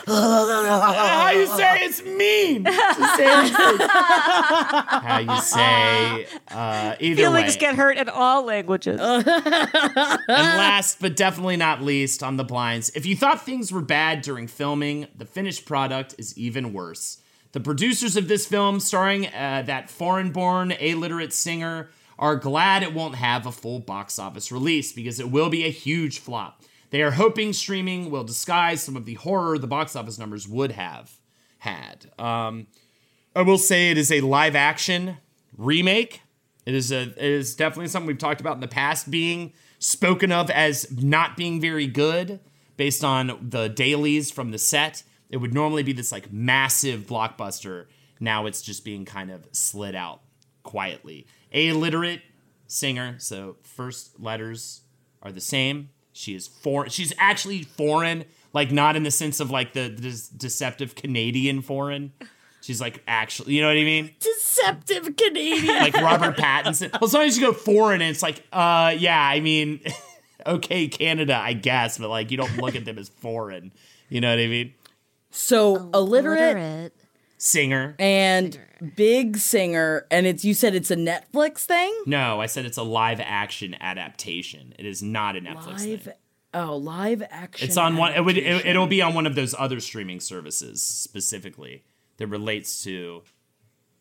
How 0.06 1.30
you 1.32 1.46
say 1.46 1.84
it's 1.84 2.04
mean? 2.04 2.64
How 5.04 5.18
you 5.18 5.40
say 5.40 6.26
uh, 6.48 6.94
either 7.00 7.22
Feelings 7.22 7.54
way. 7.54 7.60
get 7.60 7.74
hurt 7.74 7.96
in 7.96 8.08
all 8.08 8.44
languages. 8.44 9.00
and 9.00 9.26
last 10.26 11.00
but 11.00 11.16
definitely 11.16 11.56
not 11.56 11.82
least 11.82 12.22
on 12.22 12.36
the 12.36 12.44
blinds, 12.44 12.90
if 12.94 13.04
you 13.06 13.16
thought 13.16 13.44
things 13.44 13.72
were 13.72 13.80
bad 13.80 14.22
during 14.22 14.46
filming, 14.46 15.08
the 15.16 15.24
finished 15.24 15.64
product 15.66 16.14
is 16.18 16.36
even 16.38 16.72
worse. 16.72 17.19
The 17.52 17.60
producers 17.60 18.16
of 18.16 18.28
this 18.28 18.46
film, 18.46 18.78
starring 18.78 19.26
uh, 19.26 19.64
that 19.66 19.90
foreign 19.90 20.30
born, 20.30 20.70
illiterate 20.70 21.32
singer, 21.32 21.90
are 22.18 22.36
glad 22.36 22.82
it 22.82 22.94
won't 22.94 23.16
have 23.16 23.46
a 23.46 23.52
full 23.52 23.80
box 23.80 24.18
office 24.18 24.52
release 24.52 24.92
because 24.92 25.18
it 25.18 25.30
will 25.30 25.48
be 25.48 25.64
a 25.64 25.70
huge 25.70 26.18
flop. 26.18 26.62
They 26.90 27.02
are 27.02 27.12
hoping 27.12 27.52
streaming 27.52 28.10
will 28.10 28.24
disguise 28.24 28.82
some 28.82 28.96
of 28.96 29.04
the 29.04 29.14
horror 29.14 29.58
the 29.58 29.66
box 29.66 29.96
office 29.96 30.18
numbers 30.18 30.46
would 30.46 30.72
have 30.72 31.12
had. 31.58 32.10
Um, 32.18 32.66
I 33.34 33.42
will 33.42 33.58
say 33.58 33.90
it 33.90 33.98
is 33.98 34.12
a 34.12 34.20
live 34.20 34.54
action 34.54 35.16
remake. 35.56 36.22
It 36.66 36.74
is 36.74 36.92
a 36.92 37.02
it 37.02 37.18
is 37.18 37.54
definitely 37.54 37.88
something 37.88 38.06
we've 38.06 38.18
talked 38.18 38.40
about 38.40 38.54
in 38.54 38.60
the 38.60 38.68
past 38.68 39.10
being 39.10 39.52
spoken 39.78 40.30
of 40.30 40.50
as 40.50 40.90
not 41.00 41.36
being 41.36 41.60
very 41.60 41.86
good 41.86 42.40
based 42.76 43.02
on 43.02 43.48
the 43.50 43.68
dailies 43.68 44.30
from 44.30 44.50
the 44.50 44.58
set. 44.58 45.02
It 45.30 45.38
would 45.38 45.54
normally 45.54 45.82
be 45.82 45.92
this 45.92 46.12
like 46.12 46.32
massive 46.32 47.06
blockbuster. 47.06 47.86
Now 48.18 48.46
it's 48.46 48.60
just 48.60 48.84
being 48.84 49.04
kind 49.04 49.30
of 49.30 49.46
slid 49.52 49.94
out 49.94 50.20
quietly. 50.62 51.26
A 51.52 51.72
literate 51.72 52.22
singer, 52.66 53.14
so 53.18 53.56
first 53.62 54.20
letters 54.20 54.82
are 55.22 55.32
the 55.32 55.40
same. 55.40 55.90
She 56.12 56.34
is 56.34 56.48
foreign. 56.48 56.90
She's 56.90 57.12
actually 57.18 57.62
foreign, 57.62 58.24
like 58.52 58.72
not 58.72 58.96
in 58.96 59.04
the 59.04 59.10
sense 59.10 59.40
of 59.40 59.50
like 59.50 59.72
the, 59.72 59.88
the 59.88 60.28
deceptive 60.36 60.94
Canadian 60.94 61.62
foreign. 61.62 62.12
She's 62.60 62.80
like 62.80 63.02
actually, 63.06 63.54
you 63.54 63.62
know 63.62 63.68
what 63.68 63.78
I 63.78 63.84
mean? 63.84 64.10
Deceptive 64.18 65.16
Canadian. 65.16 65.76
like 65.76 65.94
Robert 65.94 66.36
Pattinson. 66.36 67.00
Well, 67.00 67.08
sometimes 67.08 67.38
you 67.38 67.46
go 67.46 67.52
foreign 67.52 68.02
and 68.02 68.10
it's 68.10 68.22
like, 68.22 68.44
uh, 68.52 68.94
yeah, 68.98 69.20
I 69.20 69.40
mean, 69.40 69.80
okay, 70.46 70.88
Canada, 70.88 71.36
I 71.36 71.52
guess, 71.54 71.98
but 71.98 72.10
like 72.10 72.30
you 72.30 72.36
don't 72.36 72.58
look 72.58 72.74
at 72.74 72.84
them 72.84 72.98
as 72.98 73.08
foreign. 73.08 73.72
You 74.08 74.20
know 74.20 74.28
what 74.28 74.40
I 74.40 74.48
mean? 74.48 74.74
So 75.30 75.90
illiterate 75.94 76.38
Illiterate. 76.56 76.94
Singer. 77.38 77.94
and 77.98 78.58
big 78.96 79.38
singer, 79.38 80.06
and 80.10 80.26
it's 80.26 80.44
you 80.44 80.52
said 80.52 80.74
it's 80.74 80.90
a 80.90 80.96
Netflix 80.96 81.60
thing. 81.64 81.94
No, 82.04 82.40
I 82.40 82.46
said 82.46 82.66
it's 82.66 82.76
a 82.76 82.82
live 82.82 83.20
action 83.20 83.76
adaptation. 83.80 84.74
It 84.78 84.84
is 84.84 85.02
not 85.02 85.36
a 85.36 85.40
Netflix 85.40 85.86
Live 85.86 86.02
thing. 86.02 86.14
Oh, 86.52 86.76
live 86.76 87.22
action. 87.30 87.66
It's 87.66 87.76
on 87.76 87.96
one. 87.96 88.12
It 88.12 88.24
would. 88.24 88.36
It, 88.36 88.66
it'll 88.66 88.86
be 88.86 89.00
on 89.00 89.14
one 89.14 89.26
of 89.26 89.34
those 89.36 89.54
other 89.58 89.80
streaming 89.80 90.20
services 90.20 90.82
specifically 90.82 91.84
that 92.18 92.26
relates 92.26 92.82
to. 92.84 93.22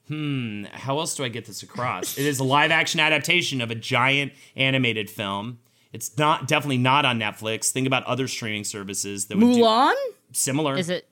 Hmm. 0.08 0.64
How 0.72 0.98
else 1.00 1.16
do 1.16 1.24
I 1.24 1.28
get 1.30 1.46
this 1.46 1.62
across? 1.62 2.18
it 2.18 2.26
is 2.26 2.40
a 2.40 2.44
live 2.44 2.72
action 2.72 3.00
adaptation 3.00 3.62
of 3.62 3.70
a 3.70 3.76
giant 3.76 4.34
animated 4.56 5.10
film. 5.10 5.60
It's 5.94 6.18
not 6.18 6.48
definitely 6.48 6.80
not 6.80 7.06
on 7.06 7.20
Netflix. 7.20 7.72
Think 7.72 7.88
about 7.88 8.04
other 8.06 8.28
streaming 8.28 8.64
services 8.64 9.26
that 9.28 9.38
would 9.38 9.46
Mulan. 9.46 9.94
do 9.94 10.14
similar. 10.34 10.76
Is 10.78 10.90
it 10.90 11.08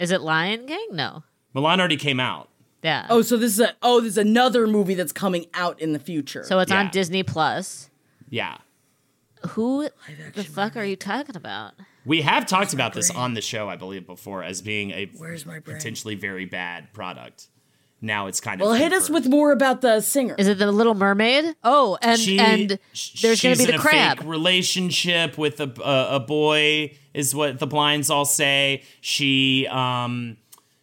is 0.00 0.10
it 0.10 0.20
Lion 0.20 0.66
King? 0.66 0.88
No. 0.90 1.22
Mulan 1.54 1.78
already 1.78 1.96
came 1.96 2.18
out. 2.18 2.48
Yeah. 2.82 3.06
Oh, 3.10 3.22
so 3.22 3.36
this 3.36 3.52
is 3.52 3.60
a 3.60 3.74
oh, 3.82 4.00
there's 4.00 4.18
another 4.18 4.66
movie 4.66 4.94
that's 4.94 5.12
coming 5.12 5.46
out 5.54 5.80
in 5.80 5.92
the 5.92 5.98
future. 5.98 6.42
so 6.44 6.58
it's 6.58 6.72
yeah. 6.72 6.80
on 6.80 6.90
Disney 6.90 7.22
Plus. 7.22 7.90
Yeah. 8.28 8.58
Who 9.50 9.88
the 10.34 10.44
fuck 10.44 10.76
are 10.76 10.84
you 10.84 10.96
talking 10.96 11.36
about? 11.36 11.74
We 12.04 12.22
have 12.22 12.46
talked 12.46 12.72
about 12.72 12.94
this 12.94 13.10
on 13.10 13.34
the 13.34 13.40
show, 13.40 13.68
I 13.68 13.76
believe, 13.76 14.06
before 14.06 14.42
as 14.42 14.62
being 14.62 14.90
a 14.90 15.10
Where's 15.16 15.44
my 15.44 15.58
brain? 15.60 15.76
potentially 15.76 16.14
very 16.14 16.44
bad 16.44 16.92
product. 16.92 17.48
Now 18.02 18.26
it's 18.28 18.40
kind 18.40 18.60
of 18.60 18.64
well, 18.66 18.74
of 18.74 18.80
hit 18.80 18.92
us 18.92 19.06
confirmed. 19.06 19.24
with 19.26 19.30
more 19.30 19.52
about 19.52 19.82
the 19.82 20.00
singer. 20.00 20.34
Is 20.38 20.48
it 20.48 20.58
the 20.58 20.72
Little 20.72 20.94
Mermaid? 20.94 21.54
Oh, 21.62 21.98
and 22.00 22.18
She- 22.18 22.38
and 22.38 22.78
there's 23.20 23.42
going 23.42 23.54
to 23.56 23.58
be 23.58 23.66
the 23.66 23.74
in 23.74 23.78
a 23.78 23.82
crab. 23.82 24.18
fake 24.20 24.26
relationship 24.28 25.36
with 25.36 25.60
a, 25.60 25.70
a 25.84 26.16
a 26.16 26.20
boy 26.20 26.96
is 27.12 27.34
what 27.34 27.58
the 27.58 27.66
blinds 27.66 28.08
all 28.10 28.24
say. 28.24 28.82
She 29.02 29.66
um 29.68 30.36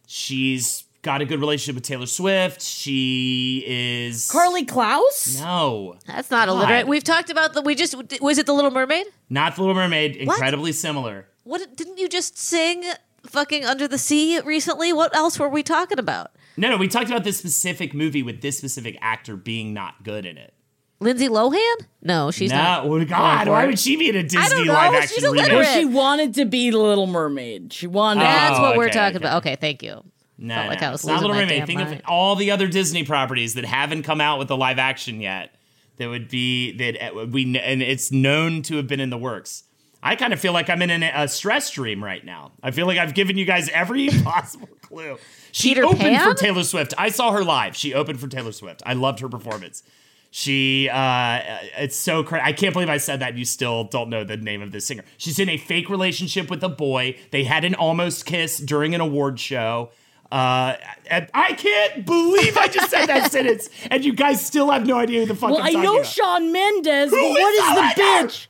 she's 0.05 0.83
got 1.01 1.21
a 1.21 1.25
good 1.25 1.39
relationship 1.39 1.75
with 1.75 1.83
Taylor 1.85 2.05
Swift. 2.05 2.61
She 2.61 3.63
is 3.65 4.29
Karlie 4.29 4.65
Kloss? 4.65 5.39
No, 5.41 5.95
That's 6.05 6.29
not 6.31 6.47
God. 6.47 6.53
illiterate. 6.57 6.87
We've 6.87 7.03
talked 7.03 7.29
about 7.29 7.53
the. 7.53 7.61
We 7.61 7.75
just 7.75 7.95
was 8.21 8.37
it 8.37 8.45
the 8.45 8.53
Little 8.53 8.71
Mermaid? 8.71 9.05
not 9.29 9.55
the 9.55 9.61
Little 9.61 9.75
Mermaid. 9.75 10.15
Incredibly 10.17 10.71
similar. 10.71 11.25
What 11.43 11.75
didn't 11.75 11.97
you 11.97 12.09
just 12.09 12.37
sing? 12.37 12.83
Fucking 13.25 13.65
Under 13.65 13.87
the 13.89 13.97
Sea 13.97 14.39
recently. 14.41 14.93
What 14.93 15.13
else 15.15 15.37
were 15.37 15.49
we 15.49 15.61
talking 15.61 15.99
about? 15.99 16.31
No, 16.57 16.69
no, 16.71 16.77
we 16.77 16.87
talked 16.87 17.07
about 17.09 17.23
this 17.23 17.37
specific 17.37 17.93
movie 17.93 18.23
with 18.23 18.41
this 18.41 18.57
specific 18.57 18.97
actor 19.01 19.35
being 19.35 19.73
not 19.73 20.03
good 20.03 20.25
in 20.25 20.37
it. 20.37 20.53
Lindsay 20.99 21.27
Lohan? 21.29 21.75
No, 22.01 22.31
she's 22.31 22.49
no, 22.49 22.57
not. 22.57 22.85
oh 22.85 23.05
God, 23.05 23.47
why 23.47 23.67
would 23.67 23.77
she 23.77 23.97
be 23.97 24.09
in 24.09 24.15
a 24.15 24.23
Disney 24.23 24.39
don't 24.49 24.65
know. 24.67 24.73
live 24.73 24.93
She's 25.03 25.11
action 25.23 25.23
remake? 25.31 25.39
illiterate. 25.51 25.65
Well, 25.67 25.79
she 25.79 25.85
wanted 25.85 26.33
to 26.35 26.45
be 26.45 26.71
the 26.71 26.79
Little 26.79 27.05
Mermaid. 27.05 27.71
She 27.71 27.85
wanted. 27.85 28.21
That's 28.21 28.57
Oh, 28.57 28.63
what 28.63 28.77
we're 28.77 28.89
talking 28.89 29.17
okay. 29.17 29.25
about. 29.25 29.37
Okay, 29.45 29.55
thank 29.57 29.83
you. 29.83 30.03
No, 30.39 30.55
Felt 30.55 30.69
like 30.69 30.81
I 30.81 30.91
was 30.91 31.05
not 31.05 31.21
Little 31.21 31.35
Mermaid. 31.35 31.67
Think 31.67 31.79
mind. 31.81 31.93
of 31.93 32.01
all 32.07 32.35
the 32.35 32.49
other 32.49 32.67
Disney 32.67 33.03
properties 33.03 33.53
that 33.53 33.65
haven't 33.65 34.03
come 34.03 34.19
out 34.19 34.39
with 34.39 34.47
the 34.47 34.57
live 34.57 34.79
action 34.79 35.21
yet. 35.21 35.53
That 35.97 36.09
would 36.09 36.29
be 36.29 36.75
that 36.77 37.11
uh, 37.15 37.25
we 37.27 37.57
and 37.59 37.81
it's 37.83 38.11
known 38.11 38.61
to 38.63 38.77
have 38.77 38.87
been 38.87 38.99
in 38.99 39.09
the 39.11 39.17
works. 39.17 39.63
I 40.01 40.15
kind 40.15 40.31
of 40.31 40.39
feel 40.39 40.53
like 40.53 40.69
I'm 40.69 40.81
in 40.83 40.89
an, 40.91 41.03
a 41.03 41.27
stress 41.27 41.71
dream 41.71 42.03
right 42.03 42.23
now. 42.23 42.51
I 42.61 42.69
feel 42.71 42.85
like 42.85 42.99
I've 42.99 43.15
given 43.15 43.35
you 43.37 43.45
guys 43.45 43.67
every 43.69 44.07
possible 44.23 44.69
clue. 44.87 45.17
She 45.51 45.69
Peter 45.69 45.85
opened 45.85 45.99
Pan? 46.01 46.23
for 46.23 46.33
Taylor 46.33 46.63
Swift. 46.63 46.93
I 46.97 47.09
saw 47.09 47.31
her 47.31 47.43
live. 47.43 47.75
She 47.75 47.93
opened 47.93 48.19
for 48.19 48.27
Taylor 48.27 48.51
Swift. 48.51 48.81
I 48.85 48.93
loved 48.93 49.19
her 49.19 49.29
performance. 49.29 49.83
She, 50.29 50.89
uh, 50.89 51.39
it's 51.77 51.95
so 51.95 52.23
crazy. 52.23 52.43
I 52.45 52.51
can't 52.53 52.73
believe 52.73 52.89
I 52.89 52.97
said 52.97 53.21
that. 53.21 53.29
and 53.29 53.39
You 53.39 53.45
still 53.45 53.85
don't 53.85 54.09
know 54.09 54.23
the 54.23 54.37
name 54.37 54.61
of 54.61 54.71
this 54.71 54.85
singer. 54.85 55.03
She's 55.17 55.39
in 55.39 55.49
a 55.49 55.57
fake 55.57 55.89
relationship 55.89 56.49
with 56.49 56.63
a 56.63 56.69
boy. 56.69 57.17
They 57.31 57.43
had 57.43 57.63
an 57.63 57.75
almost 57.75 58.25
kiss 58.25 58.57
during 58.59 58.93
an 58.93 59.01
award 59.01 59.39
show. 59.39 59.89
Uh, 60.29 60.75
I 61.09 61.53
can't 61.57 62.05
believe 62.05 62.57
I 62.57 62.67
just 62.67 62.89
said 62.91 63.05
that 63.05 63.31
sentence, 63.37 63.69
and 63.89 64.03
you 64.03 64.11
guys 64.11 64.45
still 64.45 64.69
have 64.71 64.85
no 64.85 64.97
idea 64.97 65.21
who 65.21 65.25
the 65.27 65.35
fuck 65.35 65.51
well, 65.51 65.61
I 65.63 65.71
know 65.71 65.95
about. 65.95 66.05
Shawn 66.05 66.51
Mendes, 66.51 67.09
but 67.11 67.17
Who 67.17 67.29
what 67.29 67.53
is 67.53 67.63
is 67.63 67.95
the 67.95 68.47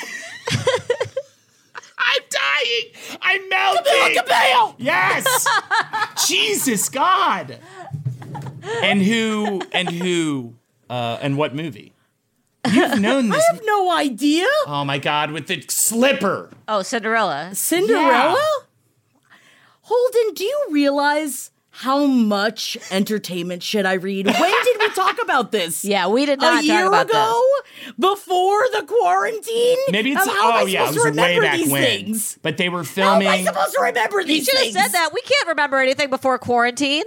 bitch? 0.00 1.16
I'm 2.06 2.22
dying. 2.30 3.18
I'm 3.22 3.48
melting. 3.48 3.92
Camila 3.92 4.14
Cabello. 4.16 4.74
Yes. 4.78 5.46
Jesus 6.28 6.88
God. 6.88 7.58
And 8.82 9.02
who? 9.02 9.62
And 9.72 9.90
who? 9.90 10.54
Uh, 10.88 11.18
and 11.20 11.36
what 11.36 11.54
movie? 11.54 11.92
You've 12.70 13.00
known 13.00 13.28
this. 13.30 13.42
I 13.48 13.52
have 13.54 13.62
no 13.64 13.90
idea. 13.96 14.46
Oh 14.66 14.84
my 14.84 14.98
God! 14.98 15.30
With 15.30 15.46
the 15.46 15.62
slipper. 15.62 16.50
Oh, 16.68 16.82
Cinderella. 16.82 17.54
Cinderella? 17.54 18.34
Yeah. 18.38 18.66
Holden, 19.82 20.34
do 20.34 20.44
you 20.44 20.66
realize 20.70 21.50
how 21.80 22.04
much 22.04 22.76
entertainment 22.90 23.62
should 23.62 23.86
I 23.86 23.94
read? 23.94 24.26
When 24.26 24.34
did 24.64 24.76
we 24.78 24.88
talk 24.90 25.16
about 25.22 25.50
this? 25.50 25.82
Yeah, 25.90 26.08
we 26.08 26.26
did 26.26 26.38
not 26.40 26.62
a 26.62 26.66
year 26.66 26.82
talk 26.90 27.08
about 27.08 27.08
ago, 27.10 27.42
before 27.98 28.60
the 28.72 28.84
quarantine. 28.86 29.78
Maybe 29.90 30.12
it's 30.12 30.20
Um, 30.22 30.28
how 30.28 30.50
am 30.50 30.56
I 30.58 30.62
oh 30.62 30.66
yeah, 30.66 30.82
it 30.84 30.86
supposed 30.88 31.06
was 31.06 31.16
to 31.16 31.20
way 31.22 31.28
remember 31.38 31.42
back 31.42 31.56
these 31.56 31.70
when. 31.70 31.82
things? 31.82 32.38
But 32.42 32.56
they 32.58 32.68
were 32.68 32.84
How 32.84 33.14
am 33.14 33.16
I 33.22 33.22
filming. 33.24 33.46
supposed 33.46 33.74
to 33.74 33.80
remember 33.82 34.24
these? 34.24 34.38
You 34.38 34.44
should 34.44 34.64
have 34.74 34.84
said 34.84 34.92
that. 34.92 35.10
We 35.14 35.22
can't 35.22 35.48
remember 35.48 35.78
anything 35.78 36.10
before 36.10 36.38
quarantine. 36.38 37.04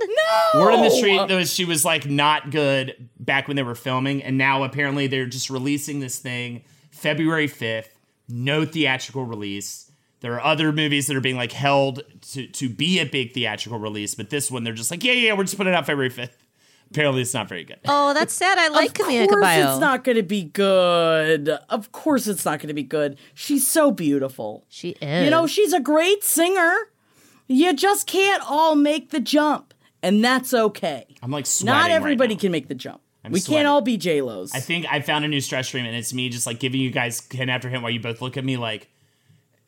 No. 0.53 0.59
Word 0.61 0.73
on 0.73 0.81
the 0.83 0.89
street 0.89 1.17
that 1.27 1.35
was 1.35 1.53
she 1.53 1.65
was 1.65 1.85
like 1.85 2.07
not 2.09 2.49
good 2.49 3.09
back 3.19 3.47
when 3.47 3.55
they 3.55 3.63
were 3.63 3.75
filming, 3.75 4.23
and 4.23 4.37
now 4.37 4.63
apparently 4.63 5.05
they're 5.07 5.27
just 5.27 5.49
releasing 5.51 5.99
this 5.99 6.17
thing 6.17 6.63
February 6.91 7.47
fifth, 7.47 7.97
no 8.27 8.65
theatrical 8.65 9.23
release. 9.25 9.91
There 10.23 10.33
are 10.35 10.41
other 10.41 10.71
movies 10.71 11.07
that 11.07 11.17
are 11.17 11.21
being 11.21 11.35
like 11.35 11.51
held 11.51 12.01
to 12.31 12.47
to 12.47 12.69
be 12.69 12.99
a 12.99 13.05
big 13.05 13.33
theatrical 13.33 13.77
release, 13.77 14.15
but 14.15 14.29
this 14.29 14.49
one 14.49 14.63
they're 14.63 14.71
just 14.71 14.89
like, 14.89 15.03
yeah, 15.03 15.11
yeah, 15.11 15.33
we're 15.33 15.43
just 15.43 15.57
putting 15.57 15.73
it 15.73 15.75
out 15.75 15.85
February 15.85 16.09
fifth. 16.09 16.47
Apparently, 16.89 17.21
it's 17.21 17.33
not 17.33 17.49
very 17.49 17.65
good. 17.65 17.79
Oh, 17.87 18.13
that's 18.13 18.33
sad. 18.33 18.57
I 18.57 18.69
like 18.69 18.91
of 18.91 19.05
course 19.05 19.27
Cabello. 19.27 19.71
it's 19.71 19.79
not 19.81 20.05
going 20.05 20.15
to 20.15 20.23
be 20.23 20.43
good. 20.43 21.49
Of 21.69 21.91
course 21.91 22.27
it's 22.27 22.45
not 22.45 22.59
going 22.59 22.69
to 22.69 22.73
be 22.73 22.83
good. 22.83 23.17
She's 23.33 23.67
so 23.67 23.91
beautiful. 23.91 24.63
She 24.69 24.91
is. 25.01 25.25
You 25.25 25.29
know, 25.29 25.45
she's 25.45 25.73
a 25.73 25.81
great 25.81 26.23
singer. 26.23 26.73
You 27.47 27.73
just 27.73 28.07
can't 28.07 28.41
all 28.49 28.75
make 28.75 29.09
the 29.09 29.19
jump, 29.19 29.73
and 30.01 30.23
that's 30.23 30.53
okay. 30.53 31.05
I'm 31.21 31.31
like 31.31 31.45
sweating. 31.45 31.73
Not 31.73 31.81
right 31.89 31.91
everybody 31.91 32.35
now. 32.35 32.39
can 32.39 32.51
make 32.53 32.69
the 32.69 32.75
jump. 32.75 33.01
I'm 33.25 33.33
we 33.33 33.41
sweating. 33.41 33.57
can't 33.57 33.67
all 33.67 33.81
be 33.81 33.97
J 33.97 34.21
Lo's. 34.21 34.53
I 34.53 34.61
think 34.61 34.85
I 34.89 35.01
found 35.01 35.25
a 35.25 35.27
new 35.27 35.41
stress 35.41 35.67
stream, 35.67 35.85
and 35.85 35.95
it's 35.97 36.13
me 36.13 36.29
just 36.29 36.47
like 36.47 36.59
giving 36.61 36.79
you 36.79 36.91
guys 36.91 37.21
hint 37.29 37.49
after 37.49 37.67
hint 37.69 37.83
while 37.83 37.91
you 37.91 37.99
both 37.99 38.21
look 38.21 38.37
at 38.37 38.45
me 38.45 38.55
like, 38.55 38.89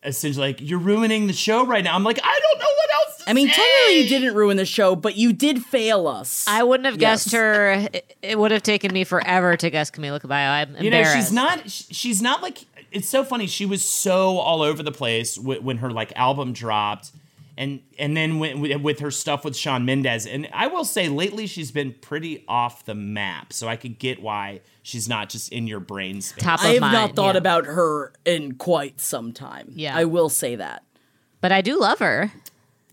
essentially 0.06 0.48
like 0.48 0.62
you're 0.62 0.80
ruining 0.80 1.28
the 1.28 1.34
show 1.34 1.66
right 1.66 1.84
now. 1.84 1.96
I'm 1.96 2.04
like, 2.04 2.20
I 2.24 2.40
don't 2.42 2.60
know 2.60 2.66
what 2.66 2.94
else. 3.08 3.18
To 3.24 3.30
I 3.30 3.34
mean, 3.34 3.48
say. 3.48 3.54
technically, 3.56 4.02
you 4.02 4.10
didn't 4.10 4.36
ruin 4.36 4.58
the 4.58 4.66
show, 4.66 4.96
but 4.96 5.16
you 5.16 5.34
did 5.34 5.64
fail 5.66 6.08
us. 6.08 6.46
I 6.48 6.64
wouldn't 6.64 6.86
have 6.86 7.02
Yes. 7.02 7.24
guessed 7.26 7.34
her. 7.36 7.72
It, 7.94 8.18
it 8.22 8.40
would 8.40 8.52
have 8.52 8.64
taken 8.64 8.94
me 8.94 9.04
forever 9.04 9.58
to 9.58 9.70
guess 9.70 9.90
Camila 9.92 10.20
Cabello. 10.22 10.50
I'm 10.52 10.78
You 10.84 10.90
know, 10.92 11.04
she's 11.04 11.32
not. 11.32 11.70
She's 11.70 12.22
not 12.22 12.42
like. 12.42 12.60
It's 12.92 13.10
so 13.10 13.24
funny. 13.26 13.48
She 13.48 13.66
was 13.66 13.84
so 13.84 14.38
all 14.38 14.62
over 14.62 14.82
the 14.82 14.92
place 14.92 15.36
w- 15.36 15.60
when 15.62 15.78
her 15.78 15.92
like 15.92 16.14
album 16.16 16.54
dropped, 16.54 17.12
and 17.58 17.82
and 18.00 18.16
then 18.16 18.40
when, 18.40 18.82
with 18.84 19.00
her 19.00 19.12
stuff 19.12 19.44
with 19.44 19.58
Shawn 19.58 19.86
Mendes. 19.86 20.26
And 20.26 20.48
I 20.54 20.68
will 20.68 20.86
say, 20.86 21.10
lately 21.10 21.46
she's 21.48 21.72
been 21.72 21.94
pretty 21.94 22.46
off 22.48 22.86
the 22.86 22.96
map. 22.96 23.52
So 23.52 23.68
I 23.68 23.76
could 23.76 24.00
get 24.00 24.22
why 24.22 24.62
she's 24.86 25.10
not 25.10 25.30
just 25.30 25.52
in 25.52 25.68
your 25.68 25.80
brain 25.80 26.22
space. 26.22 26.44
top 26.44 26.60
of 26.60 26.66
I 26.66 26.74
have 26.74 26.82
mind, 26.82 26.94
not 26.94 27.16
thought 27.16 27.36
yeah. 27.36 27.40
about 27.40 27.66
her 27.66 28.14
in 28.24 28.54
quite 28.56 29.02
some 29.02 29.34
time. 29.34 29.74
Yeah. 29.76 29.98
I 29.98 30.06
will 30.06 30.30
say 30.30 30.56
that. 30.56 30.84
but 31.42 31.52
I 31.52 31.62
do 31.62 31.80
love 31.80 32.00
her. 32.00 32.32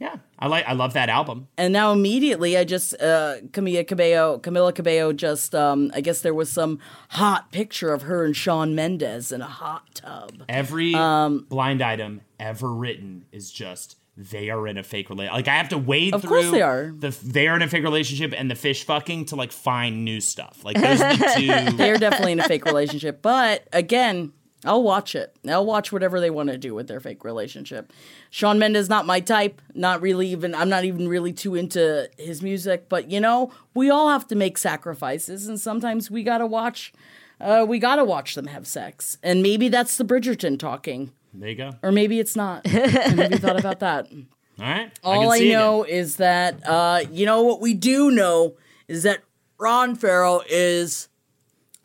Yeah, 0.00 0.16
I 0.36 0.48
like. 0.48 0.66
I 0.66 0.72
love 0.72 0.94
that 0.94 1.08
album. 1.08 1.46
And 1.56 1.72
now 1.72 1.92
immediately, 1.92 2.58
I 2.58 2.64
just 2.64 2.92
uh, 2.94 3.36
Camila 3.52 3.86
Cabello, 3.86 4.40
Camila 4.40 4.74
Cabello 4.74 5.12
just. 5.12 5.54
Um, 5.54 5.92
I 5.94 6.00
guess 6.00 6.22
there 6.22 6.34
was 6.34 6.50
some 6.50 6.80
hot 7.10 7.52
picture 7.52 7.92
of 7.92 8.02
her 8.02 8.24
and 8.24 8.34
Shawn 8.36 8.74
Mendes 8.74 9.30
in 9.30 9.40
a 9.42 9.46
hot 9.46 9.94
tub. 9.94 10.42
Every 10.48 10.92
Um, 10.92 11.46
blind 11.48 11.82
item 11.82 12.22
ever 12.40 12.72
written 12.72 13.26
is 13.30 13.52
just 13.52 13.96
they 14.16 14.50
are 14.50 14.66
in 14.68 14.76
a 14.78 14.82
fake 14.82 15.08
relationship. 15.08 15.34
Like 15.36 15.48
I 15.48 15.56
have 15.56 15.70
to 15.70 15.78
wade 15.78 16.14
Of 16.14 16.22
through 16.22 16.30
course 16.30 16.50
they 16.50 16.62
are. 16.62 16.92
the 16.96 17.10
they 17.24 17.48
are 17.48 17.56
in 17.56 17.62
a 17.62 17.68
fake 17.68 17.82
relationship 17.82 18.34
and 18.36 18.50
the 18.50 18.54
fish 18.54 18.84
fucking 18.84 19.26
to 19.26 19.36
like 19.36 19.52
find 19.52 20.04
new 20.04 20.20
stuff. 20.20 20.64
Like 20.64 20.76
those 20.80 21.00
are 21.02 21.16
the 21.16 21.32
two. 21.70 21.76
They're 21.76 21.96
definitely 21.98 22.32
in 22.32 22.40
a 22.40 22.44
fake 22.44 22.64
relationship, 22.64 23.22
but 23.22 23.66
again, 23.72 24.32
I'll 24.64 24.82
watch 24.82 25.16
it. 25.16 25.34
I'll 25.48 25.66
watch 25.66 25.90
whatever 25.90 26.20
they 26.20 26.30
want 26.30 26.50
to 26.50 26.58
do 26.58 26.72
with 26.74 26.86
their 26.86 27.00
fake 27.00 27.24
relationship. 27.24 27.92
Shawn 28.30 28.58
Mendes 28.60 28.88
not 28.88 29.06
my 29.06 29.18
type. 29.18 29.60
Not 29.74 30.00
really 30.02 30.28
even. 30.28 30.54
I'm 30.54 30.68
not 30.68 30.84
even 30.84 31.08
really 31.08 31.32
too 31.32 31.54
into 31.56 32.08
his 32.16 32.42
music. 32.42 32.88
But 32.88 33.10
you 33.10 33.18
know, 33.18 33.50
we 33.74 33.90
all 33.90 34.08
have 34.10 34.28
to 34.28 34.36
make 34.36 34.56
sacrifices, 34.58 35.48
and 35.48 35.58
sometimes 35.60 36.10
we 36.10 36.22
gotta 36.22 36.46
watch. 36.46 36.92
Uh, 37.40 37.64
we 37.68 37.80
gotta 37.80 38.04
watch 38.04 38.36
them 38.36 38.46
have 38.46 38.66
sex, 38.68 39.18
and 39.22 39.42
maybe 39.42 39.68
that's 39.68 39.96
the 39.96 40.04
Bridgerton 40.04 40.56
talking, 40.60 41.10
There 41.34 41.48
you 41.48 41.54
go. 41.56 41.70
or 41.82 41.92
maybe 41.92 42.18
it's 42.20 42.36
not. 42.36 42.66
Have 42.68 43.30
you 43.30 43.38
thought 43.38 43.58
about 43.58 43.80
that? 43.80 44.06
All 44.12 44.20
right. 44.66 44.90
All 45.02 45.22
can 45.22 45.30
I, 45.30 45.38
see 45.38 45.48
again. 45.48 45.58
know 45.58 45.82
is 45.84 46.16
that 46.16 46.66
uh, 46.68 47.02
you 47.10 47.24
know 47.26 47.42
what 47.42 47.60
we 47.60 47.74
do 47.74 48.10
know 48.10 48.54
is 48.88 49.02
that 49.04 49.20
Ronan 49.58 49.96
Farrow 49.96 50.42
is 50.48 51.08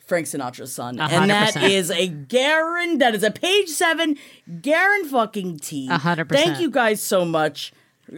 Frank 0.06 0.28
Sinatra's 0.28 0.74
son, 0.74 1.00
and 1.00 1.12
hundred 1.12 1.30
that 1.30 1.54
percent. 1.54 1.72
is 1.72 1.92
a 1.92 2.08
Garen. 2.08 2.98
That 2.98 3.16
is 3.16 3.24
a 3.24 3.32
page 3.32 3.70
seven 3.70 4.18
Garen 4.62 5.06
fucking 5.06 5.60
T. 5.60 5.88
A 5.90 5.98
hundred 5.98 6.30
percent. 6.30 6.48
Thank 6.48 6.60
you 6.62 6.70
guys 6.70 7.02
so 7.02 7.24
much. 7.26 7.74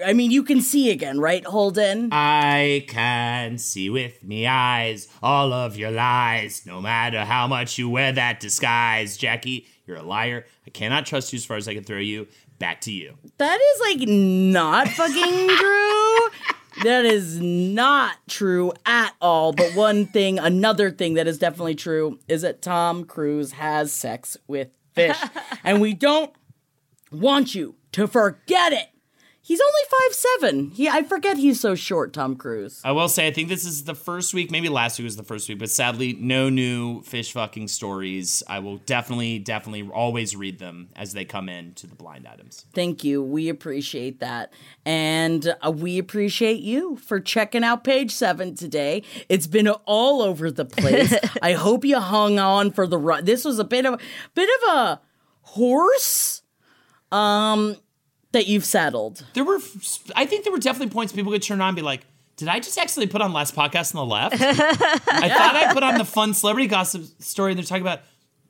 I 0.05 0.13
mean, 0.13 0.29
you 0.29 0.43
can 0.43 0.61
see 0.61 0.91
again, 0.91 1.19
right, 1.19 1.43
Holden? 1.43 2.09
I 2.11 2.85
can 2.87 3.57
see 3.57 3.89
with 3.89 4.23
me 4.23 4.45
eyes 4.45 5.07
all 5.23 5.51
of 5.51 5.77
your 5.77 5.89
lies, 5.89 6.63
no 6.63 6.79
matter 6.79 7.25
how 7.25 7.47
much 7.47 7.79
you 7.79 7.89
wear 7.89 8.11
that 8.11 8.39
disguise. 8.39 9.17
Jackie, 9.17 9.65
You're 9.89 9.97
a 9.97 10.03
liar. 10.03 10.45
I 10.67 10.69
cannot 10.69 11.07
trust 11.07 11.33
you 11.33 11.37
as 11.37 11.45
far 11.45 11.57
as 11.57 11.67
I 11.67 11.73
can 11.73 11.83
throw 11.83 11.97
you. 11.97 12.27
Back 12.59 12.81
to 12.81 12.91
you. 12.91 13.15
That 13.39 13.59
is 13.59 13.81
like 13.81 14.07
not 14.07 14.87
fucking 14.87 15.47
true. 15.57 16.29
That 16.83 17.05
is 17.05 17.39
not 17.39 18.17
true 18.27 18.71
at 18.85 19.15
all. 19.19 19.51
But 19.51 19.73
one 19.73 20.05
thing, 20.05 20.37
another 20.37 20.91
thing 20.91 21.15
that 21.15 21.25
is 21.25 21.39
definitely 21.39 21.73
true 21.73 22.19
is 22.27 22.43
that 22.43 22.61
Tom 22.61 23.03
Cruise 23.03 23.53
has 23.53 23.91
sex 23.91 24.37
with 24.47 24.67
fish. 24.93 25.17
and 25.63 25.81
we 25.81 25.95
don't 25.95 26.31
want 27.11 27.55
you 27.55 27.73
to 27.93 28.05
forget 28.05 28.71
it. 28.71 28.89
He's 29.49 29.61
only 29.61 29.81
five 29.89 30.13
seven. 30.13 30.69
He 30.69 30.87
I 30.87 31.01
forget 31.01 31.37
he's 31.37 31.59
so 31.59 31.73
short, 31.73 32.13
Tom 32.13 32.35
Cruise. 32.35 32.81
I 32.85 32.91
will 32.91 33.09
say, 33.09 33.25
I 33.25 33.31
think 33.31 33.49
this 33.49 33.65
is 33.65 33.83
the 33.83 33.95
first 33.95 34.31
week. 34.31 34.51
Maybe 34.51 34.69
last 34.69 34.99
week 34.99 35.05
was 35.05 35.15
the 35.15 35.23
first 35.23 35.49
week, 35.49 35.57
but 35.57 35.71
sadly, 35.71 36.13
no 36.13 36.49
new 36.49 37.01
fish 37.01 37.33
fucking 37.33 37.67
stories. 37.69 38.43
I 38.47 38.59
will 38.59 38.77
definitely, 38.77 39.39
definitely 39.39 39.89
always 39.91 40.35
read 40.35 40.59
them 40.59 40.89
as 40.95 41.13
they 41.13 41.25
come 41.25 41.49
in 41.49 41.73
to 41.73 41.87
the 41.87 41.95
blind 41.95 42.27
items. 42.27 42.67
Thank 42.75 43.03
you. 43.03 43.23
We 43.23 43.49
appreciate 43.49 44.19
that. 44.19 44.53
And 44.85 45.55
uh, 45.65 45.71
we 45.71 45.97
appreciate 45.97 46.59
you 46.59 46.97
for 46.97 47.19
checking 47.19 47.63
out 47.63 47.83
page 47.83 48.11
seven 48.11 48.53
today. 48.53 49.01
It's 49.29 49.47
been 49.47 49.67
all 49.67 50.21
over 50.21 50.51
the 50.51 50.65
place. 50.65 51.11
I 51.41 51.53
hope 51.53 51.83
you 51.85 51.99
hung 51.99 52.37
on 52.37 52.69
for 52.69 52.85
the 52.85 52.99
run. 52.99 53.25
This 53.25 53.45
was 53.45 53.57
a 53.57 53.63
bit 53.63 53.87
of 53.87 53.99
bit 54.35 54.49
of 54.61 54.75
a 54.75 55.01
horse 55.41 56.43
um 57.11 57.75
that 58.31 58.47
you've 58.47 58.65
settled. 58.65 59.25
There 59.33 59.43
were, 59.43 59.59
I 60.15 60.25
think 60.25 60.43
there 60.43 60.51
were 60.53 60.59
definitely 60.59 60.93
points 60.93 61.13
people 61.13 61.31
could 61.31 61.41
turn 61.41 61.61
on 61.61 61.69
and 61.69 61.75
be 61.75 61.81
like, 61.81 62.01
did 62.35 62.47
I 62.47 62.59
just 62.59 62.77
actually 62.77 63.07
put 63.07 63.21
on 63.21 63.33
last 63.33 63.55
podcast 63.55 63.93
on 63.95 64.07
the 64.07 64.13
left? 64.13 64.35
I 64.39 65.29
thought 65.29 65.55
I 65.55 65.73
put 65.73 65.83
on 65.83 65.97
the 65.97 66.05
fun 66.05 66.33
celebrity 66.33 66.67
gossip 66.67 67.03
story 67.19 67.51
and 67.51 67.59
they're 67.59 67.65
talking 67.65 67.81
about 67.81 68.01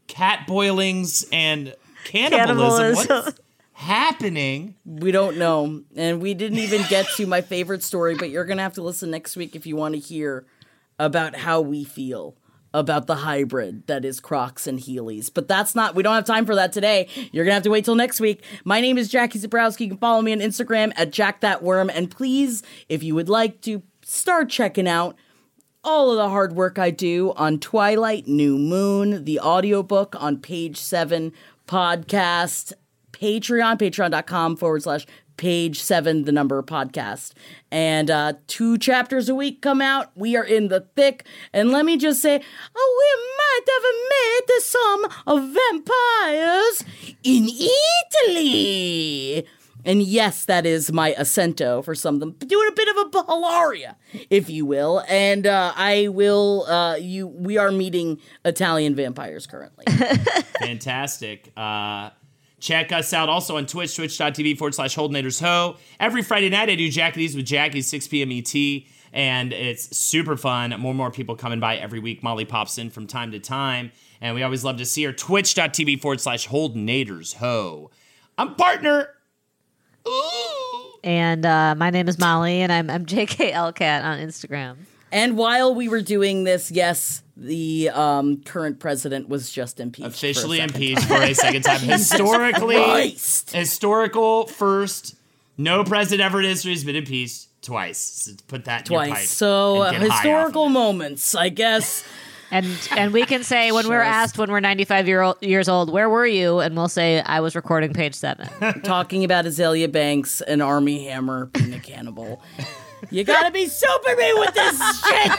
cat 0.08 0.46
boilings 0.48 1.26
and 1.32 1.76
cannibalism. 2.04 2.96
Cannibalism. 2.96 3.16
What's 3.26 3.40
happening? 3.74 4.76
We 4.86 5.12
don't 5.12 5.38
know. 5.38 5.82
And 5.96 6.22
we 6.22 6.36
didn't 6.36 6.60
even 6.60 6.84
get 6.88 7.08
to 7.16 7.26
my 7.26 7.42
favorite 7.42 7.82
story, 7.82 8.16
but 8.16 8.30
you're 8.30 8.46
going 8.46 8.58
to 8.58 8.64
have 8.64 8.74
to 8.76 8.84
listen 8.84 9.10
next 9.10 9.36
week 9.36 9.56
if 9.56 9.66
you 9.66 9.76
want 9.76 9.96
to 9.96 10.00
hear 10.00 10.46
about 11.00 11.36
how 11.36 11.62
we 11.62 11.84
feel 11.84 12.36
about 12.74 13.08
the 13.08 13.16
hybrid 13.16 13.88
that 13.88 14.06
is 14.06 14.20
Crocs 14.20 14.68
and 14.68 14.80
Heelys. 14.80 15.32
But 15.34 15.48
that's 15.48 15.76
not, 15.76 15.96
we 15.96 16.04
don't 16.04 16.16
have 16.16 16.26
time 16.26 16.46
for 16.46 16.56
that 16.56 16.72
today. 16.72 17.08
You're 17.32 17.46
going 17.46 17.52
to 17.52 17.56
have 17.56 17.64
to 17.64 17.72
wait 17.72 17.86
till 17.86 17.96
next 17.96 18.20
week. 18.20 18.44
My 18.64 18.80
name 18.82 18.98
is 18.98 19.10
Jackie 19.10 19.40
Zebrowski. 19.40 19.82
You 19.82 19.88
can 19.90 19.98
follow 19.98 20.22
me 20.22 20.32
on 20.32 20.40
Instagram 20.40 20.94
at 20.96 21.12
jackthatworm. 21.12 21.92
And 21.94 22.12
please, 22.12 22.64
if 22.88 23.02
you 23.04 23.16
would 23.16 23.30
like 23.30 23.62
to 23.62 23.82
start 24.04 24.50
checking 24.50 24.88
out 24.88 25.16
all 25.84 26.12
of 26.12 26.18
the 26.18 26.30
hard 26.30 26.54
work 26.54 26.78
I 26.78 26.92
do 26.92 27.34
on 27.36 27.60
Twilight, 27.60 28.28
New 28.28 28.58
Moon, 28.58 29.24
the 29.24 29.40
audiobook 29.40 30.16
on 30.22 30.38
page 30.38 30.78
seven 30.78 31.32
podcast, 31.68 32.74
Patreon, 33.12 33.78
patreon.com 33.78 34.58
forward 34.58 34.84
slash 34.84 35.06
page 35.40 35.80
seven, 35.80 36.26
the 36.26 36.32
number 36.34 36.62
podcast. 36.62 37.32
And 37.72 38.12
uh, 38.12 38.34
two 38.48 38.78
chapters 38.78 39.30
a 39.30 39.36
week 39.36 39.62
come 39.62 39.82
out. 39.82 40.12
We 40.14 40.36
are 40.36 40.44
in 40.44 40.68
the 40.68 40.82
thick. 40.96 41.26
And 41.54 41.72
let 41.72 41.86
me 41.86 41.98
just 41.98 42.22
say, 42.22 42.42
oh, 42.76 42.96
we 43.00 43.12
might 43.40 43.66
have 43.74 43.84
met 44.12 44.62
some 44.62 45.54
vampires 45.56 46.84
in 47.24 47.50
Italy. 48.28 49.48
And 49.86 50.04
yes, 50.04 50.44
that 50.46 50.66
is 50.66 50.92
my 50.92 51.14
acento 51.14 51.86
for 51.86 51.96
some 51.96 52.16
of 52.16 52.20
them. 52.20 52.32
Doing 52.34 52.68
a 52.68 52.74
bit 52.74 52.90
of 52.90 52.98
a 52.98 53.10
baccalaria, 53.10 53.96
if 54.30 54.50
you 54.50 54.66
will. 54.66 55.04
And 55.08 55.48
uh, 55.48 55.72
I 55.74 56.10
will. 56.10 56.66
Uh, 56.68 56.96
you. 56.96 57.28
We 57.28 57.58
are 57.58 57.72
meeting 57.72 58.20
Italian 58.44 58.94
vampires 58.94 59.48
currently. 59.48 59.86
Fantastic. 60.60 61.54
Uh, 61.56 62.10
check 62.60 62.92
us 62.92 63.14
out 63.14 63.30
also 63.30 63.58
on 63.58 63.66
Twitch, 63.66 63.96
twitch.tv 63.96 64.58
forward 64.58 64.76
slash 64.76 64.96
Holdenators 64.96 65.42
Ho. 65.42 65.78
Every 66.00 66.22
Friday 66.22 66.50
night, 66.50 66.70
I 66.70 66.76
do 66.76 66.90
Jackies 66.90 67.36
with 67.36 67.46
Jackie, 67.46 67.82
6 67.82 68.08
p.m. 68.08 68.32
ET, 68.32 68.84
and 69.14 69.54
it's 69.54 69.96
super 69.96 70.38
fun. 70.38 70.72
More 70.80 70.92
and 70.92 70.98
more 70.98 71.12
people 71.12 71.36
coming 71.36 71.60
by 71.60 71.78
every 71.78 72.00
week. 72.00 72.24
Molly 72.24 72.46
pops 72.46 72.78
in 72.78 72.90
from 72.90 73.08
time 73.08 73.32
to 73.32 73.40
time, 73.40 73.92
and 74.22 74.36
we 74.36 74.44
always 74.44 74.64
love 74.64 74.78
to 74.78 74.86
see 74.86 75.04
her. 75.04 75.14
Twitch.tv 75.14 76.02
forward 76.02 76.22
slash 76.22 76.48
Holdenators 76.48 77.36
Ho. 77.36 77.92
I'm 78.38 78.56
partner. 78.56 79.10
Ooh. 80.08 80.94
And 81.04 81.46
uh, 81.46 81.76
my 81.76 81.90
name 81.90 82.08
is 82.08 82.20
Molly, 82.20 82.62
and 82.62 82.72
I'm, 82.72 82.90
I'm 82.90 83.06
JKLCat 83.06 84.04
on 84.04 84.20
Instagram. 84.20 84.78
And 85.12 85.38
while 85.38 85.74
we 85.74 85.90
were 85.90 86.02
doing 86.02 86.44
this, 86.44 86.72
yes, 86.72 87.24
the 87.36 87.90
um, 87.90 88.42
current 88.44 88.80
president 88.80 89.30
was 89.30 89.52
just 89.52 89.80
impeached. 89.80 90.08
Officially 90.08 90.58
second 90.58 90.76
impeached 90.76 91.06
for 91.06 91.22
a 91.22 91.34
second 91.34 91.64
time. 91.64 91.80
Historically, 91.82 92.76
Christ. 92.76 93.52
historical 93.52 94.48
first. 94.48 95.16
No 95.58 95.84
president 95.84 96.26
ever 96.26 96.40
in 96.40 96.46
history 96.46 96.72
has 96.72 96.84
been 96.84 96.96
impeached 96.96 97.48
twice. 97.62 97.98
So 97.98 98.32
put 98.48 98.66
that 98.66 98.88
in 98.88 98.94
your 98.94 99.02
pipe 99.02 99.10
Twice. 99.10 99.30
So 99.30 99.84
uh, 99.84 99.86
and 99.88 100.00
get 100.00 100.02
high 100.02 100.06
off 100.08 100.12
of 100.12 100.16
historical 100.16 100.66
it. 100.68 100.70
moments, 100.70 101.36
I 101.36 101.50
guess. 101.50 102.06
And 102.52 102.66
and 102.96 103.14
we 103.14 103.26
can 103.26 103.44
say 103.44 103.72
when 103.72 103.88
we're 103.88 104.02
asked 104.02 104.38
when 104.38 104.52
we're 104.52 104.60
95 104.60 105.08
year 105.08 105.22
old, 105.22 105.38
years 105.42 105.70
old, 105.70 105.92
where 105.92 106.10
were 106.10 106.26
you? 106.26 106.60
And 106.60 106.76
we'll 106.76 106.90
say 106.90 107.22
I 107.22 107.42
was 107.42 107.56
recording 107.56 107.94
page 107.94 108.16
seven. 108.16 108.50
talking 108.84 109.24
about 109.24 109.46
Azealia 109.46 109.92
Banks 109.92 110.42
and 110.42 110.62
Armie 110.62 111.06
Hammer 111.06 111.46
being 111.48 111.74
a 111.74 111.80
cannibal. 111.80 112.42
You 113.12 113.24
gotta 113.24 113.52
be 113.52 113.68
super 113.68 114.16
me 114.16 114.34
with 114.36 114.54
this 114.54 114.78
shit. 114.78 115.32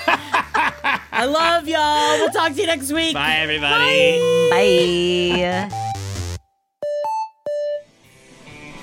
I 1.13 1.27
love 1.27 1.69
y'all. 1.69 2.19
We'll 2.19 2.31
talk 2.31 2.55
to 2.55 2.61
you 2.61 2.67
next 2.67 2.93
week. 2.93 3.15
Bye, 3.15 3.37
everybody. 3.37 4.51
Bye. 4.51 5.87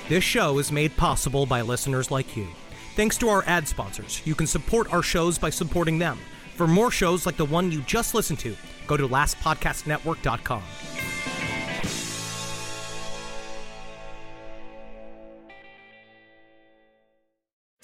This 0.08 0.24
show 0.24 0.58
is 0.58 0.72
made 0.72 0.96
possible 0.96 1.44
by 1.44 1.60
listeners 1.60 2.10
like 2.10 2.36
you. 2.36 2.48
Thanks 2.96 3.18
to 3.18 3.28
our 3.28 3.44
ad 3.46 3.68
sponsors, 3.68 4.22
you 4.24 4.34
can 4.34 4.46
support 4.46 4.92
our 4.92 5.02
shows 5.02 5.38
by 5.38 5.50
supporting 5.50 5.98
them. 5.98 6.18
For 6.56 6.66
more 6.66 6.90
shows 6.90 7.26
like 7.26 7.36
the 7.36 7.44
one 7.44 7.70
you 7.70 7.82
just 7.82 8.14
listened 8.14 8.38
to, 8.40 8.56
go 8.86 8.96
to 8.96 9.06
lastpodcastnetwork.com. 9.06 10.62